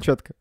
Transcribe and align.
прям 0.00 0.16
четко. 0.16 0.34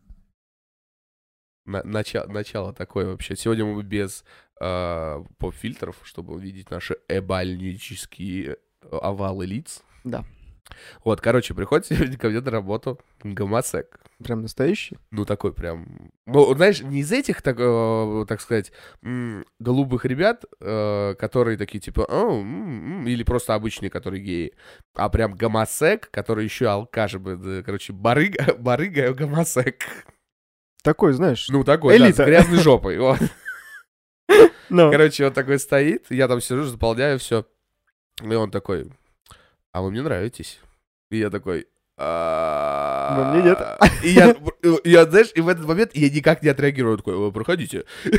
На- 1.66 1.84
начало, 1.84 2.28
начало 2.28 2.74
такое 2.74 3.06
вообще. 3.06 3.36
Сегодня 3.36 3.66
мы 3.66 3.84
без 3.84 4.24
э, 4.60 5.24
поп-фильтров, 5.38 5.98
чтобы 6.04 6.34
увидеть 6.34 6.72
наши 6.72 6.98
эбальнические 7.08 8.58
э, 8.82 8.88
овалы 8.92 9.46
лиц. 9.46 9.84
Да. 10.04 10.26
Вот, 11.04 11.22
короче, 11.22 11.54
приходит 11.54 11.86
сегодня 11.88 12.18
ко 12.18 12.30
мне 12.30 12.42
на 12.42 12.52
работу 12.52 13.00
гомосек. 13.24 14.00
Прям 14.24 14.42
настоящий. 14.42 14.98
Ну, 15.12 15.26
такой 15.26 15.54
прям... 15.54 16.12
Ну, 16.26 16.54
знаешь, 16.56 16.82
не 16.82 17.00
из 17.00 17.12
этих, 17.12 17.42
так, 17.42 17.58
э, 17.60 18.26
так 18.28 18.42
сказать, 18.42 18.72
м, 19.02 19.46
голубых 19.60 20.06
ребят, 20.06 20.46
э, 20.60 21.16
которые 21.18 21.58
такие, 21.58 21.80
типа, 21.80 22.06
«О, 22.06 22.40
м, 22.42 23.02
м», 23.02 23.08
или 23.08 23.24
просто 23.24 23.56
обычные, 23.56 23.90
которые 23.90 24.22
геи, 24.22 24.54
а 24.96 25.10
прям 25.10 25.34
гомосек, 25.36 26.10
который 26.12 26.44
еще 26.46 26.68
алкаш, 26.68 27.16
бы, 27.16 27.36
да, 27.38 27.64
короче, 27.64 27.94
барыга, 27.94 28.56
барыга 28.58 29.14
гомосек. 29.14 29.84
Такой, 30.84 31.14
знаешь. 31.14 31.48
Ну, 31.50 31.64
такой, 31.64 31.98
да, 31.98 32.06
с 32.06 32.08
Элита. 32.08 32.26
грязной 32.26 32.60
жопой. 32.60 32.98
вот. 33.00 33.20
Ну, 34.70 34.92
Короче, 34.92 35.26
он 35.26 35.34
такой 35.34 35.58
стоит, 35.60 36.06
я 36.10 36.28
там 36.28 36.42
сижу, 36.42 36.64
заполняю 36.64 37.18
все. 37.20 37.46
И 38.22 38.34
он 38.36 38.52
такой, 38.52 38.92
а 39.72 39.82
вы 39.82 39.92
мне 39.92 40.02
нравитесь. 40.02 40.60
И 41.12 41.18
я 41.18 41.30
такой, 41.30 41.68
«А, 42.02 43.16
Но 43.18 43.34
мне 43.34 43.50
нет. 43.50 43.60
И 44.04 44.10
я, 44.10 44.34
я, 44.86 45.06
знаешь, 45.06 45.32
и 45.36 45.42
в 45.42 45.50
этот 45.50 45.66
момент 45.66 45.92
я 45.94 46.10
никак 46.10 46.42
не 46.42 46.50
отреагирую. 46.50 46.98
Такой, 46.98 47.16
«Вы 47.18 47.32
проходите. 47.32 47.84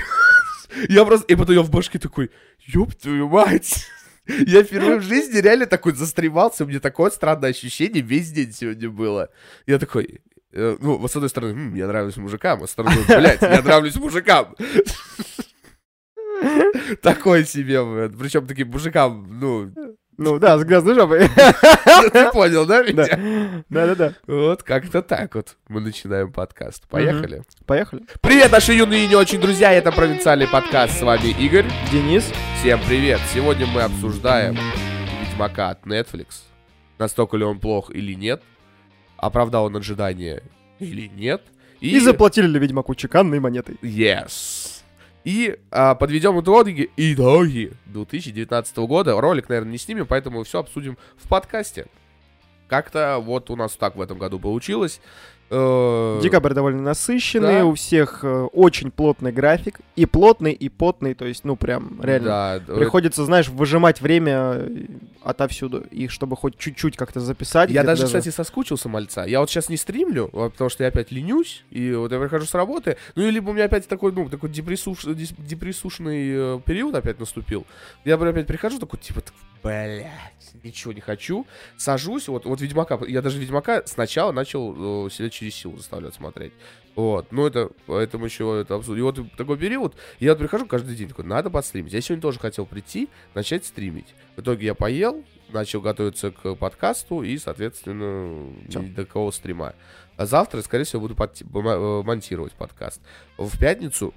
Я 0.89 1.05
просто, 1.05 1.27
и 1.33 1.37
потом 1.37 1.57
я 1.57 1.63
в 1.63 1.71
башке 1.71 1.99
такой, 1.99 2.31
ёб 2.61 2.95
твою 2.95 3.29
мать. 3.29 3.87
Я 4.27 4.63
впервые 4.63 4.99
в 4.99 5.03
жизни 5.03 5.39
реально 5.39 5.67
такой 5.67 5.95
застремался, 5.95 6.63
у 6.65 6.69
меня 6.69 6.79
такое 6.79 7.11
странное 7.11 7.51
ощущение 7.51 8.03
весь 8.03 8.31
день 8.31 8.53
сегодня 8.53 8.89
было. 8.89 9.31
Я 9.67 9.81
такой, 9.81 10.21
э, 10.53 10.77
ну, 10.81 11.09
с 11.09 11.17
одной 11.17 11.29
стороны, 11.29 11.53
«М, 11.55 11.75
я 11.75 11.89
нравлюсь 11.89 12.17
мужикам, 12.19 12.62
а 12.62 12.69
с 12.69 12.75
другой, 12.77 13.05
блядь, 13.09 13.43
я 13.43 13.62
нравлюсь 13.62 13.97
мужикам. 13.97 14.55
Такой 17.03 17.45
себе, 17.45 18.09
причем 18.11 18.47
таким 18.47 18.69
мужикам, 18.69 19.27
ну, 19.41 19.73
ну 20.21 20.39
да, 20.39 20.59
с 20.59 20.65
грязной 20.65 20.95
жопой. 20.95 21.29
ты 22.13 22.31
понял, 22.31 22.67
да, 22.67 22.83
Да. 22.85 22.91
меня? 23.17 23.65
Да-да-да. 23.71 24.13
Вот 24.27 24.63
как-то 24.63 25.01
так 25.01 25.35
вот 25.35 25.57
мы 25.69 25.81
начинаем 25.81 26.31
подкаст. 26.31 26.87
Поехали. 26.89 27.43
Поехали. 27.65 28.05
Привет, 28.21 28.53
наши 28.53 28.75
юные 28.75 29.07
и 29.07 29.09
не 29.09 29.17
очень 29.17 29.41
друзья, 29.41 29.73
это 29.73 29.91
провинциальный 29.91 30.47
подкаст, 30.47 30.98
с 30.98 31.03
вами 31.03 31.29
Игорь. 31.41 31.65
Денис. 31.91 32.31
Всем 32.61 32.79
привет. 32.87 33.19
Сегодня 33.33 33.67
мы 33.67 33.81
обсуждаем 33.81 34.59
Ведьмака 35.23 35.71
от 35.71 35.87
Netflix. 35.87 36.43
Настолько 36.98 37.39
ли 37.39 37.45
он 37.45 37.59
плох 37.59 37.91
или 37.91 38.13
нет? 38.13 38.43
Оправдал 39.17 39.65
он 39.65 39.77
ожидания 39.77 40.43
или 40.79 41.09
нет? 41.09 41.43
И 41.81 41.98
заплатили 41.98 42.47
ли 42.47 42.59
Ведьмаку 42.59 42.95
чеканной 42.95 43.41
монетой. 43.41 43.77
Yes. 43.81 44.80
И 45.25 45.59
а, 45.71 45.95
подведем 45.95 46.41
итоги, 46.41 46.91
итоги 46.97 47.73
2019 47.87 48.77
года. 48.79 49.21
Ролик, 49.21 49.49
наверное, 49.49 49.73
не 49.73 49.79
снимем, 49.79 50.07
поэтому 50.07 50.43
все 50.45 50.61
обсудим 50.61 50.97
в 51.17 51.29
подкасте. 51.29 51.87
Как-то 52.69 53.19
вот 53.19 53.51
у 53.51 53.57
нас 53.57 53.73
так 53.73 53.97
в 53.97 54.01
этом 54.01 54.19
году 54.19 54.39
получилось. 54.39 55.01
Э, 55.51 56.20
Декабрь 56.23 56.55
довольно 56.55 56.81
насыщенный, 56.83 57.59
да. 57.59 57.65
у 57.65 57.75
всех 57.75 58.20
э, 58.23 58.43
очень 58.53 58.91
плотный 58.91 59.33
график. 59.33 59.81
И 59.97 60.07
плотный, 60.07 60.53
и 60.53 60.69
потный, 60.69 61.15
то 61.15 61.25
есть, 61.25 61.45
ну, 61.45 61.57
прям 61.57 62.01
реально. 62.03 62.27
Да, 62.29 62.59
д- 62.61 62.75
Приходится, 62.77 63.25
знаешь, 63.25 63.48
выжимать 63.48 64.01
время 64.01 64.33
э, 64.55 64.87
отовсюду, 65.23 65.81
и 65.91 66.07
чтобы 66.09 66.37
хоть 66.37 66.57
чуть-чуть 66.57 66.97
как-то 66.97 67.20
записать. 67.20 67.69
Я 67.70 67.83
где-то 67.83 67.87
даже, 67.87 68.07
кстати, 68.07 68.29
соскучился 68.31 68.89
мальца. 68.89 69.25
Я 69.25 69.41
вот 69.41 69.51
сейчас 69.51 69.69
не 69.69 69.77
стримлю, 69.77 70.31
вот, 70.33 70.53
потому 70.53 70.70
что 70.70 70.84
я 70.84 70.89
опять 70.89 71.11
ленюсь, 71.11 71.64
и 71.70 71.92
вот 71.92 72.12
я 72.12 72.20
прихожу 72.20 72.47
с 72.47 72.55
работы, 72.55 72.97
ну 73.17 73.25
и 73.27 73.31
либо 73.31 73.51
у 73.51 73.53
меня 73.53 73.64
опять 73.64 73.89
такой, 73.89 74.12
ну, 74.12 74.29
такой 74.29 74.51
депрессуш, 74.51 75.05
депрессушный 75.05 76.31
э, 76.57 76.61
период 76.64 76.95
опять 76.95 77.19
наступил. 77.19 77.67
Я 78.05 78.17
прям 78.19 78.31
опять 78.31 78.47
прихожу, 78.47 78.79
такой, 78.79 78.98
типа, 79.01 79.23
блядь, 79.63 80.07
ничего 80.62 80.92
не 80.92 81.00
хочу. 81.00 81.46
Сажусь, 81.77 82.28
вот, 82.28 82.44
вот 82.44 82.61
Ведьмака, 82.61 82.98
я 83.06 83.22
даже 83.22 83.38
Ведьмака 83.38 83.83
сначала 83.86 84.33
начал 84.33 85.06
э, 85.06 85.11
себя 85.11 85.30
через 85.30 85.55
силу 85.55 85.77
заставлять 85.77 86.14
смотреть. 86.14 86.52
Вот, 86.96 87.30
ну 87.30 87.46
это, 87.46 87.70
поэтому 87.86 88.24
еще 88.24 88.61
это 88.61 88.74
обсудим. 88.74 89.00
И 89.00 89.02
вот 89.02 89.18
такой 89.36 89.56
период, 89.58 89.94
я 90.18 90.30
вот 90.30 90.38
прихожу 90.38 90.66
каждый 90.66 90.96
день, 90.96 91.08
такой, 91.08 91.24
надо 91.24 91.48
подстримить. 91.48 91.92
Я 91.92 92.00
сегодня 92.00 92.22
тоже 92.22 92.38
хотел 92.38 92.66
прийти, 92.66 93.08
начать 93.34 93.64
стримить. 93.64 94.14
В 94.36 94.40
итоге 94.40 94.66
я 94.66 94.74
поел, 94.74 95.24
начал 95.52 95.80
готовиться 95.80 96.30
к 96.30 96.55
подкасту 96.56 97.22
и, 97.22 97.38
соответственно, 97.38 98.52
ни 98.68 98.88
до 98.88 99.05
кого 99.05 99.30
стрима. 99.32 99.74
А 100.17 100.27
завтра, 100.27 100.61
скорее 100.62 100.84
всего, 100.84 101.02
буду 101.02 101.17
мо- 101.17 101.70
э, 101.70 102.02
монтировать 102.02 102.52
подкаст. 102.52 103.00
В 103.38 103.58
пятницу, 103.58 104.12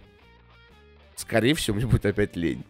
скорее 1.16 1.54
всего, 1.54 1.78
мне 1.78 1.86
будет 1.86 2.06
опять 2.06 2.36
лень. 2.36 2.66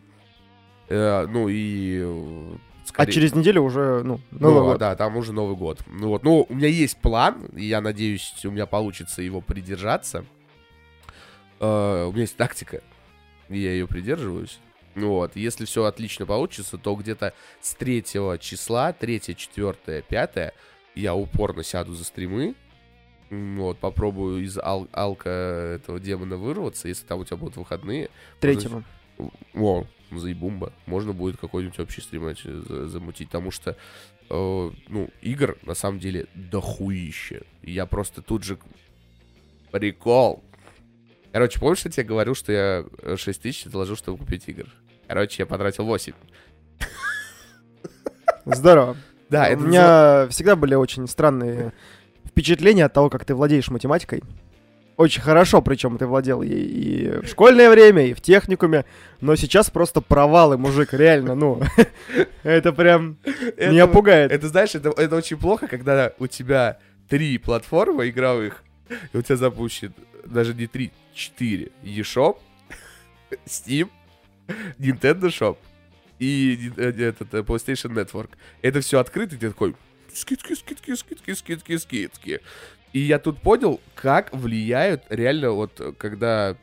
Э, 0.90 1.26
ну 1.28 1.48
и... 1.50 2.58
э, 2.94 2.96
А 2.96 3.04
скорее- 3.04 3.12
через 3.14 3.34
неделю 3.36 3.62
уже, 3.64 4.02
ну, 4.04 4.20
ну, 4.32 4.40
Новый 4.40 4.64
год. 4.72 4.78
да, 4.80 4.96
там 4.96 5.18
уже 5.18 5.34
Новый 5.34 5.56
год. 5.56 5.80
Ну 5.88 6.10
вот, 6.10 6.24
ну, 6.24 6.46
у 6.48 6.54
меня 6.54 6.68
есть 6.68 6.98
план, 6.98 7.46
и 7.56 7.66
я 7.66 7.82
надеюсь, 7.82 8.34
у 8.46 8.52
меня 8.52 8.66
получится 8.66 9.22
его 9.22 9.42
придержаться. 9.42 10.26
Э, 11.60 12.06
у 12.06 12.12
меня 12.12 12.22
есть 12.22 12.38
тактика, 12.38 12.82
и 13.50 13.58
я 13.58 13.72
ее 13.72 13.88
придерживаюсь. 13.88 14.60
Ну 14.96 15.10
вот, 15.10 15.36
если 15.36 15.66
все 15.66 15.86
отлично 15.86 16.26
получится, 16.26 16.78
то 16.78 16.94
где-то 16.96 17.34
с 17.62 17.74
3 17.74 18.04
числа, 18.40 18.94
3, 18.94 19.20
4, 19.36 20.04
5, 20.04 20.54
я 20.96 21.16
упорно 21.16 21.64
сяду 21.64 21.94
за 21.94 22.04
стримы. 22.04 22.54
Вот, 23.32 23.80
попробую 23.80 24.44
из 24.44 24.60
ал- 24.60 24.88
алка 24.92 25.30
этого 25.76 26.00
демона 26.00 26.38
вырваться, 26.38 26.88
если 26.88 27.06
там 27.08 27.22
у 27.22 27.26
тебя 27.26 27.38
будут 27.38 27.58
выходные. 27.58 28.12
Третьего. 28.40 28.84
О, 29.56 29.86
заебумба. 30.20 30.74
Можно 30.86 31.14
будет 31.14 31.38
какой-нибудь 31.38 31.80
общий 31.80 32.02
стрим 32.02 32.28
э, 32.28 32.36
за- 32.36 32.88
замутить, 32.88 33.28
потому 33.28 33.52
что, 33.52 33.72
э, 34.30 34.72
ну, 34.90 35.10
игр, 35.22 35.58
на 35.64 35.74
самом 35.74 36.00
деле, 36.00 36.28
дохуище. 36.36 37.44
Я 37.62 37.86
просто 37.86 38.22
тут 38.22 38.44
же... 38.44 38.58
Прикол. 39.72 40.44
Короче, 41.32 41.60
помнишь, 41.60 41.84
я 41.86 41.92
тебе 41.92 42.04
говорил, 42.04 42.36
что 42.36 42.52
я 42.52 42.86
э, 43.02 43.16
6 43.18 43.42
тысяч 43.42 43.66
отложил, 43.66 43.96
чтобы 43.96 44.20
купить 44.20 44.48
игр? 44.48 44.66
Короче, 45.08 45.42
я 45.44 45.46
потратил 45.48 45.86
8. 45.86 46.14
Здорово. 48.46 48.98
Да, 49.30 49.44
У 49.44 49.46
это... 49.46 49.58
меня 49.64 50.28
всегда 50.30 50.56
были 50.56 50.76
очень 50.76 51.08
странные 51.08 51.74
впечатления 52.26 52.86
от 52.86 52.94
того, 52.94 53.10
как 53.10 53.26
ты 53.26 53.34
владеешь 53.36 53.70
математикой. 53.70 54.22
Очень 54.96 55.22
хорошо, 55.22 55.62
причем 55.62 55.98
ты 55.98 56.06
владел 56.06 56.42
ей 56.42 56.66
и 56.66 57.08
в 57.22 57.28
школьное 57.28 57.70
время, 57.70 58.06
и 58.08 58.14
в 58.14 58.22
техникуме. 58.22 58.86
Но 59.22 59.36
сейчас 59.36 59.70
просто 59.70 60.02
провалы, 60.02 60.58
мужик, 60.58 60.94
реально, 60.94 61.36
ну. 61.36 61.62
Это 62.44 62.72
прям 62.74 63.18
меня 63.58 63.88
пугает. 63.88 64.32
Это, 64.32 64.48
знаешь, 64.48 64.76
это, 64.76 64.90
это 64.90 65.16
очень 65.16 65.38
плохо, 65.38 65.68
когда 65.68 66.14
у 66.20 66.28
тебя 66.28 66.78
три 67.10 67.38
платформы 67.38 68.10
игровых, 68.10 68.64
и 69.12 69.18
у 69.18 69.22
тебя 69.22 69.36
запущен 69.36 69.94
даже 70.26 70.54
не 70.54 70.68
три, 70.68 70.92
четыре. 71.14 71.72
eShop, 71.84 72.38
Steam, 73.46 73.90
Nintendo 74.78 75.28
Shop 75.28 75.58
и 76.20 76.72
э, 76.78 76.92
этот, 76.92 77.34
э, 77.34 77.40
PlayStation 77.40 77.94
Network. 77.94 78.30
Это 78.62 78.82
все 78.82 79.00
открыто, 79.00 79.36
и 79.36 79.38
ты 79.40 79.50
такой 79.50 79.76
скидки, 80.14 80.54
скидки, 80.54 80.94
скидки, 80.96 81.34
скидки, 81.34 81.78
скидки. 81.78 82.42
И 82.94 83.00
я 83.00 83.20
тут 83.20 83.42
понял, 83.42 83.82
как 83.96 84.32
влияют 84.34 85.04
реально 85.10 85.52
вот, 85.52 85.80
э, 85.80 85.92
когда 85.98 86.56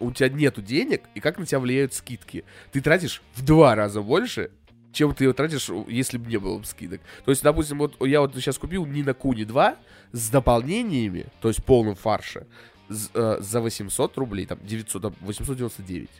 у 0.00 0.10
тебя 0.10 0.28
нету 0.30 0.62
денег, 0.62 1.02
и 1.14 1.20
как 1.20 1.38
на 1.38 1.46
тебя 1.46 1.60
влияют 1.60 1.94
скидки. 1.94 2.44
Ты 2.72 2.80
тратишь 2.80 3.22
в 3.34 3.44
два 3.44 3.74
раза 3.76 4.00
больше, 4.02 4.50
чем 4.92 5.14
ты 5.14 5.24
его 5.24 5.32
тратишь, 5.32 5.70
если 5.86 6.18
бы 6.18 6.28
не 6.28 6.38
было 6.38 6.58
бы 6.58 6.64
скидок. 6.64 7.00
То 7.24 7.30
есть, 7.30 7.42
допустим, 7.44 7.78
вот 7.78 7.94
я 8.04 8.20
вот 8.20 8.34
сейчас 8.34 8.58
купил 8.58 8.84
Нина 8.86 9.14
Куни 9.14 9.44
2 9.44 9.76
с 10.10 10.30
дополнениями, 10.30 11.26
то 11.40 11.46
есть 11.48 11.64
полным 11.64 11.94
фарша, 11.94 12.46
з- 12.88 13.10
э, 13.14 13.36
за 13.40 13.60
800 13.60 14.18
рублей, 14.18 14.46
там 14.46 14.58
900, 14.64 15.02
там 15.02 15.14
899 15.20 16.10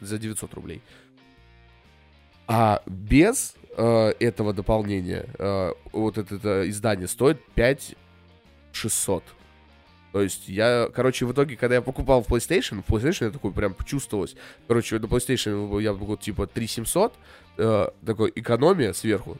за 0.00 0.18
900 0.18 0.52
рублей. 0.52 0.82
А 2.46 2.82
без 2.86 3.54
э, 3.76 4.12
этого 4.20 4.52
дополнения 4.52 5.24
э, 5.38 5.72
вот 5.92 6.18
это, 6.18 6.34
это 6.34 6.68
издание 6.68 7.08
стоит 7.08 7.42
5600. 8.72 9.24
То 10.12 10.22
есть 10.22 10.48
я, 10.48 10.88
короче, 10.94 11.26
в 11.26 11.32
итоге, 11.32 11.56
когда 11.56 11.76
я 11.76 11.82
покупал 11.82 12.22
в 12.22 12.28
PlayStation, 12.28 12.82
в 12.82 12.90
PlayStation 12.90 13.26
я 13.26 13.30
такой 13.30 13.52
прям 13.52 13.76
чувствовалось. 13.84 14.36
Короче, 14.66 14.98
на 14.98 15.04
PlayStation 15.04 15.82
я 15.82 15.92
был 15.92 16.16
типа 16.16 16.46
3700, 16.46 17.14
э, 17.58 17.88
такой 18.04 18.32
экономия 18.34 18.92
сверху 18.92 19.38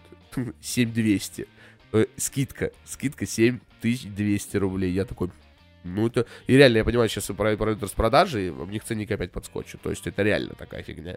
7200. 0.60 1.46
Э, 1.90 2.04
скидка, 2.18 2.72
скидка 2.84 3.24
7200 3.24 4.58
рублей. 4.58 4.92
Я 4.92 5.06
такой, 5.06 5.30
ну 5.84 6.06
это... 6.06 6.26
И 6.46 6.54
реально, 6.54 6.76
я 6.76 6.84
понимаю, 6.84 7.08
сейчас 7.08 7.24
про- 7.28 7.56
пройдут 7.56 7.84
распродажи, 7.84 8.48
и 8.48 8.50
у 8.50 8.66
них 8.66 8.84
ценники 8.84 9.14
опять 9.14 9.32
подскочат. 9.32 9.80
То 9.80 9.88
есть 9.88 10.06
это 10.06 10.22
реально 10.22 10.54
такая 10.54 10.82
фигня. 10.82 11.16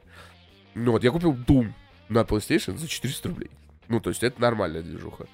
Ну 0.73 0.93
вот, 0.93 1.03
я 1.03 1.11
купил 1.11 1.33
Doom 1.33 1.73
на 2.07 2.21
PlayStation 2.21 2.77
за 2.77 2.87
400 2.87 3.27
рублей. 3.27 3.51
Ну, 3.89 3.99
то 3.99 4.11
есть 4.11 4.23
это 4.23 4.39
нормальная 4.39 4.81
движуха. 4.81 5.27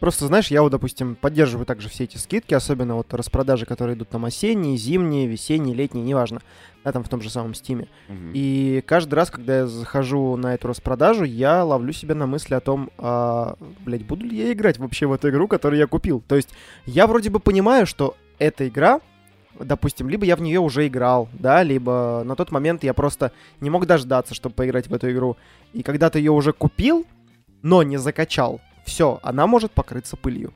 Просто, 0.00 0.26
знаешь, 0.26 0.48
я 0.48 0.62
вот, 0.62 0.70
допустим, 0.70 1.16
поддерживаю 1.16 1.66
также 1.66 1.88
все 1.88 2.04
эти 2.04 2.16
скидки, 2.16 2.54
особенно 2.54 2.94
вот 2.94 3.12
распродажи, 3.12 3.66
которые 3.66 3.96
идут 3.96 4.08
там 4.08 4.24
осенние, 4.24 4.76
зимние, 4.76 5.26
весенние, 5.26 5.74
летние, 5.74 6.04
неважно, 6.04 6.40
да, 6.84 6.92
там 6.92 7.02
в 7.02 7.08
том 7.08 7.20
же 7.20 7.30
самом 7.30 7.54
стиме. 7.54 7.88
Мгм. 8.08 8.30
И 8.32 8.82
каждый 8.86 9.14
раз, 9.14 9.30
когда 9.30 9.58
я 9.58 9.66
захожу 9.66 10.36
на 10.36 10.54
эту 10.54 10.68
распродажу, 10.68 11.24
я 11.24 11.64
ловлю 11.64 11.92
себя 11.92 12.14
на 12.14 12.26
мысли 12.26 12.54
о 12.54 12.60
том, 12.60 12.90
а, 12.96 13.56
блядь, 13.84 14.04
буду 14.04 14.24
ли 14.24 14.36
я 14.36 14.52
играть 14.52 14.78
вообще 14.78 15.06
в 15.06 15.12
эту 15.12 15.30
игру, 15.30 15.48
которую 15.48 15.80
я 15.80 15.88
купил. 15.88 16.22
То 16.28 16.36
есть 16.36 16.50
я 16.86 17.06
вроде 17.08 17.30
бы 17.30 17.40
понимаю, 17.40 17.84
что 17.84 18.16
эта 18.38 18.68
игра, 18.68 19.00
допустим, 19.58 20.08
либо 20.08 20.24
я 20.24 20.36
в 20.36 20.40
нее 20.42 20.60
уже 20.60 20.86
играл, 20.86 21.28
да, 21.32 21.64
либо 21.64 22.22
на 22.24 22.36
тот 22.36 22.52
момент 22.52 22.84
я 22.84 22.94
просто 22.94 23.32
не 23.60 23.68
мог 23.68 23.86
дождаться, 23.86 24.34
чтобы 24.34 24.54
поиграть 24.54 24.86
в 24.86 24.94
эту 24.94 25.10
игру. 25.10 25.36
И 25.72 25.82
когда 25.82 26.08
ты 26.08 26.20
ее 26.20 26.30
уже 26.30 26.52
купил, 26.52 27.04
но 27.62 27.82
не 27.82 27.96
закачал, 27.96 28.60
все, 28.88 29.20
она 29.22 29.46
может 29.46 29.70
покрыться 29.72 30.16
пылью. 30.16 30.52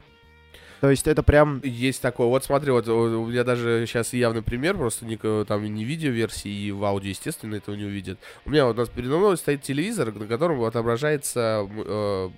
То 0.80 0.90
есть 0.90 1.06
это 1.06 1.22
прям... 1.22 1.60
Есть 1.62 2.02
такое. 2.02 2.26
Вот 2.26 2.42
смотри, 2.44 2.72
вот 2.72 2.88
у 2.88 3.22
у 3.22 3.26
меня 3.28 3.44
даже 3.44 3.84
сейчас 3.86 4.12
явный 4.12 4.42
пример, 4.42 4.76
просто 4.76 5.06
не, 5.06 5.16
там 5.44 5.62
не 5.72 5.84
видео-версии, 5.84 6.50
и 6.50 6.72
в 6.72 6.84
аудио, 6.84 7.10
естественно, 7.10 7.54
этого 7.54 7.76
не 7.76 7.84
увидит. 7.84 8.18
У 8.44 8.50
меня 8.50 8.66
вот 8.66 8.74
у 8.76 8.80
нас 8.80 8.88
передо 8.88 9.16
мной 9.18 9.36
стоит 9.36 9.62
телевизор, 9.62 10.12
на 10.12 10.26
котором 10.26 10.60
отображается 10.64 11.68
э, 11.70 12.30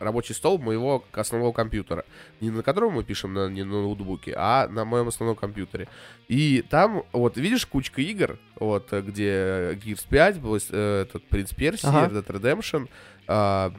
рабочий 0.00 0.34
стол 0.34 0.58
моего 0.58 1.04
основного 1.12 1.52
компьютера. 1.52 2.04
Не 2.40 2.50
на 2.50 2.64
котором 2.64 2.94
мы 2.94 3.04
пишем 3.04 3.32
на, 3.32 3.48
не 3.48 3.62
на 3.62 3.82
ноутбуке, 3.82 4.34
а 4.36 4.66
на 4.66 4.84
моем 4.84 5.06
основном 5.06 5.36
компьютере. 5.36 5.86
И 6.26 6.64
там, 6.68 7.04
вот, 7.12 7.36
видишь, 7.36 7.64
кучка 7.66 8.00
игр, 8.02 8.40
вот, 8.58 8.92
э, 8.92 9.02
где 9.02 9.78
Gears 9.80 10.04
5, 10.08 10.36
Blast- 10.38 10.70
э, 10.72 11.02
этот 11.02 11.22
Принц 11.28 11.54
Перси, 11.54 11.86
Ага. 11.86 12.08
Red 12.12 12.24
Dead 12.26 12.40
Redemption, 12.40 12.88
при- 13.28 13.72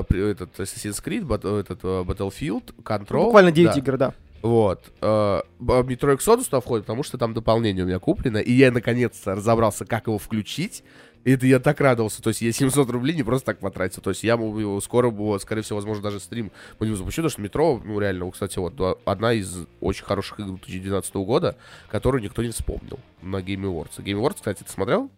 этот 0.00 0.58
Assassin's 0.58 1.02
Creed, 1.04 1.60
этот 1.60 1.80
э, 1.82 2.02
Battlefield, 2.02 2.74
Control. 2.82 3.24
буквально 3.24 3.52
9 3.52 3.72
да. 3.72 3.78
игр, 3.78 3.96
да. 3.96 4.14
Вот. 4.42 4.92
э, 5.00 5.42
б- 5.60 5.72
Metro 5.82 6.16
Exodus 6.16 6.44
туда 6.46 6.60
входит, 6.60 6.86
потому 6.86 7.02
что 7.02 7.16
там 7.18 7.32
дополнение 7.34 7.84
у 7.84 7.86
меня 7.86 7.98
куплено, 7.98 8.38
и 8.38 8.52
я 8.52 8.70
наконец-то 8.72 9.34
разобрался, 9.34 9.84
как 9.84 10.06
его 10.08 10.18
включить. 10.18 10.82
И 11.24 11.30
это 11.30 11.46
я 11.46 11.60
так 11.60 11.80
радовался. 11.80 12.20
То 12.20 12.30
есть 12.30 12.42
я 12.42 12.50
700 12.50 12.90
рублей 12.90 13.14
не 13.14 13.22
просто 13.22 13.46
так 13.46 13.60
потратил. 13.60 14.02
То 14.02 14.10
есть 14.10 14.24
я 14.24 14.32
его 14.32 14.80
скоро, 14.80 15.38
скорее 15.38 15.62
всего, 15.62 15.76
возможно, 15.76 16.02
даже 16.02 16.18
стрим 16.18 16.50
по 16.78 16.84
нему 16.84 16.96
запущу, 16.96 17.18
потому 17.22 17.30
что 17.30 17.40
метро, 17.42 17.80
ну 17.84 18.00
реально, 18.00 18.28
кстати, 18.32 18.58
вот 18.58 18.74
а- 18.80 18.96
одна 19.04 19.32
из 19.32 19.56
очень 19.80 20.04
хороших 20.04 20.40
игр 20.40 20.58
2012 20.58 21.14
года, 21.24 21.56
которую 21.88 22.24
никто 22.24 22.42
не 22.42 22.50
вспомнил 22.50 22.98
на 23.22 23.36
Game 23.36 23.62
Awards. 23.62 23.98
Game 23.98 24.20
Awards, 24.20 24.34
кстати, 24.34 24.64
ты 24.64 24.70
смотрел? 24.72 25.10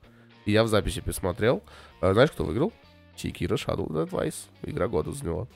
И 0.45 0.53
я 0.53 0.63
в 0.65 0.69
записи 0.69 1.01
посмотрел. 1.01 1.63
Знаешь, 2.03 2.31
кто 2.33 2.45
выиграл? 2.45 2.71
Секира 3.17 3.57
Shadow 3.57 3.89
the 3.89 4.09
Twice. 4.09 4.35
Игра 4.63 4.89
года 4.89 5.13
за 5.13 5.25
него. 5.25 5.49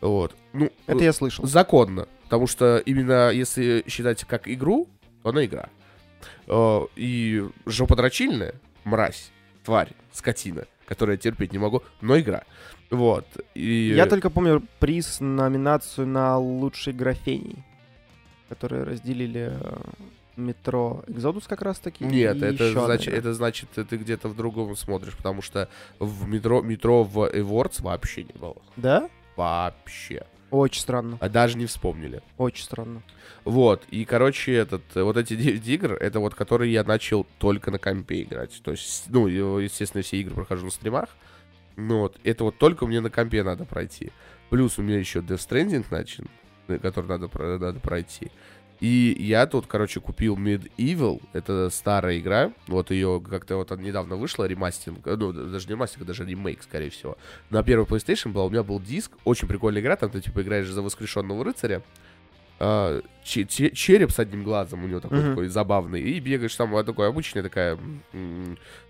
Вот. 0.00 0.36
Ну, 0.52 0.70
Это 0.86 1.04
я 1.04 1.12
слышал. 1.12 1.46
Законно. 1.46 2.08
Потому 2.24 2.46
что 2.46 2.78
именно 2.78 3.30
если 3.30 3.84
считать 3.88 4.24
как 4.24 4.48
игру, 4.48 4.88
то 5.22 5.30
она 5.30 5.44
игра. 5.44 5.68
Э, 6.46 6.80
И 6.96 7.44
жоподрочильная, 7.66 8.54
мразь, 8.84 9.30
тварь, 9.64 9.92
скотина, 10.12 10.66
которую 10.86 11.14
я 11.16 11.18
терпеть 11.18 11.52
не 11.52 11.58
могу, 11.58 11.82
но 12.00 12.18
игра. 12.18 12.44
Вот. 12.90 13.26
И... 13.54 13.92
Я 13.94 14.06
только 14.06 14.30
помню 14.30 14.62
приз, 14.78 15.20
номинацию 15.20 16.06
на 16.06 16.38
лучший 16.38 16.92
графений, 16.92 17.64
которые 18.48 18.84
разделили 18.84 19.52
э, 19.52 19.76
метро 20.36 21.04
Экзодус 21.06 21.46
как 21.46 21.62
раз 21.62 21.78
таки. 21.78 22.04
Нет, 22.04 22.42
это 22.42 22.68
одна 22.68 22.84
значит, 22.86 23.14
это 23.14 23.34
значит, 23.34 23.68
ты 23.70 23.96
где-то 23.96 24.28
в 24.28 24.36
другом 24.36 24.74
смотришь, 24.76 25.16
потому 25.16 25.42
что 25.42 25.68
в 25.98 26.26
метро, 26.28 26.60
метро 26.62 27.04
в 27.04 27.18
Awards 27.18 27.82
вообще 27.82 28.24
не 28.24 28.38
было. 28.38 28.56
Да? 28.76 29.08
Вообще. 29.36 30.26
Очень 30.50 30.82
странно, 30.82 31.18
А 31.20 31.28
даже 31.28 31.58
не 31.58 31.66
вспомнили. 31.66 32.22
очень 32.38 32.62
странно. 32.64 33.02
Вот, 33.44 33.82
и, 33.90 34.04
короче, 34.04 34.54
этот, 34.54 34.82
э, 34.94 35.02
вот 35.02 35.16
эти 35.16 35.34
9 35.36 35.66
игр, 35.68 35.92
это 35.94 36.20
вот, 36.20 36.34
которые 36.34 36.72
я 36.72 36.84
начал 36.84 37.26
только 37.38 37.70
на 37.70 37.78
компе 37.78 38.22
играть. 38.22 38.60
То 38.62 38.70
есть, 38.70 39.04
ну, 39.08 39.26
и, 39.26 39.64
естественно, 39.64 40.02
все 40.02 40.18
игры 40.18 40.34
прохожу 40.34 40.66
на 40.66 40.70
стримах. 40.70 41.08
Ну 41.76 42.00
вот, 42.00 42.16
это 42.22 42.44
вот 42.44 42.56
только 42.56 42.86
мне 42.86 43.00
на 43.00 43.10
компе 43.10 43.42
надо 43.42 43.64
пройти. 43.64 44.12
Плюс 44.48 44.78
у 44.78 44.82
меня 44.82 44.98
еще 44.98 45.18
Death 45.18 45.38
Stranding 45.48 45.84
начал, 45.90 46.24
э, 46.68 46.78
который 46.78 47.06
надо, 47.06 47.28
надо 47.58 47.80
пройти. 47.80 48.30
И 48.80 49.14
я 49.18 49.46
тут, 49.46 49.66
короче, 49.66 50.00
купил 50.00 50.36
Medieval, 50.36 51.22
это 51.32 51.70
старая 51.70 52.18
игра, 52.18 52.52
вот 52.66 52.90
ее 52.90 53.22
как-то 53.28 53.56
вот 53.56 53.70
недавно 53.78 54.16
вышла, 54.16 54.44
ремастинг, 54.44 55.06
э, 55.06 55.16
ну, 55.16 55.32
даже 55.32 55.66
не 55.68 55.72
ремастинг, 55.74 56.02
а 56.02 56.04
даже 56.06 56.24
ремейк, 56.26 56.62
скорее 56.62 56.90
всего. 56.90 57.16
На 57.50 57.62
первый 57.62 57.86
PlayStation 57.86 58.32
был, 58.32 58.44
у 58.46 58.50
меня 58.50 58.62
был 58.62 58.80
диск, 58.80 59.12
очень 59.24 59.48
прикольная 59.48 59.80
игра, 59.80 59.96
там 59.96 60.10
ты, 60.10 60.20
типа, 60.20 60.42
играешь 60.42 60.68
за 60.68 60.82
воскрешенного 60.82 61.44
рыцаря, 61.44 61.82
а, 62.58 63.00
че- 63.22 63.46
че- 63.46 63.70
череп 63.70 64.10
с 64.10 64.18
одним 64.18 64.42
глазом 64.42 64.84
у 64.84 64.88
него 64.88 65.00
такой, 65.00 65.18
Мгм. 65.20 65.28
такой 65.30 65.48
забавный, 65.48 66.00
и 66.02 66.20
бегаешь 66.20 66.54
там, 66.54 66.74
а, 66.76 66.84
такой 66.84 67.08
обычная 67.08 67.42
такая, 67.44 67.78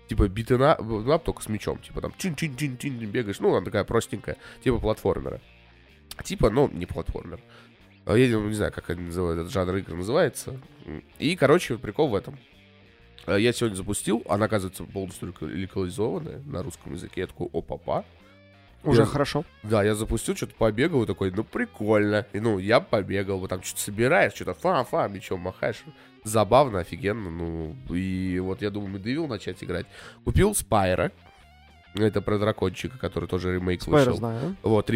типа, 0.09 0.27
битена, 0.27 0.77
лап 0.79 1.23
только 1.23 1.41
с 1.43 1.47
мечом, 1.47 1.77
типа, 1.79 2.01
там, 2.01 2.13
чин-чин-чин-чин, 2.17 2.97
бегаешь, 3.09 3.39
ну, 3.39 3.55
она 3.55 3.63
такая 3.63 3.83
простенькая, 3.83 4.37
типа 4.63 4.79
платформера. 4.79 5.41
Типа, 6.23 6.49
ну, 6.49 6.69
не 6.71 6.85
платформер. 6.85 7.39
Я 8.07 8.27
не 8.27 8.53
знаю, 8.53 8.71
как 8.71 8.89
они 8.89 9.03
называют, 9.03 9.39
этот 9.39 9.51
жанр 9.51 9.75
игр 9.77 9.93
называется. 9.95 10.59
И, 11.17 11.35
короче, 11.35 11.77
прикол 11.77 12.09
в 12.09 12.15
этом. 12.15 12.37
А 13.25 13.37
Я 13.37 13.51
сегодня 13.53 13.75
запустил, 13.75 14.23
она, 14.29 14.45
оказывается, 14.45 14.83
полностью 14.83 15.33
локализованная 15.41 16.41
на 16.45 16.61
русском 16.61 16.93
языке. 16.93 17.21
Я 17.21 17.27
такой, 17.27 17.49
опа-па. 17.51 18.05
Уже 18.83 19.01
Я- 19.01 19.05
хорошо. 19.07 19.43
Да, 19.63 19.83
я 19.83 19.95
запустил, 19.95 20.35
что-то 20.35 20.53
побегал, 20.53 21.01
и 21.03 21.07
такой, 21.07 21.31
ну, 21.31 21.43
прикольно. 21.43 22.27
И, 22.33 22.39
ну, 22.39 22.59
я 22.59 22.79
побегал, 22.79 23.39
вот 23.39 23.49
там 23.49 23.63
что-то 23.63 23.81
собираешь, 23.81 24.33
что-то 24.33 24.53
фа-фа, 24.53 25.07
мечом 25.07 25.39
махаешь. 25.39 25.83
Забавно, 26.23 26.79
офигенно, 26.79 27.31
ну, 27.31 27.75
и 27.89 28.37
вот 28.39 28.61
я 28.61 28.69
думаю, 28.69 28.99
Medieval 28.99 29.27
начать 29.27 29.63
играть. 29.63 29.87
Купил 30.23 30.53
Спайра, 30.53 31.11
это 31.95 32.21
про 32.21 32.37
дракончика, 32.37 32.97
который 32.97 33.27
тоже 33.27 33.55
ремейк 33.55 33.81
Спайра 33.81 34.05
вышел. 34.05 34.17
знаю. 34.17 34.55
Вот. 34.63 34.89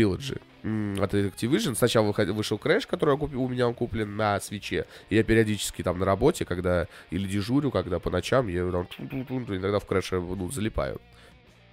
М, 0.64 1.02
От 1.02 1.14
Activision. 1.14 1.76
Сначала 1.76 2.12
вышел 2.12 2.58
Crash, 2.58 2.86
который 2.88 3.18
купил- 3.18 3.42
у 3.42 3.48
меня 3.48 3.68
он 3.68 3.74
куплен 3.74 4.16
на 4.16 4.40
свече. 4.40 4.86
И 5.10 5.16
я 5.16 5.24
периодически 5.24 5.82
там 5.82 6.00
на 6.00 6.06
работе, 6.06 6.46
когда 6.46 6.88
или 7.12 7.28
дежурю, 7.28 7.72
когда 7.72 8.00
по 8.00 8.10
ночам, 8.10 8.48
я 8.48 8.70
там 8.70 8.88
иногда 8.98 9.80
в 9.80 9.88
Crash 9.88 10.36
ну, 10.36 10.52
залипаю. 10.52 11.00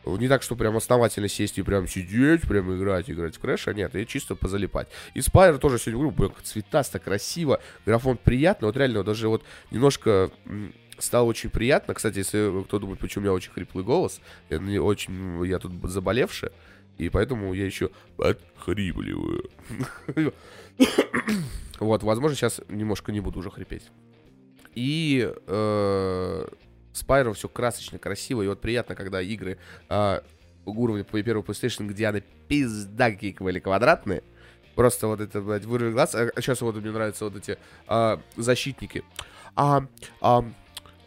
Не 0.07 0.29
так, 0.29 0.45
что 0.45 0.55
прям 0.55 0.77
основательно 0.77 1.27
сесть 1.27 1.59
и 1.59 1.63
прям 1.63 1.89
сидеть, 1.89 2.43
прям 2.43 2.73
играть, 2.77 3.11
играть 3.11 3.37
в 3.37 3.43
Crash, 3.43 3.69
а 3.69 3.75
нет, 3.75 3.93
я 3.97 4.05
чисто 4.05 4.37
позалипать. 4.37 4.87
И 5.15 5.19
Spyro 5.19 5.59
тоже 5.59 5.81
сегодня 5.81 5.99
говорю, 5.99 6.17
блин, 6.17 6.33
цветасто, 6.45 7.01
красиво, 7.01 7.61
графон 7.85 8.17
приятный, 8.17 8.67
вот 8.67 8.77
реально, 8.77 9.03
даже 9.03 9.29
вот 9.29 9.43
немножко 9.73 10.31
стало 10.99 11.25
очень 11.27 11.51
приятно. 11.51 11.95
Кстати, 11.95 12.19
если 12.19 12.63
кто 12.65 12.79
думает, 12.79 13.01
почему 13.01 13.23
у 13.23 13.25
меня 13.25 13.35
очень 13.35 13.53
хриплый 13.53 13.85
голос, 13.85 14.21
я 14.51 14.59
не 14.59 14.79
очень, 14.79 15.45
я 15.47 15.59
тут 15.59 15.73
заболевший, 15.85 16.51
и 16.99 17.09
поэтому 17.09 17.53
я 17.55 17.65
еще 17.65 17.91
отхрипливаю. 18.19 19.51
Вот, 21.79 22.03
возможно, 22.03 22.35
сейчас 22.35 22.63
немножко 22.71 23.13
не 23.13 23.21
буду 23.21 23.41
уже 23.41 23.51
хрипеть. 23.51 23.91
И 24.75 25.31
э, 25.47 26.47
все 26.93 27.49
красочно, 27.49 27.99
красиво, 27.99 28.41
и 28.41 28.49
вот 28.49 28.63
приятно, 28.63 28.95
когда 28.95 29.21
игры 29.21 29.59
э, 29.91 30.21
уровня 30.65 31.05
по 31.05 31.23
первого 31.23 31.45
PlayStation, 31.45 31.87
где 31.87 32.09
они 32.09 32.23
пизда 32.49 33.11
какие 33.11 33.37
были 33.39 33.59
квадратные, 33.59 34.23
просто 34.75 35.07
вот 35.07 35.21
это, 35.21 35.41
блядь, 35.41 35.65
вырви 35.65 35.93
глаз. 35.93 36.15
А 36.15 36.31
сейчас 36.41 36.61
вот 36.61 36.77
мне 36.77 36.91
нравятся 36.91 37.25
вот 37.25 37.37
эти 37.37 37.59
а, 37.87 38.21
защитники. 38.37 39.03
А, 39.55 39.87
а, 40.21 40.43
э, 40.43 40.45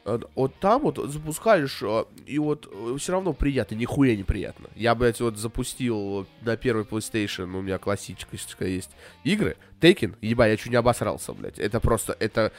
вот 0.05 0.55
там 0.59 0.81
вот 0.81 0.97
запускаешь, 0.97 1.81
а, 1.83 2.05
и 2.25 2.39
вот 2.39 2.71
все 2.97 3.11
равно 3.11 3.33
приятно, 3.33 3.75
нихуя 3.75 4.15
неприятно. 4.15 4.69
Я, 4.75 4.95
блядь, 4.95 5.19
вот 5.21 5.37
запустил 5.37 6.27
на 6.41 6.57
первый 6.57 6.85
PlayStation, 6.85 7.55
у 7.55 7.61
меня 7.61 7.77
классическая 7.77 8.69
есть 8.69 8.91
игры, 9.23 9.57
Tekken, 9.81 10.15
еба, 10.21 10.47
я 10.47 10.57
чуть 10.57 10.71
не 10.71 10.75
обосрался, 10.75 11.33
блядь. 11.33 11.59
Это 11.59 11.79
просто, 11.79 12.15
это... 12.19 12.51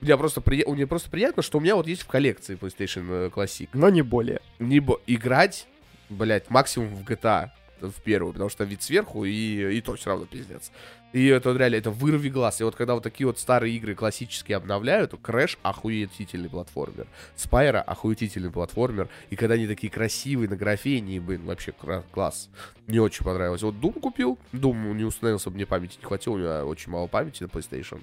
Мне 0.00 0.16
просто, 0.18 0.42
при... 0.42 0.64
мне 0.66 0.86
просто 0.86 1.08
приятно, 1.08 1.42
что 1.42 1.58
у 1.58 1.60
меня 1.60 1.74
вот 1.74 1.86
есть 1.86 2.02
в 2.02 2.06
коллекции 2.06 2.56
PlayStation 2.56 3.06
э, 3.08 3.30
Classic. 3.34 3.68
Но 3.72 3.88
не 3.88 4.02
более. 4.02 4.42
Не 4.58 4.78
бо- 4.78 5.00
играть, 5.06 5.66
блядь, 6.10 6.50
максимум 6.50 6.94
в 6.94 7.02
GTA 7.02 7.50
в 7.80 8.02
первую, 8.02 8.32
потому 8.32 8.50
что 8.50 8.64
вид 8.64 8.82
сверху, 8.82 9.24
и, 9.24 9.76
и 9.76 9.80
то 9.80 9.94
все 9.94 10.10
равно 10.10 10.26
пиздец. 10.26 10.70
И 11.12 11.26
это 11.28 11.52
реально, 11.52 11.76
это 11.76 11.90
вырви 11.90 12.28
глаз. 12.28 12.60
И 12.60 12.64
вот 12.64 12.76
когда 12.76 12.94
вот 12.94 13.02
такие 13.02 13.26
вот 13.26 13.38
старые 13.38 13.74
игры 13.76 13.94
классические 13.94 14.56
обновляют, 14.56 15.14
Crash 15.14 15.56
охуетительный 15.62 16.50
платформер. 16.50 17.06
Спайра 17.36 17.80
охуетительный 17.80 18.50
платформер. 18.50 19.08
И 19.30 19.36
когда 19.36 19.54
они 19.54 19.66
такие 19.66 19.90
красивые 19.90 20.48
на 20.48 20.56
графении, 20.56 21.18
блин, 21.18 21.46
вообще 21.46 21.72
класс. 22.12 22.50
Мне 22.86 23.00
очень 23.00 23.24
понравилось. 23.24 23.62
Вот 23.62 23.76
Doom 23.76 24.00
купил. 24.00 24.38
Doom 24.52 24.94
не 24.94 25.04
установил, 25.04 25.38
чтобы 25.38 25.56
мне 25.56 25.64
памяти 25.64 25.96
не 25.98 26.04
хватило. 26.04 26.34
У 26.34 26.38
меня 26.38 26.64
очень 26.66 26.92
мало 26.92 27.06
памяти 27.06 27.44
на 27.44 27.46
PlayStation. 27.46 28.02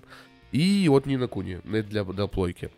И 0.51 0.87
вот 0.89 1.05
Нина 1.05 1.27
Куни. 1.27 1.59
Это 1.71 1.83
для, 1.83 2.03
для 2.03 2.27
плойки. 2.27 2.71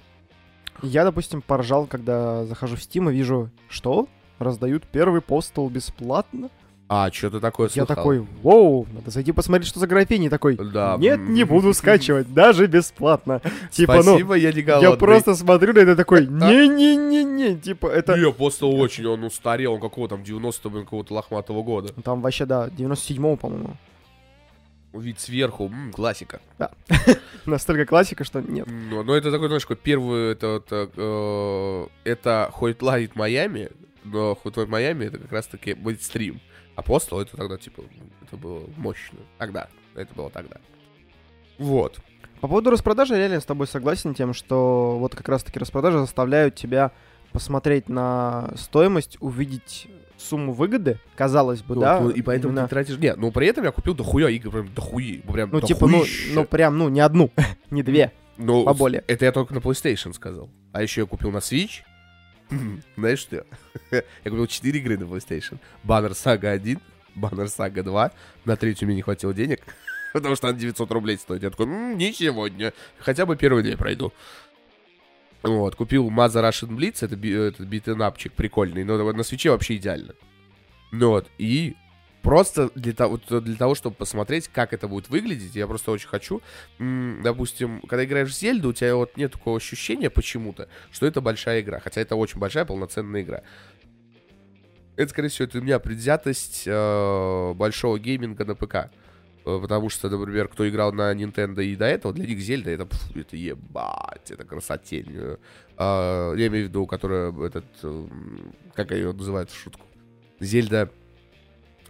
Я, 0.82 1.06
допустим, 1.06 1.42
поржал, 1.42 1.88
когда 1.88 2.46
захожу 2.46 2.76
в 2.76 2.80
Steam 2.80 3.10
и 3.10 3.16
вижу, 3.16 3.50
что 3.70 4.10
раздают 4.40 4.84
первый 4.86 5.22
постол 5.22 5.70
бесплатно. 5.70 6.50
А, 6.88 7.12
что-то 7.12 7.40
такое 7.40 7.68
Я 7.70 7.74
слыхал. 7.86 7.96
такой, 7.96 8.20
воу, 8.44 8.86
надо 8.94 9.10
зайти 9.10 9.32
посмотреть, 9.32 9.68
что 9.68 9.80
за 9.80 9.88
графини. 9.88 10.30
Такой, 10.30 10.56
Да. 10.56 10.98
нет, 11.00 11.20
не 11.20 11.44
буду 11.44 11.74
скачивать, 11.74 12.32
даже 12.32 12.68
бесплатно. 12.68 13.42
Типа, 13.72 13.96
ну, 13.98 14.04
Спасибо, 14.04 14.36
я 14.36 14.54
не 14.54 14.62
голодный. 14.62 14.92
я 14.92 14.96
просто 14.96 15.34
смотрю 15.36 15.74
на 15.74 15.80
это 15.80 15.96
такой, 15.96 16.28
не-не-не-не, 16.28 17.56
типа, 17.58 17.88
это... 17.88 18.16
Не, 18.18 18.32
просто 18.32 18.68
очень 18.68 19.06
он 19.08 19.24
устарел, 19.24 19.74
он 19.74 19.82
какого 19.82 20.08
там 20.08 20.22
90-го, 20.22 20.70
блин, 20.70 20.84
какого-то 20.84 21.14
лохматого 21.16 21.64
года. 21.64 21.92
Там 22.04 22.22
вообще, 22.22 22.46
да, 22.46 22.68
97-го, 22.68 23.36
по-моему. 23.36 23.76
Вид 24.94 25.20
сверху, 25.20 25.66
м, 25.66 25.92
классика. 25.92 26.40
Настолько 27.46 27.86
классика, 27.86 28.24
что 28.24 28.42
нет. 28.42 28.68
Но, 28.68 29.04
но 29.04 29.16
это 29.16 29.32
такой, 29.32 29.48
знаешь, 29.48 29.64
такой 29.64 29.76
первый, 29.78 30.32
это, 30.34 30.48
вот, 30.54 30.68
э, 30.72 31.88
это 32.10 32.52
Hotline 32.60 33.12
Майами, 33.16 33.72
но 34.04 34.38
Hotline 34.44 34.68
Майами 34.68 35.06
это 35.06 35.18
как 35.18 35.32
раз-таки 35.32 35.74
мейнстрим. 35.74 36.40
Апостол 36.76 37.20
это 37.22 37.38
тогда, 37.38 37.58
типа, 37.58 37.84
это 38.26 38.38
было 38.38 38.64
мощно. 38.78 39.20
Тогда. 39.38 39.68
Это 39.96 40.14
было 40.14 40.30
тогда. 40.30 40.58
Вот. 41.58 42.00
По 42.42 42.48
поводу 42.48 42.70
распродажи, 42.70 43.14
я 43.14 43.20
реально 43.22 43.40
с 43.40 43.46
тобой 43.46 43.66
согласен 43.68 44.14
тем, 44.14 44.34
что 44.34 44.98
вот 45.00 45.16
как 45.16 45.30
раз-таки 45.30 45.58
распродажи 45.58 46.00
заставляют 46.00 46.56
тебя 46.56 46.92
посмотреть 47.32 47.90
на 47.90 48.52
стоимость, 48.56 49.18
увидеть 49.20 49.88
сумму 50.18 50.54
выгоды, 50.54 51.00
казалось 51.16 51.62
бы, 51.62 51.76
Ну, 51.76 51.82
да. 51.82 52.00
ну, 52.00 52.10
и 52.10 52.22
поэтому 52.22 52.54
именно- 52.54 52.64
ты 52.68 52.70
тратишь... 52.70 52.98
Нет, 52.98 53.18
ну 53.18 53.32
при 53.32 53.48
этом 53.48 53.64
я 53.64 53.72
купил 53.72 53.94
дохуя 53.94 54.30
игр, 54.30 54.50
прям 54.52 54.74
дохуи. 54.74 55.22
Прям 55.32 55.50
Ну, 55.52 55.62
типа, 55.62 55.88
ну, 55.88 56.04
ну, 56.34 56.46
прям, 56.46 56.78
ну, 56.78 56.90
не 56.90 57.00
одну, 57.02 57.32
не 57.72 57.84
две. 57.84 58.12
Ну, 58.38 58.66
поболее. 58.66 59.04
Это 59.08 59.26
я 59.26 59.32
только 59.32 59.54
на 59.54 59.60
PlayStation 59.60 60.14
сказал. 60.14 60.50
А 60.74 60.82
еще 60.82 61.02
я 61.02 61.08
купил 61.08 61.32
на 61.32 61.38
Switch. 61.38 61.84
Знаешь 62.98 63.20
что? 63.20 63.46
я 63.92 64.04
купил 64.24 64.48
4 64.48 64.80
игры 64.80 64.98
на 64.98 65.04
PlayStation. 65.04 65.60
Banner 65.84 66.12
Saga 66.12 66.50
1, 66.50 66.80
Banner 67.16 67.46
Saga 67.46 67.84
2. 67.84 68.12
На 68.46 68.56
третью 68.56 68.88
мне 68.88 68.96
не 68.96 69.02
хватило 69.02 69.34
денег, 69.34 69.62
потому 70.14 70.36
что 70.36 70.50
она 70.50 70.58
900 70.58 70.92
рублей 70.92 71.18
стоит. 71.18 71.44
Я 71.44 71.50
такой, 71.50 71.66
«М, 71.66 71.98
не 71.98 72.14
сегодня. 72.14 72.74
Хотя 73.00 73.26
бы 73.26 73.36
первый 73.36 73.64
день 73.64 73.78
пройду. 73.78 74.14
Вот, 75.44 75.76
купил 75.76 76.10
Mother 76.10 76.50
Russian 76.50 76.70
Blitz, 76.76 77.06
это, 77.06 77.16
этот 77.16 77.68
битэнапчик 77.68 78.34
прикольный, 78.34 78.84
но 78.84 78.98
на 79.12 79.24
свече 79.24 79.52
вообще 79.52 79.76
идеально. 79.76 80.16
Ну 80.92 81.10
вот, 81.10 81.30
и 81.38 81.76
просто 82.26 82.72
для 82.74 82.94
того, 82.94 83.20
вот 83.30 83.44
для 83.44 83.56
того, 83.56 83.76
чтобы 83.76 83.96
посмотреть, 83.96 84.48
как 84.48 84.74
это 84.74 84.88
будет 84.88 85.10
выглядеть, 85.10 85.56
я 85.56 85.68
просто 85.68 85.92
очень 85.92 86.08
хочу. 86.08 86.42
Допустим, 86.80 87.82
когда 87.82 88.04
играешь 88.04 88.32
в 88.32 88.38
Зельду, 88.38 88.70
у 88.70 88.74
тебя 88.74 88.96
вот 88.96 89.16
нет 89.16 89.34
такого 89.34 89.58
ощущения 89.58 90.10
почему-то, 90.10 90.68
что 90.92 91.06
это 91.06 91.22
большая 91.22 91.62
игра. 91.62 91.80
Хотя 91.80 92.02
это 92.02 92.16
очень 92.16 92.40
большая 92.40 92.66
полноценная 92.66 93.22
игра. 93.22 93.44
Это, 94.96 95.10
скорее 95.12 95.30
всего, 95.30 95.46
это 95.46 95.60
у 95.60 95.62
меня 95.62 95.78
предвзятость 95.78 96.64
э, 96.66 97.54
большого 97.54 98.00
гейминга 98.00 98.44
на 98.46 98.56
ПК. 98.56 98.76
Э, 98.76 98.90
Потому 99.62 99.90
что, 99.90 100.10
например, 100.10 100.48
кто 100.48 100.68
играл 100.68 100.94
на 100.94 101.14
Nintendo 101.14 101.64
и 101.64 101.76
до 101.76 101.86
этого, 101.86 102.12
для 102.14 102.26
них 102.26 102.40
Зельда 102.40 102.72
это, 102.72 102.88
это 103.14 103.38
ебать, 103.38 104.32
это 104.32 104.46
красотень. 104.46 105.12
Э, 105.14 105.38
а, 105.78 106.34
я 106.34 106.48
имею 106.48 106.66
в 106.66 106.70
виду, 106.70 106.88
которая 106.88 107.32
этот, 107.46 107.66
эм, 107.84 108.56
как 108.74 108.92
ее 108.92 109.12
называют 109.12 109.52
в 109.52 109.62
шутку? 109.62 109.86
Зельда 110.40 110.90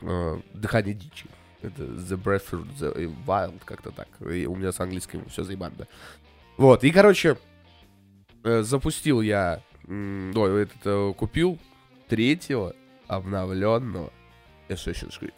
э, 0.01 0.41
Дыхание 0.53 0.93
дичи. 0.93 1.25
Это 1.61 1.83
The 1.83 2.21
Breath 2.21 2.51
of 2.51 2.67
the 2.79 3.15
Wild, 3.25 3.61
как-то 3.65 3.91
так. 3.91 4.07
И 4.29 4.45
у 4.45 4.55
меня 4.55 4.71
с 4.71 4.79
английским 4.79 5.25
все 5.29 5.43
заебано. 5.43 5.87
Вот, 6.57 6.83
и, 6.83 6.91
короче, 6.91 7.37
э, 8.43 8.61
запустил 8.61 9.21
я, 9.21 9.61
м, 9.87 10.31
ой, 10.35 10.63
этот, 10.63 10.77
э, 10.85 11.13
купил 11.17 11.59
третьего 12.07 12.75
обновленного 13.07 14.11
Assassin's 14.69 15.19
Creed. 15.19 15.33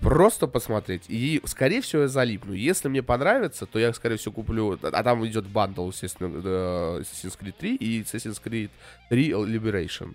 Просто 0.00 0.46
посмотреть. 0.46 1.04
И, 1.08 1.40
скорее 1.46 1.80
всего, 1.80 2.02
я 2.02 2.08
залипну. 2.08 2.52
Если 2.52 2.88
мне 2.88 3.02
понравится, 3.02 3.64
то 3.64 3.78
я, 3.78 3.92
скорее 3.94 4.16
всего, 4.16 4.34
куплю... 4.34 4.78
А 4.82 5.02
там 5.02 5.26
идет 5.26 5.46
бандл, 5.46 5.88
естественно, 5.88 6.30
э, 6.44 7.00
Assassin's 7.00 7.38
Creed 7.40 7.54
3 7.58 7.76
и 7.76 8.02
Assassin's 8.02 8.42
Creed 8.42 8.70
3 9.08 9.30
Liberation. 9.30 10.14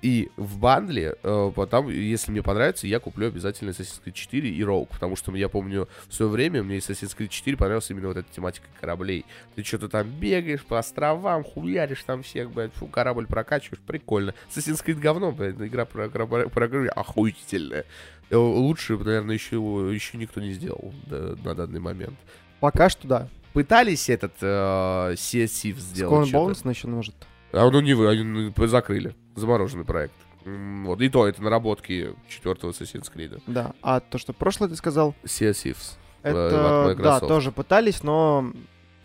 И 0.00 0.30
в 0.36 0.58
бандле, 0.58 1.16
э, 1.22 1.52
потом, 1.54 1.88
если 1.88 2.30
мне 2.30 2.42
понравится, 2.42 2.86
я 2.86 3.00
куплю 3.00 3.26
обязательно 3.26 3.70
Assassin's 3.70 4.00
Creed 4.04 4.12
4 4.12 4.48
и 4.48 4.60
Rogue, 4.60 4.88
потому 4.88 5.16
что 5.16 5.34
я 5.34 5.48
помню 5.48 5.88
в 6.06 6.14
свое 6.14 6.30
время 6.30 6.62
мне 6.62 6.78
Assassin's 6.78 7.16
Creed 7.16 7.28
4 7.28 7.56
понравилась 7.56 7.90
именно 7.90 8.08
вот 8.08 8.16
эта 8.16 8.32
тематика 8.32 8.68
кораблей. 8.80 9.24
Ты 9.56 9.64
что-то 9.64 9.88
там 9.88 10.08
бегаешь 10.08 10.64
по 10.64 10.78
островам, 10.78 11.42
хуяришь 11.42 12.04
там 12.04 12.22
всех, 12.22 12.52
блядь, 12.52 12.72
фу, 12.74 12.86
корабль 12.86 13.26
прокачиваешь, 13.26 13.82
прикольно. 13.84 14.34
Assassin's 14.54 14.84
Creed 14.84 15.00
говно, 15.00 15.32
блядь, 15.32 15.56
игра 15.56 15.84
про, 15.84 16.08
про, 16.08 16.26
про, 16.26 16.48
про 16.48 16.88
охуительная. 16.92 17.84
Э, 18.30 18.36
Лучше, 18.36 18.96
наверное, 18.96 19.34
еще, 19.34 19.56
еще 19.56 20.16
никто 20.16 20.40
не 20.40 20.52
сделал 20.52 20.94
да, 21.06 21.34
на 21.44 21.54
данный 21.56 21.80
момент. 21.80 22.18
Пока 22.60 22.88
что 22.88 23.08
да. 23.08 23.28
Пытались 23.52 24.08
этот 24.08 24.34
э, 24.42 25.14
Sea 25.14 25.46
сделать 25.46 26.32
но 26.64 26.70
еще 26.70 26.86
может. 26.86 27.14
А 27.52 27.70
ну 27.70 27.80
не 27.80 27.94
вы, 27.94 28.08
они 28.08 28.22
ну, 28.22 28.66
закрыли. 28.66 29.14
Замороженный 29.38 29.84
проект. 29.84 30.14
Вот, 30.44 31.00
и 31.00 31.08
то 31.08 31.26
это 31.26 31.42
наработки 31.42 32.14
четвертого 32.28 32.70
Assassin's 32.70 33.12
Creed. 33.12 33.42
Да. 33.46 33.72
А 33.82 34.00
то, 34.00 34.18
что 34.18 34.32
прошлое 34.32 34.68
ты 34.68 34.76
сказал, 34.76 35.14
Sea 35.24 35.50
Thieves. 35.50 35.96
Э, 36.22 36.30
это, 36.30 36.94
да, 37.02 37.20
тоже 37.20 37.52
пытались, 37.52 38.02
но... 38.02 38.52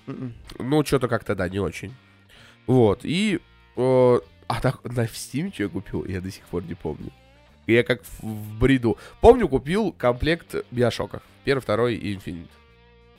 м-м. 0.08 0.34
Ну, 0.60 0.86
что-то 0.86 1.08
как-то, 1.08 1.36
да, 1.36 1.50
не 1.50 1.60
очень. 1.60 1.94
Вот, 2.68 3.02
и... 3.04 3.40
э, 3.76 4.20
а 4.48 4.62
так, 4.62 4.84
на 4.84 5.06
Steam 5.06 5.54
что 5.54 5.64
я 5.64 5.70
купил, 5.70 6.06
я 6.06 6.22
до 6.22 6.32
сих 6.32 6.44
пор 6.46 6.64
не 6.64 6.76
помню. 6.76 7.12
Я 7.68 7.84
как 7.84 8.04
в, 8.04 8.24
в 8.24 8.60
бреду. 8.60 8.98
Помню, 9.22 9.48
купил 9.48 9.92
комплект 9.94 10.56
Биошока. 10.72 11.22
Первый, 11.44 11.62
второй 11.62 11.96
и 11.96 12.16
Infinite. 12.16 12.50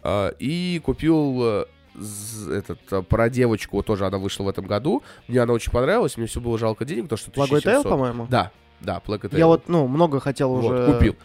А, 0.03 0.29
и 0.39 0.81
купил 0.85 1.43
э, 1.43 1.65
этот, 2.51 2.81
э, 2.93 3.03
про 3.03 3.29
девочку, 3.31 3.83
тоже 3.83 4.07
она 4.07 4.19
вышла 4.19 4.45
в 4.45 4.49
этом 4.49 4.67
году. 4.67 5.03
Мне 5.29 5.41
она 5.41 5.53
очень 5.53 5.71
понравилась, 5.73 6.17
мне 6.17 6.27
все 6.27 6.41
было 6.41 6.59
жалко 6.59 6.85
денег, 6.85 7.09
то 7.09 7.17
что 7.17 7.31
Plague 7.31 7.45
Tale, 7.51 7.81
1700. 7.81 7.85
по-моему? 7.85 8.27
Да, 8.31 8.51
да, 8.81 9.01
Plague 9.05 9.23
Tale. 9.31 9.39
Я 9.39 9.47
вот, 9.47 9.69
ну, 9.69 9.87
много 9.89 10.21
хотел 10.21 10.51
Вот, 10.51 10.65
уже... 10.65 10.93
купил. 10.93 11.17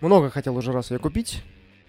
Много 0.00 0.30
хотел 0.30 0.56
уже 0.56 0.72
раз 0.72 0.90
ее 0.90 0.98
купить, 0.98 1.42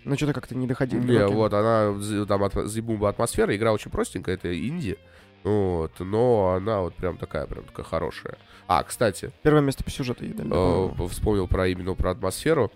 но 0.03 0.15
что-то 0.15 0.33
как-то 0.33 0.55
не 0.55 0.67
доходил. 0.67 1.01
до 1.01 1.07
Не, 1.07 1.23
руки. 1.23 1.33
вот 1.33 1.53
она, 1.53 1.93
там 2.27 2.43
атмо- 2.43 2.67
зибумба 2.67 3.09
атмосфера, 3.09 3.55
игра 3.55 3.73
очень 3.73 3.89
простенькая, 3.89 4.35
это 4.35 4.55
инди. 4.55 4.97
Вот, 5.43 5.99
но 5.99 6.53
она 6.55 6.81
вот 6.81 6.93
прям 6.95 7.17
такая, 7.17 7.47
прям 7.47 7.65
такая 7.65 7.85
хорошая. 7.85 8.37
А, 8.67 8.81
кстати, 8.83 9.31
Первое 9.41 9.61
место 9.61 9.83
по 9.83 9.89
сюжету 9.91 10.23
ей 10.23 10.33
дали. 10.33 10.49
э, 10.53 11.07
вспомнил 11.09 11.47
про 11.47 11.67
именно 11.67 11.95
про 11.95 12.11
атмосферу. 12.11 12.71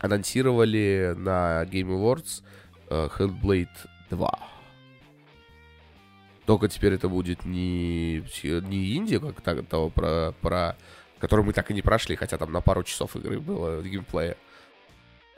Анонсировали 0.00 1.14
на 1.16 1.64
Game 1.64 1.88
Awards 1.88 2.42
э, 2.42 2.44
Hellblade 2.90 3.68
2. 4.10 4.38
Только 6.46 6.68
теперь 6.68 6.94
это 6.94 7.08
будет 7.08 7.44
не, 7.44 8.24
не 8.42 8.96
инди, 8.96 9.18
как 9.18 9.40
так, 9.42 9.66
того 9.66 9.90
про, 9.90 10.32
про 10.40 10.76
который 11.18 11.44
мы 11.44 11.52
так 11.52 11.70
и 11.70 11.74
не 11.74 11.82
прошли, 11.82 12.16
хотя 12.16 12.38
там 12.38 12.52
на 12.52 12.60
пару 12.60 12.82
часов 12.84 13.16
игры 13.16 13.38
было 13.38 13.82
геймплея. 13.82 14.36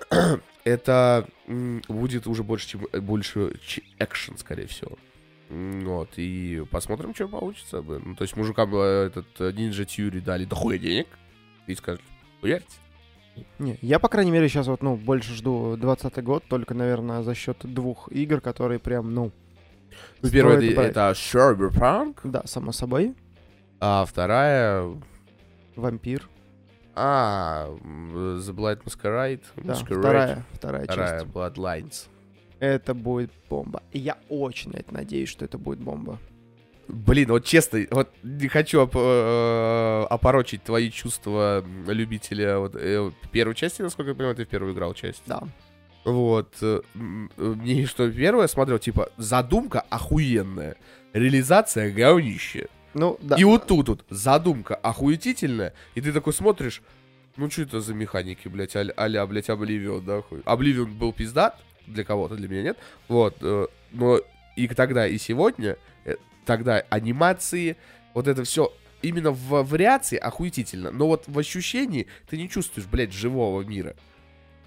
это 0.65 1.29
будет 1.47 2.27
уже 2.27 2.43
больше, 2.43 2.69
чем 2.69 2.87
э, 2.93 3.01
больше 3.01 3.59
экшен, 3.99 4.39
скорее 4.39 4.67
всего. 4.67 4.99
Вот, 5.49 6.11
и 6.17 6.65
посмотрим, 6.71 7.15
что 7.15 7.29
получится. 7.29 7.83
Ну, 7.83 8.15
то 8.15 8.23
есть 8.23 8.37
мужикам 8.37 8.75
э, 8.77 9.07
этот 9.07 9.27
э, 9.41 9.51
Ninja 9.51 9.85
Theory 9.85 10.21
дали 10.21 10.45
дохуя 10.45 10.79
денег. 10.79 11.09
И 11.67 11.75
скажут, 11.75 12.03
уярьте. 12.43 12.77
Не, 13.59 13.79
я, 13.83 13.99
по 13.99 14.09
крайней 14.09 14.31
мере, 14.31 14.49
сейчас 14.49 14.67
вот, 14.67 14.83
ну, 14.83 14.97
больше 14.97 15.35
жду 15.35 15.77
20 15.77 16.23
год, 16.23 16.45
только, 16.49 16.75
наверное, 16.75 17.23
за 17.23 17.35
счет 17.35 17.59
двух 17.63 18.11
игр, 18.13 18.41
которые 18.41 18.79
прям, 18.79 19.13
ну, 19.15 19.31
Ну, 20.23 20.29
Стоит 20.29 20.45
это, 20.45 20.75
брать. 20.77 20.91
это 20.91 21.11
Cyberpunk, 21.13 22.17
да, 22.25 22.43
само 22.47 22.73
собой, 22.73 23.15
а 23.81 24.05
вторая... 24.05 24.85
вампир, 25.77 26.29
А, 26.95 27.69
The 27.69 28.55
Blight 28.55 28.85
Masquerade. 28.85 29.43
да, 29.57 29.73
Masquerade. 29.73 29.99
вторая, 30.01 30.45
вторая, 30.53 30.85
Вторая, 30.85 31.21
часть. 31.21 31.33
Bloodlines. 31.33 32.09
Это 32.59 32.93
будет 32.95 33.31
бомба. 33.49 33.83
Я 33.93 34.19
очень 34.29 34.71
на 34.73 34.77
это 34.77 34.93
надеюсь, 34.93 35.31
что 35.31 35.45
это 35.47 35.57
будет 35.57 35.79
бомба. 35.81 36.19
Блин, 36.93 37.29
вот 37.29 37.45
честно, 37.45 37.87
вот 37.91 38.09
не 38.23 38.49
хочу 38.49 38.81
оп- 38.83 38.97
э, 38.97 40.07
опорочить 40.11 40.63
твои 40.65 40.91
чувства 40.91 41.65
любителя 41.87 42.59
вот, 42.59 42.75
э, 42.75 43.11
первой 43.31 43.55
части, 43.55 43.83
насколько 43.83 44.11
я 44.11 44.15
понимаю, 44.15 44.35
ты 44.37 44.45
в 44.45 44.49
первую 44.49 44.75
играл 44.75 44.95
часть. 44.95 45.23
Да. 45.27 45.43
Вот. 46.05 46.55
э, 46.63 46.81
э, 46.95 46.99
Мне 47.37 47.87
что 47.87 48.11
первое 48.11 48.49
смотрел, 48.49 48.79
типа, 48.79 49.11
задумка 49.17 49.81
охуенная, 49.91 50.77
реализация 51.13 51.93
говнище. 51.93 52.69
Ну, 52.95 53.19
да. 53.23 53.37
И 53.37 53.45
вот 53.45 53.67
тут 53.67 53.89
вот 53.89 54.05
задумка 54.11 54.75
охуетительная, 54.75 55.75
и 55.95 56.01
ты 56.01 56.13
такой 56.13 56.33
смотришь, 56.33 56.83
ну 57.37 57.49
что 57.51 57.63
это 57.63 57.81
за 57.81 57.95
механики, 57.95 58.49
блядь, 58.49 58.75
а- 58.75 58.93
а-ля, 58.97 59.25
блядь, 59.27 59.49
Обливион, 59.49 60.05
да, 60.05 60.23
хуй. 60.23 60.41
Обливион 60.45 60.95
был 60.95 61.13
пиздат, 61.13 61.61
для 61.87 62.03
кого-то, 62.05 62.35
для 62.35 62.49
меня 62.49 62.63
нет, 62.63 62.79
вот, 63.09 63.37
э, 63.43 63.67
но 63.93 64.21
и 64.57 64.67
тогда, 64.69 65.07
и 65.07 65.19
сегодня, 65.19 65.77
э, 66.05 66.17
тогда 66.47 66.83
анимации, 66.91 67.77
вот 68.15 68.29
это 68.29 68.45
все 68.45 68.73
именно 69.03 69.31
в 69.31 69.63
вариации 69.63 70.19
охуительно, 70.19 70.91
но 70.91 71.07
вот 71.07 71.25
в 71.27 71.39
ощущении 71.39 72.07
ты 72.29 72.37
не 72.37 72.49
чувствуешь, 72.49 72.87
блядь, 72.87 73.13
живого 73.13 73.63
мира. 73.63 73.97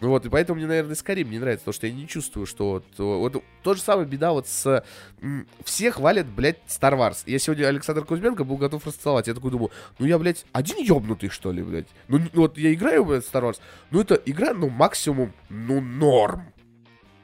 Ну 0.02 0.10
вот, 0.10 0.26
и 0.26 0.30
поэтому 0.30 0.58
мне, 0.58 0.68
наверное, 0.68 0.96
Skyrim 0.96 1.30
не 1.30 1.40
нравится, 1.40 1.64
потому 1.64 1.76
что 1.76 1.88
я 1.88 1.94
не 1.94 2.08
чувствую, 2.10 2.46
что 2.46 2.72
вот... 2.72 2.86
Вот 2.98 3.42
то 3.62 3.74
же 3.74 3.80
самое 3.82 4.06
беда 4.06 4.34
вот 4.34 4.50
с... 4.50 4.84
м, 5.22 5.48
Все 5.64 5.92
хвалят, 5.92 6.28
блядь, 6.28 6.58
Star 6.68 6.98
Wars. 6.98 7.24
Я 7.26 7.40
сегодня 7.40 7.68
Александр 7.68 8.04
Кузьменко 8.04 8.44
был 8.44 8.58
готов 8.58 8.86
расцеловать. 8.86 9.28
Я 9.28 9.34
такой 9.34 9.52
думаю, 9.52 9.72
ну 10.00 10.06
я, 10.06 10.20
блядь, 10.20 10.46
один 10.52 10.78
ёбнутый, 10.80 11.30
что 11.30 11.54
ли, 11.54 11.64
блядь? 11.64 11.88
Ну, 12.10 12.18
ну 12.18 12.42
вот 12.42 12.58
я 12.58 12.74
играю, 12.74 13.06
блядь, 13.06 13.24
Star 13.24 13.44
Wars, 13.44 13.62
ну 13.92 14.02
это 14.02 14.16
игра, 14.26 14.54
ну, 14.54 14.68
максимум, 14.68 15.32
ну, 15.48 15.80
норм. 15.80 16.53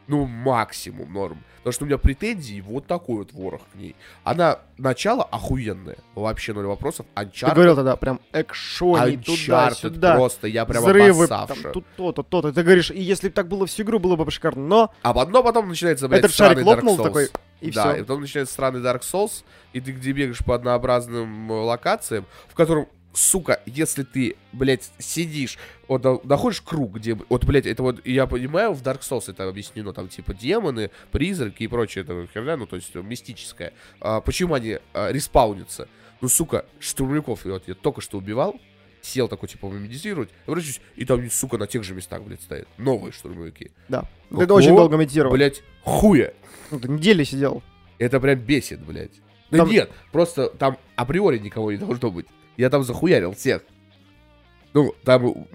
Ну, 0.09 0.25
максимум 0.25 1.13
норм. 1.13 1.43
Потому 1.57 1.73
что 1.73 1.83
у 1.83 1.87
меня 1.87 1.99
претензии 1.99 2.61
вот 2.61 2.87
такой 2.87 3.17
вот 3.17 3.31
ворох 3.31 3.61
к 3.71 3.75
ней. 3.75 3.95
Она, 4.23 4.59
начало 4.77 5.23
охуенное. 5.23 5.97
Вообще 6.15 6.53
ноль 6.53 6.65
вопросов. 6.65 7.05
Ты 7.13 7.21
Uncharted, 7.21 7.53
говорил 7.53 7.75
тогда 7.75 7.95
прям 7.95 8.19
экшони 8.33 9.17
туда-сюда. 9.17 10.15
просто, 10.15 10.47
я 10.47 10.65
прям 10.65 10.83
Взрывы, 10.83 11.27
там, 11.27 11.47
тут 11.71 11.85
то-то, 11.95 12.23
то-то. 12.23 12.51
Ты 12.51 12.63
говоришь, 12.63 12.89
и 12.89 12.99
если 12.99 13.27
бы 13.27 13.33
так 13.33 13.47
было 13.47 13.67
всю 13.67 13.83
игру, 13.83 13.99
было 13.99 14.15
бы 14.15 14.31
шикарно. 14.31 14.65
Но 14.65 14.93
А 15.03 15.13
потом, 15.13 15.43
потом 15.43 15.69
начинается, 15.69 16.07
блядь, 16.07 16.21
этот 16.21 16.33
шарик 16.33 16.65
лопнул 16.65 16.97
такой, 16.97 17.29
и 17.61 17.71
да, 17.71 17.91
и 17.91 17.93
все. 17.95 18.03
потом 18.03 18.21
начинается 18.21 18.53
странный 18.53 18.81
Dark 18.81 19.01
Souls, 19.01 19.43
и 19.73 19.81
ты 19.81 19.91
где 19.91 20.11
бегаешь 20.11 20.43
по 20.43 20.55
однообразным 20.55 21.51
э, 21.51 21.55
локациям, 21.55 22.25
в 22.47 22.55
котором, 22.55 22.87
сука, 23.19 23.61
если 23.65 24.03
ты, 24.03 24.37
блядь, 24.53 24.89
сидишь, 24.97 25.57
вот 25.87 26.23
находишь 26.25 26.61
круг, 26.61 26.93
где, 26.93 27.15
вот, 27.15 27.45
блядь, 27.45 27.65
это 27.65 27.83
вот, 27.83 28.05
я 28.05 28.27
понимаю, 28.27 28.73
в 28.73 28.81
Dark 28.81 29.01
Souls 29.01 29.25
это 29.27 29.47
объяснено, 29.47 29.93
там, 29.93 30.07
типа, 30.07 30.33
демоны, 30.33 30.89
призраки 31.11 31.63
и 31.63 31.67
прочее, 31.67 32.03
это 32.03 32.27
херня, 32.33 32.57
ну, 32.57 32.65
то 32.65 32.77
есть, 32.77 32.95
э, 32.95 33.01
мистическое. 33.01 33.73
А, 33.99 34.21
почему 34.21 34.53
они 34.53 34.79
а, 34.93 35.11
респаунятся? 35.11 35.87
Ну, 36.21 36.29
сука, 36.29 36.65
штурмовиков, 36.79 37.45
вот, 37.45 37.67
я 37.67 37.73
только 37.73 38.01
что 38.01 38.17
убивал, 38.17 38.59
сел 39.01 39.27
такой, 39.27 39.49
типа, 39.49 39.65
медитировать, 39.67 40.29
обращусь, 40.45 40.81
и 40.95 41.05
там, 41.05 41.29
сука, 41.29 41.57
на 41.57 41.67
тех 41.67 41.83
же 41.83 41.93
местах, 41.93 42.23
блядь, 42.23 42.41
стоят. 42.41 42.67
Новые 42.77 43.11
штурмовики. 43.11 43.71
Да. 43.89 44.09
Ты 44.29 44.37
Какого, 44.37 44.57
очень 44.57 44.75
долго 44.75 44.97
медитировал. 44.97 45.33
Блядь, 45.33 45.61
хуя. 45.83 46.33
Ну, 46.71 46.79
ты 46.79 46.87
недели 46.87 47.23
сидел. 47.23 47.63
Это 47.97 48.19
прям 48.19 48.39
бесит, 48.39 48.79
блядь. 48.79 49.11
Да 49.51 49.59
Там- 49.59 49.69
нет, 49.69 49.89
просто 50.11 50.49
там 50.49 50.77
априори 50.95 51.39
никого 51.39 51.71
не 51.71 51.77
должно 51.77 52.11
быть. 52.11 52.27
Я 52.59 52.69
там 52.69 52.83
захуярил 52.83 53.33
всех. 53.33 53.61
Ну, 54.73 54.93
там, 55.05 55.47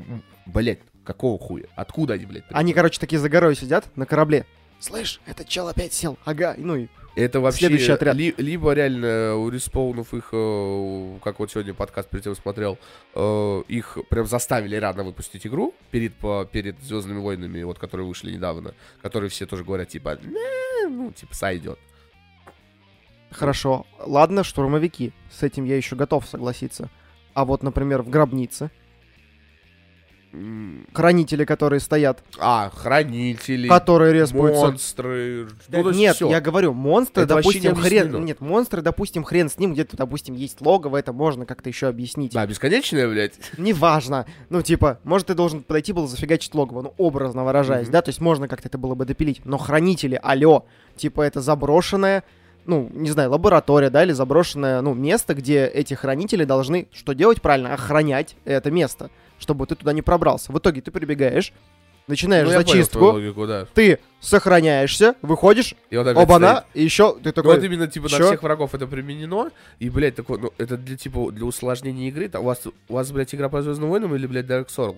блядь, 0.47 0.79
какого 1.05 1.39
хуя? 1.39 1.67
Откуда 1.77 2.15
они, 2.15 2.25
блядь? 2.25 2.45
Они, 2.49 2.73
короче, 2.73 2.99
такие 2.99 3.19
за 3.19 3.29
горой 3.29 3.55
сидят 3.55 3.85
на 3.95 4.07
корабле. 4.07 4.47
Слышь, 4.81 5.21
этот 5.27 5.47
чел 5.47 5.69
опять 5.69 5.93
сел. 5.93 6.17
Ага, 6.25 6.55
ну 6.57 6.77
и 6.77 6.87
Это 7.15 7.41
вообще 7.41 7.67
следующий 7.67 7.93
отряд. 7.93 8.17
ли- 8.17 8.35
либо 8.39 8.73
реально 8.73 9.37
у 9.37 9.51
респаунов 9.51 10.15
их, 10.15 10.31
э, 10.33 11.19
как 11.23 11.41
вот 11.41 11.51
сегодня 11.51 11.75
подкаст 11.75 12.09
перед 12.09 12.25
тем 12.25 12.35
смотрел, 12.35 12.79
э, 13.15 13.63
их 13.69 13.99
прям 14.09 14.27
заставили 14.27 14.75
рано 14.77 15.05
выпустить 15.05 15.47
игру 15.47 15.75
перед, 15.91 16.15
по- 16.15 16.47
перед 16.51 16.81
Звездными 16.83 17.19
войнами, 17.21 17.63
вот 17.65 17.79
которые 17.79 18.07
вышли 18.07 18.33
недавно, 18.33 18.73
которые 19.03 19.29
все 19.29 19.45
тоже 19.45 19.63
говорят, 19.63 19.89
типа, 19.89 20.19
«Не, 20.23 20.89
ну, 20.89 21.13
типа, 21.13 21.35
сойдет. 21.35 21.79
Хорошо. 23.35 23.87
Ладно, 24.05 24.45
штурмовики. 24.45 25.13
С 25.31 25.43
этим 25.43 25.65
я 25.65 25.77
еще 25.77 25.97
готов 25.97 26.27
согласиться. 26.27 26.89
А 27.35 27.45
вот, 27.45 27.63
например, 27.63 28.03
в 28.03 28.09
гробнице. 28.09 28.71
Хранители, 30.93 31.45
которые 31.45 31.79
стоят, 31.79 32.25
А, 32.41 32.69
хранители, 32.75 33.69
которые 33.69 34.13
респаются. 34.15 34.67
монстры. 34.67 35.49
Да 35.69 35.79
ну, 35.81 35.91
нет, 35.93 36.17
всё. 36.17 36.29
я 36.29 36.41
говорю, 36.41 36.73
монстры, 36.73 37.23
Это 37.23 37.37
допустим, 37.37 37.75
не 37.75 37.81
хрен. 37.81 38.25
Нет, 38.25 38.41
монстры, 38.41 38.83
допустим, 38.83 39.23
хрен 39.23 39.49
с 39.49 39.59
ним, 39.59 39.75
где-то, 39.75 39.97
допустим, 39.97 40.35
есть 40.35 40.61
логово, 40.61 40.97
это 40.97 41.13
можно 41.13 41.47
как-то 41.47 41.69
еще 41.69 41.87
объяснить. 41.87 42.33
Да, 42.33 42.47
бесконечная, 42.47 43.09
блядь. 43.09 43.35
Неважно. 43.59 44.27
Ну, 44.51 44.61
типа, 44.63 44.99
может, 45.05 45.29
ты 45.29 45.35
должен 45.35 45.63
подойти 45.63 45.93
был 45.93 46.09
зафигачить 46.09 46.53
логово, 46.55 46.83
ну, 46.83 46.95
образно 46.99 47.45
выражаясь, 47.45 47.87
Мгм. 47.87 47.93
да, 47.93 48.03
то 48.03 48.09
есть 48.09 48.21
можно 48.21 48.49
как-то 48.49 48.67
это 48.67 48.77
было 48.77 48.97
бы 48.97 49.05
допилить. 49.05 49.41
Но 49.45 49.57
хранители, 49.57 50.19
алё, 50.21 50.65
типа, 50.97 51.23
это 51.23 51.43
заброшенное, 51.43 52.25
ну, 52.67 52.91
не 52.93 53.11
знаю, 53.11 53.31
лаборатория, 53.31 53.91
да, 53.91 54.03
или 54.05 54.13
заброшенное, 54.13 54.81
ну, 54.81 54.95
место, 54.95 55.35
где 55.35 55.67
эти 55.67 55.95
хранители 55.95 56.45
должны 56.45 56.89
что 56.93 57.13
делать 57.13 57.41
правильно? 57.43 57.75
Охранять 57.75 58.37
это 58.45 58.71
место, 58.71 59.11
чтобы 59.39 59.67
ты 59.67 59.75
туда 59.75 59.93
не 59.93 60.03
пробрался. 60.03 60.53
В 60.53 60.59
итоге 60.59 60.81
ты 60.81 60.91
прибегаешь, 60.91 61.53
начинаешь 62.07 62.47
Ну, 62.47 62.53
понял 62.55 62.67
зачистку, 62.67 62.99
твою 62.99 63.13
логику, 63.15 63.47
да. 63.47 63.67
ты 63.75 63.99
сохраняешься, 64.21 65.15
выходишь, 65.23 65.75
И 65.91 65.97
вот 65.97 66.07
опять 66.07 66.23
оба-на, 66.23 66.57
стоит. 66.57 66.67
и 66.75 66.83
еще 66.85 67.15
ты 67.15 67.21
Ну, 67.27 67.33
такой... 67.33 67.55
вот 67.55 67.65
именно, 67.65 67.87
типа, 67.87 68.09
чё? 68.09 68.19
на 68.19 68.27
всех 68.27 68.43
врагов 68.43 68.75
это 68.75 68.87
применено, 68.87 69.51
и, 69.79 69.89
блядь, 69.91 70.15
такой, 70.15 70.39
ну, 70.39 70.53
это 70.59 70.77
для, 70.77 70.97
типа, 70.97 71.31
для 71.33 71.45
усложнения 71.47 72.09
игры, 72.09 72.29
там, 72.29 72.43
у 72.43 72.47
вас, 72.47 72.61
у 72.67 72.93
вас, 72.93 73.11
блядь, 73.11 73.35
игра 73.35 73.49
по 73.49 73.63
Звездным 73.63 73.91
войнам 73.91 74.15
или, 74.15 74.27
блядь, 74.27 74.47
Dark 74.47 74.69
Souls? 74.69 74.97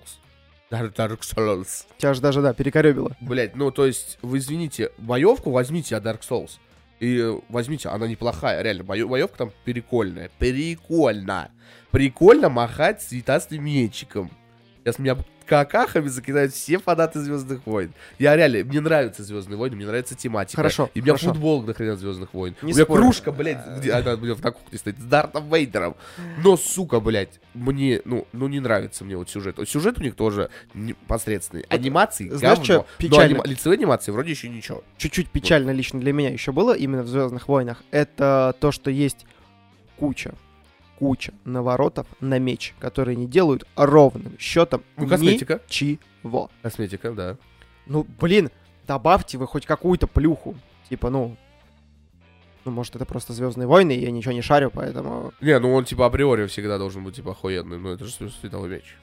Dark, 0.69 0.93
Dark 0.95 1.19
Souls. 1.21 1.85
Тебя 1.97 2.13
же 2.13 2.19
даже, 2.21 2.41
да, 2.41 2.53
перекоребило. 2.53 3.15
Блядь, 3.21 3.55
ну, 3.55 3.71
то 3.71 3.85
есть, 3.85 4.17
вы 4.21 4.39
извините, 4.39 4.91
боевку 4.97 5.51
возьмите 5.51 5.95
от 5.95 6.03
Dark 6.03 6.21
Souls. 6.29 6.57
И 6.99 7.17
э, 7.17 7.39
возьмите, 7.49 7.89
она 7.89 8.07
неплохая, 8.07 8.61
реально, 8.61 8.83
боевка 8.83 9.37
там 9.37 9.51
прикольная. 9.63 10.31
Прикольно. 10.39 11.51
Прикольно 11.91 12.49
махать 12.49 13.01
цветастым 13.01 13.63
мечиком. 13.63 14.31
Сейчас 14.79 14.99
меня 14.99 15.17
какахами 15.47 16.07
закидают 16.07 16.53
все 16.53 16.77
фанаты 16.77 17.19
Звездных 17.19 17.65
войн. 17.65 17.93
Я 18.19 18.35
реально, 18.35 18.63
мне 18.65 18.81
нравятся 18.81 19.23
Звездные 19.23 19.57
войны, 19.57 19.75
мне 19.75 19.85
нравится 19.87 20.13
тематика. 20.15 20.57
Хорошо, 20.57 20.89
И 20.93 20.99
у 20.99 21.03
меня 21.03 21.13
хорошо. 21.13 21.33
футбол 21.33 21.63
нахрена 21.63 21.95
Звездных 21.95 22.33
войн. 22.33 22.55
Не 22.61 22.71
у 22.73 22.75
меня 22.75 22.83
спорю. 22.85 23.01
кружка, 23.03 23.31
блядь, 23.31 23.65
где 23.79 23.91
она 23.93 24.13
у 24.13 24.17
меня 24.17 24.35
на 24.41 24.51
кухне 24.51 24.77
стоит, 24.77 24.99
с 24.99 25.03
Дартом 25.03 25.49
Вейдером. 25.51 25.95
Но, 26.43 26.57
сука, 26.57 26.99
блядь, 26.99 27.39
мне, 27.53 28.01
ну, 28.05 28.27
ну 28.33 28.47
не 28.47 28.59
нравится 28.59 29.03
мне 29.03 29.17
вот 29.17 29.29
сюжет. 29.29 29.57
Вот 29.57 29.67
сюжет 29.67 29.97
у 29.97 30.03
них 30.03 30.15
тоже 30.15 30.49
посредственный. 31.07 31.63
Анимации, 31.69 32.29
знаешь, 32.29 32.59
говно. 32.59 32.63
чё 32.65 32.77
Но 32.77 32.85
печально? 32.97 33.37
анима- 33.37 33.47
лицевые 33.47 33.77
анимации 33.77 34.11
вроде 34.11 34.31
еще 34.31 34.49
ничего. 34.49 34.83
чуть-чуть 34.97 35.29
печально 35.29 35.71
лично 35.71 35.99
для 35.99 36.13
меня 36.13 36.29
еще 36.29 36.51
было 36.51 36.75
именно 36.75 37.03
в 37.03 37.07
Звездных 37.07 37.47
войнах, 37.47 37.81
это 37.91 38.55
то, 38.59 38.71
что 38.71 38.91
есть 38.91 39.25
куча, 39.97 40.33
куча 40.99 41.33
наворотов 41.45 42.07
на 42.19 42.39
меч, 42.39 42.73
которые 42.79 43.15
не 43.15 43.27
делают 43.27 43.65
ровным 43.75 44.37
счетом 44.39 44.83
Ну, 44.97 45.07
косметика. 45.07 45.61
ничего. 45.67 46.49
Косметика, 46.61 47.11
да. 47.11 47.37
Ну, 47.85 48.05
блин, 48.19 48.49
добавьте 48.85 49.37
вы 49.37 49.47
хоть 49.47 49.65
какую-то 49.65 50.07
плюху. 50.07 50.55
Типа, 50.89 51.09
ну. 51.09 51.37
Ну, 52.65 52.71
может, 52.71 52.95
это 52.97 53.05
просто 53.05 53.31
Звездные 53.33 53.65
войны, 53.67 53.93
и 53.95 54.01
я 54.01 54.11
ничего 54.11 54.33
не 54.33 54.41
шарю, 54.41 54.71
поэтому. 54.73 55.31
Не, 55.39 55.57
ну 55.59 55.73
он 55.73 55.85
типа 55.85 56.05
априори 56.05 56.47
всегда 56.47 56.77
должен 56.77 57.03
быть 57.03 57.15
типа 57.15 57.31
охуенный, 57.31 57.77
ну 57.77 57.89
это 57.93 58.03
же 58.05 58.11
световой 58.11 58.69
меч. 58.69 58.95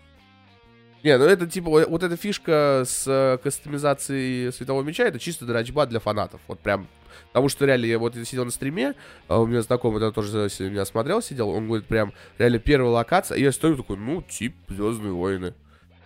Не, 1.04 1.18
ну 1.18 1.26
это 1.26 1.46
типа, 1.46 1.68
вот 1.86 2.02
эта 2.02 2.16
фишка 2.16 2.84
с 2.86 3.04
э, 3.06 3.36
кастомизацией 3.42 4.50
светового 4.50 4.82
меча, 4.82 5.04
это 5.04 5.18
чисто 5.18 5.44
драчба 5.44 5.84
для 5.84 6.00
фанатов. 6.00 6.40
Вот 6.48 6.60
прям, 6.60 6.88
потому 7.26 7.50
что 7.50 7.66
реально 7.66 7.84
я 7.84 7.98
вот 7.98 8.14
сидел 8.14 8.46
на 8.46 8.50
стриме, 8.50 8.94
а 9.28 9.38
у 9.38 9.46
меня 9.46 9.60
знакомый 9.60 9.98
это 9.98 10.12
тоже 10.12 10.48
меня 10.60 10.86
смотрел, 10.86 11.20
сидел, 11.20 11.50
он 11.50 11.66
говорит 11.66 11.86
прям, 11.86 12.14
реально 12.38 12.58
первая 12.58 12.90
локация, 12.90 13.36
и 13.36 13.42
я 13.42 13.52
стою 13.52 13.76
такой, 13.76 13.98
ну, 13.98 14.22
тип 14.22 14.54
Звездные 14.68 15.12
войны. 15.12 15.52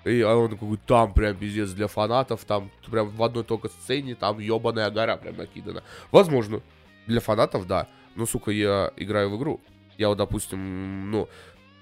И 0.05 0.21
а 0.21 0.35
он 0.35 0.51
такой, 0.51 0.77
там 0.85 1.13
прям 1.13 1.37
пиздец 1.37 1.71
для 1.71 1.87
фанатов, 1.87 2.45
там 2.45 2.69
прям 2.91 3.09
в 3.09 3.23
одной 3.23 3.45
только 3.45 3.69
сцене, 3.69 4.17
там 4.17 4.41
ебаная 4.41 4.91
гора 4.91 5.17
прям 5.17 5.37
накидана. 5.37 5.85
Возможно, 6.11 6.61
для 7.07 7.21
фанатов, 7.21 7.69
да. 7.69 7.87
Но, 8.17 8.27
сука, 8.27 8.51
я 8.51 8.91
играю 8.97 9.31
в 9.31 9.39
игру. 9.39 9.61
Я 9.97 10.09
вот, 10.09 10.19
допустим, 10.19 11.09
ну, 11.09 11.29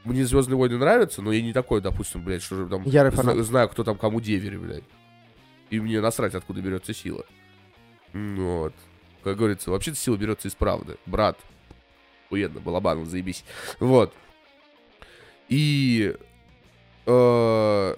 мне 0.06 0.24
Звездные 0.24 0.56
войны 0.56 0.78
нравятся, 0.78 1.20
но 1.22 1.32
я 1.32 1.42
не 1.42 1.52
такой, 1.52 1.80
допустим, 1.80 2.22
блядь, 2.22 2.42
что 2.42 2.56
же 2.56 2.66
там 2.66 2.82
Ярый 2.84 3.10
фанат. 3.12 3.36
знаю, 3.44 3.68
кто 3.68 3.84
там 3.84 3.98
кому 3.98 4.20
девери, 4.20 4.56
блядь. 4.56 4.84
И 5.70 5.80
мне 5.80 6.00
насрать, 6.00 6.34
откуда 6.34 6.60
берется 6.60 6.94
сила. 6.94 7.26
Вот. 8.12 8.74
Как 9.24 9.36
говорится, 9.36 9.70
вообще-то 9.70 9.96
сила 9.96 10.16
берется 10.16 10.48
из 10.48 10.54
правды. 10.54 10.96
Брат. 11.06 11.38
Уедно, 12.30 12.60
Балабанов, 12.60 13.08
заебись. 13.08 13.44
Вот. 13.80 14.14
И 15.48 16.14
э, 17.06 17.96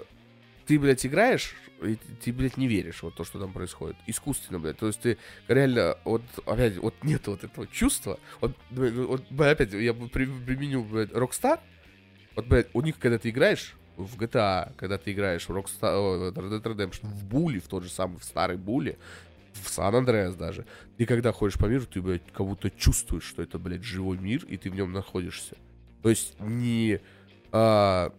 ты, 0.65 0.79
блядь, 0.79 1.05
играешь, 1.05 1.55
и 1.81 1.95
ты, 1.95 2.15
ты, 2.23 2.33
блядь, 2.33 2.57
не 2.57 2.67
веришь 2.67 3.01
вот 3.03 3.15
то, 3.15 3.23
что 3.23 3.39
там 3.39 3.53
происходит. 3.53 3.95
Искусственно, 4.07 4.59
блядь. 4.59 4.77
То 4.77 4.87
есть 4.87 5.01
ты 5.01 5.17
реально, 5.47 5.97
вот, 6.03 6.21
опять, 6.45 6.77
вот 6.77 6.95
нет 7.03 7.25
вот 7.27 7.43
этого 7.43 7.67
чувства. 7.67 8.19
Вот, 8.41 8.55
вот, 8.71 9.23
опять, 9.39 9.73
я 9.73 9.93
бы 9.93 10.09
при- 10.09 10.25
применю, 10.25 10.83
блядь, 10.83 11.11
Rockstar. 11.11 11.59
Вот, 12.39 12.47
блядь, 12.47 12.67
у 12.71 12.79
них, 12.81 12.97
когда 12.97 13.17
ты 13.17 13.31
играешь 13.31 13.75
в 13.97 14.17
GTA, 14.17 14.71
когда 14.77 14.97
ты 14.97 15.11
играешь 15.11 15.49
в 15.49 15.51
Rockstar, 15.51 15.91
о, 15.97 16.31
Red 16.31 16.61
Dead 16.61 16.63
Redemption, 16.63 17.07
в 17.07 17.25
Буле, 17.25 17.59
в 17.59 17.67
тот 17.67 17.83
же 17.83 17.89
самый, 17.89 18.17
в 18.17 18.23
старой 18.23 18.55
Буле, 18.55 18.97
в 19.51 19.67
Сан 19.67 19.93
Андреас 19.93 20.35
даже, 20.35 20.65
ты 20.97 21.05
когда 21.05 21.33
ходишь 21.33 21.59
по 21.59 21.65
миру, 21.65 21.85
ты, 21.85 22.01
блядь, 22.01 22.25
как 22.31 22.47
будто 22.47 22.69
чувствуешь, 22.69 23.25
что 23.25 23.43
это, 23.43 23.59
блядь, 23.59 23.83
живой 23.83 24.17
мир, 24.17 24.45
и 24.45 24.55
ты 24.55 24.69
в 24.69 24.75
нем 24.75 24.93
находишься. 24.93 25.57
То 26.01 26.09
есть 26.09 26.39
не 26.39 27.01
а, 27.51 28.13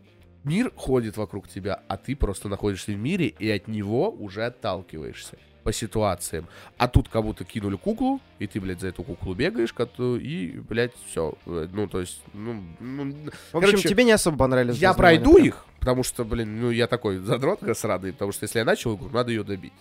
мир 0.44 0.70
ходит 0.76 1.16
вокруг 1.16 1.48
тебя, 1.48 1.82
а 1.88 1.96
ты 1.96 2.14
просто 2.14 2.50
находишься 2.50 2.92
в 2.92 2.98
мире 2.98 3.28
и 3.28 3.50
от 3.50 3.68
него 3.68 4.10
уже 4.10 4.44
отталкиваешься. 4.44 5.38
По 5.62 5.72
ситуациям. 5.72 6.46
А 6.78 6.88
тут 6.88 7.08
кому-то 7.08 7.44
кинули 7.44 7.76
куклу, 7.76 8.20
и 8.38 8.46
ты, 8.46 8.60
блядь, 8.60 8.80
за 8.80 8.88
эту 8.88 9.02
куклу 9.02 9.34
бегаешь, 9.34 9.74
и, 9.98 10.60
блядь, 10.68 10.92
все. 11.06 11.34
Ну, 11.46 11.86
то 11.86 12.00
есть, 12.00 12.22
ну... 12.32 12.62
ну, 12.80 13.12
В 13.52 13.56
общем, 13.56 13.70
короче, 13.70 13.88
тебе 13.88 14.04
не 14.04 14.12
особо 14.12 14.38
понравились. 14.38 14.76
я 14.76 14.94
пройду 14.94 15.34
прям. 15.34 15.46
их, 15.46 15.66
потому 15.78 16.02
что, 16.02 16.24
блин, 16.24 16.60
ну, 16.60 16.70
я 16.70 16.86
такой 16.86 17.18
задрот 17.18 17.60
сраный, 17.74 18.12
потому 18.12 18.32
что 18.32 18.44
если 18.44 18.58
я 18.58 18.64
начал 18.64 18.96
игру, 18.96 19.08
надо 19.10 19.30
ее 19.30 19.44
добить. 19.44 19.72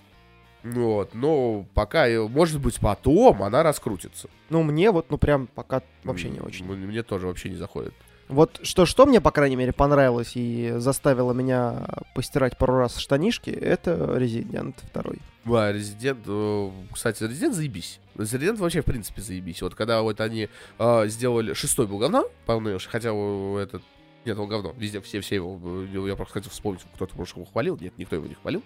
Ну 0.63 0.93
Вот, 0.95 1.13
но 1.13 1.65
пока, 1.73 2.07
э, 2.07 2.19
может 2.27 2.59
быть, 2.59 2.79
потом 2.79 3.43
она 3.43 3.63
раскрутится. 3.63 4.29
Ну, 4.49 4.63
мне 4.63 4.91
вот, 4.91 5.09
ну, 5.09 5.17
прям 5.17 5.47
пока 5.47 5.81
вообще 6.03 6.29
не 6.29 6.41
очень. 6.41 6.65
Мне 6.65 7.01
тоже 7.03 7.27
вообще 7.27 7.49
не 7.49 7.55
заходит. 7.55 7.93
Вот 8.29 8.59
что-что 8.61 9.07
мне, 9.07 9.19
по 9.21 9.31
крайней 9.31 9.55
мере, 9.55 9.73
понравилось 9.73 10.33
и 10.35 10.73
заставило 10.77 11.33
меня 11.33 11.87
постирать 12.13 12.57
пару 12.57 12.77
раз 12.77 12.97
штанишки, 12.97 13.49
это 13.49 13.91
Resident 13.91 14.75
2. 14.93 15.03
Да, 15.45 15.71
Резидент, 15.73 16.19
э, 16.27 16.69
кстати, 16.93 17.23
Резидент 17.23 17.55
заебись. 17.55 17.99
Резидент 18.15 18.59
вообще, 18.59 18.81
в 18.81 18.85
принципе, 18.85 19.21
заебись. 19.23 19.63
Вот 19.63 19.73
когда 19.73 20.03
вот 20.03 20.21
они 20.21 20.47
э, 20.77 21.07
сделали... 21.07 21.53
Шестой 21.53 21.87
был 21.87 21.97
говно, 21.97 22.25
полнейший, 22.45 22.91
хотя 22.91 23.09
этот... 23.09 23.81
Нет, 24.25 24.37
он 24.37 24.47
говно. 24.47 24.75
Везде 24.77 25.01
все, 25.01 25.21
все 25.21 25.35
его... 25.35 25.59
э, 25.63 26.07
Я 26.07 26.15
просто 26.15 26.33
хотел 26.35 26.51
вспомнить, 26.51 26.81
кто-то, 26.93 27.17
может, 27.17 27.35
его 27.35 27.45
хвалил. 27.45 27.79
Нет, 27.81 27.97
никто 27.97 28.15
его 28.15 28.27
не 28.27 28.35
хвалил. 28.35 28.61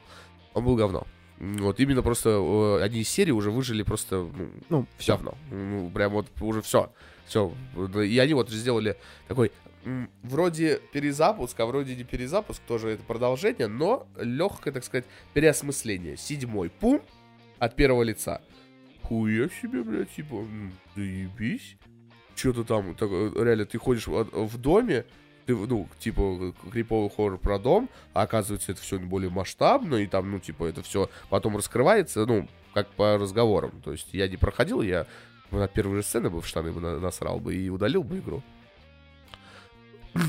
Он 0.53 0.65
был 0.65 0.75
говно. 0.75 1.07
Вот 1.39 1.79
именно 1.79 2.01
просто 2.01 2.29
э, 2.31 2.83
одни 2.83 2.99
из 3.01 3.09
серий 3.09 3.31
уже 3.31 3.49
выжили 3.49 3.83
просто, 3.83 4.15
ну, 4.17 4.49
Ну, 4.69 4.87
все 4.97 5.13
равно. 5.13 5.35
Ну, 5.51 5.89
прям 5.89 6.11
вот 6.11 6.27
уже 6.41 6.61
все. 6.61 6.91
Все. 7.25 7.53
И 8.05 8.19
они 8.19 8.33
вот 8.33 8.49
сделали 8.49 8.97
такой 9.27 9.51
вроде 10.21 10.79
перезапуск, 10.91 11.59
а 11.59 11.65
вроде 11.65 11.95
не 11.95 12.03
перезапуск, 12.03 12.61
тоже 12.67 12.89
это 12.89 13.03
продолжение, 13.03 13.67
но 13.67 14.07
легкое, 14.17 14.73
так 14.73 14.83
сказать, 14.83 15.05
переосмысление. 15.33 16.17
Седьмой 16.17 16.69
пум 16.69 17.01
от 17.59 17.75
первого 17.75 18.03
лица. 18.03 18.41
Хуя 19.03 19.49
себе, 19.61 19.83
блядь, 19.83 20.11
типа, 20.11 20.45
заебись. 20.95 21.75
Что-то 22.35 22.63
там, 22.63 22.95
так, 22.95 23.09
э, 23.11 23.31
реально, 23.35 23.65
ты 23.65 23.77
ходишь 23.77 24.07
в, 24.07 24.23
в 24.23 24.57
доме, 24.57 25.05
ты, 25.45 25.55
ну, 25.55 25.87
типа, 25.99 26.53
криповый 26.71 27.11
хоррор 27.15 27.37
про 27.37 27.59
дом, 27.59 27.89
а 28.13 28.23
оказывается, 28.23 28.71
это 28.71 28.81
все 28.81 28.97
более 28.97 29.29
масштабно, 29.29 29.95
и 29.95 30.07
там, 30.07 30.31
ну, 30.31 30.39
типа, 30.39 30.65
это 30.65 30.81
все 30.81 31.09
потом 31.29 31.57
раскрывается, 31.57 32.25
ну, 32.25 32.47
как 32.73 32.87
по 32.89 33.17
разговорам. 33.17 33.81
То 33.83 33.91
есть 33.91 34.13
я 34.13 34.27
не 34.27 34.37
проходил, 34.37 34.81
я 34.81 35.05
на 35.59 35.67
первой 35.67 35.97
же 35.97 36.03
сцены 36.03 36.29
бы 36.29 36.41
в 36.41 36.47
штаны 36.47 36.71
бы 36.71 36.81
на- 36.81 36.99
насрал 36.99 37.39
бы 37.39 37.55
и 37.55 37.69
удалил 37.69 38.03
бы 38.03 38.19
игру. 38.19 38.43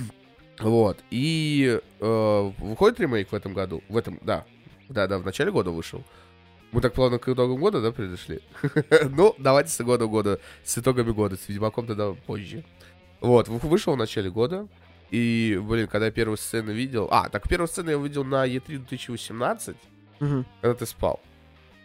Вот. 0.60 0.98
И 1.10 1.80
э, 2.00 2.50
выходит 2.58 3.00
ремейк 3.00 3.32
в 3.32 3.34
этом 3.34 3.54
году. 3.54 3.82
В 3.88 3.96
этом, 3.96 4.18
да. 4.22 4.44
Да, 4.88 5.06
да, 5.08 5.18
в 5.18 5.24
начале 5.24 5.50
года 5.50 5.70
вышел. 5.70 6.04
Мы 6.70 6.80
так 6.80 6.92
плавно 6.92 7.18
к 7.18 7.28
итогам 7.28 7.56
года, 7.58 7.80
да, 7.80 7.90
пришли? 7.92 8.40
ну, 9.10 9.34
давайте 9.38 9.70
с 9.70 9.80
года 9.82 10.06
года, 10.06 10.40
с 10.64 10.78
итогами 10.78 11.10
года, 11.10 11.36
с 11.36 11.48
Ведьмаком 11.48 11.86
тогда 11.86 12.12
позже. 12.12 12.64
Вот, 13.20 13.48
вы- 13.48 13.58
вышел 13.68 13.94
в 13.94 13.96
начале 13.96 14.30
года. 14.30 14.68
И, 15.10 15.60
блин, 15.62 15.86
когда 15.88 16.06
я 16.06 16.12
первую 16.12 16.36
сцену 16.36 16.72
видел... 16.72 17.08
А, 17.10 17.28
так 17.28 17.48
первую 17.48 17.68
сцену 17.68 17.90
я 17.90 17.98
увидел 17.98 18.24
на 18.24 18.46
E3 18.46 18.78
2018, 18.78 19.76
Мгм. 20.20 20.46
когда 20.60 20.74
ты 20.74 20.86
спал. 20.86 21.20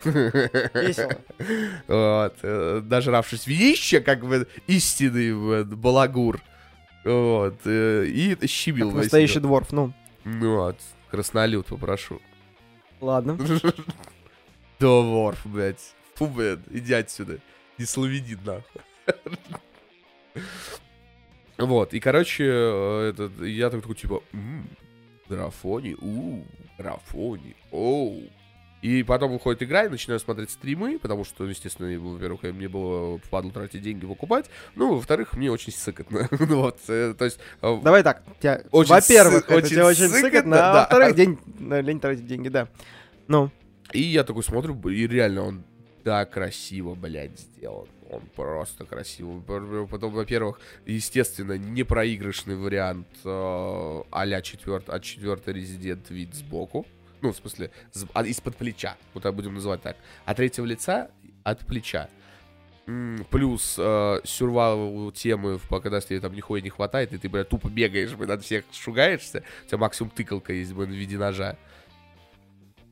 Весело. 0.05 1.11
Вот. 1.87 2.35
э, 2.43 2.81
Нажравшись 2.83 3.47
винища, 3.47 4.01
как 4.01 4.25
бы 4.25 4.47
истинный 4.67 5.61
э, 5.61 5.63
балагур. 5.63 6.41
Вот. 7.05 7.59
э, 7.65 8.05
И 8.07 8.35
весь 8.35 8.93
настоящий 8.93 9.39
дворф, 9.39 9.71
ну, 9.71 9.93
Ну 10.23 10.55
вот. 10.57 10.77
Краснолюд 11.11 11.65
попрошу. 11.67 12.21
ладно. 13.01 13.37
Дворф, 14.79 15.45
блядь. 15.45 15.93
Фу, 16.15 16.27
блядь, 16.27 16.59
иди 16.71 16.93
отсюда. 16.93 17.39
Не 17.77 17.85
славянин, 17.85 18.39
нахуй. 18.45 18.81
Вот, 21.57 21.93
и, 21.93 21.99
короче, 21.99 22.45
э, 22.47 23.09
этот, 23.09 23.41
я 23.41 23.69
так 23.69 23.81
такой, 23.81 23.95
типа, 23.95 24.23
«М, 24.31 24.65
графони, 25.27 25.93
у, 25.99 26.45
графони, 26.77 27.53
оу. 27.71 28.23
И 28.81 29.03
потом 29.03 29.31
выходит 29.33 29.61
игра, 29.63 29.85
и 29.85 29.89
начинаю 29.89 30.19
смотреть 30.21 30.51
стримы, 30.51 30.99
потому 30.99 31.25
что, 31.25 31.43
ну, 31.43 31.49
естественно, 31.49 31.99
во-первых, 31.99 32.43
мне 32.43 32.69
было 32.69 33.17
впадло 33.19 33.51
тратить 33.51 33.81
деньги 33.81 34.05
покупать, 34.05 34.49
ну, 34.75 34.95
во-вторых, 34.95 35.33
мне 35.33 35.51
очень 35.51 35.73
сыкотно. 35.73 36.27
Ну, 36.39 36.61
вот, 36.61 36.79
э, 36.87 37.13
то 37.17 37.25
есть... 37.25 37.39
э, 37.61 37.79
Давай 37.83 38.03
так, 38.03 38.23
тебя, 38.39 38.61
во-первых, 38.71 39.49
это 39.49 39.67
тебе 39.67 39.83
очень 39.83 40.07
сыкотно, 40.07 40.55
а 40.55 40.73
да. 40.73 40.79
во-вторых, 40.81 41.15
день, 41.15 41.37
лень 41.59 41.99
тратить 41.99 42.25
деньги, 42.25 42.47
да. 42.47 42.67
Ну, 43.27 43.51
И 43.91 44.01
я 44.01 44.23
такой 44.23 44.43
смотрю, 44.43 44.79
и 44.89 45.07
реально 45.07 45.41
он 45.43 45.63
так 46.03 46.31
красиво, 46.31 46.95
блядь, 46.95 47.37
сделан. 47.37 47.87
Он 48.09 48.21
просто 48.35 48.85
красиво. 48.85 49.39
Пр- 49.41 49.85
Потом, 49.87 50.11
во-первых, 50.13 50.59
естественно, 50.85 51.57
непроигрышный 51.57 52.55
вариант 52.55 53.07
э, 53.23 54.01
а-ля 54.09 54.41
четверт, 54.41 54.89
от 54.89 55.03
четвертой 55.03 55.53
резидент 55.53 56.09
вид 56.09 56.33
сбоку. 56.33 56.87
Ну, 57.21 57.31
в 57.31 57.35
смысле, 57.35 57.71
а, 58.13 58.25
из-под 58.25 58.55
плеча. 58.55 58.97
Вот 59.13 59.23
так 59.23 59.33
будем 59.35 59.53
называть 59.53 59.81
так. 59.81 59.97
А 60.25 60.33
третьего 60.33 60.65
лица 60.65 61.09
от 61.43 61.65
плеча. 61.65 62.09
Плюс 63.29 63.75
э, 63.77 64.21
сюрвал 64.23 65.11
темы, 65.11 65.59
когда 65.69 66.01
тебе 66.01 66.19
там 66.19 66.33
нихуя 66.33 66.61
не 66.61 66.69
хватает, 66.69 67.13
и 67.13 67.17
ты, 67.19 67.29
блядь, 67.29 67.49
тупо 67.49 67.67
бегаешь, 67.69 68.15
блядь, 68.15 68.29
над 68.29 68.43
всех 68.43 68.65
шугаешься. 68.71 69.43
У 69.65 69.67
тебя 69.67 69.77
максимум 69.77 70.09
тыкалка 70.09 70.53
есть, 70.53 70.73
блядь, 70.73 70.89
в 70.89 70.93
виде 70.93 71.17
ножа. 71.17 71.55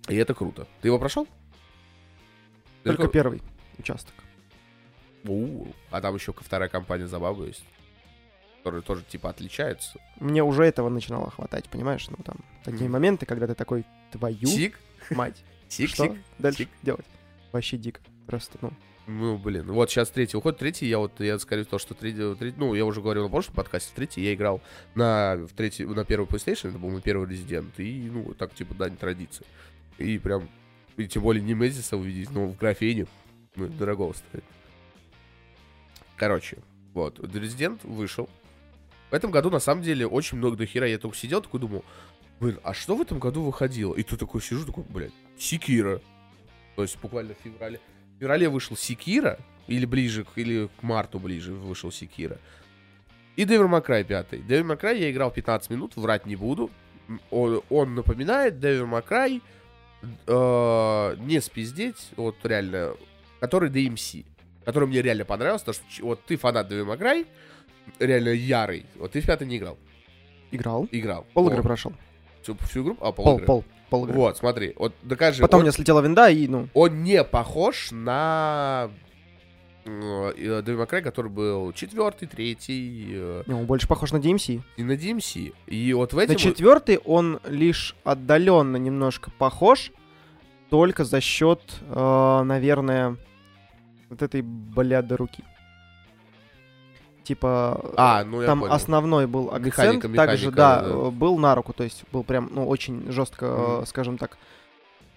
И 0.08 0.16
это 0.16 0.34
круто. 0.36 0.68
Ты 0.82 0.90
его 0.90 1.00
прошел? 1.00 1.28
только 2.84 3.08
первый 3.10 3.42
участок. 3.78 4.14
У, 5.26 5.66
А 5.92 6.00
там 6.00 6.16
еще 6.16 6.32
вторая 6.32 6.70
компания 6.70 7.08
за 7.08 7.20
бабу 7.20 7.44
есть. 7.46 7.66
Которая 8.60 8.82
тоже 8.82 9.04
типа 9.04 9.30
отличается. 9.30 10.00
Мне 10.20 10.44
уже 10.44 10.64
этого 10.64 10.90
начинало 10.90 11.32
хватать, 11.32 11.66
понимаешь? 11.70 12.08
Ну, 12.10 12.18
там, 12.24 12.38
такие 12.64 12.84
Мгм. 12.86 12.94
моменты, 12.94 13.26
когда 13.26 13.48
ты 13.48 13.56
такой, 13.56 13.84
твою 14.12 14.48
Тик, 14.48 14.80
мать. 15.12 15.44
тик, 15.68 15.90
Что 15.90 16.08
тик. 16.08 16.18
дальше 16.40 16.60
тик. 16.60 16.70
делать? 16.82 17.06
Вообще 17.52 17.78
дико. 17.78 18.02
Просто, 18.26 18.58
ну, 18.62 18.74
Ну, 19.08 19.38
блин, 19.38 19.72
вот 19.72 19.90
сейчас 19.90 20.10
третий 20.10 20.36
уходит. 20.36 20.60
Третий, 20.60 20.88
я 20.88 20.98
вот, 21.00 21.20
я 21.20 21.40
скорее 21.40 21.64
то, 21.64 21.80
что 21.80 21.94
третий, 21.94 22.36
третий, 22.36 22.58
ну, 22.58 22.74
я 22.74 22.86
уже 22.86 23.02
говорил 23.02 23.24
на 23.24 23.30
прошлом 23.30 23.56
подкасте, 23.56 23.92
в 23.92 23.96
третий 23.96 24.22
я 24.22 24.34
играл 24.34 24.62
на, 24.96 25.36
в 25.38 25.54
третий, 25.54 25.86
на 25.86 26.04
первый 26.04 26.28
PlayStation, 26.28 26.70
это 26.70 26.78
был 26.78 26.90
мой 26.90 27.02
первый 27.02 27.28
Резидент, 27.30 27.80
и, 27.80 28.10
ну, 28.12 28.34
так, 28.34 28.54
типа, 28.54 28.74
дань 28.74 28.98
традиции. 28.98 29.46
И 29.98 30.18
прям, 30.20 30.50
и 30.98 31.08
тем 31.08 31.24
более 31.24 31.42
не 31.42 31.54
Мезиса 31.54 31.96
увидеть, 31.96 32.32
но 32.32 32.48
в 32.48 32.58
графене, 32.58 33.08
ну, 33.56 33.68
дорого 33.68 34.14
стоит. 34.14 34.44
Короче, 36.18 36.58
вот, 36.94 37.20
Резидент 37.34 37.84
вышел. 37.84 38.30
В 39.10 39.14
этом 39.14 39.32
году, 39.32 39.50
на 39.50 39.60
самом 39.60 39.84
деле, 39.84 40.06
очень 40.06 40.38
много 40.38 40.58
до 40.58 40.66
хера. 40.66 40.86
Я 40.86 40.98
только 40.98 41.16
сидел, 41.16 41.42
такой 41.42 41.62
думал, 41.62 41.86
блин, 42.40 42.60
а 42.64 42.74
что 42.74 42.96
в 42.96 43.02
этом 43.02 43.20
году 43.20 43.44
выходило? 43.44 43.94
И 43.96 44.04
тут 44.04 44.20
такой 44.20 44.42
сижу, 44.42 44.66
такой, 44.66 44.84
блядь, 44.90 45.14
Секира. 45.38 46.02
То 46.76 46.84
есть 46.84 46.98
буквально 47.00 47.34
в 47.34 47.44
феврале. 47.44 47.80
В 48.16 48.20
феврале 48.20 48.50
вышел 48.50 48.76
Секира, 48.76 49.40
или 49.68 49.86
ближе, 49.86 50.26
или 50.36 50.70
к 50.80 50.84
марту 50.84 51.20
ближе 51.20 51.54
вышел 51.54 51.92
Секира. 51.92 52.38
И 53.36 53.46
Cry 53.86 54.04
5. 54.04 54.34
Devil 54.34 54.64
May 54.64 54.80
Cry 54.80 54.98
я 54.98 55.12
играл 55.12 55.32
15 55.32 55.70
минут, 55.70 55.96
врать 55.96 56.26
не 56.26 56.36
буду. 56.36 56.72
Он, 57.30 57.62
он 57.70 57.96
напоминает 57.96 58.56
May 58.90 59.08
Cry, 59.08 59.42
э, 60.26 61.16
не 61.20 61.40
спиздеть, 61.40 62.10
вот 62.16 62.36
реально, 62.44 62.94
который 63.40 63.70
DMC. 63.70 64.26
Который 64.66 64.88
мне 64.88 65.02
реально 65.02 65.24
понравился, 65.24 65.66
потому 65.66 65.92
что 65.92 66.06
вот 66.06 66.26
ты 66.26 66.36
фанат 66.36 66.72
May 66.72 66.98
Cry, 66.98 67.28
реально 68.00 68.30
ярый. 68.30 68.86
Вот 68.96 69.12
ты 69.12 69.22
в 69.22 69.26
пятый 69.26 69.48
не 69.48 69.58
играл. 69.58 69.78
играл. 70.52 70.88
Играл. 70.92 71.26
Пол 71.34 71.50
игры 71.50 71.62
прошел. 71.62 71.94
Всю, 72.48 72.58
всю 72.68 72.84
игру? 72.84 72.98
А, 73.02 73.12
пол, 73.12 73.26
Пол, 73.26 73.36
игры. 73.36 73.46
пол, 73.46 73.64
пол 73.90 74.04
игры. 74.06 74.18
Вот, 74.18 74.38
смотри, 74.38 74.74
вот 74.78 74.94
докажи. 75.04 75.42
Потом 75.42 75.58
он- 75.60 75.62
у 75.62 75.66
меня 75.66 75.72
слетела 75.74 76.00
винда, 76.02 76.30
и, 76.30 76.48
ну, 76.48 76.70
он 76.74 77.04
не 77.04 77.24
похож 77.26 77.90
на 77.92 78.90
э, 79.86 79.90
э, 79.90 80.62
May 80.62 80.88
Cry, 80.90 81.02
который 81.02 81.30
был 81.30 81.74
четвертый, 81.74 82.28
третий 82.28 83.08
э, 83.14 83.44
не, 83.48 83.54
он 83.54 83.66
больше 83.66 83.88
похож 83.88 84.12
на 84.14 84.18
DMC. 84.18 84.62
и 84.78 84.84
на 84.84 84.94
DMC. 84.94 85.54
И 85.68 85.94
вот 85.94 86.14
в 86.14 86.18
На 86.18 86.22
этом... 86.22 86.38
четвертый 86.38 86.98
он 87.00 87.40
лишь 87.48 87.96
отдаленно 88.06 88.78
немножко 88.78 89.30
похож, 89.38 89.92
только 90.70 91.04
за 91.04 91.20
счет, 91.22 91.62
э, 91.82 92.42
наверное, 92.46 93.18
вот 94.10 94.22
этой 94.22 94.42
бляды 94.42 95.18
руки. 95.18 95.44
Типа, 97.28 97.92
А, 97.98 98.24
ну 98.24 98.40
я 98.42 98.48
там 98.48 98.62
понял. 98.62 98.72
основной 98.74 99.28
был 99.28 99.48
акцент, 99.50 99.66
Механика, 99.66 100.08
также, 100.08 100.46
механика, 100.48 100.52
да, 100.56 100.82
да. 100.82 100.88
э, 100.90 101.10
был 101.12 101.38
на 101.38 101.56
руку, 101.56 101.74
то 101.74 101.84
есть 101.84 102.04
был 102.14 102.24
прям, 102.24 102.50
ну, 102.54 102.66
очень 102.66 103.12
жестко, 103.12 103.46
э, 103.46 103.78
Мгм. 103.80 103.86
скажем 103.86 104.18
так, 104.18 104.38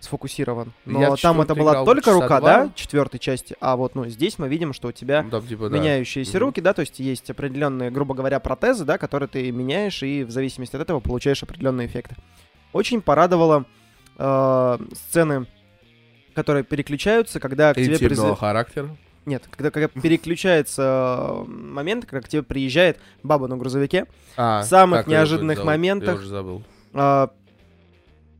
сфокусирован. 0.01 0.73
Я 0.87 1.11
Но 1.11 1.17
в 1.17 1.21
там 1.21 1.41
это 1.41 1.55
была 1.55 1.85
только 1.85 2.13
рука, 2.13 2.41
два. 2.41 2.65
да, 2.65 2.71
четвертой 2.75 3.21
части, 3.21 3.55
а 3.61 3.77
вот, 3.77 3.95
ну, 3.95 4.07
здесь 4.09 4.39
мы 4.41 4.49
видим, 4.49 4.73
что 4.73 4.89
у 4.89 4.93
тебя 4.93 5.23
Ну, 5.23 5.31
там, 5.31 5.47
типа, 5.47 5.69
да. 5.69 5.79
меняющиеся 5.79 6.39
Мгм. 6.39 6.47
руки, 6.47 6.61
да, 6.61 6.73
то 6.73 6.81
есть 6.81 6.99
есть 6.99 7.31
определенные, 7.31 7.91
грубо 7.93 8.15
говоря, 8.15 8.41
протезы, 8.41 8.85
да, 8.85 8.99
которые 8.99 9.29
ты 9.29 9.53
меняешь, 9.53 10.03
и 10.03 10.25
в 10.25 10.31
зависимости 10.33 10.75
от 10.75 10.83
этого 10.83 10.99
получаешь 11.01 11.43
определенные 11.45 11.87
эффекты. 11.87 12.17
Очень 12.73 13.03
порадовало 13.03 13.67
э, 14.19 14.79
сцены 14.95 15.47
которые 16.35 16.63
переключаются, 16.65 17.41
когда 17.41 17.73
к 17.73 17.77
тебе 17.77 17.95
Интимного 17.95 18.33
призы- 18.33 18.39
характера. 18.39 18.97
Нет, 19.27 19.47
когда, 19.51 19.71
когда 19.71 19.89
переключается 19.89 21.45
момент, 21.47 22.07
когда 22.07 22.21
к 22.25 22.29
тебе 22.29 22.43
приезжает 22.43 22.99
баба 23.23 23.49
на 23.49 23.57
грузовике, 23.57 24.07
А, 24.37 24.63
В 24.63 24.65
самых 24.65 25.07
неожиданных 25.07 25.57
зовут? 25.59 25.67
Я 25.69 25.77
моментах- 25.77 26.19
уже 26.19 26.29
забыл. 26.29 26.63
а, 26.95 27.31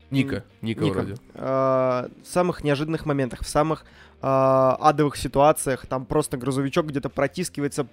Ника. 0.09 0.43
Ника, 0.61 0.83
Ника. 0.83 0.93
вроде. 0.99 1.15
а, 1.35 2.09
в 2.23 2.27
самых 2.27 2.63
неожиданных 2.63 3.05
моментах, 3.05 3.41
в 3.41 3.47
самых 3.47 3.85
а, 4.23 4.77
адовых 4.79 5.15
ситуациях, 5.17 5.85
там 5.87 6.05
просто 6.05 6.37
грузовичок 6.37 6.87
где-то 6.87 7.09
протискивается, 7.09 7.87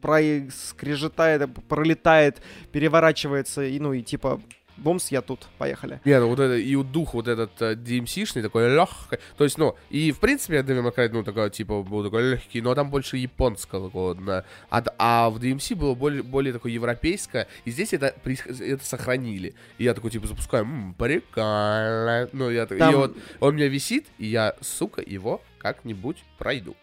проскрежетает, 0.00 1.48
пролетает, 1.68 2.42
переворачивается, 2.72 3.62
и 3.64 3.78
ну 3.78 3.92
и 3.92 4.02
типа, 4.02 4.40
бумс, 4.76 5.10
я 5.10 5.22
тут, 5.22 5.46
поехали. 5.58 6.00
Не, 6.04 6.18
ну 6.20 6.28
вот 6.28 6.40
это, 6.40 6.56
и 6.56 6.76
дух 6.82 7.14
вот 7.14 7.28
этот 7.28 7.60
э, 7.60 7.74
DMC-шный, 7.74 8.42
такой 8.42 8.68
легкий. 8.74 9.18
То 9.36 9.44
есть, 9.44 9.58
ну, 9.58 9.76
и 9.90 10.12
в 10.12 10.18
принципе, 10.18 10.56
я 10.56 10.60
Devil 10.62 10.82
May 10.86 10.94
Cry, 10.94 11.10
ну, 11.12 11.22
такой, 11.24 11.50
типа, 11.50 11.82
был 11.82 12.04
такой 12.04 12.32
легкий, 12.32 12.60
но 12.60 12.74
там 12.74 12.90
больше 12.90 13.16
японского 13.16 14.14
да. 14.14 14.44
а, 14.70 14.82
а 14.98 15.30
в 15.30 15.38
DMC 15.38 15.74
было 15.74 15.94
более, 15.94 16.22
более 16.22 16.52
такое 16.52 16.72
европейское, 16.72 17.48
и 17.64 17.70
здесь 17.70 17.92
это, 17.92 18.14
это 18.24 18.84
сохранили. 18.84 19.54
И 19.78 19.84
я 19.84 19.94
такой, 19.94 20.10
типа, 20.10 20.26
запускаю, 20.26 20.64
м, 20.64 20.94
прикольно. 20.94 22.28
Ну, 22.32 22.50
я, 22.50 22.66
так- 22.66 22.76
и 22.76 22.78
Там 22.78 22.94
вот 22.96 23.16
он 23.40 23.50
у 23.50 23.56
меня 23.56 23.68
висит, 23.68 24.06
и 24.18 24.26
я, 24.26 24.54
сука, 24.60 25.02
его 25.04 25.40
как-нибудь 25.58 26.24
пройду. 26.38 26.76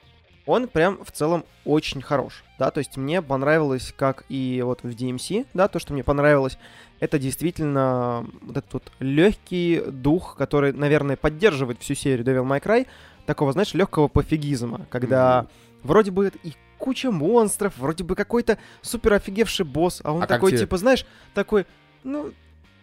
Он 0.49 0.67
прям 0.67 1.03
в 1.03 1.12
целом 1.12 1.45
очень 1.65 2.01
хорош, 2.01 2.43
да, 2.57 2.71
то 2.71 2.79
есть 2.79 2.97
мне 2.97 3.21
понравилось, 3.21 3.93
как 3.95 4.25
и 4.29 4.62
вот 4.65 4.83
в 4.83 4.88
DMC, 4.88 5.47
да, 5.53 5.67
то, 5.67 5.79
что 5.79 5.93
мне 5.93 6.03
понравилось, 6.03 6.57
это 6.99 7.19
действительно 7.19 8.25
вот 8.41 8.57
этот 8.57 8.73
вот 8.73 8.91
легкий 8.99 9.81
дух, 9.88 10.35
который, 10.38 10.73
наверное, 10.73 11.15
поддерживает 11.15 11.81
всю 11.81 11.93
серию 11.93 12.25
Devil 12.25 12.45
May 12.45 12.62
Cry, 12.62 12.88
такого, 13.25 13.53
знаешь, 13.53 13.73
легкого 13.73 14.07
пофигизма, 14.07 14.88
когда 14.89 15.47
вроде 15.83 16.12
бы 16.12 16.31
и 16.43 16.53
куча 16.79 17.12
монстров, 17.12 17.77
вроде 17.77 18.03
бы 18.03 18.15
какой-то 18.15 18.57
супер 18.81 19.13
офигевший 19.13 19.65
босс, 19.65 20.01
а 20.03 20.13
он 20.13 20.23
А 20.23 20.27
такой, 20.27 20.51
тебе- 20.51 20.62
типа, 20.62 20.77
знаешь, 20.77 21.05
такой, 21.33 21.65
ну, 22.03 22.31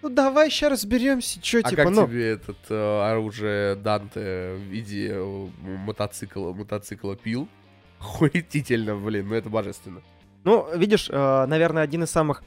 ну 0.03 0.09
давай 0.09 0.51
сейчас 0.51 0.71
разберемся, 0.73 1.41
что, 1.43 1.59
А 1.59 1.63
типа, 1.71 1.85
как 1.85 1.93
ну... 1.93 2.07
тебе 2.07 2.29
этот 2.31 2.59
э, 2.69 3.11
оружие 3.11 3.75
Данте 3.75 4.55
в 4.57 4.61
виде 4.61 5.11
э, 5.13 5.49
мотоцикла, 5.63 6.53
мотоцикла 6.53 7.17
пил? 7.17 7.49
Хуетительно, 7.99 8.97
блин, 8.97 9.29
ну 9.29 9.35
это 9.35 9.49
божественно. 9.49 10.01
Ну, 10.45 10.67
видишь, 10.77 11.09
э, 11.11 11.47
наверное, 11.47 11.83
один 11.83 12.05
из 12.05 12.11
самых 12.11 12.43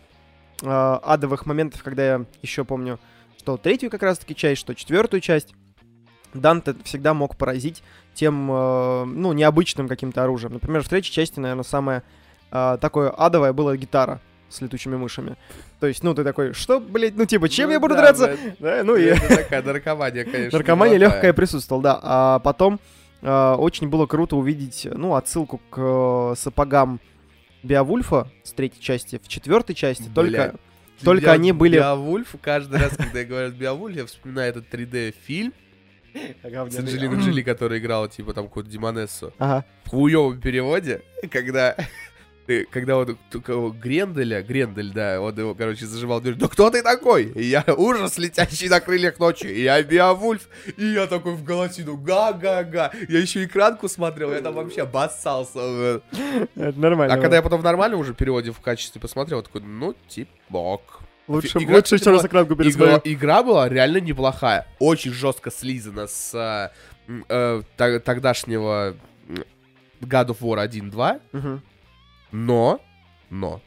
э, 0.61 0.67
адовых 0.69 1.45
моментов, 1.45 1.83
когда 1.83 2.05
я 2.05 2.25
еще 2.41 2.63
помню, 2.63 2.99
что 3.37 3.57
третью 3.57 3.89
как 3.89 4.03
раз-таки 4.03 4.35
часть, 4.35 4.61
что 4.61 4.73
четвертую 4.73 5.21
часть, 5.21 5.53
Данте 6.33 6.75
всегда 6.83 7.13
мог 7.13 7.35
поразить 7.35 7.83
тем, 8.13 8.49
э, 8.51 9.05
ну, 9.05 9.33
необычным 9.33 9.87
каким-то 9.87 10.23
оружием. 10.23 10.53
Например, 10.53 10.83
в 10.83 10.87
третьей 10.89 11.11
части, 11.11 11.39
наверное, 11.39 11.63
самое 11.63 12.03
такое 12.51 13.11
адовое 13.11 13.53
было 13.53 13.77
гитара 13.77 14.21
с 14.49 14.59
летучими 14.61 14.95
мышами. 14.95 15.35
То 15.79 15.85
есть, 15.87 16.03
ну, 16.03 16.13
ты 16.15 16.23
такой, 16.23 16.53
что, 16.53 16.79
блядь, 16.79 17.15
ну, 17.15 17.25
типа, 17.25 17.47
чем 17.47 17.67
Ну 17.67 17.73
я 17.73 17.79
буду 17.79 17.93
да, 17.93 18.01
драться? 18.01 18.27
блядь. 18.27 18.55
Да, 18.59 18.83
ну, 18.83 18.95
и 18.95 19.03
Это 19.03 19.35
такая 19.35 19.61
наркомания, 19.61 20.25
конечно. 20.25 20.57
наркомания 20.57 20.97
легкая 20.97 21.31
присутствовала, 21.33 21.83
да. 21.83 21.99
А 22.01 22.39
потом 22.39 22.79
очень 23.27 23.89
было 23.89 24.05
круто 24.05 24.35
увидеть, 24.37 24.87
ну, 24.91 25.15
отсылку 25.15 25.59
к 25.69 25.77
э, 25.77 26.35
сапогам 26.37 26.99
Беовульфа 27.63 28.29
с 28.43 28.53
третьей 28.53 28.81
части 28.81 29.19
в 29.21 29.27
четвертой 29.27 29.75
части, 29.75 30.03
Блядь. 30.03 30.13
только 30.13 30.55
Только 31.03 31.25
Био- 31.27 31.31
они 31.33 31.51
были- 31.51 31.77
Биовульф, 31.77 32.35
каждый 32.41 32.79
раз, 32.79 32.95
когда 32.95 33.19
я 33.19 33.25
говорю 33.25 33.51
Биовульф, 33.51 33.95
я 33.97 34.05
вспоминаю 34.05 34.49
этот 34.49 34.69
3D-фильм 34.73 35.53
с 36.13 36.77
Анджелиной 36.79 37.19
Джоли, 37.21 37.41
которая 37.41 37.79
играла, 37.79 38.09
типа, 38.09 38.33
там, 38.33 38.45
какую-то 38.47 38.69
Демонессу. 38.69 39.33
Ага. 39.37 39.65
В 39.83 39.89
хуёвом 39.89 40.39
переводе, 40.41 41.01
когда... 41.31 41.75
Когда 42.71 42.95
вот 42.95 43.17
только 43.29 43.69
Гренделя, 43.69 44.41
Грендель, 44.41 44.91
да, 44.91 45.21
он 45.21 45.37
его, 45.37 45.53
короче, 45.53 45.85
зажимал 45.85 46.19
дверь. 46.21 46.35
Да 46.35 46.47
кто 46.47 46.69
ты 46.69 46.81
такой? 46.81 47.25
И 47.25 47.43
я 47.43 47.63
ужас, 47.77 48.17
летящий 48.17 48.69
на 48.69 48.79
крыльях 48.79 49.19
ночи. 49.19 49.45
И 49.45 49.63
я 49.63 49.81
Биовульф. 49.83 50.47
И 50.77 50.85
я 50.85 51.07
такой 51.07 51.33
в 51.33 51.43
голосину, 51.43 51.97
га-га-га. 51.97 52.91
Я 53.07 53.19
еще 53.19 53.45
экранку 53.45 53.87
смотрел, 53.87 54.31
я 54.33 54.41
там 54.41 54.55
вообще 54.55 54.81
обоссался. 54.83 56.01
Это 56.55 56.79
нормально. 56.79 57.13
А 57.13 57.17
когда 57.17 57.35
я 57.35 57.41
потом 57.41 57.61
в 57.61 57.63
нормальном 57.63 57.99
уже 57.99 58.13
переводе 58.13 58.51
в 58.51 58.59
качестве 58.59 58.99
посмотрел, 58.99 59.41
такой, 59.41 59.61
ну, 59.61 59.95
типок. 60.07 60.81
Лучше, 61.27 61.59
игра, 61.59 61.75
лучше 61.75 61.95
еще 61.95 62.09
раз 62.09 62.25
экранку 62.25 62.53
Игра, 62.55 62.63
пересмотрю. 62.63 63.01
игра 63.03 63.43
была 63.43 63.69
реально 63.69 63.97
неплохая. 63.99 64.65
Очень 64.79 65.11
жестко 65.13 65.51
слизана 65.51 66.07
с 66.07 66.33
э, 67.07 67.21
э, 67.29 67.61
тогдашнего 67.77 68.95
God 70.01 70.29
of 70.29 70.39
War 70.39 70.67
1.2, 70.67 71.19
Мгм. 71.33 71.61
Но, 72.31 72.81
но, 73.29 73.61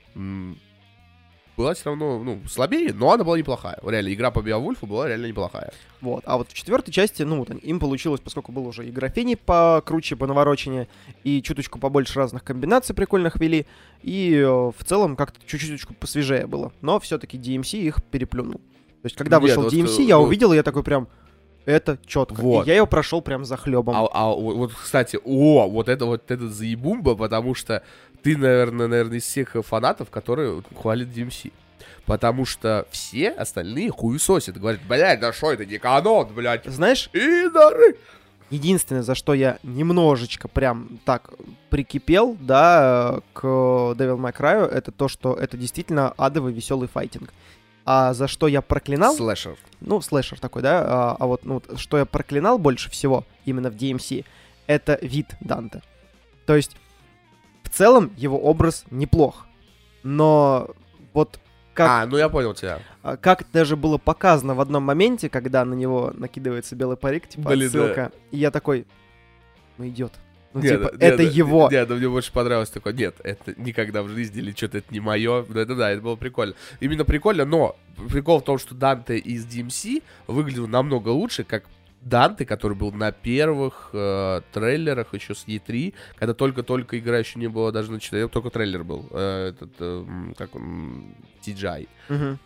была 1.57 1.75
все 1.75 1.90
равно, 1.90 2.22
ну, 2.22 2.40
слабее, 2.48 2.92
но 2.92 3.12
она 3.12 3.25
была 3.25 3.38
неплохая. 3.38 3.79
Реально, 3.85 4.12
игра 4.12 4.31
по 4.31 4.40
Биовульфу 4.40 4.87
была 4.87 5.07
реально 5.07 5.27
неплохая. 5.27 5.72
Вот. 6.01 6.25
А 6.27 6.38
вот 6.38 6.51
в 6.51 6.55
четвертой 6.55 6.92
части, 6.92 7.22
ну, 7.22 7.38
вот 7.38 7.51
им 7.51 7.79
получилось, 7.79 8.20
поскольку 8.20 8.53
было 8.53 8.68
уже 8.68 8.87
и 8.87 8.90
графений 8.90 9.37
покруче, 9.37 10.16
по 10.16 10.27
наворочению, 10.27 10.88
и 11.25 11.42
чуточку 11.42 11.79
побольше 11.79 12.18
разных 12.18 12.42
комбинаций 12.42 12.94
прикольных 12.94 13.37
вели, 13.37 13.66
и 14.03 14.35
э, 14.35 14.46
в 14.46 14.85
целом 14.85 15.14
как-то 15.14 15.40
чуть-чуточку 15.46 15.94
посвежее 15.94 16.46
было. 16.46 16.72
Но 16.81 16.98
все-таки 17.01 17.37
DMC 17.37 17.79
их 17.79 18.03
переплюнул. 18.11 18.61
То 19.03 19.07
есть, 19.07 19.16
когда 19.16 19.37
Нет, 19.37 19.42
вышел 19.42 19.62
вот, 19.62 19.72
DMC, 19.72 20.01
э, 20.01 20.03
я 20.05 20.16
ну- 20.16 20.22
увидел, 20.22 20.53
и 20.53 20.57
я 20.57 20.62
такой 20.62 20.83
прям, 20.83 21.09
это 21.64 21.98
четко. 22.07 22.35
Вот. 22.40 22.66
И 22.66 22.70
я 22.70 22.77
его 22.77 22.87
прошел 22.87 23.22
прям 23.22 23.44
за 23.44 23.57
хлебом. 23.57 23.94
А, 23.94 24.09
а 24.12 24.35
вот, 24.35 24.72
кстати, 24.75 25.18
о, 25.25 25.68
вот 25.68 25.88
это 25.88 26.07
вот 26.07 26.31
это 26.31 26.48
заебумба, 26.48 27.14
потому 27.14 27.55
что 27.55 27.83
ты, 28.22 28.37
наверное, 28.37 28.88
наверное, 28.88 29.18
из 29.18 29.25
всех 29.25 29.55
фанатов, 29.64 30.11
которые 30.11 30.62
хвалят 30.81 31.09
DMC. 31.09 31.53
Потому 32.07 32.44
что 32.44 32.87
все 32.90 33.31
остальные 33.31 33.90
хуесосят. 33.90 34.59
Говорят, 34.59 34.81
блядь, 34.88 35.20
да 35.20 35.33
что 35.33 35.53
это 35.53 35.64
не 35.64 35.79
канон, 35.79 36.29
блядь. 36.35 36.64
Знаешь, 36.66 37.09
Идоры! 37.12 37.96
Единственное, 38.51 39.03
за 39.03 39.14
что 39.14 39.33
я 39.33 39.59
немножечко 39.62 40.46
прям 40.46 41.01
так 41.07 41.31
прикипел, 41.70 42.37
да, 42.38 43.14
э, 43.16 43.20
к 43.33 43.44
Devil 43.46 44.18
May 44.18 44.37
Cry, 44.37 44.66
это 44.66 44.92
то, 44.92 45.09
что 45.09 45.33
это 45.33 45.57
действительно 45.57 46.12
адовый 46.18 46.53
веселый 46.53 46.87
файтинг. 46.87 47.33
А 47.85 48.12
за 48.14 48.29
что 48.29 48.47
я 48.47 48.62
проклинал, 48.62 49.14
Слэшер. 49.16 49.57
ну, 49.81 50.01
слэшер 50.01 50.38
такой, 50.38 50.62
да, 50.62 50.85
а, 50.85 51.16
а 51.18 51.27
вот, 51.27 51.45
ну, 51.45 51.61
что 51.77 51.99
я 51.99 52.05
проклинал 52.07 52.59
больше 52.59 52.90
всего 52.90 53.25
именно 53.45 53.71
в 53.71 53.75
DMC, 53.75 54.25
это 54.66 54.99
вид 55.03 55.27
Данте. 55.40 55.83
То 56.47 56.55
есть, 56.55 56.77
в 57.64 57.71
целом, 57.71 58.12
его 58.16 58.38
образ 58.38 58.85
неплох, 58.90 59.47
но 60.05 60.71
вот 61.12 61.40
как 61.75 61.88
А, 61.88 62.07
ну 62.07 62.18
я 62.18 62.29
понял 62.29 62.55
тебя. 62.55 62.81
а, 63.03 63.16
как 63.16 63.47
даже 63.53 63.77
было 63.77 63.99
показано 63.99 64.55
в 64.55 64.61
одном 64.61 64.83
моменте, 64.85 65.29
когда 65.29 65.64
на 65.64 65.75
него 65.75 66.12
накидывается 66.14 66.77
белый 66.77 66.97
парик, 66.97 67.29
типа 67.29 67.49
Блин, 67.51 67.66
отсылка, 67.68 68.12
и 68.31 68.38
я 68.38 68.51
такой, 68.51 68.87
ну 69.79 69.88
идет. 69.88 70.12
Ну, 70.55 70.61
Не, 70.61 70.69
типа, 70.69 70.91
да, 70.93 71.07
не, 71.07 71.12
это 71.12 71.17
да, 71.19 71.23
его. 71.23 71.69
Нет, 71.71 71.88
да, 71.88 71.95
мне 71.95 72.09
больше 72.09 72.33
понравилось 72.33 72.71
такое. 72.71 72.93
Нет, 72.93 73.17
это 73.25 73.55
никогда 73.57 74.03
в 74.03 74.09
жизни 74.09 74.41
или 74.41 74.53
что-то 74.53 74.79
это 74.79 74.93
не 74.93 75.01
мое. 75.01 75.45
Ну, 75.49 75.61
это 75.61 75.75
да, 75.75 75.91
это 75.91 76.03
было 76.03 76.17
прикольно. 76.17 76.55
Именно 76.81 77.05
прикольно, 77.05 77.45
но 77.45 77.77
прикол 78.11 78.41
в 78.41 78.45
том, 78.45 78.59
что 78.59 78.75
Данте 78.75 79.19
из 79.19 79.47
DMC 79.47 80.03
выглядел 80.27 80.67
намного 80.67 81.09
лучше, 81.09 81.45
как 81.45 81.65
Данте, 82.03 82.45
который 82.45 82.77
был 82.77 82.93
на 82.93 83.12
первых 83.12 83.91
э, 83.93 84.41
трейлерах 84.53 85.15
еще 85.15 85.35
с 85.35 85.47
E3, 85.47 85.95
когда 86.17 86.35
только-только 86.35 86.99
игра 86.99 87.19
еще 87.19 87.38
не 87.38 87.47
была 87.47 87.71
даже 87.71 87.93
начата, 87.93 88.27
только 88.29 88.51
трейлер 88.51 88.83
был, 88.83 89.07
э, 89.11 89.51
этот, 89.51 89.71
э, 89.79 90.05
как 90.37 90.55
он, 90.57 91.15
TGI. 91.47 91.88
Мгм. 92.09 92.38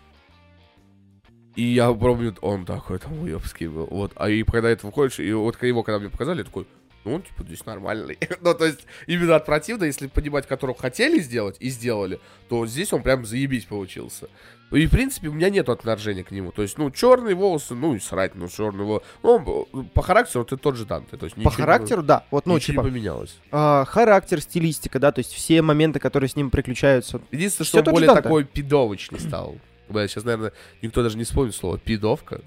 И 1.57 1.63
я 1.63 1.91
помню, 1.93 2.37
он 2.43 2.67
такой 2.67 2.99
там 2.99 3.19
уебский 3.23 3.67
был. 3.67 3.87
Вот. 3.91 4.13
А 4.17 4.29
и 4.29 4.43
когда 4.43 4.69
это 4.69 4.87
выходишь, 4.87 5.19
и 5.21 5.33
вот 5.33 5.61
его 5.63 5.83
когда 5.83 5.99
мне 5.99 6.11
показали, 6.11 6.39
я 6.39 6.45
такой, 6.45 6.67
ну, 7.07 7.15
он, 7.15 7.23
типа, 7.23 7.45
здесь 7.45 7.65
нормальный. 7.65 8.19
ну, 8.41 8.53
то 8.53 8.67
есть, 8.67 8.81
именно 9.07 9.37
от 9.37 9.47
противно, 9.47 9.85
если 9.85 10.09
понимать, 10.09 10.47
которого 10.47 10.77
хотели 10.77 11.21
сделать 11.21 11.57
и 11.61 11.69
сделали, 11.69 12.19
то 12.49 12.67
здесь 12.67 12.93
он 12.93 13.03
прям 13.03 13.25
заебись 13.25 13.65
получился. 13.65 14.29
И, 14.73 14.87
в 14.87 14.91
принципе, 14.91 15.29
у 15.29 15.33
меня 15.33 15.49
нет 15.49 15.69
отторжения 15.69 16.25
к 16.25 16.33
нему. 16.33 16.51
То 16.51 16.63
есть, 16.63 16.77
ну, 16.77 16.91
черные 16.91 17.37
волосы, 17.37 17.77
ну, 17.77 17.95
и 17.95 18.01
срать, 18.01 18.35
ну, 18.35 18.49
черные 18.49 18.85
волосы. 18.85 19.07
Ну, 19.23 19.67
он, 19.73 19.89
по 19.91 20.03
характеру 20.03 20.45
ты 20.45 20.57
тот 20.57 20.75
же 20.75 20.85
Данте. 20.85 21.17
То 21.17 21.27
есть, 21.27 21.37
По 21.37 21.41
ничего 21.41 21.53
не- 21.53 21.57
характеру, 21.57 22.03
да. 22.03 22.25
Вот, 22.33 22.47
ну, 22.47 22.59
типа, 22.59 22.81
не 22.81 22.89
поменялось. 22.89 23.37
а, 23.53 23.85
характер, 23.85 24.41
стилистика, 24.41 24.99
да, 24.99 25.13
то 25.13 25.21
есть 25.21 25.33
все 25.33 25.63
моменты, 25.63 26.01
которые 26.01 26.29
с 26.29 26.35
ним 26.35 26.51
приключаются. 26.51 27.21
Единственное, 27.31 27.67
что 27.69 27.79
он 27.79 27.85
более 27.85 28.09
Данте. 28.09 28.23
такой 28.25 28.45
пидовочный 28.45 29.21
стал. 29.21 29.57
Бля, 29.89 30.09
сейчас, 30.09 30.25
наверное, 30.25 30.53
никто 30.83 31.05
даже 31.05 31.17
не 31.17 31.23
вспомнит 31.23 31.55
слово 31.55 31.79
пидовка. 31.79 32.41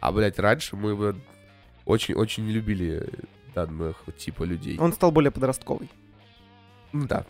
А, 0.00 0.12
блядь, 0.12 0.38
раньше 0.38 0.76
мы 0.76 0.94
бы 0.94 1.16
очень-очень 1.84 2.46
не 2.46 2.52
любили 2.52 3.06
данных 3.54 3.96
типа 4.16 4.44
людей. 4.44 4.78
Он 4.78 4.92
стал 4.92 5.10
более 5.10 5.30
подростковый. 5.30 5.90
Ну 6.92 7.06
да, 7.06 7.24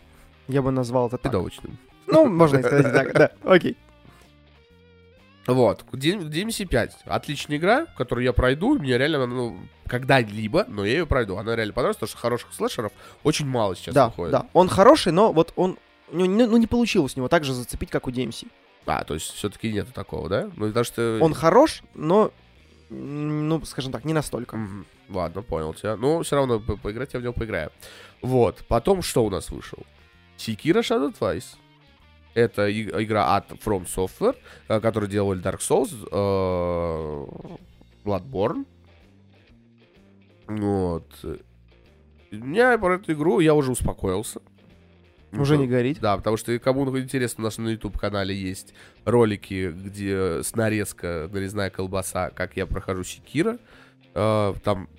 Я 0.47 0.61
бы 0.61 0.71
назвал 0.71 1.07
это 1.07 1.17
так. 1.17 1.31
пидовочным. 1.31 1.77
Ну, 2.07 2.27
можно 2.27 2.57
и 2.57 2.63
сказать 2.63 2.93
так, 2.93 3.13
да. 3.13 3.31
Окей. 3.43 3.77
Вот, 5.47 5.85
DMC 5.91 6.67
5. 6.67 6.97
Отличная 7.05 7.57
игра, 7.57 7.85
которую 7.97 8.25
я 8.25 8.33
пройду. 8.33 8.77
Мне 8.77 8.97
реально, 8.97 9.25
ну, 9.25 9.57
когда-либо, 9.87 10.65
но 10.67 10.85
я 10.85 10.91
ее 10.99 11.05
пройду. 11.05 11.37
Она 11.37 11.55
реально 11.55 11.73
понравилась, 11.73 11.97
потому 11.97 12.09
что 12.09 12.17
хороших 12.17 12.53
слэшеров 12.53 12.91
очень 13.23 13.47
мало 13.47 13.75
сейчас 13.75 13.95
да, 13.95 14.07
выходит. 14.07 14.31
да. 14.31 14.45
Он 14.53 14.69
хороший, 14.69 15.11
но 15.11 15.33
вот 15.33 15.53
он... 15.55 15.77
Ну, 16.11 16.25
не, 16.25 16.45
ну, 16.45 16.57
не 16.57 16.67
получилось 16.67 17.13
у 17.15 17.19
него 17.19 17.27
так 17.27 17.43
же 17.43 17.53
зацепить, 17.53 17.89
как 17.89 18.07
у 18.07 18.11
DMC. 18.11 18.47
А, 18.85 19.03
то 19.03 19.13
есть 19.13 19.31
все-таки 19.31 19.71
нету 19.71 19.93
такого, 19.93 20.29
да? 20.29 20.49
Ну, 20.57 20.67
потому 20.67 20.83
что... 20.83 21.17
Он 21.21 21.33
хорош, 21.33 21.83
но, 21.93 22.31
ну, 22.91 23.63
скажем 23.65 23.91
так, 23.91 24.05
не 24.05 24.13
настолько. 24.13 24.57
Мгм. 24.57 24.85
Ладно, 25.09 25.41
понял 25.41 25.73
тебя. 25.73 25.95
Ну, 25.97 26.21
все 26.21 26.35
равно 26.35 26.59
по- 26.59 26.77
поиграть 26.77 27.13
я 27.13 27.19
в 27.19 27.23
него 27.23 27.33
поиграю. 27.33 27.71
Вот. 28.21 28.63
Потом 28.67 29.01
что 29.01 29.23
у 29.25 29.29
нас 29.29 29.49
вышел? 29.51 29.79
Sekiro 30.37 30.81
Shadow 30.81 31.13
Twice. 31.17 31.55
Это 32.33 32.67
и- 32.67 33.03
игра 33.03 33.35
от 33.35 33.51
From 33.51 33.85
Software, 33.85 34.35
э, 34.69 34.79
которые 34.79 35.09
делали 35.09 35.41
Dark 35.41 35.59
Souls, 35.59 35.91
э, 36.11 37.27
Bloodborne. 38.05 38.65
Вот. 40.47 41.05
Я 42.31 42.77
про 42.77 42.95
эту 42.95 43.13
игру, 43.13 43.39
я 43.41 43.53
уже 43.53 43.71
успокоился. 43.71 44.41
Уже 45.33 45.57
не 45.57 45.67
горит. 45.67 45.99
Да, 46.01 46.17
потому 46.17 46.37
что 46.37 46.57
кому 46.59 46.97
интересно, 46.97 47.43
у 47.43 47.45
нас 47.45 47.57
на 47.57 47.69
YouTube-канале 47.69 48.35
есть 48.35 48.73
ролики, 49.05 49.71
где 49.71 50.43
с 50.43 50.55
нарезка, 50.55 51.29
нарезная 51.31 51.69
колбаса, 51.69 52.29
как 52.31 52.57
я 52.57 52.65
прохожу 52.65 53.03
Секира. 53.03 53.57
Э, 54.13 54.53
Там 54.63 54.89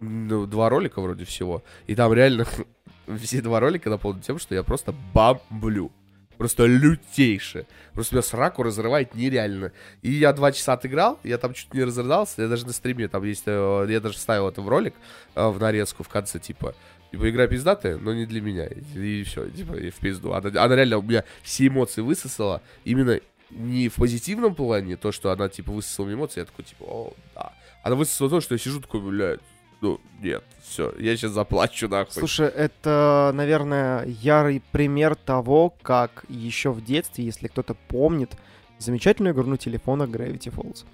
ну, 0.00 0.46
два 0.46 0.68
ролика 0.68 1.00
вроде 1.00 1.24
всего. 1.24 1.62
И 1.86 1.94
там 1.94 2.12
реально 2.12 2.46
все 3.20 3.40
два 3.40 3.60
ролика 3.60 3.90
наполнены 3.90 4.22
тем, 4.22 4.38
что 4.38 4.54
я 4.54 4.62
просто 4.62 4.94
бомблю. 5.14 5.92
Просто 6.38 6.66
лютейше. 6.66 7.66
Просто 7.92 8.16
меня 8.16 8.22
сраку 8.22 8.62
разрывает 8.64 9.14
нереально. 9.14 9.70
И 10.00 10.10
я 10.10 10.32
два 10.32 10.50
часа 10.50 10.72
отыграл, 10.72 11.20
я 11.22 11.38
там 11.38 11.54
чуть 11.54 11.72
не 11.72 11.84
разрыдался. 11.84 12.42
Я 12.42 12.48
даже 12.48 12.66
на 12.66 12.72
стриме 12.72 13.06
там 13.06 13.22
есть... 13.22 13.44
э, 13.46 13.86
Я 13.88 14.00
даже 14.00 14.16
вставил 14.16 14.48
это 14.48 14.60
в 14.60 14.68
ролик, 14.68 14.94
э, 15.34 15.46
в 15.46 15.60
нарезку 15.60 16.02
в 16.02 16.08
конце, 16.08 16.38
типа... 16.40 16.74
Типа, 17.12 17.28
игра 17.28 17.46
пиздатая, 17.46 17.98
но 17.98 18.14
не 18.14 18.24
для 18.24 18.40
меня. 18.40 18.66
И 18.66 19.22
все, 19.24 19.48
типа, 19.50 19.74
и 19.74 19.90
в 19.90 19.96
пизду. 19.96 20.32
Она, 20.32 20.48
она 20.62 20.74
реально 20.74 20.96
у 20.96 21.02
меня 21.02 21.24
все 21.42 21.66
эмоции 21.66 22.00
высосала. 22.00 22.62
Именно 22.84 23.20
не 23.50 23.88
в 23.88 23.96
позитивном 23.96 24.54
плане, 24.54 24.96
то, 24.96 25.12
что 25.12 25.30
она, 25.30 25.50
типа, 25.50 25.72
высосала 25.72 26.06
мне 26.06 26.14
эмоции, 26.14 26.40
я 26.40 26.46
такой, 26.46 26.64
типа, 26.64 26.84
о, 26.84 27.12
да. 27.34 27.52
Она 27.82 27.96
высосала 27.96 28.30
то, 28.30 28.40
что 28.40 28.54
я 28.54 28.58
сижу 28.58 28.80
такой, 28.80 29.02
блядь, 29.02 29.40
ну, 29.82 30.00
нет, 30.22 30.42
все, 30.62 30.94
я 30.98 31.14
сейчас 31.16 31.32
заплачу, 31.32 31.86
нахуй. 31.86 32.14
Слушай, 32.14 32.48
это, 32.48 33.32
наверное, 33.34 34.06
ярый 34.06 34.62
пример 34.72 35.14
того, 35.14 35.74
как 35.82 36.24
еще 36.30 36.70
в 36.70 36.82
детстве, 36.82 37.26
если 37.26 37.48
кто-то 37.48 37.74
помнит, 37.74 38.30
замечательную 38.78 39.34
игру 39.34 39.44
на 39.44 39.58
телефонах 39.58 40.08
Gravity 40.08 40.54
Falls. 40.54 40.86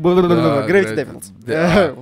Gravity 0.00 0.94
Gra- 0.94 0.96
Devils. 0.96 1.32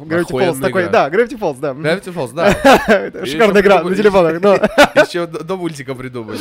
Gravity 0.06 0.30
Falls 0.30 0.60
такой, 0.60 0.88
да, 0.88 1.08
Gravity 1.08 1.38
Falls, 1.38 1.58
да. 1.60 1.72
Gravity 1.72 2.14
Falls, 2.14 2.32
да. 2.34 3.24
Шикарная 3.26 3.62
игра 3.62 3.82
на 3.82 3.94
телефонах, 3.94 4.40
но... 4.40 4.54
Еще 4.54 5.26
до, 5.26 5.56
мультика 5.56 5.94
придумали. 5.94 6.38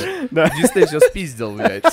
Дисней 0.56 0.88
сейчас 0.88 1.04
спиздил, 1.04 1.52
блядь. 1.52 1.84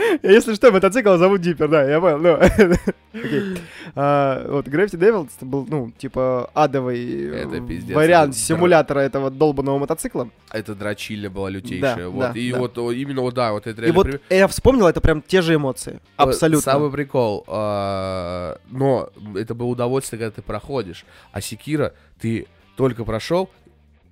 Если 0.22 0.54
что, 0.54 0.70
мотоцикл 0.72 1.16
зовут 1.16 1.40
Диппер, 1.40 1.68
да, 1.68 1.88
я 1.88 2.00
понял, 2.00 2.18
ну. 2.18 2.34
Окей. 3.12 3.58
А, 3.94 4.46
Вот, 4.48 4.68
Gravity 4.68 4.98
Devils 4.98 5.30
это 5.36 5.46
был, 5.46 5.66
ну, 5.68 5.92
типа, 5.96 6.50
адовый 6.54 7.30
э, 7.30 7.44
Это 7.44 7.60
пиздец, 7.60 7.94
вариант 7.94 8.34
это 8.34 8.42
симулятора 8.42 9.00
этого 9.00 9.30
долбанного 9.30 9.78
мотоцикла. 9.78 10.30
Это 10.52 10.74
дрочильня 10.74 11.30
была 11.30 11.50
лютейшая. 11.50 11.96
Да, 11.96 12.08
вот. 12.08 12.32
да, 12.32 12.38
и 12.38 12.52
да. 12.52 12.58
вот 12.58 12.78
именно 12.78 13.22
вот, 13.22 13.34
да, 13.34 13.52
вот 13.52 13.66
это 13.66 13.80
И 13.80 13.84
реально 13.84 13.94
вот 13.94 14.04
пример. 14.04 14.20
я 14.30 14.48
вспомнил, 14.48 14.86
это 14.86 15.00
прям 15.00 15.22
те 15.22 15.42
же 15.42 15.54
эмоции. 15.54 16.00
Абсолютно. 16.16 16.62
Самый 16.62 16.90
прикол. 16.90 17.44
а, 17.46 18.58
но 18.70 19.10
это 19.34 19.54
было 19.54 19.68
удовольствие, 19.68 20.18
когда 20.18 20.32
ты 20.32 20.42
проходишь. 20.42 21.04
А 21.32 21.40
Секира 21.40 21.94
ты 22.20 22.46
только 22.76 23.04
прошел, 23.04 23.50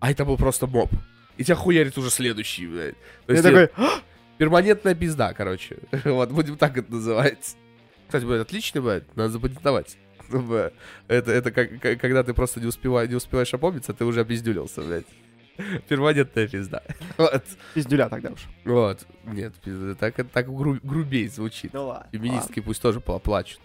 а 0.01 0.11
это 0.11 0.25
был 0.25 0.37
просто 0.37 0.67
моб. 0.67 0.91
И 1.37 1.45
тебя 1.45 1.55
хуярит 1.55 1.97
уже 1.97 2.11
следующий, 2.11 2.67
блядь. 2.67 2.95
Я 3.29 3.43
такой, 3.43 3.71
перманентная 4.39 4.95
пизда, 4.95 5.35
короче. 5.35 5.79
вот, 6.05 6.31
будем 6.31 6.57
так 6.57 6.77
это 6.79 6.91
называть. 6.93 7.57
Кстати, 8.07 8.25
будет 8.25 8.41
отлично, 8.41 8.81
блядь, 8.81 9.17
надо 9.17 9.31
запатентовать. 9.31 9.99
Это, 11.09 11.33
это 11.33 11.51
как, 11.51 11.81
как- 11.81 11.99
когда 12.01 12.23
ты 12.23 12.35
просто 12.35 12.61
не, 12.61 12.67
успеваешь, 12.67 13.09
не 13.09 13.17
успеваешь 13.17 13.55
опомниться, 13.55 13.95
ты 13.95 14.05
уже 14.05 14.21
обездюлился, 14.21 14.83
блядь. 14.83 15.07
Перманентная 15.89 16.47
пизда. 16.47 16.83
Вот. 17.17 17.43
пиздюля 17.75 18.09
тогда 18.11 18.31
уж. 18.33 18.47
Вот. 18.67 19.07
Нет, 19.25 19.55
пизда, 19.65 19.95
так, 19.95 20.19
это 20.19 20.29
так 20.29 20.47
гру- 20.49 20.79
грубей 20.83 21.29
звучит. 21.29 21.73
Ну 21.73 21.87
ладно. 21.87 22.09
Феминистки 22.13 22.61
пусть 22.61 22.83
тоже 22.83 23.01
поплачут. 23.01 23.61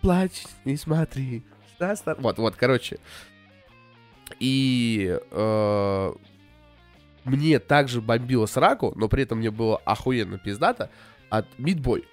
Плачь, 0.00 0.42
не 0.64 0.76
смотри. 0.76 1.44
Вот, 2.18 2.38
вот, 2.38 2.56
короче. 2.56 2.98
И 4.40 5.18
э, 5.30 6.12
мне 7.24 7.58
также 7.58 8.00
бомбило 8.00 8.46
сраку, 8.46 8.92
но 8.96 9.08
при 9.08 9.22
этом 9.22 9.38
мне 9.38 9.50
было 9.50 9.76
охуенно 9.78 10.38
пиздато 10.38 10.90
от 11.30 11.46
Мидбой. 11.58 12.04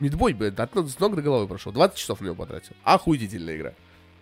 Мидбой, 0.00 0.32
блядь, 0.32 0.58
от 0.58 0.74
ног- 0.74 1.14
до 1.14 1.22
головы 1.22 1.48
прошел. 1.48 1.72
20 1.72 1.96
часов 1.96 2.20
на 2.20 2.26
него 2.26 2.34
потратил. 2.34 2.72
Охуительная 2.84 3.56
игра. 3.56 3.72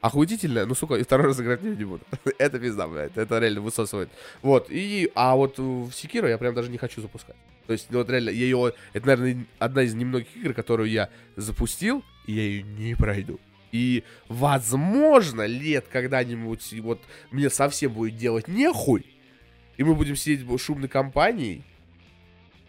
Охуительная, 0.00 0.66
ну, 0.66 0.74
сука, 0.74 0.94
и 0.94 1.02
второй 1.02 1.28
раз 1.28 1.40
играть 1.40 1.62
не 1.62 1.84
буду. 1.84 2.04
это 2.38 2.58
пизда, 2.58 2.86
блядь, 2.86 3.16
это 3.16 3.38
реально 3.38 3.60
высосывает. 3.60 4.08
Вот, 4.42 4.66
и, 4.70 5.10
а 5.14 5.34
вот 5.34 5.58
в 5.58 5.90
Секиро 5.92 6.28
я 6.28 6.38
прям 6.38 6.54
даже 6.54 6.70
не 6.70 6.78
хочу 6.78 7.00
запускать. 7.00 7.36
То 7.66 7.72
есть, 7.72 7.88
ну, 7.90 7.98
вот 7.98 8.08
реально, 8.08 8.30
я 8.30 8.44
ее, 8.44 8.72
это, 8.92 9.06
наверное, 9.06 9.44
одна 9.58 9.82
из 9.82 9.94
немногих 9.94 10.28
игр, 10.36 10.54
которую 10.54 10.88
я 10.88 11.10
запустил, 11.34 12.04
и 12.26 12.32
я 12.32 12.42
ее 12.42 12.62
не 12.62 12.94
пройду. 12.94 13.40
И, 13.72 14.04
возможно, 14.28 15.44
лет 15.44 15.86
когда-нибудь, 15.90 16.74
вот 16.80 17.02
мне 17.30 17.50
совсем 17.50 17.92
будет 17.92 18.16
делать 18.16 18.48
нехуй, 18.48 19.04
и 19.76 19.84
мы 19.84 19.94
будем 19.94 20.16
сидеть 20.16 20.42
в 20.42 20.58
шумной 20.58 20.88
компанией, 20.88 21.62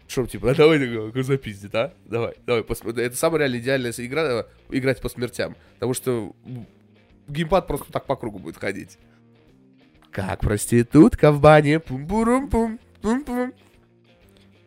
чтобы 0.06 0.28
типа, 0.28 0.50
а 0.50 0.54
давай 0.54 0.78
такой, 0.78 1.22
запиздит, 1.22 1.74
а? 1.74 1.94
Давай, 2.06 2.34
давай, 2.46 2.64
посмотри. 2.64 3.04
Это 3.04 3.16
самая 3.16 3.40
реально 3.40 3.58
идеальная 3.58 3.92
игра, 3.96 4.46
играть 4.70 5.00
по 5.00 5.08
смертям. 5.08 5.56
Потому 5.74 5.94
что 5.94 6.34
геймпад 7.28 7.66
просто 7.66 7.92
так 7.92 8.06
по 8.06 8.16
кругу 8.16 8.38
будет 8.38 8.56
ходить. 8.56 8.98
Как 10.10 10.40
проститутка 10.40 11.30
в 11.30 11.40
бане. 11.40 11.80
Пум-бурум-пум. 11.80 12.80
Пум-пум. 13.02 13.52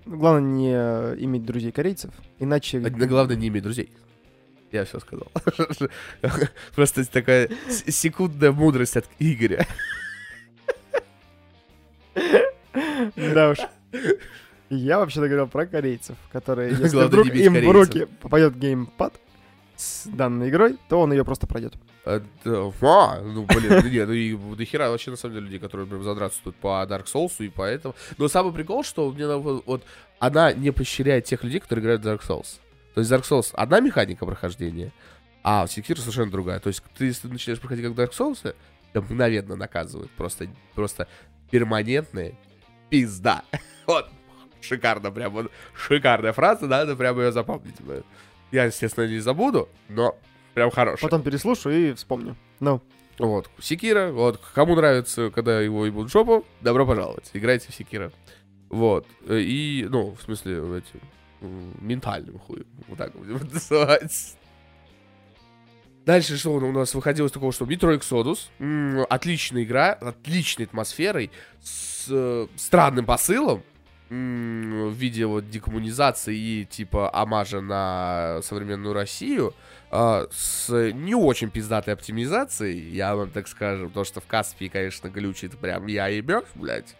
Ну, 0.05 0.17
Главное 0.17 0.51
не 0.51 0.71
э, 0.73 1.15
иметь 1.19 1.45
друзей 1.45 1.71
корейцев, 1.71 2.11
иначе... 2.39 2.79
А 2.79 2.89
Главное, 2.89 3.35
не 3.35 3.49
иметь 3.49 3.63
друзей. 3.63 3.91
Я 4.71 4.85
все 4.85 4.99
сказал. 4.99 5.31
Просто 6.75 7.09
такая 7.09 7.49
секундная 7.69 8.51
мудрость 8.51 8.97
от 8.97 9.05
Игоря. 9.19 9.65
Да 13.15 13.49
уж. 13.49 13.57
Я 14.69 14.99
вообще-то 14.99 15.27
говорил 15.27 15.47
про 15.47 15.65
корейцев, 15.65 16.15
которые, 16.31 16.69
если 16.71 16.89
Главное, 16.89 17.07
вдруг 17.07 17.27
им 17.27 17.53
в 17.53 17.71
руки 17.71 18.07
попадет 18.21 18.57
геймпад 18.57 19.13
с 19.75 20.05
данной 20.07 20.49
игрой, 20.49 20.77
то 20.87 21.01
он 21.01 21.11
ее 21.11 21.25
просто 21.25 21.45
пройдет. 21.45 21.73
Да, 22.05 22.21
а, 22.81 23.21
ну, 23.21 23.45
блин, 23.45 23.81
ну, 23.83 23.89
нет, 23.89 24.07
ну 24.07 24.13
и 24.13 24.35
до 24.55 24.65
хера 24.65 24.89
вообще, 24.89 25.11
на 25.11 25.17
самом 25.17 25.35
деле, 25.35 25.45
людей, 25.45 25.59
которые 25.59 25.85
прям 25.87 26.03
задраться 26.03 26.39
тут 26.43 26.55
по 26.55 26.83
Dark 26.89 27.05
Souls 27.05 27.33
и 27.39 27.49
по 27.49 27.63
этому. 27.63 27.95
Но 28.17 28.27
самый 28.27 28.53
прикол, 28.53 28.83
что 28.83 29.11
мне 29.11 29.27
вот, 29.27 29.83
она 30.19 30.53
не 30.53 30.71
поощряет 30.71 31.25
тех 31.25 31.43
людей, 31.43 31.59
которые 31.59 31.83
играют 31.83 32.03
в 32.03 32.07
Dark 32.07 32.21
Souls. 32.27 32.59
То 32.95 33.01
есть 33.01 33.11
Dark 33.11 33.23
Souls 33.23 33.49
одна 33.53 33.81
механика 33.81 34.25
прохождения, 34.25 34.91
а 35.43 35.65
Sekiro 35.65 35.99
совершенно 35.99 36.31
другая. 36.31 36.59
То 36.59 36.67
есть 36.67 36.81
ты, 36.97 37.05
если 37.05 37.27
ты 37.27 37.33
начинаешь 37.33 37.59
проходить 37.59 37.85
как 37.85 37.93
Dark 37.93 38.11
Souls, 38.17 38.55
тебя 38.91 39.01
мгновенно 39.01 39.55
наказывают. 39.55 40.11
Просто, 40.11 40.47
просто 40.75 41.07
перманентная 41.49 42.33
пизда. 42.89 43.43
Вот, 43.87 44.09
шикарно 44.61 45.11
прям, 45.11 45.33
вот, 45.33 45.51
шикарная 45.75 46.33
фраза, 46.33 46.67
надо 46.67 46.95
прям 46.95 47.19
ее 47.19 47.31
запомнить. 47.31 47.81
блин. 47.81 48.03
Я, 48.51 48.65
естественно, 48.65 49.07
не 49.07 49.19
забуду, 49.19 49.67
но 49.89 50.17
прям 50.53 50.69
хорошая. 50.71 51.01
Потом 51.09 51.23
переслушаю 51.23 51.89
и 51.89 51.93
вспомню. 51.93 52.37
Ну, 52.59 52.81
Вот, 53.17 53.49
Секира, 53.59 54.11
вот, 54.11 54.39
кому 54.53 54.75
нравится, 54.75 55.29
когда 55.31 55.59
его 55.59 55.85
ебут 55.85 56.07
в 56.09 56.11
жопу, 56.11 56.45
добро 56.61 56.85
пожаловать, 56.85 57.29
играйте 57.33 57.71
в 57.71 57.75
Секира. 57.75 58.11
Вот, 58.69 59.07
э, 59.27 59.39
и, 59.39 59.85
ну, 59.89 60.15
в 60.15 60.21
смысле, 60.21 60.57
этим, 60.77 61.01
м, 61.41 61.73
ментальным 61.81 62.37
хуем, 62.39 62.67
вот 62.87 62.97
так 62.97 63.13
будем 63.13 63.39
называть. 63.51 64.37
Дальше 66.05 66.35
что 66.37 66.53
у 66.53 66.71
нас 66.71 66.95
выходило 66.95 67.27
из 67.27 67.31
такого, 67.31 67.51
что 67.51 67.65
Metro 67.65 67.95
Exodus, 67.97 68.49
м, 68.59 69.05
отличная 69.09 69.63
игра, 69.63 69.91
отличной 69.93 70.65
атмосферой, 70.65 71.31
с 71.61 72.07
э, 72.09 72.47
странным 72.57 73.05
посылом, 73.05 73.63
м, 74.09 74.89
в 74.89 74.93
виде 74.93 75.25
вот 75.27 75.49
декоммунизации 75.49 76.35
и 76.35 76.65
типа 76.65 77.09
омажа 77.13 77.61
на 77.61 78.39
современную 78.43 78.93
Россию, 78.93 79.53
а, 79.91 80.25
с 80.31 80.69
не 80.91 81.13
очень 81.13 81.49
пиздатой 81.51 81.93
оптимизацией, 81.93 82.89
я 82.91 83.15
вам 83.15 83.29
так 83.29 83.47
скажу, 83.47 83.87
потому 83.87 84.03
что 84.05 84.21
в 84.21 84.25
Каспии, 84.25 84.67
конечно, 84.69 85.07
глючит 85.07 85.57
прям 85.59 85.85
я 85.85 86.07
ебёшь, 86.07 86.45
блядь. 86.55 86.95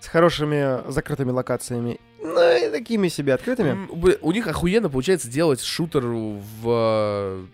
с 0.00 0.06
хорошими 0.08 0.90
закрытыми 0.90 1.30
локациями 1.30 2.00
Ну, 2.22 2.56
и 2.56 2.70
такими 2.70 3.08
себе 3.08 3.34
открытыми. 3.34 3.86
У 4.20 4.32
них 4.32 4.46
охуенно 4.46 4.88
получается 4.90 5.28
делать 5.28 5.62
шутер 5.62 6.04
в, 6.06 7.46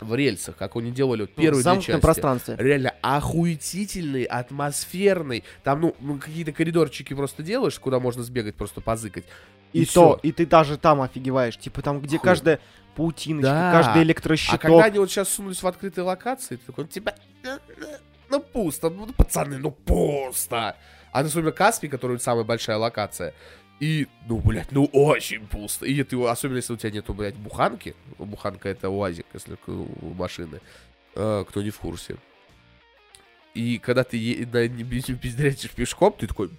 в 0.00 0.14
рельсах, 0.14 0.56
как 0.56 0.76
они 0.76 0.90
делали 0.90 1.22
вот 1.22 1.30
в 1.30 1.34
первые 1.34 1.52
две 1.52 1.62
замкнутом 1.62 1.92
части. 1.94 2.02
пространстве. 2.02 2.56
Реально 2.58 2.94
охуетительный, 3.02 4.24
атмосферный. 4.24 5.44
Там, 5.64 5.80
ну, 5.80 5.96
ну, 6.00 6.18
какие-то 6.18 6.52
коридорчики 6.52 7.14
просто 7.14 7.42
делаешь, 7.42 7.78
куда 7.78 8.00
можно 8.00 8.22
сбегать, 8.22 8.54
просто 8.54 8.80
позыкать. 8.80 9.24
И, 9.72 9.82
и 9.82 9.84
то, 9.84 9.90
всё. 9.90 10.20
и 10.22 10.32
ты 10.32 10.46
даже 10.46 10.78
там 10.78 11.00
офигеваешь. 11.02 11.56
Типа 11.58 11.82
там, 11.82 12.00
где 12.00 12.18
Хуй. 12.18 12.24
каждая 12.24 12.60
паутиночка, 12.96 13.50
Да. 13.50 13.72
каждый 13.72 14.00
А 14.00 14.02
электрощиток. 14.02 14.60
когда 14.60 14.84
они 14.84 14.98
вот 14.98 15.10
сейчас 15.10 15.28
сунулись 15.28 15.62
в 15.62 15.66
открытые 15.66 16.04
локации, 16.04 16.56
ты 16.56 16.66
такой, 16.66 16.86
типа, 16.86 17.14
«Э, 17.44 17.58
э, 17.76 17.96
ну 18.30 18.40
пусто, 18.40 18.90
ну 18.90 19.06
пацаны, 19.12 19.58
ну 19.58 19.70
пусто. 19.70 20.76
А 21.12 21.20
особенно 21.20 21.52
Каспий, 21.52 21.88
который 21.88 22.18
самая 22.20 22.44
большая 22.44 22.76
локация. 22.76 23.34
И, 23.80 24.08
ну, 24.28 24.38
блядь, 24.38 24.72
ну 24.72 24.86
очень 24.86 25.46
пусто. 25.46 25.86
И 25.86 26.02
ты, 26.02 26.20
особенно 26.24 26.56
если 26.56 26.72
у 26.72 26.76
тебя 26.76 26.90
нету, 26.90 27.14
блядь, 27.14 27.36
буханки. 27.36 27.94
Буханка 28.18 28.68
это 28.68 28.90
УАЗик, 28.90 29.26
если 29.34 29.56
у 29.66 30.14
машины. 30.14 30.60
Э, 31.14 31.44
кто 31.48 31.62
не 31.62 31.70
в 31.70 31.78
курсе. 31.78 32.16
И 33.54 33.78
когда 33.78 34.04
ты 34.04 34.16
е- 34.16 34.46
на- 34.46 34.66
не 34.68 34.82
без- 34.82 35.04
пиздячишь 35.04 35.70
пешком, 35.70 36.12
ты 36.18 36.26
такой... 36.26 36.50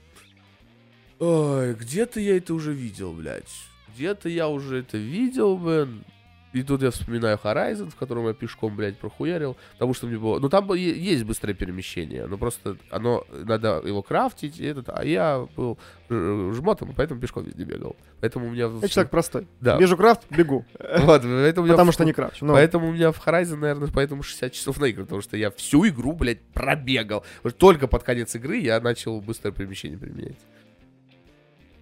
Ой, 1.19 1.73
где-то 1.73 2.19
я 2.21 2.37
это 2.37 2.53
уже 2.53 2.73
видел, 2.73 3.13
блядь. 3.13 3.51
Где-то 3.93 4.29
я 4.29 4.47
уже 4.47 4.79
это 4.79 4.97
видел, 4.97 5.57
блин. 5.57 6.03
И 6.51 6.63
тут 6.63 6.81
я 6.81 6.89
вспоминаю 6.89 7.37
Horizon, 7.43 7.91
в 7.91 7.95
котором 7.95 8.27
я 8.27 8.33
пешком, 8.33 8.75
блядь, 8.75 8.97
прохуярил. 8.97 9.55
Потому 9.73 9.93
что 9.93 10.07
мне 10.07 10.17
было... 10.17 10.39
Ну, 10.39 10.49
там 10.49 10.73
есть 10.73 11.23
быстрое 11.23 11.53
перемещение. 11.53 12.25
Но 12.25 12.37
просто 12.37 12.77
оно... 12.89 13.23
Надо 13.31 13.81
его 13.85 14.01
крафтить. 14.01 14.59
И 14.59 14.65
этот, 14.65 14.89
а 14.89 15.03
я 15.05 15.47
был 15.55 15.77
жмотом, 16.09 16.93
поэтому 16.95 17.21
пешком 17.21 17.43
везде 17.43 17.63
бегал. 17.63 17.95
Поэтому 18.19 18.47
у 18.47 18.49
меня... 18.49 18.69
Я 18.81 18.87
человек 18.87 19.11
простой. 19.11 19.47
Да. 19.61 19.77
Вижу 19.77 19.95
крафт, 19.95 20.23
бегу. 20.29 20.65
Вот, 20.99 21.21
поэтому 21.23 21.63
у 21.63 21.65
меня 21.65 21.73
Потому 21.73 21.91
в- 21.91 21.93
что 21.93 22.05
не 22.05 22.13
крафчу. 22.13 22.45
Ну, 22.45 22.53
Поэтому 22.53 22.89
у 22.89 22.91
меня 22.91 23.11
в 23.11 23.25
Horizon, 23.25 23.57
наверное, 23.57 23.89
поэтому 23.93 24.23
60 24.23 24.51
часов 24.51 24.79
на 24.79 24.85
игры, 24.85 25.03
потому 25.03 25.21
что 25.21 25.37
я 25.37 25.51
всю 25.51 25.87
игру, 25.87 26.13
блядь, 26.13 26.41
пробегал. 26.53 27.23
Только 27.57 27.87
под 27.87 28.03
конец 28.03 28.33
игры 28.35 28.57
я 28.57 28.79
начал 28.79 29.21
быстрое 29.21 29.53
перемещение 29.53 29.97
применять. 29.97 30.37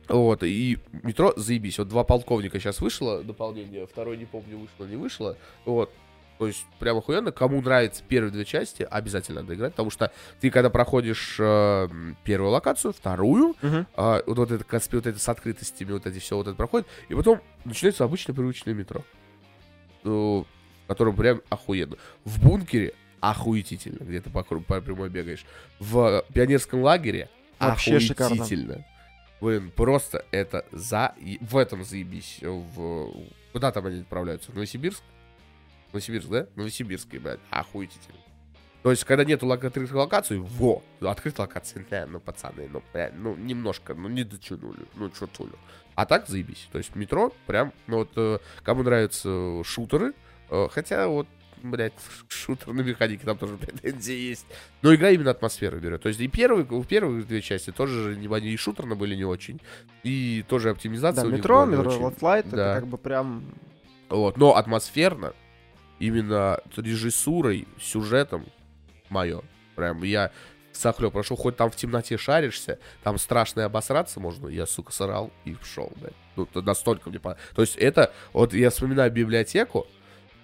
Вот, 0.08 0.44
и 0.44 0.80
метро 1.04 1.34
заебись. 1.36 1.80
Вот 1.80 1.90
два 1.90 2.04
полковника 2.04 2.60
сейчас 2.60 2.80
вышло 2.82 3.24
дополнение, 3.24 3.86
второй 3.88 4.18
не 4.18 4.26
помню, 4.26 4.58
вышло, 4.58 4.86
не 4.86 4.96
вышло. 4.96 5.38
Вот. 5.66 5.92
То 6.38 6.48
есть, 6.48 6.66
прям 6.78 6.98
охуенно. 6.98 7.32
Кому 7.32 7.62
нравятся 7.62 8.04
первые 8.08 8.32
две 8.32 8.46
части, 8.46 8.88
обязательно 8.90 9.42
надо 9.42 9.56
играть, 9.56 9.72
потому 9.72 9.90
что 9.90 10.12
ты, 10.40 10.52
когда 10.52 10.70
проходишь 10.70 11.38
э, 11.40 11.90
первую 12.24 12.52
локацию, 12.52 12.94
вторую, 12.94 13.56
мгм. 13.62 13.88
а, 13.96 14.22
вот, 14.28 14.38
вот 14.38 14.52
это 14.52 14.64
Каспи, 14.64 14.98
вот 14.98 15.08
это 15.08 15.20
с 15.20 15.28
открытостями, 15.28 15.94
вот 15.94 16.06
эти 16.06 16.20
все 16.20 16.38
вот 16.38 16.48
это 16.48 16.56
проходит, 16.56 16.88
и 17.10 17.16
потом 17.16 17.42
начинается 17.66 18.04
обычное 18.04 18.36
привычное 18.36 18.76
метро, 18.76 19.04
ну, 20.04 20.46
в 20.86 20.88
котором 20.88 21.16
прям 21.16 21.42
охуенно. 21.50 21.98
В 22.24 22.40
бункере 22.44 22.94
охуетительно, 23.20 24.04
где 24.04 24.22
ты 24.22 24.30
по, 24.30 24.44
по 24.44 24.80
прямой 24.80 25.10
бегаешь. 25.10 25.44
В 25.80 26.24
пионерском 26.34 26.82
лагере 26.82 27.30
Вообще 27.60 28.00
шикарно. 28.00 28.46
Блин, 29.40 29.72
просто 29.76 30.26
это 30.32 30.66
за... 30.72 31.14
В 31.42 31.58
этом 31.58 31.84
заебись. 31.84 32.40
В... 32.42 33.14
Куда 33.54 33.72
там 33.72 33.86
они 33.86 34.02
отправляются? 34.02 34.52
В 34.52 34.56
Новосибирск? 34.56 35.04
Новосибирск, 35.94 36.28
да? 36.28 36.48
Новосибирск, 36.56 37.08
блядь, 37.08 37.40
охуетительно. 37.50 38.18
То 38.84 38.92
есть, 38.92 39.04
когда 39.04 39.26
нету 39.26 39.52
открытых 39.52 39.92
локаций, 39.94 40.40
во, 40.40 40.82
открытые 41.02 41.46
локации, 41.46 41.86
да, 41.90 42.06
ну, 42.08 42.20
пацаны, 42.20 42.70
ну, 42.72 42.82
блядь, 42.94 43.14
ну, 43.16 43.36
немножко, 43.36 43.94
ну, 43.94 44.08
не 44.08 44.24
дотянули, 44.24 44.86
ну, 44.96 45.12
что 45.14 45.28
тулю. 45.28 45.58
А 45.96 46.06
так 46.06 46.28
заебись. 46.28 46.70
То 46.72 46.78
есть, 46.78 46.96
метро, 46.96 47.34
прям, 47.48 47.74
ну, 47.88 47.98
вот, 47.98 48.12
э, 48.16 48.40
кому 48.64 48.84
нравятся 48.84 49.64
шутеры, 49.64 50.14
э, 50.50 50.68
хотя, 50.72 51.08
вот, 51.08 51.28
блядь, 51.64 51.94
шутер 52.28 52.74
на 52.74 52.82
механике 52.82 53.26
там 53.26 53.38
тоже 53.38 53.58
претензии 53.58 54.14
есть. 54.30 54.46
Но 54.82 54.94
игра 54.94 55.10
именно 55.12 55.32
атмосферу 55.32 55.80
берет. 55.80 56.02
То 56.02 56.10
есть, 56.10 56.20
и 56.20 56.28
первые, 56.28 56.64
в 56.66 56.86
первых 56.86 57.28
две 57.28 57.42
части 57.42 57.72
тоже 57.72 58.18
они 58.32 58.50
и 58.50 58.58
шутерно 58.58 58.96
были 58.96 59.16
не 59.16 59.26
очень, 59.26 59.60
и 60.04 60.44
тоже 60.48 60.70
оптимизация 60.70 61.24
Да, 61.24 61.28
у 61.28 61.32
них 61.32 61.40
метро, 61.40 61.66
не 61.66 61.72
метро 61.76 61.92
очень. 61.92 62.18
Light, 62.18 62.50
Да. 62.50 62.72
это 62.72 62.82
как 62.82 62.88
бы 62.90 62.98
прям... 62.98 63.44
Вот, 64.10 64.38
но 64.38 64.56
атмосферно, 64.56 65.34
именно 66.00 66.62
режиссурой, 66.76 67.68
сюжетом, 67.82 68.46
мое. 69.10 69.42
Прям 69.76 70.04
я 70.04 70.32
сахлё 70.72 71.12
прошел, 71.12 71.36
хоть 71.36 71.58
там 71.58 71.70
в 71.70 71.76
темноте 71.76 72.18
шаришься, 72.18 72.80
там 73.04 73.18
страшно 73.18 73.62
и 73.62 73.64
обосраться 73.64 74.20
можно, 74.20 74.48
я, 74.48 74.66
сука, 74.66 74.94
сорал 74.94 75.32
и 75.44 75.56
шел, 75.64 75.92
блядь. 75.96 76.14
Ну, 76.36 76.46
то 76.46 76.62
настолько 76.62 77.10
мне 77.10 77.20
понравилось. 77.20 77.50
То 77.56 77.62
есть 77.64 77.76
это, 77.78 78.14
вот 78.32 78.54
я 78.54 78.70
вспоминаю 78.70 79.12
библиотеку, 79.12 79.88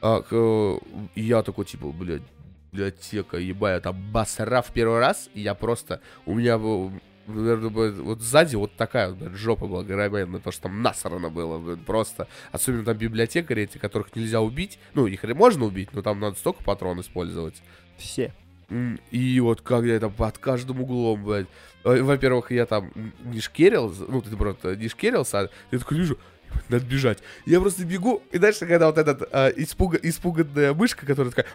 а, 0.03 0.79
и 1.15 1.21
я 1.21 1.41
такой, 1.43 1.65
типа, 1.65 1.87
блядь, 1.87 2.21
библиотека, 2.71 3.37
ебая, 3.37 3.79
там 3.79 3.95
обосрав 3.95 4.71
первый 4.73 4.99
раз, 4.99 5.29
и 5.33 5.41
я 5.41 5.53
просто, 5.53 6.01
у 6.25 6.33
меня 6.33 6.57
наверное, 7.25 7.69
вот 7.69 8.21
сзади 8.21 8.55
вот 8.55 8.75
такая 8.75 9.13
блядь, 9.13 9.33
жопа 9.33 9.65
была 9.65 9.83
громадная, 9.83 10.25
потому 10.25 10.51
что 10.51 10.63
там 10.63 10.81
насрано 10.81 11.29
было, 11.29 11.57
блядь, 11.57 11.85
просто. 11.85 12.27
Особенно 12.51 12.83
там 12.83 12.97
библиотекари 12.97 13.63
эти, 13.63 13.77
которых 13.77 14.15
нельзя 14.15 14.41
убить. 14.41 14.77
Ну, 14.93 15.07
их 15.07 15.23
можно 15.23 15.65
убить, 15.65 15.93
но 15.93 16.01
там 16.01 16.19
надо 16.19 16.37
столько 16.37 16.63
патрон 16.63 16.99
использовать. 16.99 17.61
Все. 17.97 18.33
И 19.11 19.39
вот 19.39 19.61
как 19.61 19.85
я 19.85 19.99
там 19.99 20.11
под 20.11 20.37
каждым 20.37 20.81
углом, 20.81 21.23
блядь. 21.23 21.47
Э, 21.83 22.01
Во-первых, 22.01 22.51
я 22.51 22.65
там 22.65 22.91
не 23.23 23.39
шкерил, 23.39 23.93
ну, 24.07 24.21
ты 24.21 24.35
просто 24.35 24.75
не 24.75 24.89
шкерился, 24.89 25.39
а 25.39 25.49
я 25.71 25.79
такой 25.79 25.99
вижу, 25.99 26.13
«Ебать, 26.15 26.42
надо 26.69 26.85
бежать. 26.85 27.19
Я 27.45 27.59
просто 27.59 27.83
бегу, 27.85 28.23
и 28.31 28.37
дальше, 28.37 28.65
когда 28.65 28.87
вот 28.87 28.97
этот 28.97 29.29
а, 29.31 29.49
испуга- 29.51 29.99
испуганная 30.01 30.73
мышка, 30.73 31.05
которая 31.05 31.31
такая 31.31 31.51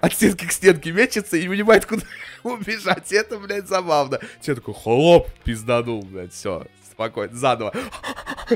от 0.00 0.14
стенки 0.14 0.46
к 0.46 0.52
стенке 0.52 0.92
мечется 0.92 1.36
и 1.36 1.42
не 1.42 1.48
понимает, 1.48 1.86
куда 1.86 2.02
убежать. 2.42 3.12
Это, 3.12 3.38
блядь, 3.38 3.68
забавно. 3.68 4.18
Тебе 4.40 4.56
такой, 4.56 4.74
хлоп, 4.74 5.28
пизданул, 5.44 6.02
блядь, 6.02 6.32
все, 6.32 6.66
спокойно, 6.90 7.36
заново. 7.36 7.72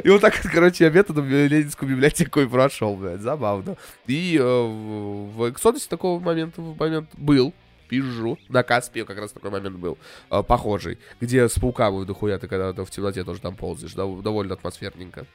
И 0.03 0.09
вот 0.09 0.20
так, 0.20 0.35
короче, 0.53 0.85
я 0.85 0.91
методом 0.91 1.28
Ленинскую 1.28 1.91
библиотеку 1.91 2.41
и 2.41 2.47
прошел, 2.47 2.97
блядь, 2.97 3.20
забавно. 3.20 3.76
И 4.07 4.37
э, 4.41 4.43
в 4.43 5.53
в 5.53 5.89
такого 5.89 6.18
момента, 6.18 6.61
момент 6.61 7.09
был, 7.14 7.53
пизжу. 7.89 8.39
На 8.49 8.62
Каспе 8.62 9.05
как 9.05 9.18
раз 9.18 9.32
такой 9.32 9.51
момент 9.51 9.76
был, 9.76 9.99
э, 10.30 10.43
похожий, 10.43 10.99
где 11.20 11.49
с 11.49 11.59
пауками 11.59 12.05
дохуя 12.05 12.39
ты 12.39 12.49
когда 12.49 12.72
в 12.72 12.91
темноте 12.91 13.24
тоже 13.24 13.41
там 13.41 13.57
ползаешь, 13.57 13.95
дов- 13.95 14.22
довольно 14.22 14.55
атмосферненько. 14.55 15.26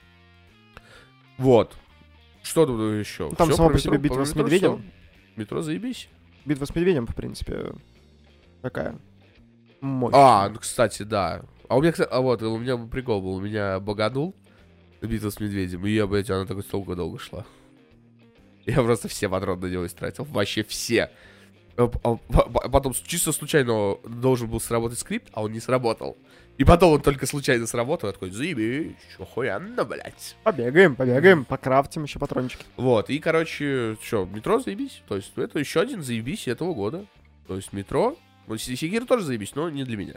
Вот. 1.37 1.75
Что 2.43 2.65
тут 2.65 2.79
еще? 2.99 3.29
Там 3.35 3.47
Всё 3.49 3.57
само 3.57 3.69
про 3.69 3.75
по 3.75 3.79
себе 3.81 3.91
метро, 3.97 4.01
битва 4.03 4.15
про 4.17 4.25
с 4.25 4.29
метро 4.29 4.43
медведем. 4.43 4.77
всё. 4.77 4.83
Метро 5.35 5.61
заебись. 5.61 6.09
Битва 6.45 6.65
с 6.65 6.75
медведем, 6.75 7.05
в 7.07 7.15
принципе, 7.15 7.73
такая 8.61 8.97
мощная. 9.81 10.19
А, 10.21 10.49
ну, 10.49 10.59
кстати, 10.59 11.03
да. 11.03 11.43
А 11.67 11.77
у 11.77 11.81
меня, 11.81 11.91
кстати, 11.91 12.09
а 12.11 12.21
вот, 12.21 12.41
у 12.41 12.57
меня 12.57 12.77
прикол 12.77 13.21
был, 13.21 13.35
у 13.35 13.41
меня 13.41 13.79
баганул 13.79 14.35
битва 15.01 15.29
с 15.29 15.39
медведем, 15.39 15.85
и 15.85 15.91
я, 15.91 16.07
блядь, 16.07 16.29
она 16.29 16.45
такой 16.45 16.63
столько 16.63 16.95
долго 16.95 17.19
шла. 17.19 17.45
Я 18.65 18.81
просто 18.83 19.07
все 19.07 19.29
патроны 19.29 19.67
на 19.67 19.71
него 19.71 19.85
истратил, 19.85 20.25
вообще 20.25 20.63
все. 20.63 21.09
А, 21.79 21.89
а, 22.03 22.69
потом 22.69 22.93
чисто 22.93 23.31
случайно 23.31 23.95
должен 24.05 24.49
был 24.49 24.59
сработать 24.59 24.99
скрипт, 24.99 25.29
а 25.33 25.43
он 25.43 25.53
не 25.53 25.61
сработал. 25.61 26.17
И 26.57 26.65
потом 26.65 26.93
он 26.93 27.01
только 27.01 27.25
случайно 27.25 27.67
сработал, 27.67 28.11
такой, 28.11 28.31
заебись, 28.31 28.95
охуенно, 29.17 29.85
блядь. 29.85 30.35
Побегаем, 30.43 30.95
побегаем, 30.95 31.45
покрафтим 31.45 32.03
еще 32.03 32.19
патрончики. 32.19 32.65
Вот, 32.75 33.09
и, 33.09 33.17
короче, 33.19 33.95
что, 34.03 34.25
метро 34.25 34.59
заебись. 34.59 35.01
То 35.07 35.15
есть, 35.15 35.31
это 35.37 35.57
еще 35.57 35.79
один 35.79 36.03
заебись 36.03 36.49
этого 36.49 36.73
года. 36.73 37.05
То 37.47 37.55
есть, 37.55 37.71
метро, 37.71 38.17
ну, 38.47 38.57
Си- 38.57 38.75
Сигир 38.75 39.05
тоже 39.05 39.23
заебись, 39.23 39.55
но 39.55 39.69
не 39.69 39.85
для 39.85 39.95
меня. 39.95 40.15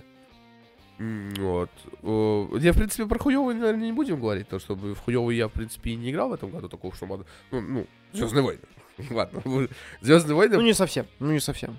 Вот. 0.98 1.70
О, 2.02 2.56
Я, 2.58 2.72
в 2.72 2.76
принципе, 2.76 3.06
про 3.06 3.18
хуёвый, 3.18 3.54
наверное, 3.54 3.86
не 3.86 3.92
будем 3.92 4.18
говорить, 4.18 4.46
потому 4.48 4.60
что 4.60 4.74
в 4.74 4.96
хуёвый 4.96 5.36
я, 5.36 5.46
в 5.46 5.52
принципе, 5.52 5.90
и 5.92 5.96
не 5.96 6.10
играл 6.10 6.30
в 6.30 6.32
этом 6.32 6.50
году, 6.50 6.68
такого, 6.68 6.92
что 6.94 7.06
надо... 7.06 7.24
Ну, 7.52 7.60
ну 7.60 7.86
Звездные 8.12 8.42
войны. 8.42 8.62
Ладно. 9.10 9.68
Звездные 10.00 10.34
войны... 10.36 10.56
Ну, 10.56 10.62
не 10.62 10.74
совсем, 10.74 11.06
ну, 11.18 11.32
не 11.32 11.40
совсем. 11.40 11.78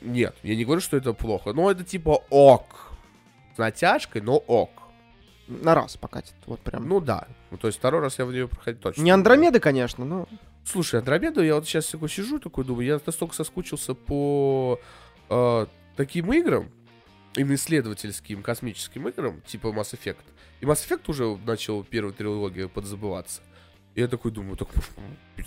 Нет, 0.00 0.34
я 0.42 0.56
не 0.56 0.64
говорю, 0.64 0.80
что 0.80 0.96
это 0.96 1.12
плохо. 1.12 1.52
Но 1.52 1.70
это 1.70 1.84
типа 1.84 2.22
ок. 2.30 2.92
С 3.54 3.58
натяжкой, 3.58 4.22
но 4.22 4.36
ок. 4.36 4.70
На 5.48 5.74
раз 5.74 5.96
покатит, 5.96 6.34
вот 6.46 6.60
прям. 6.60 6.88
Ну 6.88 7.00
да. 7.00 7.26
Ну, 7.50 7.58
то 7.58 7.66
есть 7.66 7.78
второй 7.78 8.00
раз 8.00 8.18
я 8.18 8.24
в 8.24 8.32
нее 8.32 8.48
проходить 8.48 8.80
точно. 8.80 9.02
не 9.02 9.10
Андромеды, 9.10 9.60
конечно, 9.60 10.04
но... 10.04 10.28
Слушай, 10.64 11.00
Андромеду, 11.00 11.42
я 11.42 11.56
вот 11.56 11.66
сейчас 11.66 11.86
такой 11.88 12.08
сижу, 12.08 12.38
такой 12.38 12.64
думаю, 12.64 12.86
я 12.86 13.00
настолько 13.04 13.34
соскучился 13.34 13.94
по 13.94 14.78
э, 15.28 15.66
таким 15.96 16.32
играм, 16.32 16.70
именно 17.34 17.54
исследовательским, 17.56 18.42
космическим 18.42 19.08
играм, 19.08 19.40
типа 19.42 19.68
Mass 19.68 19.92
Effect. 19.98 20.22
И 20.60 20.64
Mass 20.64 20.88
Effect 20.88 21.02
уже 21.08 21.36
начал 21.44 21.82
первую 21.82 22.14
трилогию 22.14 22.68
подзабываться. 22.68 23.42
Я 23.94 24.08
такой 24.08 24.30
думаю, 24.32 24.56
так, 24.56 24.68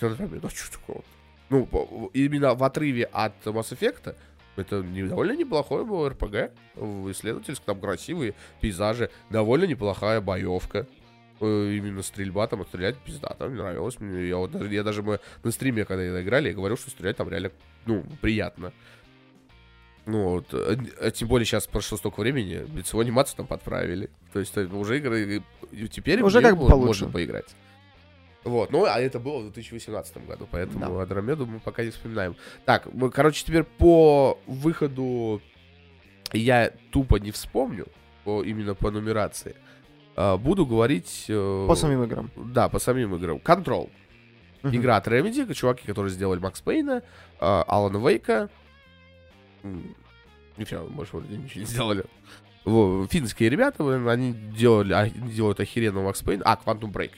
Андромеда, 0.01 0.47
а 0.47 0.49
что 0.49 0.71
такое? 0.79 1.01
Ну, 1.49 2.09
именно 2.13 2.53
в 2.55 2.63
отрыве 2.63 3.05
от 3.05 3.33
Mass 3.45 3.71
Effect 3.77 4.15
Это 4.55 4.81
довольно 4.83 5.35
неплохое 5.35 5.83
было 5.85 6.09
РПГ. 6.09 6.51
в 6.75 7.11
Исследовательск, 7.11 7.63
там 7.63 7.79
красивые 7.79 8.33
пейзажи, 8.61 9.09
довольно 9.29 9.65
неплохая 9.65 10.21
боевка. 10.21 10.87
Э, 11.41 11.71
Именно 11.73 12.01
стрельба 12.01 12.47
там, 12.47 12.65
стрелять 12.65 12.97
пиздато, 12.97 13.47
мне 13.49 13.57
нравилось. 13.61 13.99
Мне, 13.99 14.27
я, 14.29 14.37
вот, 14.37 14.51
даже- 14.51 14.73
я 14.73 14.83
даже 14.83 15.03
мы 15.03 15.19
на 15.43 15.51
стриме, 15.51 15.83
когда 15.85 16.03
это 16.03 16.21
играли, 16.23 16.47
я 16.49 16.53
говорил, 16.55 16.77
что 16.77 16.89
стрелять 16.89 17.17
там 17.17 17.29
реально, 17.29 17.51
ну, 17.85 18.05
приятно. 18.21 18.71
Ну 20.05 20.29
вот, 20.29 20.53
а 20.53 21.11
тем 21.11 21.27
более 21.27 21.45
сейчас 21.45 21.65
прошло 21.67 21.97
столько 21.97 22.19
времени, 22.21 22.65
лицевую 22.75 23.03
анимацию 23.05 23.37
там 23.37 23.47
подправили. 23.47 24.09
То 24.33 24.39
есть 24.39 24.55
уже 24.55 24.97
игры, 24.99 25.41
теперь 25.91 26.21
Уже 26.21 26.41
как 26.41 26.55
бы 26.55 26.63
мо- 26.63 26.69
получше. 26.69 26.87
можно 27.05 27.09
поиграть. 27.09 27.55
Вот, 28.45 28.71
ну, 28.71 28.85
а 28.85 28.99
это 28.99 29.19
было 29.19 29.39
в 29.39 29.43
2018 29.51 30.25
году, 30.27 30.47
поэтому 30.49 30.79
Да. 30.79 31.01
Андромеду 31.01 31.45
мы 31.47 31.59
пока 31.59 31.83
не 31.83 31.89
вспоминаем. 31.89 32.35
Так, 32.63 32.85
мы, 32.93 33.09
короче, 33.09 33.43
теперь 33.43 33.63
по 33.63 34.39
выходу 34.45 35.41
я 36.31 36.71
тупо 36.91 37.17
не 37.17 37.31
вспомню, 37.31 37.87
по, 38.23 38.43
именно 38.43 38.75
по 38.75 38.91
нумерации. 38.91 39.55
А, 40.15 40.37
буду 40.37 40.65
говорить... 40.65 41.25
э, 41.27 41.65
По 41.67 41.75
самим 41.75 42.03
играм. 42.03 42.29
Да, 42.35 42.69
по 42.69 42.77
самим 42.79 43.15
играм. 43.15 43.37
Control. 43.37 43.89
Мгм. 44.61 44.75
Игра 44.75 44.97
от 44.97 45.07
Remedy, 45.07 45.51
чуваки, 45.53 45.85
которые 45.85 46.11
сделали 46.11 46.39
Макс 46.39 46.61
Пейна, 46.61 47.01
Алана 47.39 47.97
Вейка. 47.97 48.49
Все, 50.63 50.83
больше 50.85 51.17
вроде 51.17 51.37
ничего 51.37 51.59
не 51.61 51.65
сделали. 51.65 52.05
Финские 52.65 53.49
ребята, 53.49 53.83
они 54.09 54.33
делали, 54.33 54.93
а, 54.93 55.07
делают 55.07 55.59
охеренного 55.59 56.05
Макс 56.05 56.21
Пейн. 56.23 56.41
А, 56.43 56.59
Quantum 56.63 56.91
Break. 56.91 57.11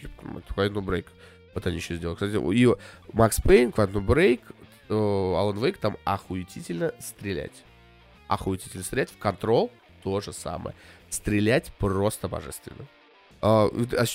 Quantum 0.56 0.84
Break. 0.84 1.06
Вот 1.54 1.66
они 1.66 1.78
еще 1.78 1.96
сделали. 1.96 2.16
Кстати, 2.16 2.54
и 2.54 2.76
Макс 3.14 3.40
Пейн, 3.40 3.70
Quantum 3.70 4.06
Break, 4.06 4.42
э, 4.90 4.94
Алан 4.94 5.58
Вейк 5.58 5.78
там 5.78 5.96
охуетительно 6.04 6.94
стрелять. 7.00 7.64
Охуетительно 8.28 8.84
стрелять. 8.84 9.10
В 9.10 9.18
Control 9.18 9.72
то 10.04 10.20
же 10.20 10.34
самое. 10.34 10.76
Стрелять 11.10 11.72
просто 11.78 12.28
божественно. 12.28 12.86
А, 13.42 13.68
а 13.68 14.06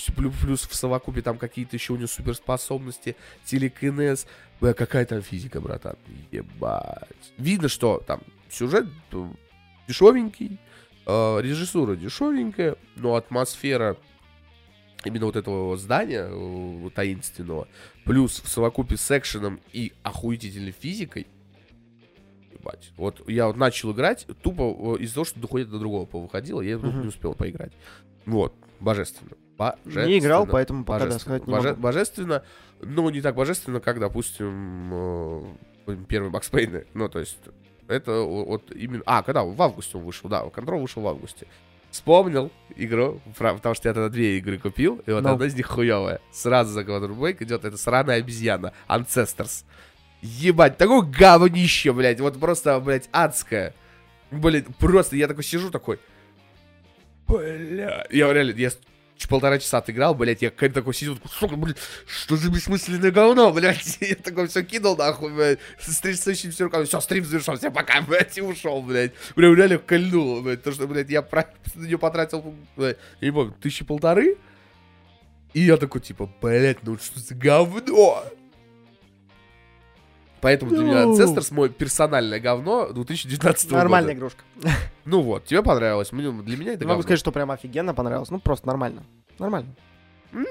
плюс 0.42 0.68
в 0.68 0.74
совокупе 0.74 1.22
там 1.22 1.38
какие-то 1.38 1.76
еще 1.76 1.94
у 1.94 1.96
него 1.96 2.08
суперспособности, 2.08 3.16
телекинез. 3.46 4.26
Какая 4.60 5.06
там 5.06 5.22
физика, 5.22 5.62
братан? 5.62 5.96
Ебать. 6.30 7.32
Видно, 7.38 7.68
что 7.68 8.02
там 8.06 8.20
сюжет 8.50 8.86
э, 9.12 9.26
дешевенький, 9.88 10.54
э, 10.54 10.71
режиссура 11.06 11.96
дешевенькая, 11.96 12.76
но 12.96 13.14
атмосфера 13.16 13.96
именно 15.04 15.26
вот 15.26 15.36
этого 15.36 15.76
здания 15.76 16.28
э, 16.30 16.90
таинственного, 16.94 17.66
плюс 18.04 18.40
в 18.40 18.48
совокупе 18.48 18.96
с 18.96 19.10
экшеном 19.16 19.60
и 19.72 19.92
охуительной 20.04 20.70
физикой, 20.70 21.26
ебать. 22.52 22.92
Вот 22.96 23.28
я 23.28 23.48
вот 23.48 23.56
начал 23.56 23.92
играть, 23.92 24.26
тупо 24.42 24.96
э, 24.98 25.02
из-за 25.02 25.14
того, 25.14 25.24
что 25.24 25.40
доходит 25.40 25.70
до 25.70 25.78
другого 25.80 26.06
повыходило, 26.06 26.60
я 26.60 26.78
Мгм. 26.78 27.02
не 27.02 27.06
успел 27.08 27.34
поиграть. 27.34 27.72
Вот, 28.26 28.54
божественно. 28.78 29.32
Божественно. 29.58 30.06
Не 30.06 30.18
играл, 30.18 30.46
поэтому 30.46 30.84
пока 30.84 31.00
да, 31.00 31.04
Божественно. 31.06 31.20
сказать 31.38 31.46
не 31.48 31.52
Боже- 31.52 31.68
могу. 31.70 31.80
Божественно, 31.82 32.42
но 32.80 33.10
не 33.10 33.20
так 33.20 33.34
божественно, 33.34 33.80
как, 33.80 33.98
допустим, 33.98 34.90
э, 34.94 35.96
первый 36.08 36.30
Макс 36.30 36.48
Пейн. 36.48 36.84
Ну, 36.94 37.08
то 37.08 37.18
есть, 37.18 37.38
это 37.92 38.22
вот 38.22 38.70
именно... 38.74 39.02
А, 39.06 39.22
когда? 39.22 39.44
В 39.44 39.60
августе 39.60 39.98
он 39.98 40.04
вышел, 40.04 40.28
да, 40.28 40.42
Контрол 40.50 40.80
вышел 40.80 41.02
в 41.02 41.08
августе. 41.08 41.46
Вспомнил 41.90 42.50
игру, 42.74 43.20
потому 43.36 43.74
что 43.74 43.88
я 43.88 43.94
тогда 43.94 44.08
две 44.08 44.38
игры 44.38 44.58
купил, 44.58 45.02
и 45.06 45.10
вот 45.12 45.22
Ну. 45.22 45.32
одна 45.32 45.46
из 45.46 45.54
них 45.54 45.66
хуевая. 45.66 46.20
Сразу 46.32 46.72
за 46.72 46.80
Counter-Strike 46.82 47.42
идет 47.44 47.64
эта 47.64 47.76
сраная 47.76 48.16
обезьяна, 48.16 48.72
Ancestors. 48.88 49.64
Ебать, 50.22 50.78
такое 50.78 51.02
говнище, 51.02 51.92
блядь, 51.92 52.20
вот 52.20 52.40
просто, 52.40 52.80
блядь, 52.80 53.08
адское. 53.12 53.74
Блин, 54.30 54.64
просто 54.78 55.16
я 55.16 55.28
такой 55.28 55.44
сижу 55.44 55.70
такой, 55.70 55.98
бля, 57.26 58.06
я 58.10 58.32
реально, 58.32 58.52
я 58.52 58.70
полтора 59.28 59.58
часа 59.58 59.78
отыграл, 59.78 60.14
блядь, 60.14 60.42
я 60.42 60.50
какой-то 60.50 60.76
такой 60.76 60.94
сидел, 60.94 61.18
сука, 61.30 61.56
блядь, 61.56 61.78
что 62.06 62.36
за 62.36 62.50
бессмысленное 62.50 63.10
говно, 63.10 63.52
блядь, 63.52 63.98
я 64.00 64.14
такой 64.16 64.48
все 64.48 64.62
кинул, 64.62 64.96
нахуй, 64.96 65.32
блядь, 65.32 65.58
с 65.80 66.00
трясущимися 66.00 66.64
руками, 66.64 66.84
все, 66.84 67.00
стрим 67.00 67.24
завершен, 67.24 67.56
всем 67.56 67.72
пока, 67.72 68.00
блядь, 68.08 68.36
и 68.36 68.40
ушел, 68.40 68.82
блядь, 68.82 69.12
прям 69.34 69.54
реально 69.54 69.78
кольнул, 69.78 70.42
блядь, 70.42 70.62
то, 70.62 70.72
что, 70.72 70.86
блядь, 70.86 71.10
я 71.10 71.22
про- 71.22 71.50
на 71.74 71.86
нее 71.86 71.98
потратил, 71.98 72.54
блядь, 72.76 72.98
я 73.20 73.28
не 73.28 73.32
помню, 73.32 73.54
тысячи 73.60 73.84
полторы, 73.84 74.36
и 75.54 75.60
я 75.60 75.76
такой, 75.76 76.00
типа, 76.00 76.30
блядь, 76.40 76.82
ну 76.82 76.98
что 76.98 77.20
за 77.20 77.34
говно? 77.34 78.24
Поэтому 80.42 80.72
для 80.72 80.84
меня 80.84 81.06
Ну. 81.06 81.16
Ancestors 81.16 81.54
мой 81.54 81.70
персональное 81.70 82.40
говно 82.40 82.92
2019 82.92 83.66
года. 83.66 83.78
Нормальная 83.78 84.12
игрушка. 84.14 84.42
Ну 85.04 85.22
вот, 85.22 85.44
тебе 85.46 85.62
понравилось. 85.62 86.10
Для 86.10 86.56
меня 86.56 86.74
это 86.74 86.86
могу 86.86 87.02
сказать, 87.02 87.20
что 87.20 87.32
прям 87.32 87.50
офигенно 87.50 87.94
понравилось. 87.94 88.30
Ну, 88.30 88.40
просто 88.40 88.66
нормально. 88.66 89.04
Нормально. 89.38 89.74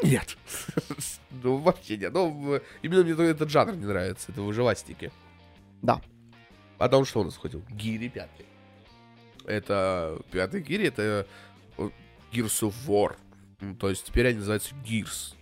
Нет. 0.03 0.37
Ну, 1.43 1.57
вообще 1.57 1.97
нет. 1.97 2.13
Ну, 2.13 2.59
именно 2.83 3.03
мне 3.03 3.13
этот 3.29 3.49
жанр 3.49 3.75
не 3.75 3.85
нравится. 3.85 4.31
Это 4.31 4.41
выживастики. 4.41 5.11
Да. 5.81 6.01
Потом 6.77 7.03
что 7.05 7.21
у 7.21 7.23
нас 7.23 7.35
ходил? 7.37 7.63
Гири 7.69 8.09
пятый. 8.09 8.45
Это 9.45 10.19
пятый 10.31 10.61
гири, 10.61 10.87
это 10.87 11.25
э, 11.77 11.89
Gears 12.31 12.61
of 12.61 12.73
War. 12.85 13.15
Ну, 13.59 13.75
То 13.75 13.89
есть 13.89 14.05
теперь 14.05 14.27
они 14.27 14.37
называются 14.37 14.75
Gears. 14.85 15.33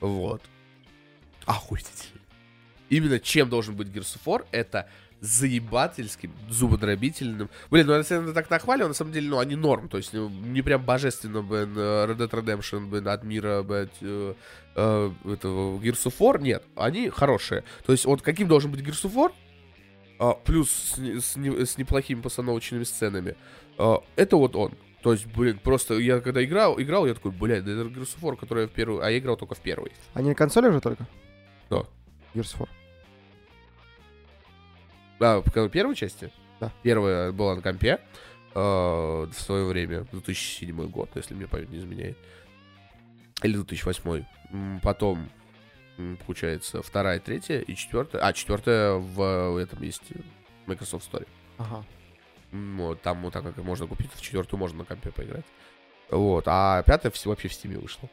Вот. 0.00 0.42
Охуительно. 1.46 2.17
Именно 2.90 3.20
чем 3.20 3.48
должен 3.48 3.76
быть 3.76 3.88
Gears 3.88 4.16
of 4.16 4.20
War, 4.24 4.46
это 4.50 4.88
заебательским, 5.20 6.32
зубодробительным. 6.48 7.50
Блин, 7.70 7.86
ну 7.86 7.96
если 7.96 8.22
это 8.22 8.32
так 8.32 8.50
нахваливаю, 8.50 8.88
на 8.88 8.94
самом 8.94 9.12
деле, 9.12 9.28
ну, 9.28 9.38
они 9.38 9.56
норм. 9.56 9.88
То 9.88 9.96
есть, 9.96 10.12
ну, 10.12 10.28
не 10.28 10.62
прям 10.62 10.82
божественно, 10.84 11.42
блин, 11.42 11.74
э, 11.76 12.06
Red 12.06 12.16
Dead 12.18 12.30
Redemption, 12.30 12.86
блин, 12.88 13.08
от 13.08 13.24
мира, 13.24 13.62
блядь, 13.62 13.90
э, 14.00 14.34
э, 14.76 15.10
этого 15.24 15.78
Gears 15.80 16.04
of 16.06 16.14
War, 16.18 16.40
нет. 16.40 16.62
Они 16.76 17.08
хорошие. 17.10 17.64
То 17.84 17.92
есть, 17.92 18.04
вот 18.04 18.22
каким 18.22 18.46
должен 18.48 18.70
быть 18.70 18.80
Gears 18.80 19.04
of 19.10 19.14
War, 19.14 19.32
а, 20.20 20.34
плюс 20.34 20.70
с, 20.70 20.98
с 20.98 21.36
не- 21.36 21.64
с 21.64 21.78
неплохими 21.78 22.20
постановочными 22.20 22.84
сценами, 22.84 23.36
а, 23.76 24.02
это 24.16 24.36
вот 24.36 24.54
он. 24.56 24.72
То 25.02 25.12
есть, 25.12 25.26
блин, 25.26 25.60
просто 25.62 25.94
я 25.94 26.20
когда 26.20 26.44
играл, 26.44 26.80
играл, 26.80 27.06
я 27.06 27.14
такой, 27.14 27.30
блядь, 27.32 27.64
да 27.64 27.72
это 27.72 27.82
Gears 27.82 28.16
of 28.16 28.20
War, 28.22 28.36
который 28.36 28.62
я 28.62 28.68
в 28.68 28.72
первый, 28.72 29.04
а 29.04 29.10
я 29.10 29.18
играл 29.18 29.36
только 29.36 29.54
в 29.54 29.60
первый. 29.60 29.92
Они 30.14 30.28
на 30.28 30.34
консоли 30.34 30.68
уже 30.68 30.80
только? 30.80 31.06
Да. 31.70 31.84
Gears 32.34 32.56
of 32.56 32.60
War. 32.60 32.68
А, 35.20 35.40
в 35.42 35.68
первой 35.68 35.94
части? 35.94 36.30
Да. 36.60 36.72
Первая 36.82 37.32
была 37.32 37.54
на 37.56 37.62
компе 37.62 38.00
э, 38.54 38.58
в 38.58 39.32
свое 39.34 39.64
время, 39.64 40.06
2007 40.12 40.88
год, 40.88 41.10
если 41.14 41.34
мне 41.34 41.46
память 41.46 41.70
не 41.70 41.78
изменяет. 41.78 42.16
Или 43.42 43.54
2008. 43.54 44.24
М, 44.50 44.80
Потом, 44.82 45.28
получается, 46.26 46.82
вторая, 46.82 47.20
третья 47.20 47.60
и 47.60 47.74
четвертая. 47.74 48.22
А, 48.22 48.32
четвертая 48.32 48.94
в 48.94 49.56
этом 49.56 49.82
есть 49.82 50.02
Microsoft 50.66 51.12
Store. 51.12 51.26
Ага. 51.58 51.84
Вот, 52.50 53.02
там 53.02 53.22
вот 53.22 53.32
так 53.32 53.42
как 53.42 53.56
можно 53.58 53.86
купить, 53.86 54.10
в 54.12 54.20
четвертую 54.22 54.58
можно 54.58 54.78
на 54.78 54.84
компе 54.84 55.10
поиграть. 55.10 55.44
Вот, 56.10 56.44
а 56.46 56.82
пятая 56.84 57.12
вообще 57.24 57.48
в 57.48 57.52
стиме 57.52 57.78
вышла. 57.78 58.08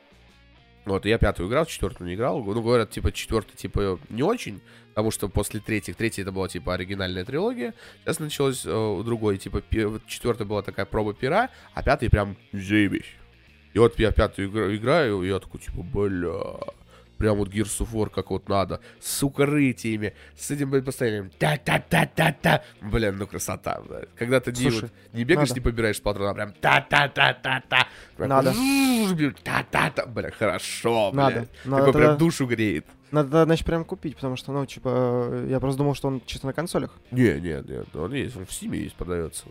Вот, 0.86 1.06
и 1.06 1.10
я 1.10 1.18
пятую 1.18 1.50
играл, 1.50 1.66
четвертую 1.66 2.08
не 2.08 2.14
играл. 2.14 2.44
Ну, 2.44 2.62
говорят, 2.62 2.92
типа, 2.92 3.12
четвертая, 3.12 3.56
типа, 3.56 4.00
не 4.10 4.22
очень, 4.22 4.62
потому 4.90 5.10
что 5.10 5.28
после 5.30 5.60
третьих, 5.60 5.96
третья 5.96 6.22
это 6.22 6.32
была, 6.32 6.48
типа, 6.48 6.76
оригинальная 6.76 7.26
трилогия. 7.26 7.74
Сейчас 8.04 8.20
началось 8.20 8.64
э, 8.66 9.02
другое, 9.04 9.38
типа, 9.38 9.64
вот 9.72 10.06
четвертая 10.06 10.48
была 10.48 10.62
такая 10.62 10.86
проба 10.86 11.14
пера, 11.16 11.50
а 11.74 11.82
пятая 11.82 12.10
прям 12.12 12.38
заебись. 12.54 13.06
И 13.74 13.80
вот 13.80 13.98
я 14.00 14.12
пятую 14.12 14.50
игра- 14.50 14.76
играю, 14.76 15.24
и 15.24 15.28
я 15.28 15.40
такой, 15.40 15.60
типа, 15.60 15.82
бля, 15.82 16.56
прям 17.18 17.38
вот 17.38 17.50
Gears 17.50 17.80
of 17.82 17.92
War 17.94 18.10
как 18.10 18.30
вот 18.32 18.50
надо, 18.50 18.80
с 19.00 19.24
укрытиями, 19.24 20.14
с 20.38 20.52
этим, 20.52 20.70
блин, 20.72 20.84
постоянным 20.84 21.32
та-та-та-та-та. 21.38 22.64
Блин, 22.82 23.18
ну 23.18 23.28
красота, 23.28 23.82
блядь. 23.88 24.10
Когда 24.16 24.40
ты 24.40 24.52
не, 24.52 24.58
Слушай, 24.70 24.82
вот 24.84 24.92
не 25.14 25.24
бегаешь, 25.24 25.50
надо. 25.50 25.60
не 25.60 25.64
побираешь 25.64 26.02
патрона, 26.02 26.32
а 26.32 26.34
прям 26.34 26.54
та-та-та-та-та. 26.62 27.88
Прям 28.18 28.30
Надо. 28.30 28.54
Та-та-та. 29.44 30.06
Бля, 30.06 30.32
хорошо, 30.32 31.12
Надо. 31.14 31.36
блядь. 31.36 31.50
Надо 31.66 31.86
Такой 31.86 31.94
прям 31.94 32.06
тогда- 32.12 32.18
душу 32.20 32.46
греет. 32.48 32.86
Надо, 33.12 33.46
значит, 33.46 33.66
прям 33.66 33.86
купить, 33.86 34.16
потому 34.16 34.36
что, 34.36 34.52
ну, 34.52 34.66
типа, 34.66 35.46
я 35.48 35.60
просто 35.60 35.78
думал, 35.78 35.96
что 35.96 36.08
он 36.08 36.22
чисто 36.26 36.48
на 36.48 36.54
консолях. 36.54 36.92
Не, 37.12 37.40
не, 37.40 37.64
не, 37.64 37.98
он 38.00 38.14
есть, 38.14 38.36
он 38.36 38.46
в 38.46 38.50
Steam 38.50 38.76
есть, 38.76 38.96
продается. 38.96 39.46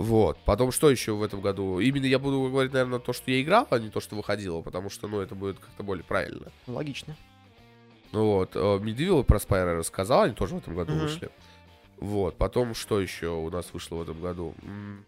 Вот. 0.00 0.38
Потом 0.44 0.72
что 0.72 0.90
еще 0.90 1.12
в 1.12 1.22
этом 1.22 1.40
году? 1.40 1.78
Именно 1.78 2.06
я 2.06 2.18
буду 2.18 2.48
говорить, 2.48 2.72
наверное, 2.72 2.98
то, 3.00 3.12
что 3.12 3.30
я 3.30 3.40
играл, 3.42 3.66
а 3.70 3.78
не 3.78 3.90
то, 3.90 4.00
что 4.00 4.16
выходило, 4.16 4.62
потому 4.62 4.88
что, 4.88 5.08
ну, 5.08 5.20
это 5.20 5.34
будет 5.34 5.58
как-то 5.58 5.82
более 5.82 6.04
правильно. 6.04 6.50
Логично. 6.66 7.16
Ну 8.12 8.24
вот, 8.36 8.52
э, 8.54 8.78
Медвилл 8.80 9.22
про 9.24 9.38
Спайра 9.38 9.76
рассказал, 9.76 10.22
они 10.22 10.34
тоже 10.34 10.54
в 10.54 10.58
этом 10.58 10.74
году 10.74 10.92
Мгм. 10.92 11.02
вышли. 11.02 11.30
Вот, 11.98 12.36
потом 12.36 12.74
что 12.74 12.98
еще 13.00 13.28
у 13.28 13.50
нас 13.50 13.68
вышло 13.72 13.96
в 13.96 14.02
этом 14.02 14.20
году? 14.20 14.54
М. 14.62 15.04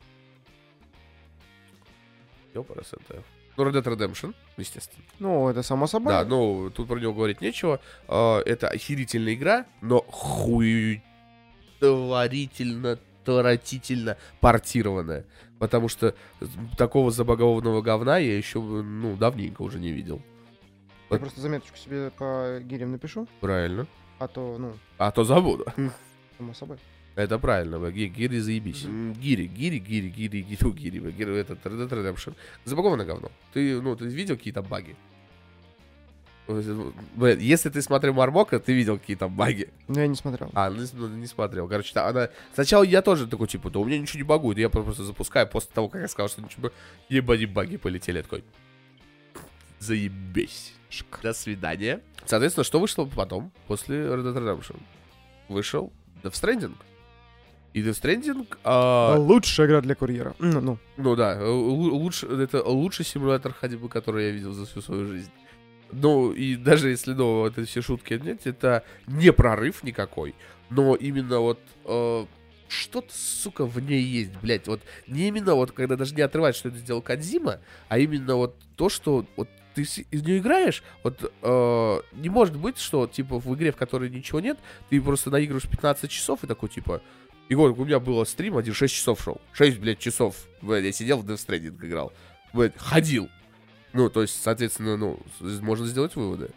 Ёпарас 2.55 2.93
это. 2.93 3.23
Ну, 3.57 3.65
Red 3.69 3.83
Dead 3.83 3.85
Redemption, 3.85 4.35
естественно. 4.57 5.03
Ну, 5.19 5.49
это 5.49 5.63
само 5.63 5.87
собой. 5.87 6.13
Да, 6.13 6.25
ну, 6.25 6.71
тут 6.71 6.87
про 6.89 6.99
него 7.01 7.13
говорить 7.15 7.41
нечего. 7.41 7.81
А, 8.09 8.41
Это 8.45 8.69
охерительная 8.69 9.35
игра, 9.35 9.67
но 9.81 10.01
хуй 10.03 11.03
творительно 11.81 12.99
отвратительно 13.23 14.17
портированная. 14.41 15.25
Потому 15.59 15.89
что 15.89 16.15
такого 16.77 17.11
забагованного 17.11 17.83
говна 17.83 18.19
я 18.19 18.37
еще, 18.37 18.61
ну, 18.61 19.17
давненько 19.17 19.63
уже 19.63 19.79
не 19.79 19.93
видел. 19.93 20.21
Я 21.11 21.19
просто 21.19 21.41
заметочку 21.41 21.77
себе 21.77 22.11
по 22.11 22.59
гирям 22.63 22.93
напишу, 22.93 23.29
Правильно. 23.41 23.87
а 24.19 24.29
то, 24.29 24.57
ну, 24.59 24.73
А 24.99 25.11
то 25.11 25.25
забуду. 25.25 25.67
само 26.39 26.55
собой. 26.55 26.79
Это 27.15 27.39
правильно, 27.39 27.91
гири 27.91 28.39
заебись. 28.39 28.85
Гири, 28.87 29.47
гири, 29.47 29.79
гири, 29.79 30.09
гири, 30.09 30.41
гири, 30.41 30.59
ну, 30.63 30.73
гири, 30.73 31.13
гири, 31.13 31.37
это 31.37 31.53
Red 31.53 31.87
Dead 31.87 31.91
Redemption. 31.91 32.35
Забагованное 32.65 33.05
говно. 33.05 33.31
Ты, 33.53 33.81
ну, 33.83 33.95
ты 33.95 34.07
видел 34.07 34.37
какие-то 34.37 34.63
баги? 34.63 34.97
Бля, 36.49 37.35
Если 37.35 37.71
ты 37.71 37.81
смотрел 37.83 38.15
Мармока, 38.15 38.59
ты 38.59 38.73
видел 38.73 38.99
какие-то 38.99 39.29
баги. 39.29 39.71
Но 39.89 40.01
я 40.01 40.07
не 40.07 40.17
смотрел. 40.17 40.51
А, 40.55 40.71
ну, 40.71 40.83
ну, 40.95 41.09
не 41.09 41.27
смотрел. 41.27 41.69
Короче, 41.69 41.93
да, 41.95 42.09
она... 42.09 42.29
Сначала 42.55 42.83
я 42.83 43.01
тоже 43.03 43.27
такой, 43.27 43.47
типа, 43.47 43.71
да 43.71 43.79
у 43.79 43.85
меня 43.85 43.99
ничего 43.99 44.19
не 44.19 44.25
багует. 44.25 44.59
Я 44.59 44.69
просто 44.69 45.05
запускаю 45.05 45.47
после 45.49 45.71
того, 45.73 45.89
как 45.89 46.03
я 46.03 46.09
сказал, 46.09 46.29
что 46.29 46.43
ничего... 46.43 46.71
Ебани 47.09 47.47
баги 47.47 47.77
полетели. 47.77 48.17
Я 48.19 48.23
такой, 48.25 48.45
заебись. 49.79 50.75
Шик. 50.91 51.21
До 51.23 51.33
свидания. 51.33 52.01
Соответственно, 52.27 52.65
что 52.65 52.81
вышло 52.81 53.05
потом, 53.05 53.51
после 53.67 53.97
Red 53.99 54.23
Dead 54.23 54.37
Redemption? 54.37 54.81
Вышел 55.49 55.93
Death 56.23 56.33
Stranding. 56.33 56.75
И 57.73 57.83
Death 57.83 58.03
Stranding... 58.03 58.47
а, 58.65 59.17
Лучшая 59.17 59.67
игра 59.67 59.81
для 59.81 59.95
курьера. 59.95 60.35
Ну, 60.39 60.61
ну, 60.61 60.79
ну 60.99 61.17
да, 61.17 61.35
э, 61.37 61.45
лу- 61.45 61.91
лучше, 61.91 62.27
это 62.27 62.63
лучший 62.63 63.05
симулятор 63.07 63.55
ходьбы, 63.55 63.89
который 63.89 64.27
я 64.27 64.31
видел 64.33 64.53
за 64.53 64.67
всю 64.67 64.83
свою 64.83 65.07
жизнь. 65.07 65.31
Ну, 65.93 66.33
и 66.33 66.57
даже 66.57 66.89
если, 66.89 67.13
ну, 67.13 67.41
вот 67.41 67.59
эти 67.59 67.69
все 67.69 67.83
шутки 67.83 68.15
нет, 68.15 68.47
это 68.47 68.85
не 69.07 69.33
прорыв 69.33 69.83
никакой, 69.83 70.35
но 70.71 70.95
именно 70.95 71.41
вот 71.41 71.61
э, 71.85 72.27
что-то, 72.69 73.13
сука, 73.15 73.67
в 73.67 73.79
ней 73.79 74.03
есть, 74.03 74.33
блядь, 74.41 74.67
вот 74.67 74.81
не 75.07 75.29
именно 75.29 75.55
вот, 75.55 75.73
когда 75.73 75.97
даже 75.97 76.15
не 76.15 76.23
отрывать, 76.23 76.57
что 76.57 76.71
это 76.71 76.79
сделал 76.79 77.03
Кадзима, 77.03 77.61
а 77.89 77.99
именно 77.99 78.37
вот 78.37 78.57
то, 78.77 78.89
что 78.89 79.27
вот 79.37 79.49
ты 79.75 79.83
из 79.83 80.23
нее 80.23 80.39
играешь, 80.39 80.83
вот 81.03 81.33
э, 81.43 82.01
не 82.13 82.29
может 82.31 82.57
быть, 82.57 82.79
что, 82.79 83.07
типа, 83.07 83.39
в 83.39 83.55
игре, 83.55 83.73
в 83.73 83.77
которой 83.77 84.09
ничего 84.09 84.41
нет, 84.41 84.59
ты 84.89 85.01
просто 85.01 85.31
наигрываешь 85.31 85.69
15 85.69 86.11
часов 86.11 86.43
и 86.43 86.47
такой, 86.47 86.69
типа, 86.69 87.03
Егор, 87.49 87.71
у 87.79 87.85
меня 87.85 88.01
было 88.01 88.25
стрим, 88.25 88.57
один 88.57 88.73
6 88.73 88.95
часов 88.95 89.23
шел. 89.23 89.41
6, 89.53 89.79
блядь, 89.79 89.99
часов. 89.99 90.37
Блядь, 90.63 90.85
я 90.85 90.93
сидел 90.93 91.19
в 91.19 91.27
Death 91.27 91.47
Stranding 91.47 91.87
играл. 91.87 92.13
Блядь, 92.55 92.73
ходил. 92.79 93.29
Ну, 93.93 94.09
то 94.09 94.23
есть, 94.23 94.43
соответственно, 94.43 94.97
ну, 94.97 95.19
можно 95.61 95.87
сделать 95.87 96.17
выводы. 96.17 96.51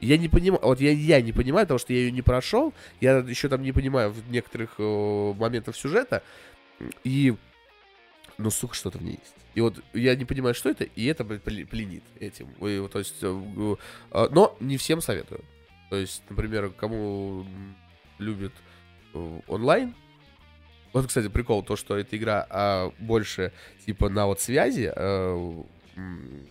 Я 0.00 0.16
не 0.16 0.28
понимаю, 0.28 0.62
вот 0.64 0.80
я, 0.80 0.92
я 0.92 1.20
не 1.20 1.32
понимаю, 1.32 1.66
потому 1.66 1.78
что 1.78 1.92
я 1.92 2.00
ее 2.00 2.10
не 2.10 2.22
прошел, 2.22 2.72
я 3.00 3.18
еще 3.18 3.48
там 3.48 3.62
не 3.62 3.72
понимаю 3.72 4.10
в 4.10 4.30
некоторых 4.30 4.74
э, 4.78 5.34
моментах 5.34 5.76
сюжета, 5.76 6.22
и, 7.04 7.34
ну, 8.38 8.50
сука, 8.50 8.74
что-то 8.74 8.98
в 8.98 9.02
ней 9.02 9.18
есть. 9.22 9.34
И 9.54 9.60
вот 9.60 9.82
я 9.92 10.16
не 10.16 10.24
понимаю, 10.24 10.54
что 10.54 10.70
это, 10.70 10.84
и 10.84 11.04
это, 11.04 11.24
пленит 11.24 12.04
этим. 12.18 12.48
И 12.66 12.88
то 12.88 12.98
есть, 12.98 13.16
э, 13.20 13.76
э, 14.12 14.28
но 14.30 14.56
не 14.60 14.78
всем 14.78 15.02
советую. 15.02 15.44
То 15.90 15.96
есть, 15.96 16.22
например, 16.30 16.70
кому 16.70 17.44
любит 18.18 18.52
э, 19.12 19.40
онлайн, 19.48 19.94
вот, 20.92 21.06
кстати, 21.06 21.28
прикол, 21.28 21.62
то, 21.62 21.76
что 21.76 21.96
эта 21.96 22.16
игра 22.16 22.46
а, 22.50 22.92
больше, 22.98 23.52
типа, 23.86 24.08
на 24.08 24.26
вот 24.26 24.40
связи 24.40 24.90
э, 24.94 25.62
м, 25.96 26.48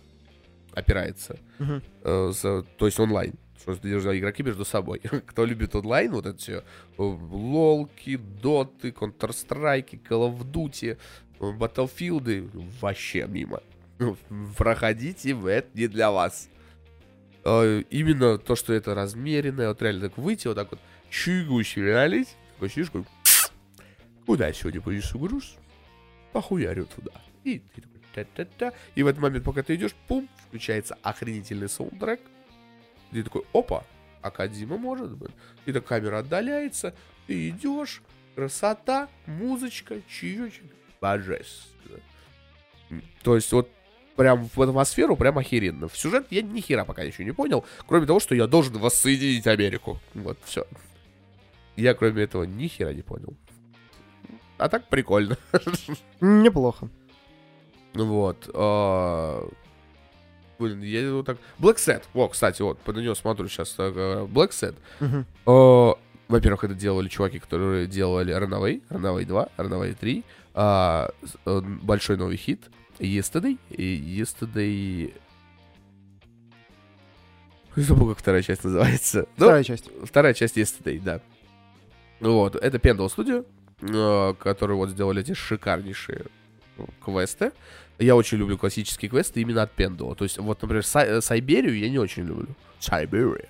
опирается. 0.74 1.38
Мгм. 1.58 1.82
Э, 2.02 2.32
то 2.76 2.86
есть 2.86 2.98
онлайн. 3.00 3.34
Что 3.60 3.72
игроки 4.18 4.42
между 4.42 4.64
собой. 4.64 5.00
Кто 5.26 5.44
любит 5.44 5.74
онлайн, 5.76 6.12
вот 6.12 6.26
это 6.26 6.38
все, 6.38 6.64
лолки, 6.96 8.16
доты, 8.16 8.88
Counter-Strike, 8.90 10.00
Call 10.08 10.32
of 10.32 10.50
Duty, 10.50 10.96
э, 11.40 11.44
Battlefield, 11.58 12.50
вообще 12.80 13.26
мимо. 13.26 13.60
Проходите, 14.56 15.32
это 15.32 15.68
не 15.74 15.88
для 15.88 16.10
вас. 16.10 16.48
Э, 17.44 17.82
Именно 17.90 18.38
то, 18.38 18.56
что 18.56 18.72
это 18.72 18.94
размеренное, 18.94 19.68
вот 19.68 19.82
реально 19.82 20.08
так 20.08 20.18
выйти, 20.18 20.48
вот 20.48 20.54
так 20.54 20.70
вот 20.70 20.80
чугусь 21.10 21.76
реалить, 21.76 22.36
такой 22.54 22.70
сидишь, 22.70 22.90
куда 24.26 24.46
я 24.46 24.52
сегодня 24.52 24.80
понесу 24.80 25.18
груз? 25.18 25.56
Похуярю 26.32 26.86
туда. 26.86 27.12
И 27.44 27.58
ты 27.58 27.82
такой, 27.82 27.99
та-та-та. 28.14 28.72
И 28.94 29.02
в 29.02 29.06
этот 29.06 29.20
момент, 29.20 29.44
пока 29.44 29.62
ты 29.62 29.74
идешь, 29.74 29.94
пум, 30.08 30.28
включается 30.46 30.96
охренительный 31.02 31.68
саундтрек. 31.68 32.20
И 33.12 33.16
ты 33.16 33.24
такой, 33.24 33.42
опа, 33.52 33.84
Акадима 34.22 34.76
может 34.76 35.16
быть. 35.16 35.30
И 35.66 35.72
так 35.72 35.84
камера 35.84 36.18
отдаляется, 36.18 36.94
ты 37.26 37.48
идешь, 37.48 38.02
красота, 38.34 39.08
музычка, 39.26 40.00
чаечек, 40.08 40.64
божественно. 41.00 42.00
То 43.22 43.36
есть 43.36 43.52
вот 43.52 43.70
прям 44.16 44.48
в 44.54 44.60
атмосферу 44.60 45.16
прям 45.16 45.38
охеренно. 45.38 45.88
В 45.88 45.96
сюжет 45.96 46.26
я 46.30 46.42
ни 46.42 46.60
хера 46.60 46.84
пока 46.84 47.02
еще 47.02 47.24
не 47.24 47.32
понял, 47.32 47.64
кроме 47.86 48.06
того, 48.06 48.20
что 48.20 48.34
я 48.34 48.46
должен 48.46 48.78
воссоединить 48.78 49.46
Америку. 49.46 49.98
Вот, 50.14 50.38
все. 50.44 50.66
Я 51.76 51.94
кроме 51.94 52.24
этого 52.24 52.44
ни 52.44 52.66
хера 52.66 52.92
не 52.92 53.02
понял. 53.02 53.34
А 54.58 54.68
так 54.68 54.88
прикольно. 54.88 55.38
Неплохо. 56.20 56.90
Ну 57.94 58.04
Вот. 58.06 58.48
а, 58.54 59.48
Блин, 60.58 60.82
я 60.82 61.12
вот 61.14 61.24
так... 61.24 61.38
Black 61.58 61.76
Set. 61.76 62.02
О, 62.12 62.28
кстати, 62.28 62.60
вот, 62.60 62.86
на 62.86 63.00
него 63.00 63.14
смотрю 63.14 63.48
сейчас. 63.48 63.74
Black 63.78 64.50
Set. 64.50 64.74
А, 65.46 65.94
Во-первых, 66.28 66.64
это 66.64 66.74
делали 66.74 67.08
чуваки, 67.08 67.38
которые 67.38 67.86
делали 67.86 68.36
Runaway, 68.36 68.82
Runaway 68.90 69.24
2, 69.24 69.48
Runaway 69.56 69.96
3. 69.98 70.24
а, 70.54 71.10
э, 71.46 71.60
большой 71.60 72.16
новый 72.18 72.36
хит. 72.36 72.70
Yesterday. 72.98 73.58
И 73.70 74.20
Yesterday... 74.20 75.14
Забыл, 77.76 78.10
как 78.10 78.18
вторая 78.18 78.42
часть 78.42 78.64
называется. 78.64 79.26
Ну, 79.38 79.46
Вторая 79.46 79.64
часть. 79.64 79.88
Вторая 80.04 80.34
часть 80.34 80.58
Yesterday, 80.58 81.00
да. 81.00 81.20
Вот, 82.20 82.56
это 82.56 82.76
Pendle 82.76 83.08
Studio, 83.08 83.46
э, 83.80 84.34
которые 84.34 84.76
вот 84.76 84.90
сделали 84.90 85.22
эти 85.22 85.32
шикарнейшие 85.32 86.26
ну, 86.26 86.39
квесты. 87.04 87.52
Я 87.98 88.16
очень 88.16 88.38
люблю 88.38 88.56
классические 88.56 89.10
квесты 89.10 89.40
именно 89.42 89.62
от 89.62 89.74
Pendle. 89.76 90.14
То 90.14 90.24
есть, 90.24 90.38
вот, 90.38 90.62
например, 90.62 90.82
Сай- 90.82 91.06
э, 91.06 91.20
Сайберию 91.20 91.78
я 91.78 91.90
не 91.90 91.98
очень 91.98 92.24
люблю. 92.24 92.48
Сайберия. 92.78 93.48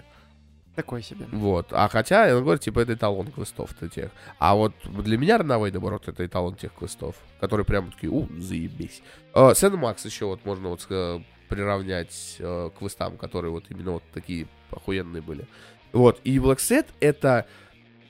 Такой 0.75 1.03
себе. 1.03 1.27
Вот. 1.33 1.73
А 1.73 1.89
хотя, 1.89 2.27
я 2.27 2.41
говорю, 2.41 2.59
типа, 2.59 2.81
это 2.81 2.95
эталон 2.95 3.31
квестов-то 3.31 3.89
тех. 3.89 4.11
А 4.39 4.55
вот 4.55 4.73
для 4.85 5.19
меня 5.19 5.37
Runaway, 5.39 5.71
наоборот, 5.73 6.09
это 6.09 6.25
эталон 6.25 6.55
тех 6.55 6.73
квестов, 6.75 7.17
которые 7.41 7.65
прям 7.67 7.93
такие, 7.93 8.11
у, 8.11 8.27
заебись. 8.41 9.03
Э, 9.35 9.53
Макс 9.77 10.05
еще 10.05 10.27
вот 10.27 10.45
можно 10.45 10.69
вот 10.69 10.81
ска- 10.89 11.23
приравнять 11.49 12.37
э, 12.39 12.71
к 12.75 12.79
квестам, 12.79 13.17
которые 13.19 13.51
вот 13.51 13.65
именно 13.69 13.93
вот 13.93 14.03
такие 14.15 14.47
охуенные 14.71 15.21
были. 15.23 15.47
Вот. 15.93 16.21
И 16.25 16.39
Black 16.39 16.59
Set 16.59 16.87
это 17.01 17.47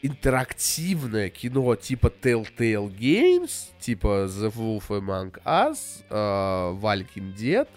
интерактивное 0.03 1.29
кино 1.29 1.77
типа 1.77 2.13
Telltale 2.23 2.91
Games, 2.97 3.69
типа 3.79 4.27
The 4.29 4.53
Wolf 4.53 4.89
Among 4.89 5.43
Us, 5.45 6.05
э, 6.09 6.15
Walking 6.81 7.35
Dead, 7.37 7.69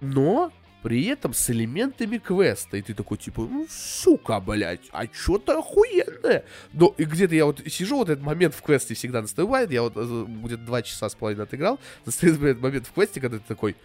но 0.00 0.52
при 0.82 1.06
этом 1.06 1.32
с 1.32 1.48
элементами 1.48 2.18
квеста. 2.18 2.76
И 2.76 2.82
ты 2.82 2.92
такой, 2.92 3.16
типа, 3.16 3.42
ну, 3.42 3.66
сука, 3.70 4.40
блядь, 4.40 4.80
а 4.90 5.06
что-то 5.06 5.58
охуенное. 5.58 6.44
Но 6.72 6.92
и 6.98 7.04
где-то 7.04 7.34
я 7.34 7.46
вот 7.46 7.62
сижу, 7.68 7.98
вот 7.98 8.10
этот 8.10 8.24
момент 8.24 8.54
в 8.54 8.62
квесте 8.62 8.94
всегда 8.94 9.22
наступает, 9.22 9.70
я 9.70 9.82
вот 9.82 9.92
э, 9.96 10.24
где-то 10.26 10.64
два 10.64 10.82
часа 10.82 11.08
с 11.08 11.14
половиной 11.14 11.44
отыграл, 11.44 11.78
настает 12.04 12.60
момент 12.60 12.86
в 12.86 12.92
квесте, 12.92 13.20
когда 13.20 13.38
ты 13.38 13.44
такой, 13.46 13.76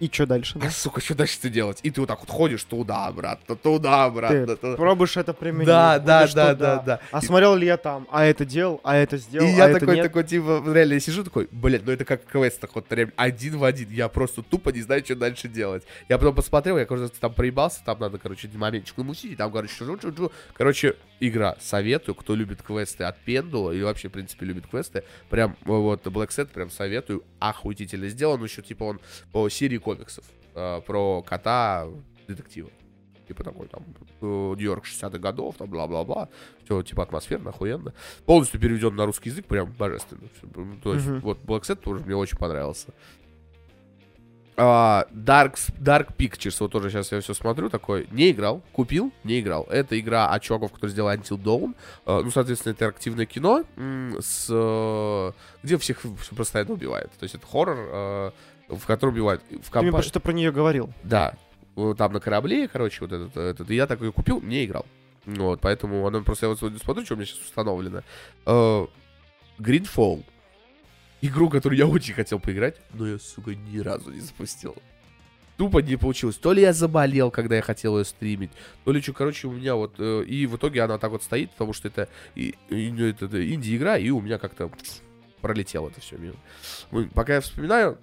И 0.00 0.08
что 0.12 0.26
дальше? 0.26 0.58
а, 0.62 0.70
сука, 0.70 1.00
что 1.00 1.14
дальше-то 1.14 1.48
делать? 1.48 1.80
И 1.82 1.90
ты 1.90 2.00
вот 2.00 2.06
так 2.06 2.20
вот 2.20 2.30
ходишь 2.30 2.62
туда-обратно, 2.64 3.56
туда-обратно, 3.56 4.46
Ты 4.46 4.56
туда. 4.56 4.76
пробуешь 4.76 5.16
это 5.16 5.32
применить. 5.32 5.66
Да, 5.66 5.98
да, 5.98 6.26
да, 6.32 6.54
да, 6.54 6.82
да. 6.82 7.00
А 7.10 7.20
смотрел 7.20 7.56
ли 7.56 7.66
я 7.66 7.76
там? 7.76 8.06
А 8.10 8.24
это 8.24 8.44
делал? 8.44 8.80
А 8.84 8.96
это 8.96 9.16
сделал? 9.16 9.48
И 9.48 9.52
а 9.54 9.56
я 9.56 9.70
это 9.70 9.80
такой, 9.80 9.96
нет? 9.96 10.04
такой, 10.04 10.24
типа, 10.24 10.62
реально, 10.66 10.94
я 10.94 11.00
сижу 11.00 11.24
такой, 11.24 11.48
блядь, 11.50 11.84
ну 11.84 11.92
это 11.92 12.04
как 12.04 12.24
квест, 12.24 12.60
так 12.60 12.74
вот, 12.74 12.92
реально, 12.92 13.12
один 13.16 13.58
в 13.58 13.64
один. 13.64 13.90
Я 13.90 14.08
просто 14.08 14.42
тупо 14.42 14.70
не 14.70 14.82
знаю, 14.82 15.04
что 15.04 15.16
дальше 15.16 15.48
делать. 15.48 15.82
Я 16.08 16.18
потом 16.18 16.34
посмотрел, 16.34 16.78
я, 16.78 16.86
короче, 16.86 17.12
там 17.20 17.34
проебался, 17.34 17.80
там 17.84 17.98
надо, 17.98 18.18
короче, 18.18 18.48
моментчик 18.54 18.96
намусить, 18.96 19.32
и 19.32 19.36
там, 19.36 19.50
короче, 19.50 19.74
чу 19.74 19.96
чу 19.98 20.12
чу 20.12 20.32
Короче, 20.54 20.96
игра, 21.20 21.56
советую, 21.60 22.14
кто 22.14 22.34
любит 22.34 22.62
квесты 22.62 23.04
от 23.04 23.18
Пендула, 23.18 23.72
и 23.72 23.82
вообще, 23.82 24.08
в 24.08 24.12
принципе, 24.12 24.46
любит 24.46 24.66
квесты, 24.66 25.02
прям, 25.28 25.56
вот, 25.64 26.06
Black 26.06 26.28
Set, 26.28 26.46
прям 26.46 26.70
советую, 26.70 27.24
охуительно 27.40 28.08
сделан, 28.08 28.42
еще, 28.44 28.62
типа, 28.62 28.84
он 28.84 29.00
по 29.32 29.48
серии 29.48 29.78
комиксов, 29.94 30.24
э, 30.54 30.80
про 30.86 31.22
кота 31.22 31.86
детектива. 32.26 32.70
Типа 33.26 33.44
такой 33.44 33.68
там 33.68 33.82
э, 34.22 34.24
Нью-Йорк 34.56 34.84
60-х 34.84 35.18
годов, 35.18 35.56
там 35.56 35.68
бла-бла-бла. 35.70 36.28
Все 36.64 36.82
типа 36.82 37.02
атмосферно, 37.02 37.50
охуенно. 37.50 37.92
Полностью 38.26 38.60
переведен 38.60 38.94
на 38.96 39.06
русский 39.06 39.30
язык, 39.30 39.46
прям 39.46 39.70
божественно. 39.72 40.28
То 40.82 40.94
есть, 40.94 41.06
Мгм. 41.06 41.20
вот 41.20 41.38
Black 41.44 41.62
Set 41.62 41.76
тоже 41.76 42.04
мне 42.04 42.16
очень 42.16 42.38
понравился. 42.38 42.88
А, 44.60 45.06
Dark, 45.12 45.54
Dark 45.78 46.16
Pictures, 46.16 46.56
вот 46.60 46.72
тоже 46.72 46.90
сейчас 46.90 47.12
я 47.12 47.20
все 47.20 47.32
смотрю, 47.32 47.68
такой, 47.70 48.08
не 48.10 48.30
играл, 48.32 48.60
купил, 48.72 49.12
не 49.22 49.38
играл. 49.40 49.64
Это 49.70 49.98
игра 50.00 50.30
от 50.30 50.42
чуваков, 50.42 50.72
которые 50.72 50.90
сделали 50.90 51.16
Until 51.18 51.38
Dawn. 51.40 51.74
А, 52.06 52.22
ну, 52.22 52.30
соответственно, 52.30 52.72
это 52.72 52.84
интерактивное 52.86 53.26
кино, 53.26 53.62
с, 54.20 54.48
э, 54.50 55.32
где 55.62 55.76
всех 55.78 56.00
всё 56.00 56.34
постоянно 56.36 56.72
убивают. 56.72 57.12
То 57.12 57.22
есть 57.24 57.36
это 57.36 57.46
хоррор, 57.46 58.32
в 58.68 58.86
котором 58.86 59.14
убивают. 59.14 59.42
В 59.42 59.70
Ты 59.70 59.80
мне 59.82 59.90
компа- 59.90 60.02
что 60.02 60.20
про 60.20 60.32
нее 60.32 60.52
говорил. 60.52 60.92
Да, 61.02 61.34
там 61.96 62.12
на 62.12 62.20
корабле, 62.20 62.68
короче, 62.68 62.98
вот 63.00 63.12
этот, 63.12 63.36
этот. 63.36 63.70
И 63.70 63.74
я 63.74 63.86
такой 63.86 64.12
купил, 64.12 64.40
не 64.40 64.64
играл. 64.64 64.86
Вот, 65.26 65.60
поэтому 65.60 66.06
оно 66.06 66.22
просто, 66.22 66.46
я 66.46 66.50
вот 66.50 66.58
сегодня 66.58 66.78
смотрю, 66.78 67.04
что 67.04 67.14
у 67.14 67.16
меня 67.18 67.26
сейчас 67.26 67.40
установлено. 67.40 68.02
Э, 68.46 68.86
Greenfall. 69.58 70.24
Игру, 71.20 71.50
которую 71.50 71.76
я 71.78 71.86
очень 71.86 72.14
хотел 72.14 72.38
поиграть, 72.38 72.76
но 72.94 73.06
я, 73.06 73.18
сука, 73.18 73.54
ни 73.54 73.78
разу 73.80 74.10
не 74.12 74.20
запустил. 74.20 74.76
Тупо 75.56 75.78
не 75.80 75.96
получилось. 75.96 76.36
То 76.36 76.52
ли 76.52 76.62
я 76.62 76.72
заболел, 76.72 77.32
когда 77.32 77.56
я 77.56 77.62
хотел 77.62 77.98
ее 77.98 78.04
стримить, 78.04 78.52
то 78.84 78.92
ли 78.92 79.02
что, 79.02 79.12
короче, 79.12 79.48
у 79.48 79.50
меня 79.52 79.74
вот... 79.74 79.96
э, 79.98 80.22
и 80.22 80.46
в 80.46 80.56
итоге 80.56 80.80
она 80.82 80.96
так 80.98 81.10
вот 81.10 81.24
стоит, 81.24 81.50
потому 81.50 81.72
что 81.72 81.88
это, 81.88 82.08
и- 82.36 82.54
и- 82.70 82.92
ну, 82.92 83.04
это, 83.04 83.24
это 83.26 83.52
инди-игра, 83.52 83.98
и 83.98 84.10
у 84.10 84.20
меня 84.20 84.38
как-то 84.38 84.70
пролетело 85.40 85.88
это 85.88 86.00
все 86.00 86.16
мимо. 86.16 86.36
Пока 87.14 87.34
я 87.34 87.40
вспоминаю, 87.40 87.98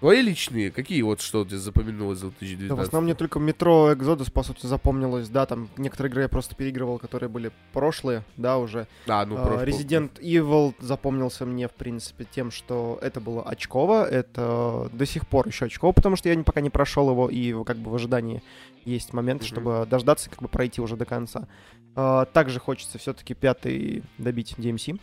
твои 0.00 0.22
личные, 0.22 0.70
какие 0.70 1.02
вот 1.02 1.20
что 1.20 1.44
тебе 1.44 1.58
запоминулось 1.58 2.18
за 2.18 2.26
Да, 2.28 2.32
2019? 2.40 2.78
в 2.78 2.80
основном 2.80 3.04
мне 3.04 3.14
только 3.14 3.38
метро 3.38 3.92
Exodus, 3.92 4.30
по 4.32 4.42
сути, 4.42 4.66
запомнилось. 4.66 5.28
Да, 5.28 5.46
там 5.46 5.68
некоторые 5.76 6.10
игры 6.10 6.22
я 6.22 6.28
просто 6.28 6.54
переигрывал, 6.56 6.98
которые 6.98 7.28
были 7.28 7.52
прошлые, 7.72 8.24
да, 8.36 8.58
уже. 8.58 8.86
А, 9.06 9.24
ну, 9.26 9.36
А, 9.38 9.46
про- 9.46 9.64
Resident 9.64 10.20
Evil 10.20 10.74
запомнился 10.80 11.46
мне, 11.46 11.68
в 11.68 11.72
принципе, 11.72 12.26
тем, 12.30 12.50
что 12.50 12.98
это 13.02 13.20
было 13.20 13.42
очково, 13.42 14.04
это 14.08 14.88
до 14.92 15.06
сих 15.06 15.28
пор 15.28 15.46
еще 15.46 15.66
очково, 15.66 15.92
потому 15.92 16.16
что 16.16 16.28
я 16.28 16.42
пока 16.42 16.60
не 16.60 16.70
прошел 16.70 17.10
его, 17.10 17.28
и 17.28 17.52
как 17.64 17.76
бы 17.76 17.90
в 17.90 17.94
ожидании 17.94 18.42
есть 18.84 19.12
момент, 19.12 19.42
Мгм. 19.42 19.46
чтобы 19.48 19.86
дождаться, 19.88 20.30
как 20.30 20.40
бы 20.42 20.48
пройти 20.48 20.80
уже 20.80 20.96
до 20.96 21.04
конца. 21.04 21.46
А, 21.94 22.24
Также 22.24 22.60
хочется 22.60 22.98
все-таки 22.98 23.34
пятый 23.34 24.02
добить 24.18 24.54
DMC. 24.56 24.98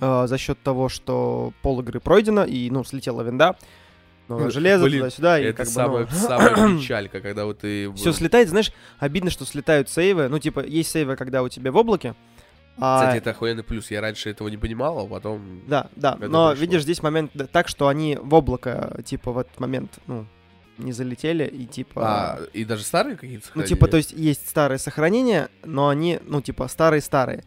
А, 0.00 0.26
за 0.26 0.38
счет 0.38 0.62
того, 0.62 0.88
что 0.88 1.52
пол 1.62 1.80
игры 1.80 2.00
пройдено, 2.00 2.44
и, 2.44 2.70
ну, 2.70 2.84
слетела 2.84 3.22
винда, 3.22 3.56
новое 4.28 4.44
Ну, 4.44 4.50
железо 4.50 4.84
блин, 4.84 5.00
туда-сюда, 5.00 5.40
и 5.40 5.44
Это 5.44 5.56
как 5.56 5.66
бы, 5.66 5.72
самая, 5.72 6.08
ну, 6.10 6.16
самая 6.16 6.78
печалька, 6.78 7.20
когда 7.20 7.44
вот 7.44 7.60
ты... 7.60 7.92
все 7.94 8.12
слетает, 8.12 8.48
знаешь, 8.48 8.72
обидно, 8.98 9.30
что 9.30 9.44
слетают 9.44 9.88
сейвы, 9.88 10.28
ну, 10.28 10.38
типа, 10.38 10.60
есть 10.60 10.90
сейвы, 10.90 11.16
когда 11.16 11.42
у 11.42 11.48
тебя 11.48 11.72
в 11.72 11.76
облаке, 11.76 12.14
а, 12.80 13.00
Кстати, 13.00 13.18
это 13.18 13.30
охуенный 13.30 13.64
плюс. 13.64 13.90
Я 13.90 14.00
раньше 14.00 14.30
этого 14.30 14.46
не 14.46 14.56
понимал, 14.56 15.00
а 15.00 15.06
потом... 15.06 15.62
да, 15.66 15.88
да, 15.96 16.12
но 16.20 16.50
пришло. 16.50 16.52
видишь, 16.52 16.82
здесь 16.82 17.02
момент 17.02 17.32
так, 17.50 17.66
что 17.66 17.88
они 17.88 18.16
в 18.20 18.32
облако, 18.34 19.00
типа, 19.04 19.32
в 19.32 19.38
этот 19.38 19.58
момент, 19.58 19.98
ну, 20.06 20.26
не 20.78 20.92
залетели, 20.92 21.44
и, 21.44 21.66
типа... 21.66 22.02
А, 22.04 22.40
и 22.52 22.64
даже 22.64 22.84
старые 22.84 23.16
какие-то 23.16 23.42
Ну, 23.42 23.46
сохранения? 23.48 23.68
типа, 23.68 23.88
то 23.88 23.96
есть 23.96 24.12
есть 24.12 24.48
старые 24.48 24.78
сохранения, 24.78 25.48
но 25.64 25.88
они, 25.88 26.20
ну, 26.24 26.40
типа, 26.40 26.68
старые-старые. 26.68 27.42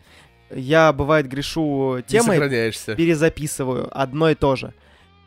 Я, 0.55 0.91
бывает, 0.93 1.27
грешу 1.27 2.01
темой, 2.07 2.39
перезаписываю 2.95 3.89
одно 3.91 4.29
и 4.29 4.35
то 4.35 4.55
же. 4.55 4.73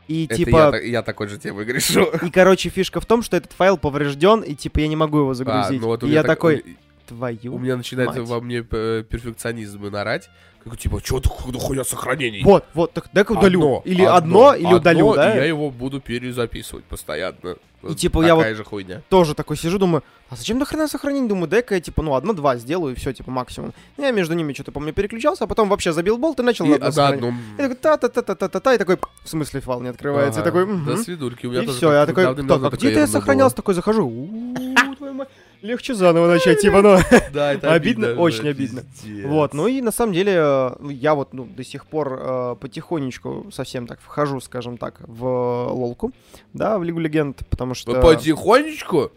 И, 0.06 0.26
Это 0.26 0.36
типа, 0.36 0.70
я, 0.76 0.80
я 0.80 1.02
такой 1.02 1.28
же 1.28 1.38
темой 1.38 1.64
грешу. 1.64 2.04
И, 2.22 2.30
короче, 2.30 2.68
фишка 2.68 3.00
в 3.00 3.06
том, 3.06 3.22
что 3.22 3.36
этот 3.38 3.52
файл 3.52 3.78
поврежден, 3.78 4.40
и, 4.40 4.54
типа, 4.54 4.80
я 4.80 4.88
не 4.88 4.96
могу 4.96 5.18
его 5.20 5.30
А, 5.30 5.34
загрузить. 5.34 5.80
ну 5.80 5.86
вот 5.86 6.02
у 6.02 6.06
и 6.06 6.10
я 6.10 6.22
так- 6.22 6.36
такой, 6.36 6.62
У 7.06 7.08
твою... 7.08 7.58
меня 7.58 7.76
начинает 7.76 8.10
мать. 8.10 8.18
во 8.18 8.40
мне 8.40 8.64
э, 8.70 9.04
перфекционизм 9.08 9.82
нарать. 9.90 10.28
Как, 10.64 10.78
типа, 10.78 11.00
что 11.04 11.20
ты 11.20 11.28
хуя 11.28 11.84
сохранений? 11.84 12.42
Вот, 12.42 12.64
вот, 12.72 12.92
так 12.92 13.10
дай-ка 13.12 13.32
удалю. 13.32 13.60
Одно, 13.60 13.82
или 13.84 14.02
одно, 14.02 14.54
или 14.54 14.64
одно, 14.64 14.76
удалю, 14.76 15.12
и 15.12 15.16
да? 15.16 15.34
я 15.34 15.44
его 15.44 15.70
буду 15.70 16.00
перезаписывать 16.00 16.84
постоянно. 16.84 17.56
Вот 17.82 17.98
типа, 17.98 18.24
я 18.24 18.34
Такая 18.34 18.54
же 18.54 18.64
хуйня. 18.64 19.02
Тоже 19.10 19.34
такой 19.34 19.58
сижу, 19.58 19.78
думаю, 19.78 20.02
а 20.30 20.36
зачем 20.36 20.58
до 20.58 20.64
хрена 20.64 20.88
сохранить? 20.88 21.28
Думаю, 21.28 21.48
дай-ка 21.48 21.74
я, 21.74 21.80
типа, 21.82 22.02
ну, 22.02 22.14
одно-два 22.14 22.56
сделаю, 22.56 22.94
и 22.94 22.98
все, 22.98 23.12
типа, 23.12 23.30
максимум. 23.30 23.74
Я 23.98 24.10
между 24.10 24.34
ними 24.34 24.54
что-то, 24.54 24.72
помню, 24.72 24.94
переключался, 24.94 25.44
а 25.44 25.46
потом 25.46 25.68
вообще 25.68 25.92
забил 25.92 26.16
болт 26.16 26.40
и 26.40 26.42
начал 26.42 26.64
И 26.64 26.78
на 26.78 26.86
одно 26.86 27.04
одном... 27.04 27.38
Я 27.58 27.68
такой, 27.68 27.76
та-та-та-та-та-та, 27.76 28.74
и 28.74 28.78
такой, 28.78 28.96
в 29.22 29.28
смысле 29.28 29.60
файл 29.60 29.82
не 29.82 29.88
открывается? 29.88 30.40
Ага, 30.40 30.48
И 30.48 30.52
такой, 30.52 30.66
До 30.66 30.92
«Мгм». 30.92 30.96
свидульки. 30.96 31.44
У 31.44 31.50
меня 31.50 31.62
И 31.62 31.66
тоже 31.66 31.76
все, 31.76 31.92
я 31.92 32.06
такой, 32.06 32.24
так, 32.24 32.38
а 32.38 32.44
такая 32.46 32.70
где-то 32.70 33.00
я 33.00 33.06
сохранялся, 33.06 33.54
такой 33.54 33.74
захожу, 33.74 34.06
«У-у-у, 34.06 34.96
твою 34.96 35.12
мать, 35.12 35.28
легче 35.64 35.94
заново 35.94 36.28
начать, 36.28 36.60
типа, 36.60 36.76
ну. 36.76 36.82
была. 36.82 37.02
Да, 37.32 37.52
это 37.52 37.72
Обидно, 37.72 38.08
обидно. 38.08 38.22
очень 38.22 38.42
да, 38.44 38.50
обидно. 38.50 38.82
пиздец. 38.82 39.26
Вот, 39.26 39.54
ну 39.54 39.66
и 39.66 39.80
на 39.80 39.90
самом 39.90 40.12
деле 40.12 40.34
э, 40.36 40.70
я 40.90 41.14
вот 41.14 41.32
ну, 41.32 41.46
до 41.46 41.64
сих 41.64 41.86
пор 41.86 42.18
э, 42.20 42.56
потихонечку 42.60 43.50
совсем 43.50 43.86
так 43.86 44.00
вхожу, 44.00 44.40
скажем 44.40 44.76
так, 44.76 44.96
в 45.00 45.24
лолку, 45.72 46.12
да, 46.52 46.78
в 46.78 46.84
Лигу 46.84 47.00
Легенд, 47.00 47.42
потому 47.48 47.74
что... 47.74 48.00
Потихонечку? 48.00 49.10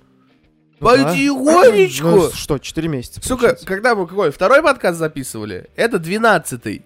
Ну 0.80 0.88
да. 0.88 1.06
Потихонечку? 1.06 2.08
Ну, 2.08 2.30
что, 2.32 2.58
4 2.58 2.88
месяца. 2.88 3.22
Сука, 3.22 3.41
получается. 3.41 3.66
когда 3.66 3.95
мы 3.95 4.08
какой? 4.08 4.32
Второй 4.32 4.64
подкаст 4.64 4.98
записывали? 5.00 5.70
Это 5.76 6.00
двенадцатый. 6.00 6.84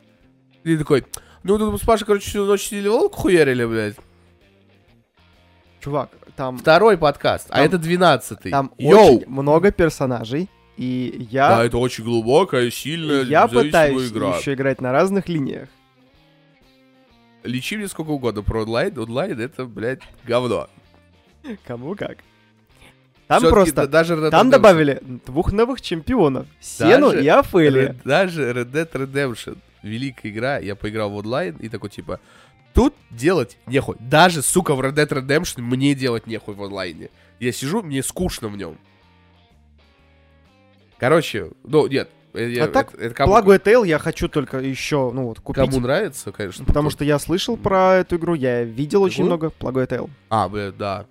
И 0.64 0.78
такой, 0.78 1.06
ну 1.44 1.58
тут 1.58 1.82
с 1.82 1.86
Пашей, 1.86 2.06
короче, 2.06 2.30
всю 2.30 2.46
ночь 2.46 2.64
сидели 2.64 2.88
волк 2.88 3.16
хуярили, 3.16 3.66
блядь. 3.66 3.96
Чувак, 5.82 6.10
там, 6.42 6.58
Второй 6.58 6.98
подкаст, 6.98 7.48
а 7.52 7.58
Там- 7.58 7.66
это 7.66 7.78
двенадцатый. 7.78 8.52
там 8.52 8.72
Йоу! 8.80 9.18
очень 9.18 9.30
много 9.30 9.72
персонажей, 9.72 10.50
и 10.76 11.28
Да, 11.32 11.60
я, 11.60 11.66
это 11.66 11.78
очень 11.78 12.04
глубокая, 12.04 12.72
сильная, 12.72 13.22
я 13.24 13.48
пытаюсь 13.48 14.10
игра. 14.12 14.38
еще 14.38 14.54
играть 14.56 14.82
на 14.82 14.92
разных 14.92 15.30
линиях. 15.30 15.70
Лечи 17.44 17.78
мне 17.78 17.88
сколько 17.88 18.10
угодно 18.10 18.42
про 18.44 18.64
онлайн. 18.64 18.98
Онлайн 18.98 19.40
это, 19.40 19.66
блядь, 19.66 20.02
говно. 20.26 20.68
Кому 21.66 21.96
как. 21.96 22.18
Там 23.28 23.40
Всё-таки 23.40 23.54
просто, 23.54 23.76
да- 23.76 23.88
даже 23.88 24.16
Red 24.16 24.30
там 24.32 24.48
Dead 24.48 24.52
добавили 24.52 25.00
двух 25.26 25.52
новых 25.52 25.80
чемпионов, 25.82 26.48
Сену 26.60 27.12
Даже 27.12 27.24
и 27.24 27.28
Афели. 27.28 27.90
Red- 27.90 27.98
Даже 28.04 28.52
Red 28.52 28.72
Dead 28.72 28.92
Redemption, 28.92 29.58
великая 29.84 30.30
игра, 30.30 30.58
я 30.58 30.76
поиграл 30.76 31.12
в 31.12 31.16
онлайн 31.16 31.56
и 31.58 31.70
такой 31.70 31.90
типа, 31.92 32.20
тут 32.74 32.94
делать 33.10 33.58
нехуй. 33.68 33.96
Даже, 34.00 34.42
сука, 34.42 34.76
в 34.76 34.82
Red 34.82 34.94
Dead 34.94 35.08
Redemption 35.08 35.62
мне 35.62 35.94
делать 35.96 36.28
нехуй 36.28 36.56
в 36.56 36.64
онлайне. 36.64 37.10
Я 37.40 37.52
сижу, 37.52 37.82
мне 37.82 38.04
скучно 38.04 38.48
в 38.48 38.58
нем. 38.58 38.78
Короче, 40.98 41.50
ну 41.64 41.88
нет, 41.88 42.10
э, 42.34 42.50
я- 42.52 42.66
А 42.66 42.68
так, 42.68 42.94
это, 42.94 43.04
это 43.04 43.16
кому, 43.16 43.32
Благо 43.34 43.56
Tale 43.56 43.88
я 43.88 43.98
хочу 43.98 44.30
только 44.30 44.60
еще, 44.60 45.12
ну 45.12 45.24
вот, 45.26 45.40
купить. 45.40 45.64
кому 45.66 45.80
нравится, 45.80 46.32
конечно. 46.32 46.64
Потому 46.66 46.90
то- 46.90 46.96
что 46.98 47.04
я 47.06 47.18
слышал 47.18 47.58
про 47.58 47.96
эту 47.96 48.18
игру, 48.18 48.36
я 48.36 48.64
видел 48.64 49.02
очень 49.02 49.26
много 49.26 49.52
Благо 49.60 49.84
Tale. 49.84 50.10
А, 50.30 50.48
да. 50.78 51.06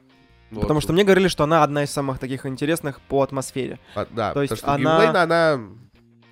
Вот. 0.53 0.63
Потому 0.63 0.81
что 0.81 0.93
мне 0.93 1.05
говорили, 1.05 1.29
что 1.29 1.45
она 1.45 1.63
одна 1.63 1.85
из 1.85 1.91
самых 1.91 2.19
таких 2.19 2.45
интересных 2.47 3.01
по 3.03 3.23
атмосфере. 3.23 3.79
А, 3.95 4.07
да, 4.11 4.33
то 4.33 4.43
есть 4.43 4.63
она- 4.63 4.77
геймплейно 4.79 5.23
она... 5.23 5.61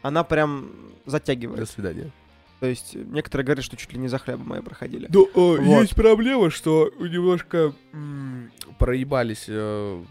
Она 0.02 0.22
прям 0.24 0.70
До 1.04 1.10
затягивает. 1.10 1.68
свидания. 1.68 2.12
То 2.60 2.66
есть 2.66 2.94
некоторые 2.94 3.44
говорят, 3.46 3.64
что 3.64 3.76
чуть 3.76 3.92
ли 3.92 3.98
не 3.98 4.08
за 4.08 4.18
хлебом 4.18 4.48
мои 4.48 4.60
проходили. 4.60 5.06
Да, 5.08 5.20
э, 5.20 5.24
Вот. 5.34 5.80
есть 5.82 5.94
проблема, 5.94 6.50
что 6.50 6.92
немножко 6.98 7.72
м, 7.92 8.50
проебались 8.78 9.44
э, 9.48 10.04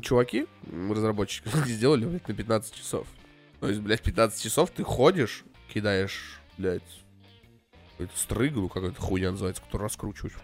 чуваки, 0.00 0.46
разработчики, 0.90 1.48
сделали, 1.66 2.04
блядь, 2.04 2.28
на 2.28 2.34
15 2.34 2.74
часов. 2.74 3.06
То 3.58 3.68
есть, 3.68 3.80
блядь, 3.80 4.00
15 4.02 4.40
часов 4.42 4.70
ты 4.70 4.84
ходишь, 4.84 5.44
кидаешь, 5.74 6.40
блядь, 6.56 6.82
какую-то 7.92 8.16
стрыгу, 8.18 8.68
как 8.68 8.84
это 8.84 9.00
хуйня 9.00 9.32
называется, 9.32 9.62
которую 9.62 9.86
раскручиваешь. 9.86 10.34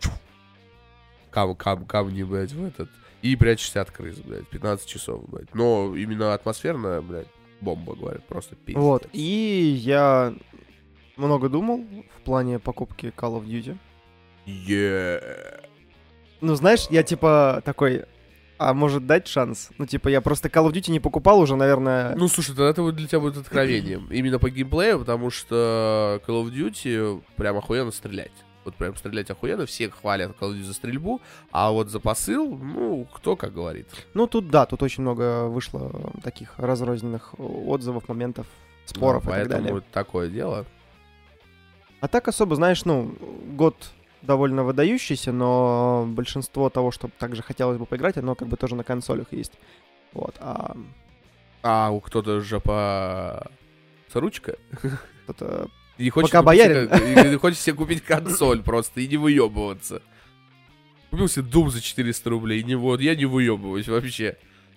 Кам, 1.30 1.54
кам, 1.54 1.86
камни, 1.86 2.22
блядь, 2.24 2.52
в 2.52 2.64
этот. 2.64 2.90
И 3.22 3.34
прячешься 3.36 3.80
от 3.80 3.90
крыс, 3.90 4.16
блядь, 4.18 4.48
15 4.48 4.86
часов, 4.88 5.28
блядь. 5.28 5.54
Но 5.54 5.94
именно 5.96 6.34
атмосферная, 6.34 7.00
блядь, 7.00 7.28
бомба, 7.60 7.94
говорят, 7.94 8.24
просто 8.26 8.56
пиздец. 8.56 8.82
Вот. 8.82 9.08
И 9.12 9.74
я 9.84 10.34
много 11.16 11.48
думал 11.48 11.84
в 12.18 12.20
плане 12.22 12.58
покупки 12.58 13.12
Call 13.16 13.40
of 13.40 13.46
Duty. 13.46 13.76
Е. 14.46 15.20
Ну, 16.40 16.54
знаешь, 16.54 16.86
я 16.90 17.02
типа 17.02 17.62
такой, 17.64 18.04
а 18.58 18.74
может 18.74 19.06
дать 19.06 19.26
шанс? 19.26 19.70
Ну, 19.78 19.86
типа, 19.86 20.08
я 20.08 20.20
просто 20.20 20.48
Call 20.48 20.68
of 20.68 20.72
Duty 20.72 20.90
не 20.90 21.00
покупал 21.00 21.40
уже, 21.40 21.56
наверное... 21.56 22.14
Ну, 22.16 22.28
слушай, 22.28 22.48
тогда 22.48 22.70
это 22.70 22.82
вот 22.82 22.94
для 22.96 23.06
тебя 23.06 23.20
будет 23.20 23.36
откровением. 23.38 24.06
Именно 24.10 24.38
по 24.38 24.50
геймплею, 24.50 24.98
потому 25.00 25.30
что 25.30 26.20
Call 26.26 26.44
of 26.44 26.52
Duty 26.52 27.22
прям 27.36 27.56
охуенно 27.56 27.90
стрелять. 27.90 28.32
Вот 28.64 28.74
прям 28.74 28.96
стрелять 28.96 29.30
охуенно, 29.30 29.64
все 29.66 29.88
хвалят 29.90 30.32
Call 30.40 30.50
of 30.50 30.54
Duty 30.58 30.62
за 30.64 30.74
стрельбу, 30.74 31.20
а 31.52 31.70
вот 31.70 31.88
за 31.88 32.00
посыл, 32.00 32.56
ну, 32.56 33.06
кто 33.14 33.36
как 33.36 33.54
говорит. 33.54 33.88
Ну, 34.14 34.26
тут 34.26 34.48
да, 34.50 34.66
тут 34.66 34.82
очень 34.82 35.02
много 35.02 35.46
вышло 35.46 36.12
таких 36.22 36.54
разрозненных 36.58 37.34
отзывов, 37.38 38.08
моментов, 38.08 38.46
споров 38.84 39.24
Ну, 39.24 39.30
и 39.30 39.32
так 39.34 39.40
поэтому 39.42 39.58
далее. 39.58 39.74
вот 39.74 39.84
такое 39.92 40.28
дело. 40.28 40.66
А 42.06 42.08
так 42.08 42.28
особо, 42.28 42.54
знаешь, 42.54 42.84
ну, 42.84 43.16
год 43.48 43.74
довольно 44.22 44.62
выдающийся, 44.62 45.32
но 45.32 46.04
большинство 46.08 46.70
того, 46.70 46.92
что 46.92 47.10
также 47.18 47.42
хотелось 47.42 47.78
бы 47.78 47.84
поиграть, 47.84 48.16
оно 48.16 48.36
как 48.36 48.46
бы 48.46 48.56
тоже 48.56 48.76
на 48.76 48.84
консолях 48.84 49.32
есть. 49.32 49.54
Вот, 50.12 50.36
а 50.38 50.76
А 51.64 51.90
у 51.90 51.98
кто-то 51.98 52.42
же 52.42 52.60
по... 52.60 53.50
ручка. 54.14 54.54
это... 55.26 55.66
И 55.98 56.08
хочет 56.10 56.30
Пока 56.30 56.42
боярин. 56.42 56.88
себе- 56.96 57.32
и 57.32 57.36
хочет 57.38 57.58
себе 57.58 57.74
купить 57.74 58.04
консоль 58.04 58.62
просто 58.62 59.00
и 59.00 59.08
не 59.08 59.16
выебываться. 59.16 60.00
Купил 61.10 61.26
себе 61.26 61.44
Doom 61.50 61.70
за 61.70 61.80
400 61.80 62.30
рублей. 62.30 62.62
Не 62.62 62.76
вот, 62.76 63.00
я 63.00 63.16
не 63.16 63.24
выебываюсь 63.24 63.88
вообще. 63.88 64.36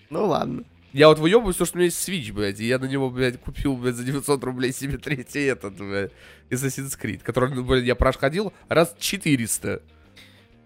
Ну 0.09 0.25
ладно. 0.25 0.63
Я 0.93 1.07
вот 1.09 1.19
выебываюсь, 1.19 1.55
то, 1.55 1.65
что 1.65 1.75
у 1.75 1.79
меня 1.79 1.85
есть 1.85 2.07
Switch, 2.07 2.33
блядь, 2.33 2.59
и 2.59 2.65
я 2.67 2.79
на 2.79 2.85
него, 2.85 3.09
блядь, 3.11 3.39
купил, 3.39 3.75
блядь, 3.75 3.95
за 3.95 4.03
900 4.03 4.43
рублей 4.43 4.73
себе 4.73 4.97
третий 4.97 5.43
этот, 5.45 5.77
блядь, 5.77 6.11
Assassin's 6.49 6.99
Creed, 6.99 7.19
который, 7.23 7.53
ну, 7.53 7.63
блядь, 7.63 7.83
я 7.85 7.95
проходил 7.95 8.53
раз 8.69 8.95
400. 8.99 9.81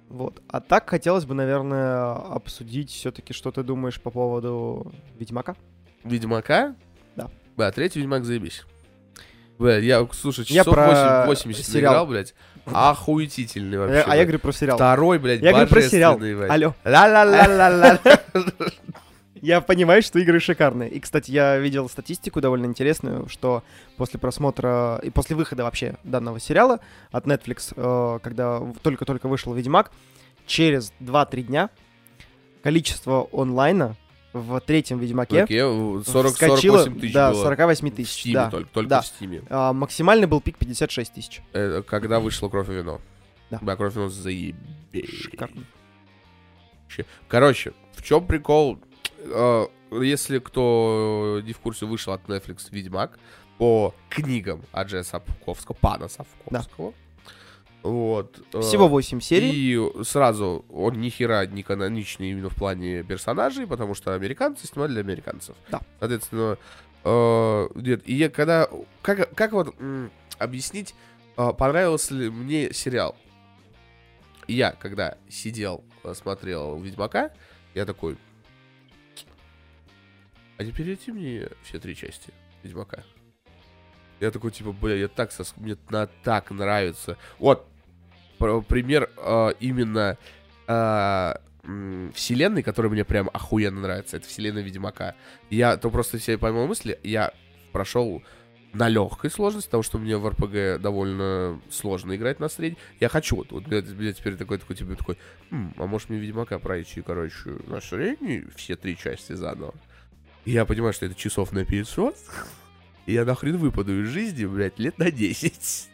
Вот. 0.09 0.41
А 0.47 0.61
так 0.61 0.89
хотелось 0.89 1.25
бы, 1.25 1.33
наверное, 1.33 2.13
обсудить 2.13 2.91
все-таки, 2.91 3.33
что 3.33 3.51
ты 3.51 3.63
думаешь 3.63 3.99
по 3.99 4.11
поводу 4.11 4.93
Ведьмака. 5.17 5.55
Ведьмака? 6.03 6.75
Да. 7.15 7.29
Да, 7.57 7.71
третий 7.71 7.99
Ведьмак 7.99 8.23
заебись. 8.23 8.63
Блядь, 9.59 9.83
я, 9.83 10.07
слушай, 10.13 10.45
Я 10.47 10.61
часов 10.61 10.73
про 10.73 11.25
8, 11.25 11.49
80 11.49 11.65
сериал. 11.65 11.93
играл, 11.93 12.07
блядь. 12.07 12.33
Охуительный 12.65 13.77
А 13.77 13.81
вообще. 13.81 13.95
я, 13.97 14.03
а 14.03 14.07
я 14.07 14.11
блядь. 14.13 14.21
говорю 14.27 14.39
про 14.39 14.51
сериал. 14.53 14.77
Второй, 14.77 15.19
блядь, 15.19 15.41
Я 15.41 15.51
говорю 15.51 15.67
про 15.69 15.81
сериал. 15.81 16.17
блядь. 16.17 16.49
Алло. 16.49 16.75
Ла-ла-ла-ла-ла. 16.85 17.99
Я 19.43 19.59
понимаю, 19.59 20.01
что 20.01 20.19
игры 20.19 20.39
шикарные. 20.39 20.89
И, 20.89 21.01
кстати, 21.01 21.29
я 21.29 21.57
видел 21.57 21.89
статистику 21.89 22.39
довольно 22.39 22.65
интересную, 22.65 23.27
что 23.27 23.61
после 23.97 24.17
просмотра 24.17 25.01
и 25.03 25.09
после 25.09 25.35
выхода 25.35 25.63
вообще 25.63 25.97
данного 26.05 26.39
сериала 26.39 26.79
от 27.11 27.25
Netflix, 27.27 27.73
э, 27.75 28.19
когда 28.23 28.59
в- 28.59 28.79
только-только 28.79 29.27
вышел 29.27 29.53
Ведьмак, 29.53 29.91
через 30.45 30.93
2-3 31.01 31.43
дня 31.43 31.69
количество 32.63 33.27
онлайна 33.33 33.97
в 34.31 34.61
третьем 34.61 34.99
Ведьмаке 34.99 35.43
Окей, 35.43 35.59
40, 35.59 36.33
вскочило 36.35 36.77
48 36.77 36.99
тысяч 37.01 37.13
до 37.13 37.31
было. 37.31 37.43
48 37.43 37.91
В 37.91 37.95
тысяч. 37.95 38.25
Steam 38.25 38.33
Да. 38.33 38.49
только, 38.49 38.69
только 38.73 38.89
да. 38.89 39.01
в 39.01 39.05
Steam. 39.05 39.45
А, 39.49 39.73
максимальный 39.73 40.25
был 40.25 40.39
пик 40.39 40.57
56 40.57 41.13
тысяч. 41.13 41.41
Э, 41.51 41.81
Когда 41.85 42.21
вышло 42.21 42.47
«Кровь 42.47 42.69
и 42.69 42.73
вино». 42.73 43.01
Да. 43.51 43.59
Да, 43.61 43.75
«Кровь 43.75 43.91
и 43.93 43.97
вино» 43.97 44.07
заебись. 44.09 45.09
Шикарно. 45.23 45.63
Короче, 47.27 47.73
в 47.93 48.01
чем 48.03 48.25
прикол? 48.25 48.79
Э, 49.25 49.65
Если 49.91 50.39
кто 50.39 51.41
не 51.43 51.53
в 51.53 51.59
курсе, 51.59 51.85
вышел 51.85 52.13
от 52.13 52.23
Netflix 52.27 52.67
«Ведьмак» 52.71 53.17
по 53.57 53.93
книгам 54.09 54.61
Аджея 54.71 55.03
Сапковского, 55.03 55.75
пана 55.79 56.07
Сапковского. 56.07 56.93
Вот. 57.83 58.39
э, 58.53 58.61
Всего 58.61 58.87
8 58.87 59.19
серий. 59.21 59.51
И 59.53 60.03
сразу 60.03 60.65
он 60.69 60.99
ни 61.01 61.09
хера 61.09 61.45
не 61.45 61.63
каноничный 61.63 62.31
именно 62.31 62.49
в 62.49 62.55
плане 62.55 63.03
персонажей, 63.03 63.67
потому 63.67 63.93
что 63.93 64.13
американцы 64.15 64.65
снимали 64.67 64.91
для 64.93 65.01
американцев. 65.01 65.55
Да. 65.69 65.81
Соответственно, 65.99 66.57
э, 67.03 67.67
нет, 67.75 68.01
и 68.05 68.13
я 68.15 68.29
когда... 68.29 68.67
Как, 69.01 69.33
как 69.35 69.51
вот 69.51 69.75
м, 69.79 70.11
объяснить, 70.39 70.95
э, 71.37 71.51
понравился 71.57 72.13
ли 72.13 72.29
мне 72.29 72.73
сериал? 72.73 73.15
Я, 74.47 74.71
когда 74.71 75.17
сидел, 75.29 75.83
смотрел 76.13 76.77
«Ведьмака», 76.79 77.31
я 77.75 77.85
такой... 77.85 78.17
А 80.57 80.63
не 80.63 80.71
перейти 80.71 81.11
мне 81.11 81.49
все 81.63 81.79
три 81.79 81.95
части 81.95 82.33
«Ведьмака»? 82.63 83.03
Я 84.19 84.31
такой, 84.31 84.51
типа, 84.51 84.71
бля, 84.71 84.95
я 84.95 85.07
так 85.07 85.31
сос... 85.31 85.53
мне 85.57 85.75
на 85.89 86.07
так 86.07 86.51
нравится. 86.51 87.17
Вот, 87.39 87.67
пр- 88.37 88.61
пример 88.61 89.09
э, 89.17 89.53
именно 89.59 90.17
э, 90.67 91.33
вселенной, 92.13 92.63
которая 92.63 92.91
мне 92.91 93.03
прям 93.03 93.29
охуенно 93.33 93.81
нравится. 93.81 94.17
Это 94.17 94.27
вселенная 94.27 94.61
Ведьмака. 94.61 95.15
Я 95.49 95.77
то 95.77 95.89
просто 95.89 96.17
все 96.19 96.37
поймал 96.37 96.67
мысли, 96.67 96.99
я 97.03 97.33
прошел 97.71 98.23
на 98.73 98.87
легкой 98.89 99.29
сложности, 99.29 99.67
потому 99.67 99.83
что 99.83 99.97
мне 99.99 100.17
в 100.17 100.27
РПГ 100.27 100.81
довольно 100.81 101.61
сложно 101.69 102.15
играть 102.15 102.39
на 102.39 102.49
средней. 102.49 102.77
Я 102.99 103.09
хочу, 103.09 103.35
вот, 103.35 103.51
вот 103.51 103.67
меня 103.67 104.13
теперь 104.13 104.35
такой, 104.35 104.57
такой, 104.57 104.75
типа, 104.75 104.95
такой, 104.95 105.17
«М, 105.51 105.73
а 105.77 105.85
может 105.85 106.09
мне 106.09 106.19
Ведьмака 106.19 106.59
пройти, 106.59 107.01
короче, 107.01 107.49
на 107.67 107.81
средней, 107.81 108.45
все 108.55 108.75
три 108.75 108.97
части 108.97 109.33
заново. 109.33 109.73
И 110.45 110.51
я 110.51 110.65
понимаю, 110.65 110.93
что 110.93 111.05
это 111.05 111.15
часов 111.15 111.51
на 111.51 111.63
500, 111.65 112.15
и 113.05 113.13
я 113.13 113.25
нахрен 113.25 113.57
выпаду 113.57 114.01
из 114.01 114.07
жизни, 114.09 114.45
блядь, 114.45 114.77
лет 114.79 114.97
на 114.97 115.09
10. 115.11 115.89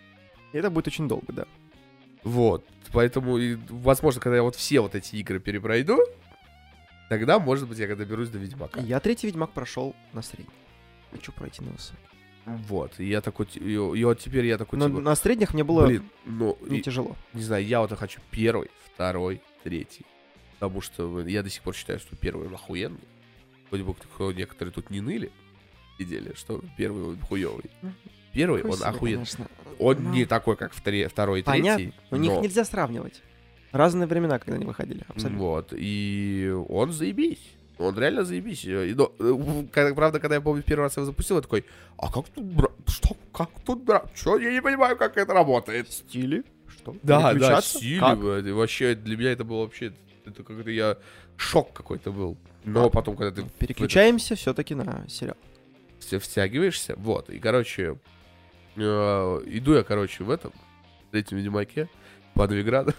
И 0.54 0.58
это 0.58 0.70
будет 0.70 0.88
очень 0.88 1.08
долго, 1.08 1.32
да. 1.34 1.45
Вот. 2.24 2.66
Поэтому, 2.91 3.38
и, 3.38 3.58
возможно, 3.70 4.20
когда 4.20 4.38
я 4.38 4.43
вот 4.43 4.56
все 4.56 4.80
вот 4.80 4.95
эти 4.95 5.16
игры 5.18 5.39
перепройду, 5.39 6.00
тогда, 7.10 7.38
может 7.39 7.68
быть, 7.68 7.78
я 7.78 7.88
когда 7.88 8.04
доберусь 8.04 8.30
до 8.30 8.39
Ведьмака. 8.39 8.82
Я 8.82 9.00
третий 9.00 9.28
Ведьмак 9.28 9.52
прошел 9.52 9.95
на 10.14 10.22
средний. 10.24 10.54
Хочу 11.12 11.32
пройти 11.32 11.62
на 11.62 11.72
высокий. 11.72 11.97
Вот. 12.45 13.00
И 13.00 13.06
я 13.06 13.22
такой, 13.22 13.47
и, 13.54 13.74
и 13.74 14.04
вот 14.04 14.20
теперь 14.20 14.47
я 14.47 14.58
такой, 14.58 14.80
Но 14.80 14.89
типа, 14.89 15.02
на 15.02 15.16
средних 15.16 15.54
мне 15.54 15.64
было 15.64 15.86
блин, 15.86 16.10
ну, 16.26 16.58
не 16.62 16.80
и- 16.80 16.82
тяжело. 16.82 17.16
не 17.34 17.43
знаю, 17.43 17.64
я 17.66 17.82
вот 17.82 17.95
хочу 17.97 18.20
первый, 18.32 18.72
второй, 18.93 19.41
третий. 19.64 20.06
Потому 20.54 20.82
что 20.82 21.22
я 21.22 21.43
до 21.43 21.50
сих 21.52 21.62
пор 21.62 21.76
считаю, 21.76 22.00
что 22.00 22.16
первый 22.16 22.47
охуенный. 22.52 23.00
Вроде 23.70 23.84
бы 23.84 23.93
кто- 23.93 24.32
некоторые 24.32 24.74
тут 24.74 24.89
не 24.89 25.01
ныли, 25.01 25.32
сидели, 25.97 26.34
что 26.36 26.61
первый 26.78 27.03
он 27.03 27.20
хуёвый. 27.20 27.70
Первый 28.34 28.61
Такой 28.61 28.78
он 28.78 28.84
охуенный. 28.84 29.26
Он 29.80 29.97
Ну, 30.03 30.09
не 30.13 30.26
такой, 30.26 30.55
как 30.55 30.74
второй, 30.74 31.05
второй 31.07 31.39
и 31.39 31.43
Понятно. 31.43 31.78
третий. 31.86 31.93
Но 32.11 32.17
них 32.17 32.32
но- 32.32 32.41
нельзя 32.41 32.65
сравнивать. 32.65 33.22
Разные 33.72 34.07
времена, 34.07 34.39
когда 34.39 34.55
они 34.55 34.65
выходили. 34.65 35.03
Абсолютно. 35.07 35.39
Вот, 35.39 35.74
и 35.76 36.51
он 36.70 36.91
заебись. 36.91 37.41
Он 37.78 37.97
реально 37.97 38.26
заебись. 38.26 38.65
И, 38.65 38.93
но, 38.93 39.11
э, 39.20 39.63
правда, 39.95 40.20
когда 40.20 40.36
я 40.36 40.41
помню, 40.41 40.63
первый 40.63 40.84
раз 40.84 40.97
его 40.97 41.05
запустил, 41.05 41.38
я 41.38 41.41
такой, 41.41 41.65
а 41.97 42.11
как 42.11 42.28
тут 42.30 42.43
брать? 42.43 42.72
Что? 42.88 43.15
Как 43.32 43.49
тут 43.65 43.84
брать? 43.84 44.03
Что? 44.15 44.38
Я 44.38 44.51
не 44.51 44.61
понимаю, 44.61 44.97
как 44.97 45.15
это 45.17 45.34
работает. 45.34 45.89
Стили? 45.91 46.43
Что? 46.67 46.95
Да, 47.03 47.34
да, 47.34 47.61
сильно, 47.61 48.09
Как? 48.17 48.20
вообще 48.53 48.95
для 48.95 49.15
меня 49.15 49.32
это 49.32 49.43
было 49.45 49.61
вообще, 49.61 49.93
это 50.30 50.44
как-то 50.44 50.70
я, 50.70 50.98
шок 51.38 51.74
какой-то 51.74 52.12
был. 52.12 52.38
Но 52.64 52.86
А, 52.86 52.90
потом, 52.90 53.16
когда 53.16 53.32
ты 53.42 53.48
в 53.48 53.52
Переключаемся 53.54 54.36
все-таки 54.36 54.76
на 54.76 55.06
сериал. 55.08 55.36
это 56.00 56.06
вся- 56.06 56.20
втягиваешься, 56.20 56.96
вот, 56.98 57.30
и, 57.30 57.40
короче, 57.40 57.98
э, 58.76 58.82
иду 59.46 59.74
я, 59.74 59.84
короче, 59.84 60.24
в 60.24 60.30
этом, 60.32 60.52
в 61.08 61.12
третьем 61.12 61.38
Ведьмаке, 61.38 61.90
по 62.34 62.48
Новиграду. 62.48 62.94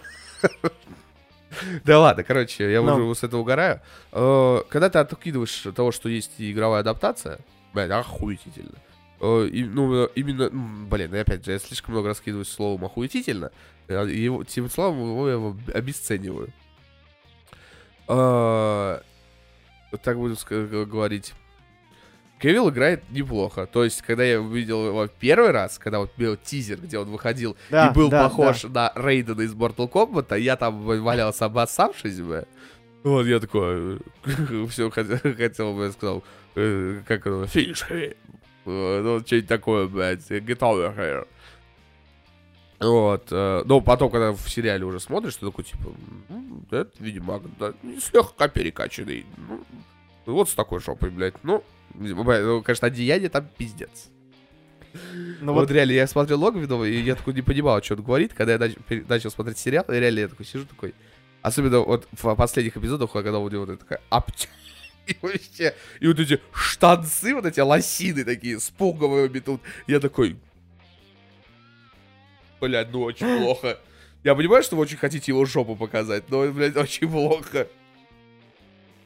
Да 1.83 1.99
ладно, 1.99 2.23
короче, 2.23 2.71
я 2.71 2.81
Ну. 2.81 3.07
уже 3.07 3.19
с 3.19 3.23
этого 3.23 3.41
угораю. 3.41 3.81
Э, 4.13 4.61
Когда 4.69 4.89
ты 4.89 4.99
откидываешь 4.99 5.63
того, 5.75 5.91
что 5.91 6.07
есть 6.07 6.31
и 6.39 6.51
игровая 6.51 6.79
адаптация, 6.79 7.39
блядь, 7.73 7.91
охуительно. 7.91 8.77
Э, 9.19 9.47
и, 9.51 9.65
Ну, 9.65 10.05
э, 10.05 10.09
именно, 10.15 10.43
м, 10.43 10.87
блин, 10.89 11.13
опять 11.13 11.43
же, 11.45 11.51
я 11.51 11.59
слишком 11.59 11.93
много 11.93 12.07
раскидываюсь 12.07 12.47
словом 12.47 12.85
охуительно, 12.85 13.51
его, 13.89 14.43
тем 14.45 14.69
словом 14.69 14.99
его 15.01 15.27
я 15.27 15.33
его 15.33 15.57
обесцениваю. 15.73 16.53
Вот 19.91 20.01
так 20.01 20.17
буду 20.17 20.35
говорить. 20.85 21.33
Кевилл 22.41 22.69
играет 22.69 23.03
неплохо. 23.11 23.67
То 23.67 23.83
есть, 23.83 24.01
когда 24.01 24.23
я 24.23 24.41
увидел 24.41 24.87
его 24.87 25.07
первый 25.07 25.51
раз, 25.51 25.77
когда 25.77 25.99
вот 25.99 26.11
был 26.17 26.35
тизер, 26.35 26.79
где 26.79 26.97
он 26.97 27.09
выходил 27.09 27.55
Да, 27.69 27.89
и 27.89 27.93
был 27.93 28.09
да, 28.09 28.23
похож 28.23 28.63
на 28.63 28.91
Рейдена 28.95 29.41
из 29.41 29.53
Mortal 29.53 29.89
Kombat, 29.89 30.27
а 30.29 30.37
я 30.37 30.55
там 30.55 30.81
валялся 30.81 31.45
обоссавшись 31.45 32.19
бы. 32.19 32.47
Вот 33.03 33.25
я 33.27 33.39
такой, 33.39 33.99
все 34.69 34.89
хотел, 34.89 35.17
хотел 35.35 35.73
бы, 35.75 35.85
я 35.85 35.91
сказал, 35.91 36.23
э, 36.55 37.01
как 37.07 37.27
оно, 37.27 37.45
финиш, 37.47 37.85
ну, 38.65 39.19
что-нибудь 39.25 39.47
такое, 39.47 39.87
блядь, 39.87 40.29
get 40.29 40.59
over 40.59 40.95
here. 40.95 41.27
Вот, 42.81 43.27
э, 43.31 43.61
но 43.65 43.79
потом, 43.79 44.09
когда 44.09 44.31
в 44.31 44.49
сериале 44.49 44.83
уже 44.85 44.99
смотришь, 44.99 45.35
ты 45.35 45.45
такой, 45.45 45.63
типа, 45.63 45.93
«М, 46.29 46.65
это, 46.71 46.89
видимо, 46.99 47.39
да, 47.59 47.73
слегка 48.01 48.47
перекачанный. 48.47 49.25
Ну, 49.47 49.63
вот 50.33 50.49
с 50.49 50.53
такой 50.55 50.79
жопой, 50.79 51.11
блядь, 51.11 51.35
ну, 51.43 51.63
ну, 51.93 52.63
конечно, 52.63 52.87
одеяние 52.87 53.29
там 53.29 53.47
пиздец. 53.57 54.09
Ну 55.41 55.53
вот, 55.53 55.61
вот, 55.61 55.71
реально, 55.71 55.91
я 55.93 56.07
смотрел 56.07 56.41
Логвинова, 56.41 56.83
и 56.85 56.99
я 57.01 57.15
такой 57.15 57.33
не 57.33 57.41
понимал, 57.41 57.81
что 57.83 57.93
он 57.95 58.01
говорит, 58.01 58.33
когда 58.33 58.53
я 58.53 58.57
нач- 58.59 58.79
пере- 58.87 59.05
начал 59.07 59.29
смотреть 59.31 59.57
сериал, 59.57 59.85
и 59.87 59.95
реально 59.95 60.19
я 60.19 60.27
такой 60.27 60.45
сижу 60.45 60.65
такой, 60.65 60.93
особенно 61.41 61.79
вот 61.79 62.07
в 62.11 62.35
последних 62.35 62.75
эпизодах, 62.77 63.11
когда 63.11 63.39
у 63.39 63.47
него 63.49 63.65
вот 63.65 63.79
такая 63.79 64.01
аптя, 64.09 64.47
и 65.07 65.15
вообще, 65.21 65.75
и 65.99 66.07
вот 66.07 66.19
эти 66.19 66.41
штанцы, 66.53 67.33
вот 67.33 67.45
эти 67.45 67.59
лосины 67.59 68.23
такие, 68.25 68.59
с 68.59 68.69
пуговыми 68.69 69.39
тут, 69.39 69.61
я 69.87 69.99
такой, 69.99 70.35
блядь, 72.61 72.91
ну 72.91 73.01
очень 73.01 73.39
плохо. 73.39 73.77
Я 74.23 74.35
понимаю, 74.35 74.61
что 74.63 74.75
вы 74.75 74.83
очень 74.83 74.97
хотите 74.97 75.31
его 75.31 75.43
жопу 75.45 75.75
показать, 75.75 76.29
но, 76.29 76.47
блядь, 76.51 76.75
очень 76.77 77.09
плохо. 77.09 77.67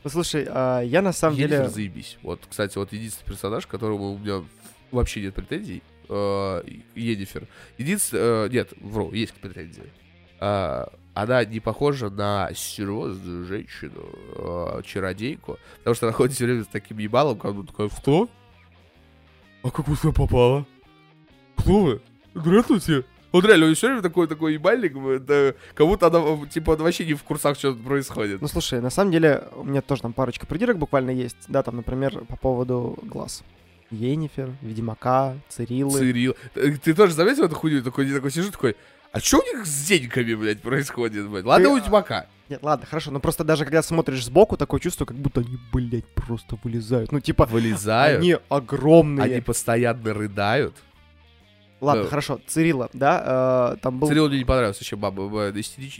ну, 0.03 0.10
слушай, 0.10 0.45
а, 0.49 0.82
я 0.82 1.01
на 1.01 1.14
самом 1.14 1.38
Енифер 1.38 1.58
деле... 1.62 1.70
заебись. 1.70 2.18
Вот, 2.22 2.41
кстати, 2.49 2.78
вот 2.78 2.91
единственный 2.91 3.28
персонаж, 3.28 3.66
которому 3.66 4.14
у 4.14 4.18
меня 4.18 4.43
вообще 4.91 5.22
нет 5.22 5.34
претензий. 5.34 5.82
э, 6.10 6.62
Енифер. 6.95 7.47
Единственное... 7.78 8.45
э, 8.45 8.49
Нет, 8.49 8.74
вру, 8.82 9.12
есть 9.14 9.34
претензии. 9.36 9.89
А, 10.39 10.91
Она 11.14 11.45
не 11.45 11.62
похожа 11.62 12.10
на 12.10 12.51
серьезную 12.53 13.45
женщину, 13.45 14.10
э, 14.36 14.82
чародейку, 14.84 15.58
потому 15.78 15.95
что 15.95 16.08
она 16.08 16.14
ходит 16.14 16.36
все 16.36 16.43
время 16.45 16.64
с 16.66 16.68
таким 16.68 16.97
ебалом, 16.97 17.39
как 17.39 17.56
будто 17.56 17.72
такая, 17.72 17.89
что? 17.89 18.30
А 19.64 19.72
как 19.72 19.88
вы 19.88 19.95
сюда 19.95 20.12
попала? 20.14 20.66
Кто 21.56 21.80
вы? 21.84 22.01
Здравствуйте. 22.36 23.06
Вот 23.36 23.46
реально, 23.46 23.66
он 23.66 23.76
все 23.76 23.88
время 23.88 24.02
такой, 24.02 24.28
такой 24.28 24.54
ебальник, 24.54 24.96
это, 24.96 25.56
как 25.74 25.86
будто 25.88 26.08
она, 26.08 26.46
типа, 26.48 26.78
вообще 26.78 27.06
не 27.06 27.16
в 27.16 27.24
курсах, 27.24 27.58
что 27.58 27.74
происходит. 27.74 28.42
Ну, 28.42 28.48
слушай, 28.48 28.80
на 28.80 28.90
самом 28.90 29.12
деле, 29.12 29.44
у 29.58 29.66
меня 29.66 29.82
тоже 29.82 30.04
там 30.04 30.14
парочка 30.14 30.46
придирок 30.48 30.78
буквально 30.78 31.10
есть. 31.10 31.36
Да, 31.50 31.62
там, 31.62 31.76
например, 31.76 32.24
по 32.30 32.38
поводу 32.38 32.98
глаз. 33.04 33.44
Енифер, 33.92 34.52
Ведьмака, 34.62 35.36
Цириллы. 35.50 36.00
Цирил. 36.00 36.38
Ты, 36.54 36.78
ты 36.78 36.94
тоже 36.94 37.14
заметил 37.14 37.44
эту 37.44 37.56
хуйню? 37.56 37.84
Такой, 37.84 38.10
такой 38.10 38.32
сижу, 38.32 38.52
такой, 38.52 38.78
а 39.12 39.20
что 39.20 39.40
у 39.40 39.44
них 39.44 39.66
с 39.66 39.86
деньками, 39.86 40.34
блядь, 40.34 40.62
происходит, 40.62 41.28
блядь? 41.30 41.44
Ладно, 41.44 41.68
Ты- 41.68 41.74
у 41.74 41.76
Ведьмака. 41.76 42.28
Нет, 42.48 42.60
ладно, 42.64 42.86
хорошо, 42.86 43.12
но 43.12 43.20
просто 43.20 43.44
даже 43.44 43.66
когда 43.66 43.82
смотришь 43.82 44.24
сбоку, 44.24 44.56
такое 44.56 44.80
чувство, 44.80 45.04
как 45.04 45.18
будто 45.18 45.42
они, 45.42 45.58
блядь, 45.74 46.06
просто 46.06 46.58
вылезают. 46.64 47.12
Ну, 47.12 47.20
типа, 47.20 47.48
Вылезают. 47.48 48.22
они 48.22 48.38
огромные. 48.48 49.26
Они 49.26 49.42
постоянно 49.42 50.14
рыдают. 50.14 50.76
Ладно, 51.82 52.04
Да. 52.04 52.10
хорошо, 52.10 52.40
Цирилла, 52.48 52.90
да, 52.94 53.74
э, 53.76 53.78
там 53.82 54.00
был 54.00 54.08
Цирилу 54.08 54.30
мне 54.30 54.40
не 54.40 54.46
понравилась 54.46 54.80
еще 54.80 54.96
баба, 54.96 55.24
истерич- 55.52 56.00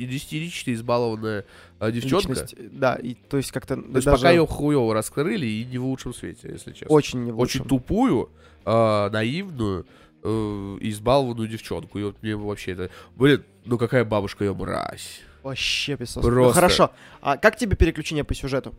избалованная 0.74 1.46
а, 1.80 1.92
девчонка. 1.92 2.30
личность, 2.30 2.56
да, 2.72 2.96
и 2.96 3.14
то 3.14 3.38
есть 3.38 3.52
как-то 3.52 3.76
То 3.76 3.82
есть 3.82 4.06
даже 4.06 4.18
пока 4.18 4.32
ее 4.32 4.48
хуево 4.48 4.94
раскрыли, 4.94 5.46
и 5.46 5.66
не 5.66 5.78
в 5.78 5.86
лучшем 5.86 6.14
свете, 6.14 6.50
если 6.52 6.72
честно. 6.72 6.88
очень 6.88 7.26
не 7.26 7.32
в 7.32 7.40
Очень 7.40 7.60
лучшем. 7.62 7.68
тупую, 7.80 8.30
а, 8.64 9.10
наивную, 9.10 9.86
э, 10.24 10.78
избалованную 10.82 11.48
девчонку. 11.48 12.00
И 12.00 12.04
вот 12.04 12.16
мне 12.24 12.36
вообще 12.36 12.72
это... 12.72 12.90
Блин, 13.16 13.44
ну 13.66 13.78
какая 13.78 14.04
бабушка 14.06 14.44
ее 14.46 14.54
мразь. 14.56 15.20
Вообще 15.44 15.96
сосу. 16.08 16.22
Ну, 16.28 16.34
Просто. 16.34 16.54
хорошо, 16.56 16.92
а 17.22 17.38
как 17.38 17.58
тебе 17.58 17.76
переключение 17.76 18.24
по 18.24 18.34
сюжету? 18.34 18.74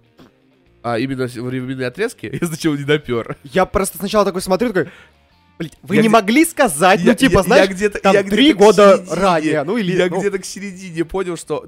А 0.83 0.99
именно 0.99 1.27
временные 1.27 1.87
отрезки 1.89 2.27
я 2.41 2.47
сначала 2.47 2.75
не 2.75 2.85
допер. 2.85 3.37
Я 3.45 3.67
просто 3.67 3.99
сначала 3.99 4.25
такой 4.25 4.41
смотрю, 4.43 4.73
такой, 4.73 4.91
блядь, 5.59 5.73
вы 5.83 5.97
Я 5.97 6.03
не 6.03 6.09
где- 6.09 6.13
могли 6.13 6.45
сказать, 6.45 7.01
ну, 7.05 7.15
типа, 7.15 7.43
знаешь, 7.43 7.69
где-то, 7.69 7.99
там 7.99 8.15
я 8.15 8.23
три 8.23 8.53
года 8.53 8.97
середине- 8.99 9.15
ранее, 9.15 9.63
ну, 9.65 9.77
или... 9.77 9.93
Я 9.97 10.09
ну, 10.09 10.19
где-то 10.19 10.39
к 10.39 10.45
середине 10.45 11.05
понял, 11.05 11.37
что 11.37 11.67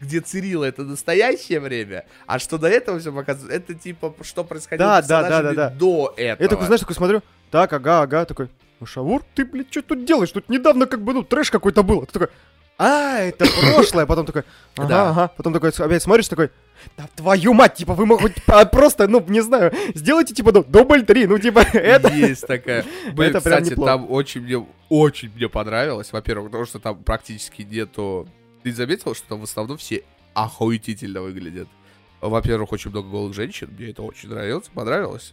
где 0.00 0.20
Цирилла 0.20 0.64
это 0.64 0.82
настоящее 0.82 1.58
время, 1.60 2.04
а 2.26 2.38
что 2.38 2.58
до 2.58 2.68
этого 2.68 2.98
все 3.00 3.12
показывает, 3.12 3.54
это 3.54 3.74
типа 3.74 4.14
что 4.22 4.44
происходило 4.44 5.00
Да, 5.00 5.02
да, 5.02 5.28
да, 5.28 5.42
да, 5.42 5.52
да. 5.54 5.70
до 5.70 6.12
этого. 6.16 6.42
Я 6.44 6.48
такой, 6.48 6.66
знаешь, 6.66 6.80
такой 6.80 6.96
смотрю, 6.96 7.22
так, 7.50 7.72
ага, 7.72 8.02
ага, 8.02 8.24
такой, 8.26 8.48
ну, 8.78 8.86
Шавур, 8.86 9.22
ты, 9.34 9.46
блядь, 9.46 9.68
что 9.70 9.80
тут 9.82 10.04
делаешь? 10.04 10.30
Тут 10.30 10.50
недавно 10.50 10.84
как 10.86 11.00
бы, 11.02 11.14
ну, 11.14 11.22
трэш 11.22 11.50
какой-то 11.50 11.82
был. 11.82 12.04
Ты 12.04 12.12
такой, 12.12 12.28
а, 12.76 13.20
это 13.20 13.46
прошлое. 13.72 14.04
Потом 14.04 14.26
такой, 14.26 14.42
ага, 14.76 15.08
ага. 15.08 15.30
Потом 15.34 15.54
такой 15.54 15.70
опять 15.70 16.02
смотришь, 16.02 16.28
такой, 16.28 16.50
да 16.96 17.08
твою 17.14 17.54
мать, 17.54 17.74
типа, 17.74 17.94
вы 17.94 18.06
могут 18.06 18.34
просто, 18.72 19.08
ну, 19.08 19.24
не 19.28 19.40
знаю, 19.40 19.72
сделайте, 19.94 20.34
типа, 20.34 20.52
ну, 20.52 20.64
дубль 20.64 21.04
три, 21.04 21.26
ну, 21.26 21.38
типа, 21.38 21.60
это... 21.72 22.12
Есть 22.12 22.46
такая. 22.46 22.84
Блин, 23.12 23.30
Это 23.30 23.40
прям 23.40 23.58
кстати, 23.58 23.70
неплохо. 23.70 23.92
там 23.92 24.10
очень 24.10 24.42
мне, 24.42 24.66
очень 24.88 25.30
мне 25.34 25.48
понравилось. 25.48 26.12
Во-первых, 26.12 26.50
потому 26.50 26.66
что 26.66 26.78
там 26.78 27.02
практически 27.02 27.62
нету... 27.62 28.28
Ты 28.62 28.72
заметил, 28.72 29.14
что 29.14 29.28
там 29.28 29.40
в 29.40 29.44
основном 29.44 29.78
все 29.78 30.02
охуительно 30.34 31.22
выглядят? 31.22 31.68
Во-первых, 32.20 32.72
очень 32.72 32.90
много 32.90 33.08
голых 33.10 33.34
женщин, 33.34 33.68
мне 33.76 33.90
это 33.90 34.02
очень 34.02 34.30
нравилось, 34.30 34.68
понравилось. 34.72 35.32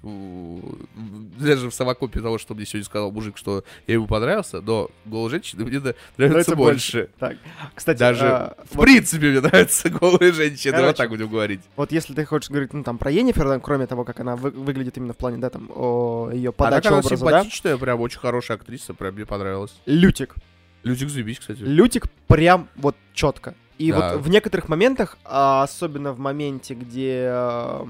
Даже 1.40 1.70
в 1.70 1.74
совокупе 1.74 2.20
того, 2.20 2.38
что 2.38 2.54
мне 2.54 2.66
сегодня 2.66 2.86
сказал 2.86 3.12
мужик, 3.12 3.38
что 3.38 3.64
я 3.88 3.94
ему 3.96 4.06
понравился, 4.08 4.62
но 4.62 4.90
голые 5.06 5.30
женщины 5.30 5.64
мне 5.64 5.80
да- 5.80 5.94
нравятся 6.18 6.52
Нравится 6.52 6.56
больше. 6.56 7.10
Так, 7.20 7.38
кстати, 7.74 8.00
Даже 8.00 8.28
а, 8.28 8.58
в 8.70 8.76
вот- 8.76 8.84
принципе 8.84 9.30
мне 9.30 9.42
нравятся 9.42 9.90
голые 9.90 10.32
женщины, 10.34 10.74
вот 10.74 10.82
Короче, 10.82 10.98
так 10.98 11.10
будем 11.10 11.30
говорить. 11.30 11.62
Вот 11.76 11.92
если 11.92 12.14
ты 12.14 12.26
хочешь 12.26 12.50
говорить, 12.50 12.74
ну, 12.74 12.84
там, 12.84 12.98
про 12.98 13.12
Енифер, 13.12 13.48
да, 13.48 13.60
кроме 13.60 13.88
того, 13.88 14.04
как 14.04 14.20
она 14.20 14.36
вы- 14.36 14.52
выглядит 14.52 14.98
именно 14.98 15.14
в 15.14 15.18
плане, 15.18 15.38
да, 15.38 15.50
там, 15.50 15.70
о 15.74 16.30
ее 16.32 16.52
подаче 16.52 16.82
так 16.84 16.92
она 16.92 17.00
образа, 17.00 17.16
да, 17.26 17.32
симпатичная, 17.40 17.78
прям 17.78 18.02
очень 18.02 18.20
хорошая 18.20 18.58
актриса, 18.58 18.94
прям 18.94 19.16
мне 19.16 19.26
понравилась. 19.26 19.74
Лютик. 19.86 20.36
Лютик 20.84 21.10
заебись, 21.10 21.40
кстати. 21.40 21.60
Лютик 21.62 22.08
прям 22.28 22.68
вот 22.76 22.96
четко. 23.14 23.56
И 23.84 23.92
Да. 23.92 24.14
вот 24.14 24.22
в 24.22 24.30
некоторых 24.30 24.70
моментах, 24.70 25.18
а, 25.26 25.64
особенно 25.64 26.14
в 26.14 26.20
моменте, 26.20 26.74
где 26.74 27.26
а, 27.28 27.86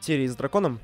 серии 0.00 0.26
с 0.26 0.36
драконом, 0.36 0.80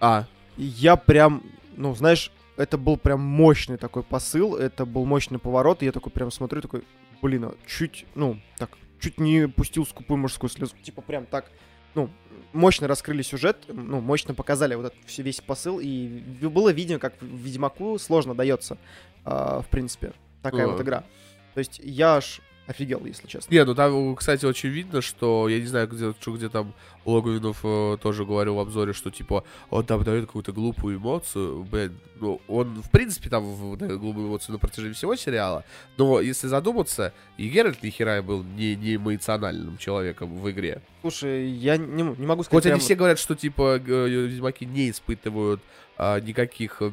А, 0.00 0.24
я 0.56 0.96
прям, 0.96 1.42
ну, 1.76 1.94
знаешь, 1.94 2.32
это 2.56 2.78
был 2.78 2.96
прям 2.96 3.20
мощный 3.20 3.76
такой 3.76 4.02
посыл, 4.02 4.56
это 4.56 4.86
был 4.86 5.04
мощный 5.04 5.38
поворот, 5.38 5.82
и 5.82 5.84
я 5.84 5.92
такой 5.92 6.10
прям 6.10 6.30
смотрю, 6.30 6.62
такой, 6.62 6.82
блин, 7.20 7.44
а 7.44 7.54
чуть, 7.66 8.06
ну, 8.14 8.40
так, 8.56 8.70
чуть 8.98 9.20
не 9.20 9.46
пустил 9.46 9.84
скупую 9.84 10.16
мужскую 10.16 10.48
слезу. 10.48 10.74
Типа 10.82 11.02
прям 11.02 11.26
так, 11.26 11.50
ну, 11.94 12.08
мощно 12.54 12.88
раскрыли 12.88 13.20
сюжет, 13.20 13.58
ну, 13.68 14.00
мощно 14.00 14.32
показали 14.32 14.74
вот 14.74 14.86
этот 14.86 15.18
весь 15.18 15.42
посыл, 15.42 15.80
и 15.80 16.06
было 16.40 16.72
видно, 16.72 16.98
как 16.98 17.12
Ведьмаку 17.20 17.98
сложно 17.98 18.34
дается, 18.34 18.78
а, 19.26 19.60
в 19.60 19.66
принципе, 19.68 20.14
такая 20.42 20.64
А. 20.64 20.68
вот 20.68 20.80
игра. 20.80 21.04
То 21.52 21.58
есть 21.58 21.78
я 21.84 22.16
аж 22.16 22.40
офигел, 22.70 23.04
если 23.04 23.26
честно. 23.26 23.52
Не, 23.52 23.64
ну 23.64 23.74
там, 23.74 24.16
кстати, 24.16 24.44
очень 24.46 24.70
видно, 24.70 25.02
что, 25.02 25.48
я 25.48 25.58
не 25.58 25.66
знаю, 25.66 25.88
где, 25.88 26.14
что, 26.20 26.36
где 26.36 26.48
там 26.48 26.72
Логовинов 27.04 27.60
э, 27.64 27.98
тоже 28.00 28.24
говорил 28.24 28.54
в 28.54 28.60
обзоре, 28.60 28.92
что, 28.92 29.10
типа, 29.10 29.44
он 29.70 29.84
там 29.84 30.02
дает 30.04 30.26
какую-то 30.26 30.52
глупую 30.52 30.98
эмоцию, 30.98 31.64
блин, 31.64 31.98
ну, 32.20 32.40
он, 32.48 32.82
в 32.82 32.90
принципе, 32.90 33.28
там 33.28 33.76
дает 33.76 33.98
глупую 33.98 34.28
эмоцию 34.28 34.54
на 34.54 34.58
протяжении 34.58 34.94
всего 34.94 35.16
сериала, 35.16 35.64
но, 35.96 36.20
если 36.20 36.46
задуматься, 36.46 37.12
и 37.36 37.48
Геральт 37.48 37.82
нихера 37.82 38.22
был 38.22 38.42
не, 38.42 38.76
не 38.76 38.96
эмоциональным 38.96 39.76
человеком 39.76 40.36
в 40.38 40.50
игре. 40.50 40.82
Слушай, 41.00 41.48
я 41.50 41.76
не, 41.76 42.02
не 42.02 42.26
могу 42.26 42.44
сказать... 42.44 42.50
Хоть 42.50 42.66
они 42.66 42.74
прям- 42.74 42.80
все 42.80 42.94
говорят, 42.94 43.18
что, 43.18 43.34
типа, 43.34 43.80
э, 43.84 44.08
ведьмаки 44.08 44.64
не 44.64 44.90
испытывают 44.90 45.60
а, 45.96 46.20
никаких 46.20 46.82
э, 46.82 46.92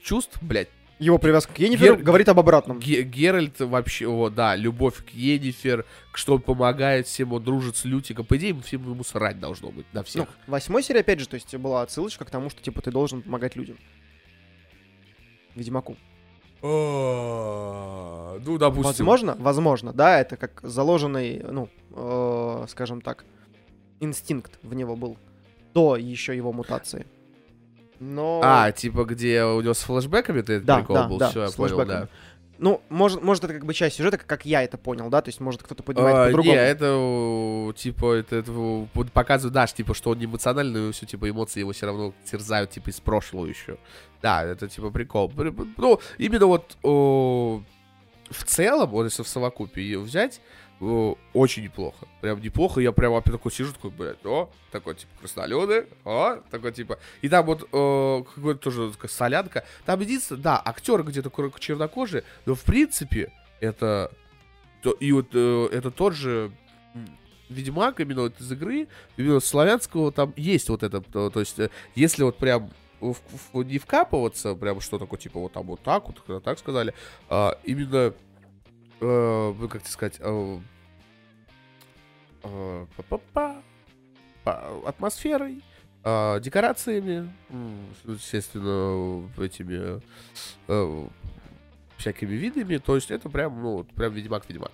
чувств, 0.00 0.38
блядь, 0.40 0.68
Его 0.98 1.18
привязка 1.18 1.52
к 1.52 1.58
Ениферу 1.58 1.96
Гер- 1.96 2.02
говорит 2.02 2.28
об 2.30 2.38
обратном. 2.40 2.78
Ге- 2.80 3.02
Геральт 3.02 3.60
вообще, 3.60 4.06
о, 4.08 4.30
да, 4.30 4.56
любовь 4.56 5.04
к 5.04 5.10
Енифер, 5.10 5.84
что 6.14 6.34
он 6.36 6.40
помогает 6.40 7.06
всем, 7.06 7.34
он 7.34 7.44
дружит 7.44 7.76
с 7.76 7.84
Лютиком. 7.84 8.24
По 8.24 8.36
идее, 8.38 8.58
всем 8.62 8.82
ему 8.90 9.04
срать 9.04 9.38
должно 9.38 9.70
быть 9.70 9.86
на 9.92 10.02
всех. 10.02 10.26
Ну, 10.46 10.52
восьмой 10.52 10.82
серии, 10.82 11.00
опять 11.00 11.20
же, 11.20 11.28
то 11.28 11.34
есть 11.34 11.54
была 11.56 11.82
отсылочка 11.82 12.24
к 12.24 12.30
тому, 12.30 12.48
что, 12.48 12.62
типа, 12.62 12.80
ты 12.80 12.90
должен 12.90 13.20
помогать 13.20 13.56
людям. 13.56 13.76
Ведьмаку. 15.54 15.96
А, 16.62 18.38
Ну, 18.44 18.58
допустим. 18.58 18.84
Возможно, 19.06 19.36
возможно, 19.38 19.92
да, 19.92 20.20
это 20.20 20.36
как 20.36 20.60
заложенный, 20.62 21.42
ну, 21.42 21.68
э, 21.92 22.64
скажем 22.68 23.00
так, 23.00 23.24
инстинкт 24.00 24.58
в 24.62 24.74
него 24.74 24.96
был 24.96 25.16
до 25.74 25.96
еще 25.96 26.34
его 26.36 26.52
мутации. 26.52 27.06
Но... 28.00 28.40
А, 28.42 28.72
типа, 28.72 29.04
где 29.04 29.44
у 29.44 29.60
него 29.60 29.74
с 29.74 29.80
флешбеками 29.80 30.42
ты 30.42 30.60
да, 30.60 30.78
прикол 30.78 30.96
да, 30.96 31.08
был, 31.08 31.18
да, 31.18 31.30
все, 31.30 31.44
я 31.44 31.50
понял, 31.50 31.84
да. 31.84 32.08
Ну, 32.58 32.80
может, 32.88 33.22
может, 33.22 33.44
это 33.44 33.52
как 33.52 33.66
бы 33.66 33.74
часть 33.74 33.96
сюжета, 33.96 34.16
как 34.16 34.46
я 34.46 34.62
это 34.62 34.78
понял, 34.78 35.10
да, 35.10 35.20
то 35.20 35.28
есть, 35.28 35.40
может, 35.40 35.62
кто-то 35.62 35.82
понимает 35.82 36.16
А, 36.16 36.24
по-другому. 36.26 36.54
не, 36.54 36.58
это, 36.58 37.74
типа, 37.76 38.14
это, 38.14 38.36
это 38.36 38.88
показывает, 39.12 39.52
да, 39.52 39.66
типа, 39.66 39.94
что 39.94 40.10
он 40.10 40.18
не 40.18 40.24
эмоциональный, 40.24 40.80
но 40.80 40.92
все, 40.92 41.04
типа, 41.04 41.28
эмоции 41.28 41.60
его 41.60 41.72
все 41.72 41.84
равно 41.86 42.14
терзают, 42.24 42.70
типа, 42.70 42.88
из 42.88 43.00
прошлого 43.00 43.44
еще. 43.46 43.76
Да, 44.22 44.42
это, 44.42 44.68
типа, 44.68 44.90
прикол. 44.90 45.28
При- 45.28 45.50
при- 45.50 45.68
Ну, 45.76 46.00
именно 46.16 46.46
вот 46.46 46.78
о, 46.82 47.62
в 48.30 48.44
целом, 48.44 48.88
вот 48.88 49.04
если 49.04 49.22
в 49.22 49.28
совокупе 49.28 49.82
ее 49.82 49.98
взять, 50.00 50.40
очень 50.80 51.64
неплохо. 51.64 52.06
Прям 52.20 52.40
неплохо. 52.40 52.80
Я 52.80 52.92
прям 52.92 53.14
опять 53.14 53.32
такой 53.34 53.50
сижу, 53.52 53.72
такой, 53.72 53.90
блядь, 53.90 54.24
о, 54.24 54.50
такой, 54.70 54.94
типа, 54.94 55.12
краснолюды, 55.20 55.86
о, 56.04 56.36
такой, 56.50 56.72
типа. 56.72 56.98
И 57.22 57.28
там 57.28 57.46
вот 57.46 57.68
о, 57.72 58.24
какой-то 58.34 58.60
тоже 58.60 58.92
такая 58.92 59.08
солянка. 59.10 59.64
Там 59.84 60.00
единственное, 60.00 60.42
да, 60.42 60.62
актер 60.64 61.02
где-то 61.02 61.30
чернокожий, 61.58 62.24
но, 62.44 62.54
в 62.54 62.62
принципе, 62.62 63.32
это... 63.60 64.10
то- 64.82 64.92
и 64.92 65.12
вот 65.12 65.28
э, 65.32 65.68
это 65.72 65.90
тот 65.90 66.14
же 66.14 66.50
Ведьмак 67.48 68.00
именно 68.00 68.22
вот 68.22 68.40
из 68.40 68.50
игры, 68.52 68.88
именно 69.16 69.40
славянского 69.40 70.10
там 70.10 70.32
есть 70.36 70.68
вот 70.68 70.82
это, 70.82 71.00
то, 71.00 71.30
то 71.30 71.40
есть 71.40 71.58
э, 71.58 71.70
если 71.94 72.24
вот 72.24 72.38
прям 72.38 72.70
в- 73.00 73.16
в- 73.52 73.62
не 73.62 73.78
вкапываться, 73.78 74.54
прям 74.54 74.80
что 74.80 74.98
такое, 74.98 75.18
типа 75.20 75.38
вот 75.38 75.52
там 75.52 75.66
вот 75.66 75.80
так 75.80 76.06
вот, 76.08 76.20
когда 76.26 76.40
так 76.40 76.58
сказали, 76.58 76.92
а, 77.28 77.56
именно, 77.64 78.14
э, 79.00 79.54
как 79.70 79.86
сказать, 79.86 80.16
э, 80.20 80.58
э, 82.44 82.86
па- 83.32 83.62
атмосферой, 84.86 85.62
а, 86.08 86.38
декорациями, 86.38 87.32
естественно, 88.04 89.28
этими 89.38 90.00
э, 90.68 91.08
всякими 91.96 92.34
видами, 92.34 92.76
то 92.76 92.94
есть 92.94 93.10
это 93.10 93.28
прям, 93.28 93.60
ну, 93.60 93.82
прям 93.82 94.12
Ведьмак-Ведьмак, 94.12 94.70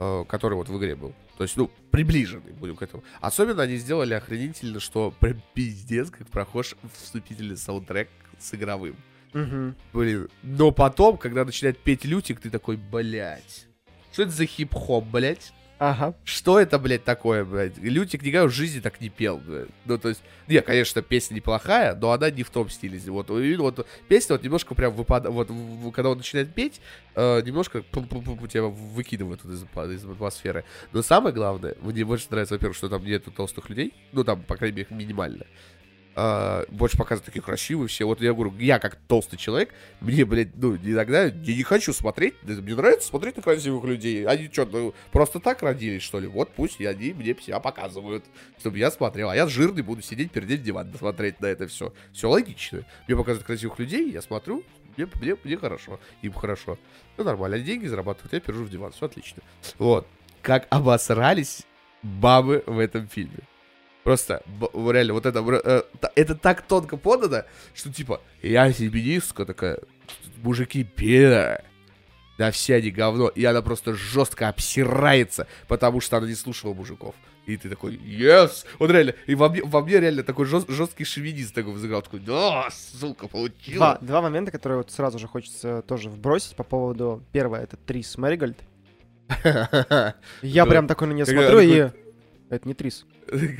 э, 0.00 0.24
который 0.26 0.54
вот 0.54 0.68
в 0.68 0.76
игре 0.76 0.96
был. 0.96 1.14
То 1.36 1.44
есть, 1.44 1.56
ну, 1.56 1.70
приближенный, 1.92 2.52
будем 2.52 2.74
к 2.74 2.82
этому. 2.82 3.04
Особенно 3.20 3.62
они 3.62 3.76
сделали 3.76 4.14
охренительно, 4.14 4.80
что 4.80 5.12
прям 5.20 5.40
пиздец, 5.54 6.10
как 6.10 6.26
прохож 6.28 6.74
вступительный 6.92 7.56
саундтрек 7.56 8.08
с 8.38 8.52
игровым. 8.54 8.96
Мгм. 9.34 9.74
Блин, 9.92 10.28
но 10.42 10.70
потом, 10.70 11.18
когда 11.18 11.44
начинает 11.44 11.78
петь 11.78 12.04
Лютик, 12.04 12.40
ты 12.40 12.50
такой, 12.50 12.76
блядь, 12.76 13.66
что 14.12 14.22
это 14.22 14.30
за 14.30 14.46
хип-хоп, 14.46 15.04
блядь? 15.04 15.52
Ага. 15.80 16.14
Что 16.22 16.60
это, 16.60 16.78
блядь, 16.78 17.02
такое, 17.02 17.44
блядь? 17.44 17.76
Лютик 17.78 18.22
никогда 18.22 18.46
в 18.46 18.50
жизни 18.50 18.78
так 18.78 19.00
не 19.00 19.08
пел, 19.08 19.38
блядь. 19.38 19.68
Ну, 19.86 19.98
то 19.98 20.08
есть, 20.08 20.22
не, 20.46 20.62
конечно, 20.62 21.02
песня 21.02 21.34
неплохая, 21.34 21.96
но 21.96 22.12
она 22.12 22.30
не 22.30 22.44
в 22.44 22.50
том 22.50 22.70
стиле. 22.70 23.00
Вот, 23.10 23.28
вот 23.28 23.86
песня 24.08 24.36
вот 24.36 24.44
немножко 24.44 24.76
прям 24.76 24.94
выпадает, 24.94 25.34
вот, 25.34 25.50
когда 25.92 26.10
он 26.10 26.18
начинает 26.18 26.54
петь, 26.54 26.80
э, 27.16 27.42
немножко 27.42 27.82
тебя 27.82 28.62
выкидывает 28.62 29.44
из, 29.44 29.64
из 29.64 30.04
атмосферы. 30.04 30.64
Но 30.92 31.02
самое 31.02 31.34
главное, 31.34 31.74
мне 31.82 32.04
больше 32.04 32.28
нравится, 32.30 32.54
во-первых, 32.54 32.76
что 32.76 32.88
там 32.88 33.04
нету 33.04 33.32
толстых 33.32 33.68
людей, 33.68 33.94
ну, 34.12 34.22
там, 34.22 34.42
по 34.42 34.56
крайней 34.56 34.76
мере, 34.76 34.88
минимально. 34.90 35.44
А, 36.16 36.64
больше 36.68 36.96
показывают 36.96 37.26
такие 37.26 37.42
красивые 37.42 37.88
все. 37.88 38.04
Вот 38.04 38.20
я 38.20 38.32
говорю, 38.32 38.54
я 38.58 38.78
как 38.78 38.96
толстый 39.08 39.36
человек, 39.36 39.74
мне, 40.00 40.24
блядь, 40.24 40.56
ну, 40.56 40.76
иногда 40.76 41.24
я 41.24 41.30
не 41.30 41.62
хочу 41.64 41.92
смотреть, 41.92 42.34
мне 42.42 42.74
нравится 42.74 43.08
смотреть 43.08 43.36
на 43.36 43.42
красивых 43.42 43.84
людей. 43.84 44.24
Они 44.26 44.48
что, 44.52 44.64
ну, 44.66 44.94
просто 45.10 45.40
так 45.40 45.62
родились, 45.62 46.02
что 46.02 46.20
ли? 46.20 46.28
Вот 46.28 46.50
пусть 46.54 46.80
они 46.80 47.12
мне 47.12 47.34
себя 47.40 47.58
показывают, 47.58 48.24
чтобы 48.60 48.78
я 48.78 48.90
смотрел. 48.90 49.30
А 49.30 49.36
я 49.36 49.48
жирный 49.48 49.82
буду 49.82 50.02
сидеть, 50.02 50.30
пердеть 50.30 50.62
диван, 50.62 50.92
смотреть 50.98 51.40
на 51.40 51.46
это 51.46 51.66
все. 51.66 51.92
Все 52.12 52.30
логично. 52.30 52.84
Мне 53.08 53.16
показывают 53.16 53.46
красивых 53.46 53.78
людей, 53.80 54.10
я 54.10 54.22
смотрю, 54.22 54.62
мне, 54.96 55.08
мне, 55.20 55.36
мне 55.42 55.56
хорошо, 55.56 55.98
им 56.22 56.32
хорошо. 56.32 56.78
Ну, 57.16 57.24
нормально, 57.24 57.56
они 57.56 57.64
деньги 57.64 57.86
зарабатывают, 57.86 58.32
я 58.32 58.40
пержу 58.40 58.64
в 58.64 58.70
диван, 58.70 58.92
все 58.92 59.06
отлично. 59.06 59.42
Вот. 59.78 60.06
Как 60.42 60.66
обосрались 60.70 61.62
бабы 62.02 62.62
в 62.66 62.78
этом 62.78 63.08
фильме. 63.08 63.40
Просто, 64.04 64.42
реально, 64.74 65.14
вот 65.14 65.26
это, 65.26 65.40
э, 65.64 65.82
это 66.14 66.34
так 66.34 66.62
тонко 66.62 66.96
подано, 66.98 67.44
что 67.74 67.90
типа, 67.92 68.20
я 68.42 68.70
феминистка 68.70 69.44
такая, 69.46 69.78
мужики 70.42 70.84
пидоры. 70.84 71.64
Да 72.36 72.50
все 72.50 72.74
они 72.76 72.90
говно. 72.90 73.28
И 73.28 73.44
она 73.44 73.62
просто 73.62 73.94
жестко 73.94 74.48
обсирается, 74.48 75.46
потому 75.68 76.00
что 76.00 76.16
она 76.18 76.26
не 76.26 76.34
слушала 76.34 76.74
мужиков. 76.74 77.14
И 77.46 77.56
ты 77.56 77.68
такой, 77.68 77.94
yes! 77.94 78.64
Вот 78.78 78.90
реально, 78.90 79.14
и 79.26 79.34
во 79.34 79.48
мне, 79.48 79.62
во 79.62 79.80
мне 79.82 80.00
реально 80.00 80.22
такой 80.22 80.46
жест- 80.46 80.68
жесткий 80.70 81.04
шовинист 81.04 81.54
такой 81.54 81.72
взыграл. 81.74 82.02
Такой, 82.02 82.20
да, 82.20 82.68
сука, 82.98 83.20
Два, 83.26 83.28
получила. 83.28 83.98
два 84.00 84.20
момента, 84.22 84.50
которые 84.50 84.78
вот 84.78 84.90
сразу 84.90 85.18
же 85.18 85.28
хочется 85.28 85.82
тоже 85.82 86.08
вбросить 86.10 86.56
по 86.56 86.64
поводу... 86.64 87.22
Первое, 87.32 87.62
это 87.62 87.76
Трис 87.76 88.18
Мэригольд. 88.18 88.56
Я 89.44 90.14
Да. 90.64 90.66
прям 90.66 90.86
такой 90.88 91.08
на 91.08 91.12
нее 91.12 91.26
смотрю 91.26 91.60
и... 91.60 91.90
Это 92.50 92.68
не 92.68 92.74
Трис. 92.74 93.06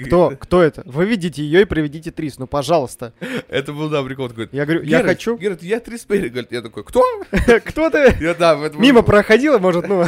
Кто, 0.07 0.31
кто 0.41 0.63
это? 0.63 0.83
Выведите 0.85 1.43
ее 1.43 1.63
и 1.63 1.65
приведите 1.65 2.11
Трис, 2.11 2.39
ну 2.39 2.47
пожалуйста. 2.47 3.13
Это 3.49 3.73
был, 3.73 3.89
да, 3.89 4.03
прикол 4.03 4.29
такой. 4.29 4.49
Я 4.53 4.65
говорю, 4.65 4.83
я 4.83 4.99
«Геральт, 4.99 5.07
хочу... 5.07 5.37
Геральт, 5.37 5.63
я 5.63 5.81
Трис 5.81 6.07
Мэригольд. 6.09 6.53
Я 6.53 6.63
такой, 6.63 6.85
кто? 6.85 7.03
Кто 7.65 7.91
ты? 7.91 8.17
Я, 8.21 8.35
да, 8.35 8.57
Мимо 8.75 9.03
проходила, 9.03 9.59
может, 9.59 9.89
ну... 9.89 10.05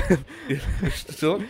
Что? 1.10 1.40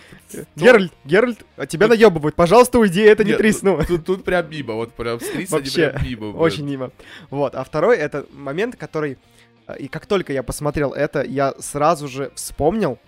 Геральт, 0.57 0.93
Геральт, 1.05 1.39
а 1.57 1.67
тебя 1.67 1.89
наебывают. 1.89 2.35
Пожалуйста, 2.35 2.79
уйди, 2.79 3.01
это 3.03 3.25
не 3.25 3.35
Трис, 3.35 3.63
ну... 3.63 3.81
Тут, 4.05 4.25
прям 4.25 4.49
мимо, 4.51 4.75
вот 4.75 4.93
прям 4.93 5.21
с 5.21 5.29
Триса 5.29 5.57
они 5.57 5.71
прям 5.71 5.95
мимо. 6.05 6.37
Очень 6.37 6.67
мимо. 6.67 6.91
Вот. 7.31 7.55
А 7.55 7.65
второй 7.65 7.97
это 7.97 8.27
момент, 8.33 8.77
который... 8.77 9.19
э, 9.67 9.77
И 9.79 9.89
как 9.89 10.07
только 10.07 10.33
я 10.33 10.43
посмотрел 10.43 10.93
это, 10.93 11.23
я 11.23 11.55
сразу 11.59 12.09
же 12.09 12.31
вспомнил 12.35 12.99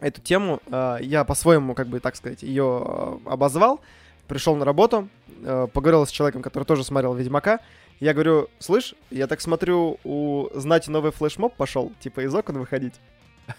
эту 0.00 0.20
тему. 0.20 0.60
э, 0.66 0.98
Я 1.02 1.24
по-своему, 1.24 1.74
как 1.74 1.88
бы, 1.88 2.00
так 2.00 2.16
сказать, 2.16 2.42
ее 2.42 3.18
обозвал. 3.24 3.80
Пришел 4.28 4.56
на 4.56 4.64
работу, 4.64 5.08
э, 5.42 5.68
поговорил 5.72 6.06
с 6.06 6.10
человеком, 6.10 6.42
который 6.42 6.64
тоже 6.64 6.84
смотрел 6.84 7.14
Ведьмака. 7.14 7.60
Я 8.00 8.12
говорю, 8.12 8.48
слышь, 8.58 8.94
я 9.10 9.26
так 9.26 9.40
смотрю, 9.40 9.98
у 10.04 10.48
знати 10.54 10.90
новый 10.90 11.12
флешмоб 11.12 11.54
пошел, 11.54 11.92
типа 12.00 12.20
из 12.20 12.34
окон 12.34 12.58
выходить. 12.58 12.94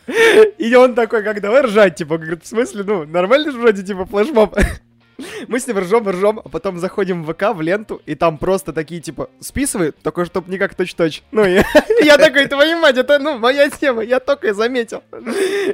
И 0.57 0.76
он 0.76 0.95
такой, 0.95 1.24
как 1.24 1.41
давай 1.41 1.63
ржать, 1.63 1.95
типа, 1.95 2.18
говорит, 2.18 2.43
в 2.43 2.47
смысле, 2.47 2.84
ну, 2.84 3.05
нормально 3.05 3.51
же 3.51 3.57
вроде, 3.57 3.84
типа, 3.84 4.05
флешмоб. 4.05 4.55
Мы 5.47 5.59
с 5.59 5.68
ним 5.68 5.78
ржем, 5.80 6.07
ржем, 6.09 6.39
а 6.43 6.49
потом 6.49 6.78
заходим 6.80 7.24
в 7.24 7.34
ВК, 7.34 7.53
в 7.55 7.61
ленту, 7.61 8.01
и 8.05 8.15
там 8.15 8.38
просто 8.38 8.74
такие, 8.74 9.01
типа, 9.01 9.30
списывают, 9.39 9.95
только 10.01 10.26
чтоб 10.26 10.47
не 10.47 10.57
как 10.57 10.76
точь-точь. 10.76 11.24
Ну, 11.32 11.43
я, 11.45 11.65
я 12.03 12.18
такой, 12.18 12.47
твою 12.47 12.80
мать, 12.80 12.97
это, 12.97 13.20
ну, 13.20 13.38
моя 13.38 13.70
тема, 13.70 14.03
я 14.03 14.20
только 14.20 14.47
и 14.49 14.51
заметил. 14.53 15.03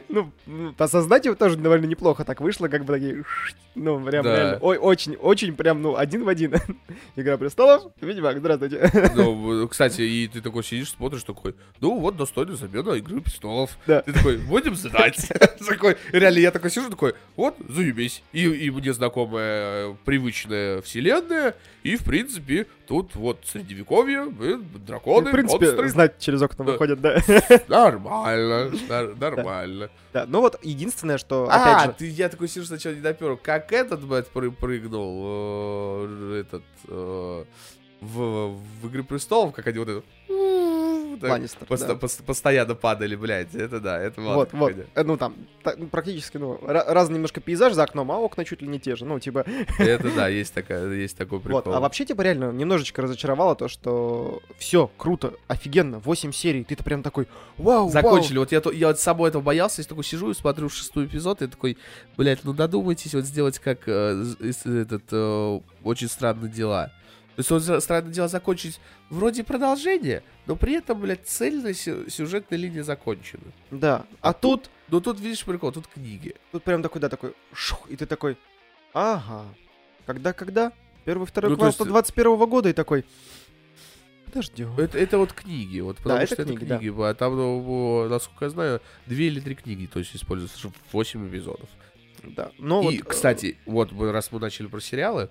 Ну, 0.10 0.32
м, 0.48 0.74
по 0.76 0.88
создателю 0.88 1.36
тоже 1.36 1.56
довольно 1.56 1.86
неплохо 1.86 2.24
так 2.26 2.42
вышло, 2.42 2.68
как 2.68 2.84
бы 2.86 2.94
такие, 2.94 3.24
ну, 3.76 4.04
прям 4.04 4.24
Да. 4.24 4.36
реально, 4.36 4.58
ой, 4.62 4.78
очень, 4.78 5.16
очень 5.16 5.56
прям, 5.56 5.82
ну, 5.82 5.96
один 5.96 6.24
в 6.24 6.28
один. 6.28 6.56
Игра 7.16 7.38
престолов, 7.38 7.92
Ведьмак, 8.02 8.38
здравствуйте. 8.40 8.92
Ну, 9.16 9.68
кстати, 9.68 10.02
и 10.02 10.28
ты 10.28 10.42
такой 10.42 10.64
сидишь, 10.64 10.90
смотришь, 10.92 11.24
такой, 11.24 11.56
ну 11.80 12.00
вот, 12.00 12.18
достойная 12.18 12.56
замена 12.56 12.92
Игры 12.94 13.22
Престолов. 13.22 13.72
Да. 13.88 14.02
Ты 14.02 14.14
такой, 14.14 14.38
будем 14.38 14.76
знать. 14.76 15.32
Такой, 15.68 15.98
реально, 16.12 16.40
я 16.40 16.52
такой 16.52 16.70
сижу, 16.72 16.90
такой, 16.90 17.14
вот, 17.36 17.56
заебись. 17.68 18.24
И, 18.34 18.44
и 18.46 18.70
мне 18.72 18.94
знакомая 18.94 19.33
э, 19.40 19.96
привычная 20.06 20.82
вселенная, 20.82 21.56
и, 21.84 21.96
в 21.96 22.04
принципе, 22.04 22.68
тут 22.88 23.16
вот 23.16 23.40
средневековье, 23.46 24.26
блин, 24.26 24.66
драконы, 24.86 25.30
В 25.30 25.32
принципе, 25.32 25.66
монстры. 25.66 25.90
знать 25.90 26.20
через 26.20 26.42
окна 26.42 26.66
Да. 26.66 26.72
выходят, 26.72 27.02
да. 27.02 27.18
Нормально, 27.68 28.72
нормально. 29.20 29.90
Да, 30.14 30.26
ну 30.28 30.42
вот 30.42 30.60
единственное, 30.64 31.18
что, 31.18 31.48
А, 31.52 31.56
опять 31.62 31.86
же, 31.92 31.96
ты, 32.00 32.08
я 32.10 32.30
такой 32.30 32.48
сижу 32.48 32.66
сначала 32.66 32.94
не 32.94 33.02
допер. 33.02 33.36
Как 33.38 33.72
этот, 33.74 34.04
блядь, 34.06 34.28
пры- 34.34 34.52
прыгнул, 34.52 35.22
э, 36.08 36.44
этот, 36.46 36.64
э, 36.88 37.46
в, 38.02 38.58
в 38.82 38.88
«Игры 38.88 39.04
престолов», 39.04 39.54
как 39.54 39.66
они 39.68 39.80
вот 39.80 39.88
это... 39.90 40.04
так 41.18 41.30
Ланнистер, 41.32 41.66
пост- 41.68 41.88
да. 41.88 41.94
пос- 41.94 42.24
постоянно 42.24 42.76
падали, 42.76 43.16
блядь. 43.16 43.54
Это 43.56 43.80
да, 43.80 44.00
это 44.00 44.22
ладно. 44.22 44.36
Вот, 44.36 44.54
вот. 44.54 44.74
Э, 44.96 45.04
Ну, 45.04 45.18
там, 45.18 45.36
та- 45.64 45.76
ну, 45.78 45.88
практически, 45.88 46.38
ну, 46.38 46.56
ра- 46.62 46.86
разный 46.92 47.16
немножко 47.16 47.42
пейзаж 47.42 47.74
за 47.74 47.84
окном, 47.84 48.12
а 48.12 48.18
окна 48.18 48.46
чуть 48.46 48.62
ли 48.62 48.68
не 48.68 48.80
те 48.80 48.96
же. 48.96 49.06
Ну, 49.06 49.20
типа, 49.20 49.46
Это 49.80 50.12
да, 50.16 50.28
есть 50.30 50.54
такая, 50.54 50.90
есть 50.92 51.18
такой 51.18 51.40
прикол. 51.40 51.62
вот. 51.66 51.76
А 51.76 51.80
вообще, 51.80 52.06
типа, 52.06 52.22
реально, 52.22 52.52
немножечко 52.52 53.02
разочаровало 53.02 53.56
то, 53.56 53.68
что 53.68 54.42
все 54.58 54.90
круто, 54.98 55.34
офигенно, 55.48 56.00
8 56.00 56.32
серий, 56.32 56.64
ты-то 56.64 56.84
прям 56.84 57.04
такой, 57.04 57.28
вау, 57.58 57.90
Закончили. 57.90 58.38
Вот 58.38 58.52
я, 58.52 58.62
я 58.74 58.88
вот 58.88 59.00
с 59.00 59.04
собой 59.04 59.30
этого 59.30 59.42
боялся, 59.42 59.82
я 59.82 59.88
такой 59.88 60.04
сижу 60.04 60.32
и 60.32 60.34
смотрю 60.34 60.70
шестой 60.70 61.06
эпизод, 61.06 61.42
и 61.42 61.48
такой, 61.48 61.78
блядь, 62.18 62.44
ну 62.44 62.54
додумайтесь 62.54 63.14
вот 63.14 63.26
сделать 63.26 63.60
как 63.60 63.80
э, 63.88 64.24
этот 64.66 65.04
э, 65.12 65.60
очень 65.84 66.08
странные 66.08 66.52
дела. 66.52 66.92
То 67.36 67.40
есть 67.40 67.50
вот 67.50 67.60
за- 67.64 67.80
странные 67.80 68.14
дела 68.14 68.28
закончить 68.28 68.80
вроде 69.10 69.44
продолжение, 69.44 70.22
но 70.46 70.56
при 70.56 70.74
этом, 70.74 71.00
блядь, 71.00 71.26
цельная 71.26 71.74
сю- 71.74 72.10
сюжетная 72.10 72.60
линия 72.60 72.84
закончена. 72.84 73.44
Да, 73.72 74.06
а 74.22 74.34
тут, 74.34 74.70
Ну 74.90 75.02
тут, 75.02 75.20
видишь, 75.20 75.44
прикол, 75.44 75.72
тут 75.72 75.88
книги. 75.88 76.36
тут 76.52 76.64
прям 76.64 76.84
такой, 76.84 77.02
да, 77.02 77.10
такой, 77.10 77.34
шух, 77.52 77.90
и 77.90 77.96
ты 77.96 78.06
такой, 78.06 78.38
ага, 78.94 79.46
когда-когда? 80.06 80.72
Первый, 81.06 81.26
второй 81.26 81.52
Ну, 81.52 81.58
квартал 81.58 81.86
есть- 81.86 81.92
21 81.92 82.46
года, 82.46 82.70
и 82.70 82.74
такой, 82.74 83.04
подождем. 84.26 84.74
Это, 84.78 84.98
это 84.98 85.18
вот 85.18 85.34
книги, 85.34 85.80
вот 85.80 85.98
потому 85.98 86.20
это 86.20 86.34
что 86.36 86.44
книги, 86.46 86.58
это 86.58 86.66
да. 86.68 86.78
книги. 86.78 86.94
А 87.02 87.14
там, 87.14 87.36
ну, 87.36 88.08
насколько 88.10 88.46
я 88.46 88.50
знаю, 88.52 88.82
две 89.06 89.28
или 89.28 89.40
три 89.40 89.56
книги, 89.56 89.86
то 89.92 90.00
есть 90.00 90.16
используются, 90.16 90.58
чтобы 90.60 90.76
8 90.92 91.28
эпизодов. 91.28 91.70
Да, 92.24 92.52
но 92.58 92.82
и, 92.84 92.86
вот, 93.00 93.06
э, 93.06 93.10
кстати, 93.10 93.58
вот 93.66 93.92
раз 94.00 94.32
мы 94.32 94.40
начали 94.40 94.68
про 94.68 94.80
сериалы, 94.80 95.30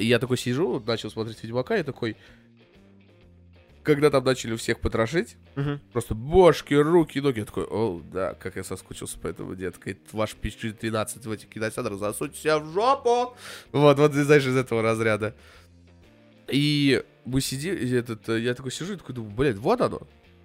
и 0.00 0.06
я 0.06 0.18
такой 0.18 0.38
сижу, 0.38 0.80
начал 0.80 1.10
смотреть 1.10 1.42
Ведьмака, 1.42 1.76
и 1.76 1.82
такой... 1.82 2.16
Когда 3.82 4.10
там 4.10 4.22
начали 4.24 4.56
всех 4.56 4.80
потрошить, 4.80 5.36
мгм. 5.56 5.80
просто 5.92 6.14
бошки, 6.14 6.74
руки, 6.74 7.18
ноги, 7.18 7.38
я 7.38 7.44
такой, 7.46 7.64
о, 7.64 8.02
да, 8.12 8.34
как 8.34 8.56
я 8.56 8.62
соскучился 8.62 9.18
по 9.18 9.26
этому, 9.26 9.54
детка. 9.54 9.96
Ваш 10.12 10.36
PG-13 10.40 11.26
в 11.26 11.32
этих 11.32 11.48
кинотеатрах 11.48 11.98
засуньте 11.98 12.38
себя 12.38 12.58
в 12.58 12.70
жопу! 12.72 13.34
Вот, 13.72 13.98
вот, 13.98 14.12
знаешь, 14.12 14.44
из 14.44 14.54
этого 14.54 14.82
разряда. 14.82 15.34
И 16.48 17.02
мы 17.24 17.40
сидим, 17.40 17.74
и 17.74 17.90
этот, 17.90 18.28
э, 18.28 18.40
я 18.40 18.54
такой 18.54 18.70
сижу 18.70 18.92
и 18.92 18.96
такой 18.96 19.14
думаю, 19.14 19.34
блядь, 19.34 19.56
вот 19.56 19.80
оно. 19.80 20.02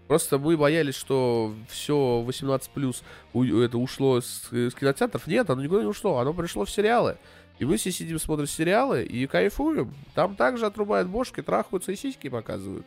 Просто 0.08 0.38
мы 0.38 0.56
боялись, 0.56 0.96
что 0.96 1.54
все 1.68 2.22
18 2.22 2.70
плюс 2.70 3.04
это 3.34 3.78
ушло 3.78 4.22
с, 4.22 4.48
с 4.52 4.74
кинотеатров. 4.74 5.28
Нет, 5.28 5.50
оно 5.50 5.64
никуда 5.64 5.82
не 5.82 5.88
ушло, 5.88 6.20
оно 6.20 6.34
пришло 6.34 6.64
в 6.64 6.70
сериалы. 6.70 7.18
И 7.60 7.66
мы 7.66 7.78
все 7.78 7.92
сидим, 7.92 8.20
смотрим 8.20 8.48
сериалы 8.48 9.04
и 9.04 9.28
кайфуем. 9.28 9.94
Там 10.14 10.36
также 10.36 10.66
отрубают 10.66 11.08
бошки, 11.08 11.42
трахаются 11.42 11.92
и 11.92 11.96
сиськи 11.96 12.30
показывают. 12.30 12.86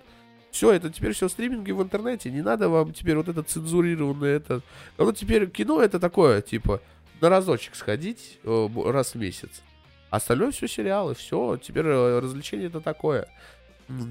Все, 0.51 0.73
это 0.73 0.91
теперь 0.91 1.13
все 1.13 1.29
стриминги 1.29 1.73
в 1.73 1.83
интернете. 1.83 2.31
Не 2.31 2.43
надо 2.43 2.69
вам 2.69 2.93
теперь 2.93 3.17
вот 3.17 3.29
это 3.29 3.43
цензурированное 3.43 4.37
это. 4.37 4.63
Оно 4.97 5.13
теперь 5.13 5.49
кино 5.51 5.81
это 5.81 5.99
такое, 5.99 6.43
типа, 6.43 6.81
на 7.21 7.29
разочек 7.29 7.75
сходить 7.75 8.39
э, 8.45 8.69
раз 8.87 9.15
в 9.15 9.19
месяц. 9.19 9.63
Остальное 10.11 10.51
все 10.51 10.69
сериалы, 10.69 11.15
все, 11.15 11.59
теперь 11.59 11.87
э, 11.87 12.19
развлечение 12.21 12.69
это 12.69 12.81
такое. 12.81 13.29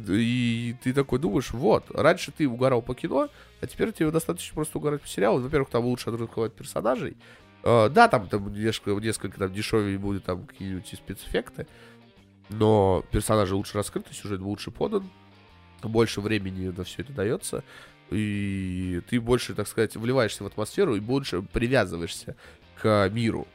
И 0.07 0.75
ты 0.83 0.93
такой 0.93 1.19
думаешь, 1.19 1.51
вот, 1.51 1.85
раньше 1.91 2.31
ты 2.31 2.47
угорал 2.47 2.81
по 2.81 2.95
кино, 2.95 3.29
а 3.61 3.67
теперь 3.67 3.91
тебе 3.91 4.09
достаточно 4.09 4.55
просто 4.55 4.79
угорать 4.79 5.01
по 5.01 5.07
сериалу. 5.07 5.39
Во-первых, 5.39 5.69
там 5.69 5.85
лучше 5.85 6.09
отрывать 6.09 6.53
персонажей. 6.53 7.15
Э, 7.63 7.89
да, 7.89 8.07
там, 8.07 8.27
там 8.27 8.53
несколько, 8.53 8.99
несколько 9.01 9.39
там 9.39 9.53
дешевее 9.53 9.97
будет 9.97 10.23
там 10.23 10.45
какие-нибудь 10.45 10.87
спецэффекты, 10.87 11.67
но 12.49 13.03
персонажи 13.11 13.55
лучше 13.55 13.77
раскрыты, 13.77 14.13
сюжет 14.13 14.39
лучше 14.39 14.71
подан, 14.71 15.09
больше 15.83 16.21
времени 16.21 16.69
на 16.69 16.83
все 16.83 17.01
это 17.01 17.13
дается, 17.13 17.63
и 18.09 19.01
ты 19.09 19.19
больше, 19.19 19.53
так 19.53 19.67
сказать, 19.67 19.95
вливаешься 19.95 20.43
в 20.43 20.47
атмосферу 20.47 20.95
и 20.95 20.99
больше 20.99 21.41
привязываешься 21.41 22.35
к 22.81 23.09
миру. 23.09 23.47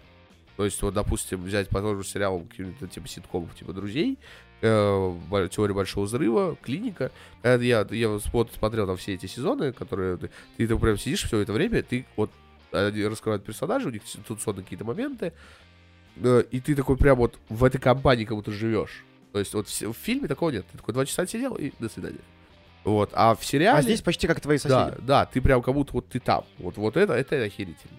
То 0.57 0.65
есть, 0.66 0.83
вот, 0.83 0.95
допустим, 0.95 1.43
взять 1.43 1.69
по 1.69 1.81
тому 1.81 1.97
же 1.97 2.07
сериалу 2.07 2.41
каким-то 2.41 2.87
типа 2.87 3.09
ситкомов, 3.09 3.55
типа 3.55 3.73
«Друзей», 3.73 4.19
э, 4.61 5.49
«Теория 5.51 5.74
большого 5.74 6.05
взрыва», 6.05 6.57
«Клиника». 6.61 7.11
Когда 7.41 7.65
я, 7.65 7.87
я 7.91 8.09
вот 8.11 8.53
смотрел 8.53 8.87
там 8.87 8.97
все 8.99 9.15
эти 9.15 9.27
сезоны, 9.27 9.73
которые 9.73 10.19
ты, 10.19 10.31
ты 10.59 10.69
там 10.69 10.79
прям 10.79 10.99
сидишь 10.99 11.24
все 11.24 11.39
это 11.39 11.55
время, 11.55 11.83
ты 11.83 12.05
вот 12.16 12.31
они 12.73 13.05
раскрывают 13.05 13.44
персонажи, 13.44 13.89
у 13.89 13.90
них 13.90 14.03
ситуационные 14.07 14.65
какие-то 14.65 14.85
моменты, 14.85 15.32
э, 16.16 16.44
и 16.51 16.61
ты 16.61 16.74
такой 16.74 16.97
прям 16.97 17.19
вот 17.19 17.39
в 17.49 17.65
этой 17.65 17.78
компании 17.78 18.24
как 18.24 18.36
будто 18.36 18.51
живешь. 18.51 19.05
То 19.32 19.39
есть 19.39 19.55
вот 19.55 19.69
в, 19.69 19.93
фильме 19.94 20.28
такого 20.28 20.51
нет. 20.51 20.66
Ты 20.70 20.78
такой 20.78 20.94
два 20.94 21.07
часа 21.07 21.27
сидел 21.27 21.55
и 21.55 21.73
до 21.78 21.89
свидания. 21.89 22.20
Вот. 22.85 23.11
А 23.15 23.35
в 23.35 23.44
сериале... 23.44 23.78
А 23.78 23.82
здесь 23.82 24.03
почти 24.03 24.27
как 24.27 24.40
твои 24.40 24.59
соседи. 24.59 24.74
Да, 24.74 24.97
да, 25.01 25.27
ты 25.27 25.40
прям 25.40 25.62
как 25.62 25.73
будто 25.74 25.93
вот 25.94 26.09
ты 26.09 26.20
там. 26.20 26.44
Вот, 26.59 26.77
вот 26.77 26.97
это, 26.97 27.15
это 27.15 27.43
охерительно. 27.43 27.99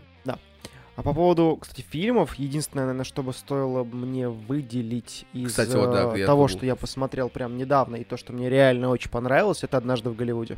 А 0.96 1.02
по 1.02 1.14
поводу, 1.14 1.58
кстати, 1.60 1.82
фильмов, 1.82 2.36
единственное, 2.36 2.86
наверное, 2.86 3.04
что 3.04 3.24
бы 3.24 3.34
стоило 3.34 3.84
мне 3.84 4.30
выделить 4.30 5.26
из 5.34 5.50
Кстати, 5.50 5.76
вот 5.76 5.92
да, 5.92 6.14
э, 6.16 6.20
я 6.20 6.26
того, 6.28 6.48
что 6.48 6.68
я 6.68 6.76
посмотрел 6.76 7.30
прям 7.30 7.58
недавно, 7.58 7.96
и 7.96 8.04
то, 8.04 8.16
что 8.16 8.32
мне 8.32 8.48
реально 8.48 8.90
очень 8.90 9.10
понравилось, 9.10 9.64
это 9.64 9.78
«Однажды 9.78 10.12
в 10.12 10.16
Голливуде». 10.16 10.58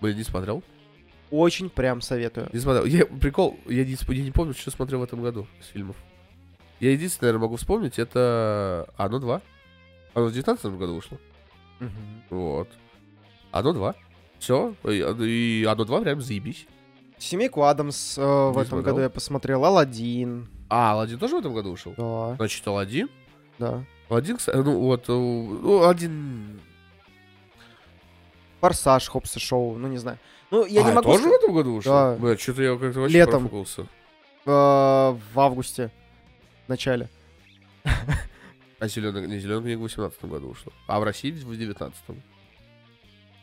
Блин, 0.00 0.16
не 0.16 0.22
смотрел? 0.22 0.62
Очень 1.34 1.68
прям 1.68 2.00
советую. 2.00 2.48
Не 2.52 2.60
смотрел. 2.60 2.84
Я, 2.84 3.06
прикол, 3.06 3.58
я 3.66 3.84
не, 3.84 3.96
я 4.14 4.22
не 4.22 4.30
помню, 4.30 4.54
что 4.54 4.70
смотрел 4.70 5.00
в 5.00 5.02
этом 5.02 5.20
году 5.20 5.48
из 5.60 5.66
фильмов. 5.66 5.96
Я 6.78 6.92
единственное, 6.92 7.30
наверное, 7.30 7.46
могу 7.46 7.56
вспомнить, 7.56 7.98
это 7.98 8.88
«Оно 8.96 9.18
2». 9.18 9.42
Оно 10.14 10.26
в 10.26 10.32
19 10.32 10.64
году 10.66 10.94
вышло. 10.94 11.18
Вот. 12.30 12.68
«Оно 13.50 13.72
2». 13.72 13.94
Все. 14.38 14.76
И, 14.84 15.62
и 15.62 15.64
«Оно 15.64 15.82
2» 15.82 16.02
прям 16.04 16.20
заебись. 16.20 16.68
«Семейку 17.18 17.64
Адамс» 17.64 18.16
э, 18.16 18.22
в 18.22 18.52
Не 18.54 18.60
этом 18.60 18.66
смотрел. 18.66 18.82
году 18.84 19.00
я 19.00 19.10
посмотрел, 19.10 19.64
«Аладдин». 19.64 20.48
А, 20.68 20.92
«Аладдин» 20.92 21.18
тоже 21.18 21.34
в 21.34 21.40
этом 21.40 21.52
году 21.52 21.72
вышел? 21.72 21.94
Да, 21.96 22.36
Значит, 22.36 22.64
«Аладдин». 22.68 23.08
да. 23.58 23.84
«Аладдин», 24.08 24.36
кстати, 24.36 24.56
ну 24.58 24.78
вот, 24.78 25.08
э, 25.08 25.12
ну, 25.12 25.82
«Аладдин» 25.82 26.60
«Форсаж», 28.60 29.08
«Хопс 29.08 29.36
и 29.36 29.40
Шоу», 29.40 29.76
ну 29.78 29.88
не 29.88 29.98
знаю. 29.98 30.18
Ну, 30.50 30.64
я 30.66 30.82
а, 30.84 30.88
не 30.88 30.92
могу 30.92 31.12
тоже 31.12 31.28
в 31.28 31.32
этом 31.32 31.52
году 31.54 31.74
вышел? 31.76 31.92
Да. 31.92 32.16
Бля, 32.16 32.36
что-то 32.36 32.62
я 32.62 32.76
как-то 32.76 33.00
вообще 33.00 33.16
Летом. 33.18 33.48
профукался. 33.48 33.82
э, 34.46 34.50
в 34.50 35.40
августе, 35.40 35.90
в 36.66 36.68
начале. 36.68 37.08
А 38.80 38.88
зеленая, 38.88 39.26
не 39.26 39.38
зеленая 39.38 39.62
книга 39.62 39.78
в 39.78 39.82
18 39.84 40.24
году 40.26 40.48
вышла. 40.48 40.72
А 40.88 41.00
в 41.00 41.04
России 41.04 41.30
в 41.30 41.56
19 41.56 41.96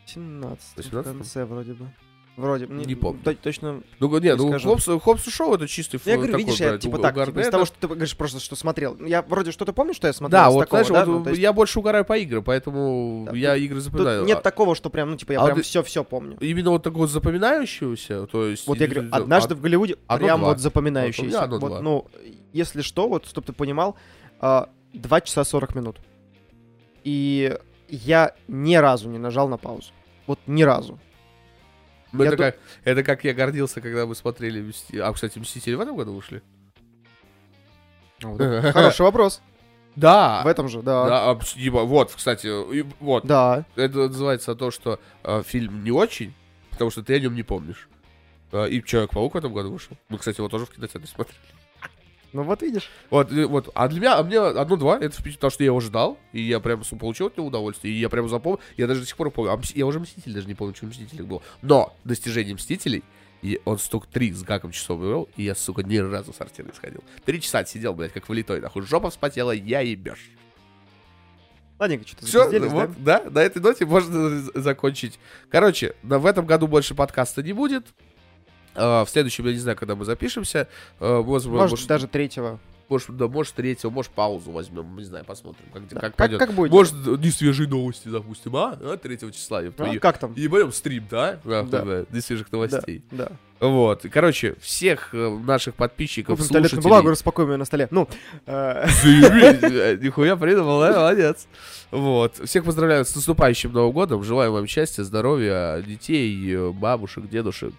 17 0.06 0.62
в 0.62 0.78
18-м? 0.78 1.02
конце 1.16 1.44
вроде 1.44 1.72
бы. 1.72 1.88
Вроде. 2.36 2.66
Не 2.66 2.94
помню. 2.94 3.20
то- 3.22 3.34
Точно. 3.34 3.82
Ну, 4.00 4.08
г- 4.08 4.20
не, 4.20 4.34
ну. 4.34 4.58
Хопс, 4.58 4.86
Хопс 5.02 5.28
Шоу 5.28 5.54
это 5.54 5.68
чистый 5.68 5.96
Ну, 6.02 6.10
я 6.10 6.16
говорю, 6.16 6.32
такой, 6.32 6.44
видишь, 6.44 6.60
я 6.60 6.78
типа 6.78 6.98
так, 6.98 7.26
типа, 7.26 7.40
из 7.40 7.48
того, 7.50 7.66
что 7.66 7.76
ты 7.78 7.86
говоришь, 7.88 8.16
просто 8.16 8.40
что 8.40 8.56
смотрел. 8.56 8.96
Я 9.04 9.20
вроде 9.20 9.52
что-то 9.52 9.74
помню, 9.74 9.92
что 9.92 10.06
я 10.06 10.14
смотрел. 10.14 10.40
Да, 10.40 10.50
вот, 10.50 10.60
такого, 10.60 10.82
знаешь, 10.82 11.06
да? 11.06 11.12
вот 11.12 11.24
Ну, 11.24 11.28
есть 11.30 11.42
я 11.42 11.52
больше 11.52 11.78
угораю 11.78 12.06
по 12.06 12.16
играм, 12.16 12.42
поэтому 12.42 13.26
Да, 13.30 13.36
я 13.36 13.54
тут- 13.54 13.62
игры 13.64 13.74
тут 13.76 13.84
запоминаю. 13.84 14.24
нет 14.24 14.38
А 14.38 14.40
такого, 14.40 14.74
что 14.74 14.88
прям, 14.88 15.10
ну, 15.10 15.16
типа, 15.18 15.32
я 15.32 15.40
а 15.42 15.44
прям 15.44 15.58
ты- 15.58 15.62
все-все 15.62 16.04
помню. 16.04 16.38
Именно 16.40 16.70
вот 16.70 16.82
такого 16.82 17.06
запоминающегося, 17.06 18.26
то 18.26 18.46
есть... 18.46 18.66
Вот 18.66 18.78
я 18.80 18.86
говорю, 18.86 19.08
а- 19.12 19.16
однажды 19.18 19.54
в 19.54 19.60
Голливуде 19.60 19.96
прям 20.08 20.40
вот 20.40 20.58
запоминающийся. 20.58 21.46
Вот, 21.48 21.82
ну, 21.82 22.06
если 22.54 22.80
что, 22.80 23.08
вот, 23.08 23.26
чтобы 23.26 23.46
ты 23.46 23.52
понимал, 23.52 23.94
а, 24.40 24.70
2 24.94 25.20
часа 25.20 25.44
40 25.44 25.74
минут. 25.74 25.98
И 27.04 27.58
я 27.88 28.34
ни 28.48 28.74
разу 28.76 29.08
не 29.10 29.18
нажал 29.18 29.48
на 29.48 29.58
паузу. 29.58 29.90
Вот 30.26 30.38
ни 30.46 30.62
разу. 30.62 30.98
Ну, 32.12 32.24
это, 32.24 32.36
ду- 32.36 32.42
как, 32.42 32.58
это 32.84 33.02
как 33.02 33.24
я 33.24 33.32
гордился, 33.34 33.80
когда 33.80 34.06
мы 34.06 34.14
смотрели... 34.14 34.72
А, 35.00 35.12
кстати, 35.12 35.38
«Мстители» 35.38 35.74
в 35.74 35.80
этом 35.80 35.96
году 35.96 36.12
вышли? 36.14 36.42
Хороший 38.20 39.02
вопрос. 39.02 39.40
Да! 39.96 40.42
В 40.44 40.46
этом 40.46 40.68
же, 40.68 40.80
да. 40.82 41.06
Да, 41.06 41.30
а, 41.30 41.34
пс- 41.34 41.58
ебо- 41.58 41.84
вот, 41.84 42.12
кстати, 42.14 42.48
вот, 43.00 43.26
Да. 43.26 43.64
это 43.76 44.08
называется 44.08 44.54
то, 44.54 44.70
что 44.70 44.98
э, 45.22 45.42
фильм 45.44 45.84
не 45.84 45.90
очень, 45.90 46.32
потому 46.70 46.90
что 46.90 47.02
ты 47.02 47.14
о 47.16 47.20
нем 47.20 47.34
не 47.34 47.42
помнишь. 47.42 47.88
Э, 48.52 48.68
и 48.68 48.82
Человек-паук 48.82 49.34
в 49.34 49.36
этом 49.36 49.52
году 49.52 49.70
вышел. 49.72 49.96
Мы, 50.08 50.16
кстати, 50.18 50.38
его 50.40 50.48
тоже 50.48 50.64
в 50.66 50.70
кинотеатре 50.70 51.06
смотрели. 51.08 51.38
Ну 52.32 52.42
вот 52.42 52.62
видишь. 52.62 52.90
Вот, 53.10 53.30
вот. 53.30 53.70
А 53.74 53.88
для 53.88 54.00
меня, 54.00 54.18
а 54.18 54.22
мне 54.22 54.38
одно-два, 54.38 54.98
это 54.98 55.22
потому 55.22 55.50
что 55.50 55.62
я 55.62 55.66
его 55.66 55.80
ждал, 55.80 56.18
и 56.32 56.40
я 56.40 56.60
прям 56.60 56.82
получил 56.98 57.26
от 57.26 57.36
него 57.36 57.48
удовольствие, 57.48 57.94
и 57.94 57.98
я 57.98 58.08
прям 58.08 58.28
запомнил, 58.28 58.60
я 58.76 58.86
даже 58.86 59.00
до 59.00 59.06
сих 59.06 59.16
пор 59.16 59.30
помню, 59.30 59.52
а 59.52 59.60
я 59.74 59.86
уже 59.86 60.00
Мститель 60.00 60.32
даже 60.32 60.46
не 60.46 60.54
помню, 60.54 60.74
что 60.74 60.86
в 60.86 60.88
Мстителях 60.88 61.26
было. 61.26 61.42
Но 61.60 61.94
достижение 62.04 62.54
Мстителей, 62.54 63.04
и 63.42 63.60
он 63.64 63.78
столько 63.78 64.06
три 64.08 64.32
с 64.32 64.42
гаком 64.42 64.70
часов 64.70 65.00
вел, 65.00 65.28
и 65.36 65.42
я, 65.42 65.54
сука, 65.54 65.82
ни 65.82 65.98
разу 65.98 66.32
с 66.32 66.40
артины 66.40 66.68
не 66.68 66.74
сходил. 66.74 67.04
Три 67.24 67.40
часа 67.40 67.64
сидел, 67.64 67.92
блядь, 67.92 68.12
как 68.12 68.28
вылитой, 68.28 68.60
нахуй, 68.60 68.82
жопа 68.82 69.10
вспотела, 69.10 69.50
я 69.50 69.80
ебешь. 69.80 70.30
Ладненько, 71.78 72.06
что-то 72.06 72.26
Все, 72.26 72.44
запизделись, 72.44 72.70
да? 72.70 72.86
вот, 72.86 72.90
да, 73.02 73.22
на 73.28 73.40
этой 73.40 73.60
ноте 73.60 73.84
можно 73.84 74.40
закончить. 74.54 75.18
Короче, 75.50 75.96
в 76.02 76.26
этом 76.26 76.46
году 76.46 76.68
больше 76.68 76.94
подкаста 76.94 77.42
не 77.42 77.52
будет. 77.52 77.88
А, 78.74 79.04
в 79.04 79.10
следующем, 79.10 79.46
я 79.46 79.52
не 79.52 79.58
знаю, 79.58 79.76
когда 79.76 79.94
мы 79.94 80.04
запишемся. 80.04 80.68
А, 81.00 81.22
может, 81.22 81.48
Может, 81.48 81.70
может, 81.72 81.86
даже 81.88 82.06
третьего. 82.08 82.58
может, 82.88 83.16
да, 83.16 83.28
может, 83.28 83.54
третьего, 83.54 83.90
может, 83.90 84.12
паузу 84.12 84.50
возьмем. 84.50 84.96
Не 84.96 85.04
знаю, 85.04 85.24
посмотрим, 85.24 85.64
как, 85.72 85.88
Да, 85.88 85.94
как 86.00 86.00
Как, 86.10 86.16
пойдет. 86.16 86.38
как 86.38 86.52
будет? 86.52 86.70
Может, 86.72 86.94
не 87.06 87.30
свежие 87.30 87.68
новости 87.68 88.08
запустим, 88.08 88.56
а? 88.56 88.78
а 88.80 88.96
3 88.96 89.18
числа. 89.32 89.62
ёб 89.62 89.74
А, 89.78 89.84
твою. 89.84 90.00
как 90.00 90.18
там? 90.18 90.32
И 90.34 90.46
берем 90.46 90.72
стрим, 90.72 91.06
да? 91.10 91.38
Да, 91.44 91.62
Да. 91.62 91.84
да, 91.84 92.04
Не 92.10 92.20
свежих 92.20 92.50
новостей. 92.52 93.02
Да. 93.10 93.32
Вот. 93.62 94.04
Короче, 94.10 94.56
всех 94.60 95.10
э, 95.14 95.38
наших 95.46 95.76
подписчиков, 95.76 96.36
туалетную 96.36 96.62
слушателей... 96.64 96.82
бумагу, 96.82 97.10
распакуем 97.10 97.52
ее 97.52 97.56
на 97.58 97.64
столе. 97.64 97.86
Ну, 97.92 98.08
э, 98.46 98.86
Нихуя 100.02 100.34
придумал, 100.34 100.80
да? 100.80 100.92
Молодец. 100.92 101.46
Вот. 101.92 102.38
Всех 102.44 102.64
поздравляю 102.64 103.04
с 103.04 103.14
наступающим 103.14 103.72
Новым 103.72 103.92
годом. 103.92 104.24
Желаю 104.24 104.50
вам 104.50 104.66
счастья, 104.66 105.04
здоровья, 105.04 105.80
детей, 105.80 106.52
э, 106.52 106.70
бабушек, 106.72 107.28
дедушек, 107.28 107.74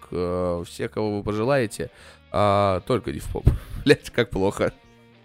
всех, 0.66 0.90
кого 0.90 1.18
вы 1.18 1.22
пожелаете. 1.22 1.90
А, 2.32 2.80
только 2.86 3.12
не 3.12 3.18
в 3.18 3.30
поп. 3.30 3.44
Блять, 3.84 4.08
как 4.08 4.30
плохо. 4.30 4.72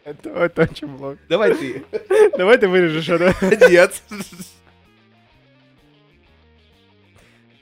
это, 0.04 0.30
это 0.30 0.64
очень 0.64 0.88
много. 0.88 1.18
Давай 1.30 1.56
ты. 1.56 1.86
Давай 2.38 2.58
ты 2.58 2.68
вырежешь 2.68 3.08
это. 3.08 3.34
Нет. 3.70 4.04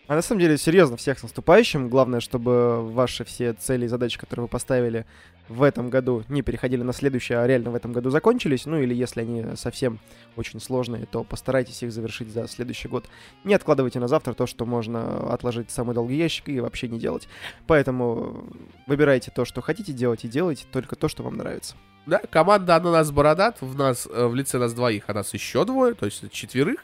А 0.07 0.15
на 0.15 0.21
самом 0.21 0.39
деле, 0.39 0.57
серьезно, 0.57 0.95
всех 0.95 1.19
с 1.19 1.23
наступающим. 1.23 1.89
Главное, 1.89 2.21
чтобы 2.21 2.81
ваши 2.81 3.25
все 3.25 3.53
цели 3.53 3.85
и 3.85 3.87
задачи, 3.89 4.17
которые 4.17 4.43
вы 4.43 4.47
поставили 4.47 5.05
в 5.49 5.63
этом 5.63 5.89
году, 5.89 6.23
не 6.29 6.41
переходили 6.41 6.81
на 6.81 6.93
следующее, 6.93 7.39
а 7.39 7.47
реально 7.47 7.71
в 7.71 7.75
этом 7.75 7.91
году 7.91 8.09
закончились. 8.09 8.65
Ну 8.65 8.79
или 8.79 8.93
если 8.93 9.21
они 9.21 9.55
совсем 9.55 9.99
очень 10.37 10.61
сложные, 10.61 11.05
то 11.05 11.25
постарайтесь 11.25 11.83
их 11.83 11.91
завершить 11.91 12.29
за 12.29 12.47
следующий 12.47 12.87
год. 12.87 13.05
Не 13.43 13.53
откладывайте 13.53 13.99
на 13.99 14.07
завтра 14.07 14.33
то, 14.33 14.45
что 14.45 14.65
можно 14.65 15.31
отложить 15.33 15.69
в 15.69 15.73
самый 15.73 15.93
долгий 15.93 16.15
ящик 16.15 16.47
и 16.47 16.61
вообще 16.61 16.87
не 16.87 16.99
делать. 16.99 17.27
Поэтому 17.65 18.45
выбирайте 18.87 19.29
то, 19.31 19.43
что 19.43 19.61
хотите 19.61 19.91
делать, 19.91 20.23
и 20.23 20.29
делайте 20.29 20.65
только 20.71 20.95
то, 20.95 21.09
что 21.09 21.23
вам 21.23 21.35
нравится. 21.35 21.75
Да, 22.05 22.19
команда 22.29 22.77
Ананас 22.77 23.11
Бородат. 23.11 23.57
В 23.59 23.77
нас, 23.77 24.07
э, 24.09 24.25
в 24.25 24.33
лице 24.35 24.57
нас 24.57 24.73
двоих, 24.73 25.03
а 25.07 25.13
нас 25.13 25.33
еще 25.33 25.65
двое, 25.65 25.93
то 25.93 26.05
есть 26.05 26.31
четверых. 26.31 26.79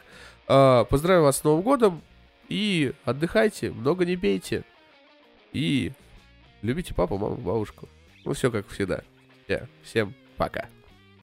А, 0.47 0.83
Поздравляю 0.83 1.23
вас 1.23 1.37
с 1.37 1.43
Новым 1.45 1.61
годом. 1.61 2.01
И 2.53 2.93
отдыхайте, 3.03 3.71
много 3.71 4.05
не 4.05 4.15
пейте. 4.15 4.63
И 5.53 5.91
любите 6.61 6.93
папу, 6.93 7.17
маму, 7.17 7.37
бабушку. 7.37 7.89
Ну, 8.25 8.33
все 8.33 8.51
как 8.51 8.67
всегда. 8.67 9.01
Всем 9.81 10.13
пока. 10.37 10.69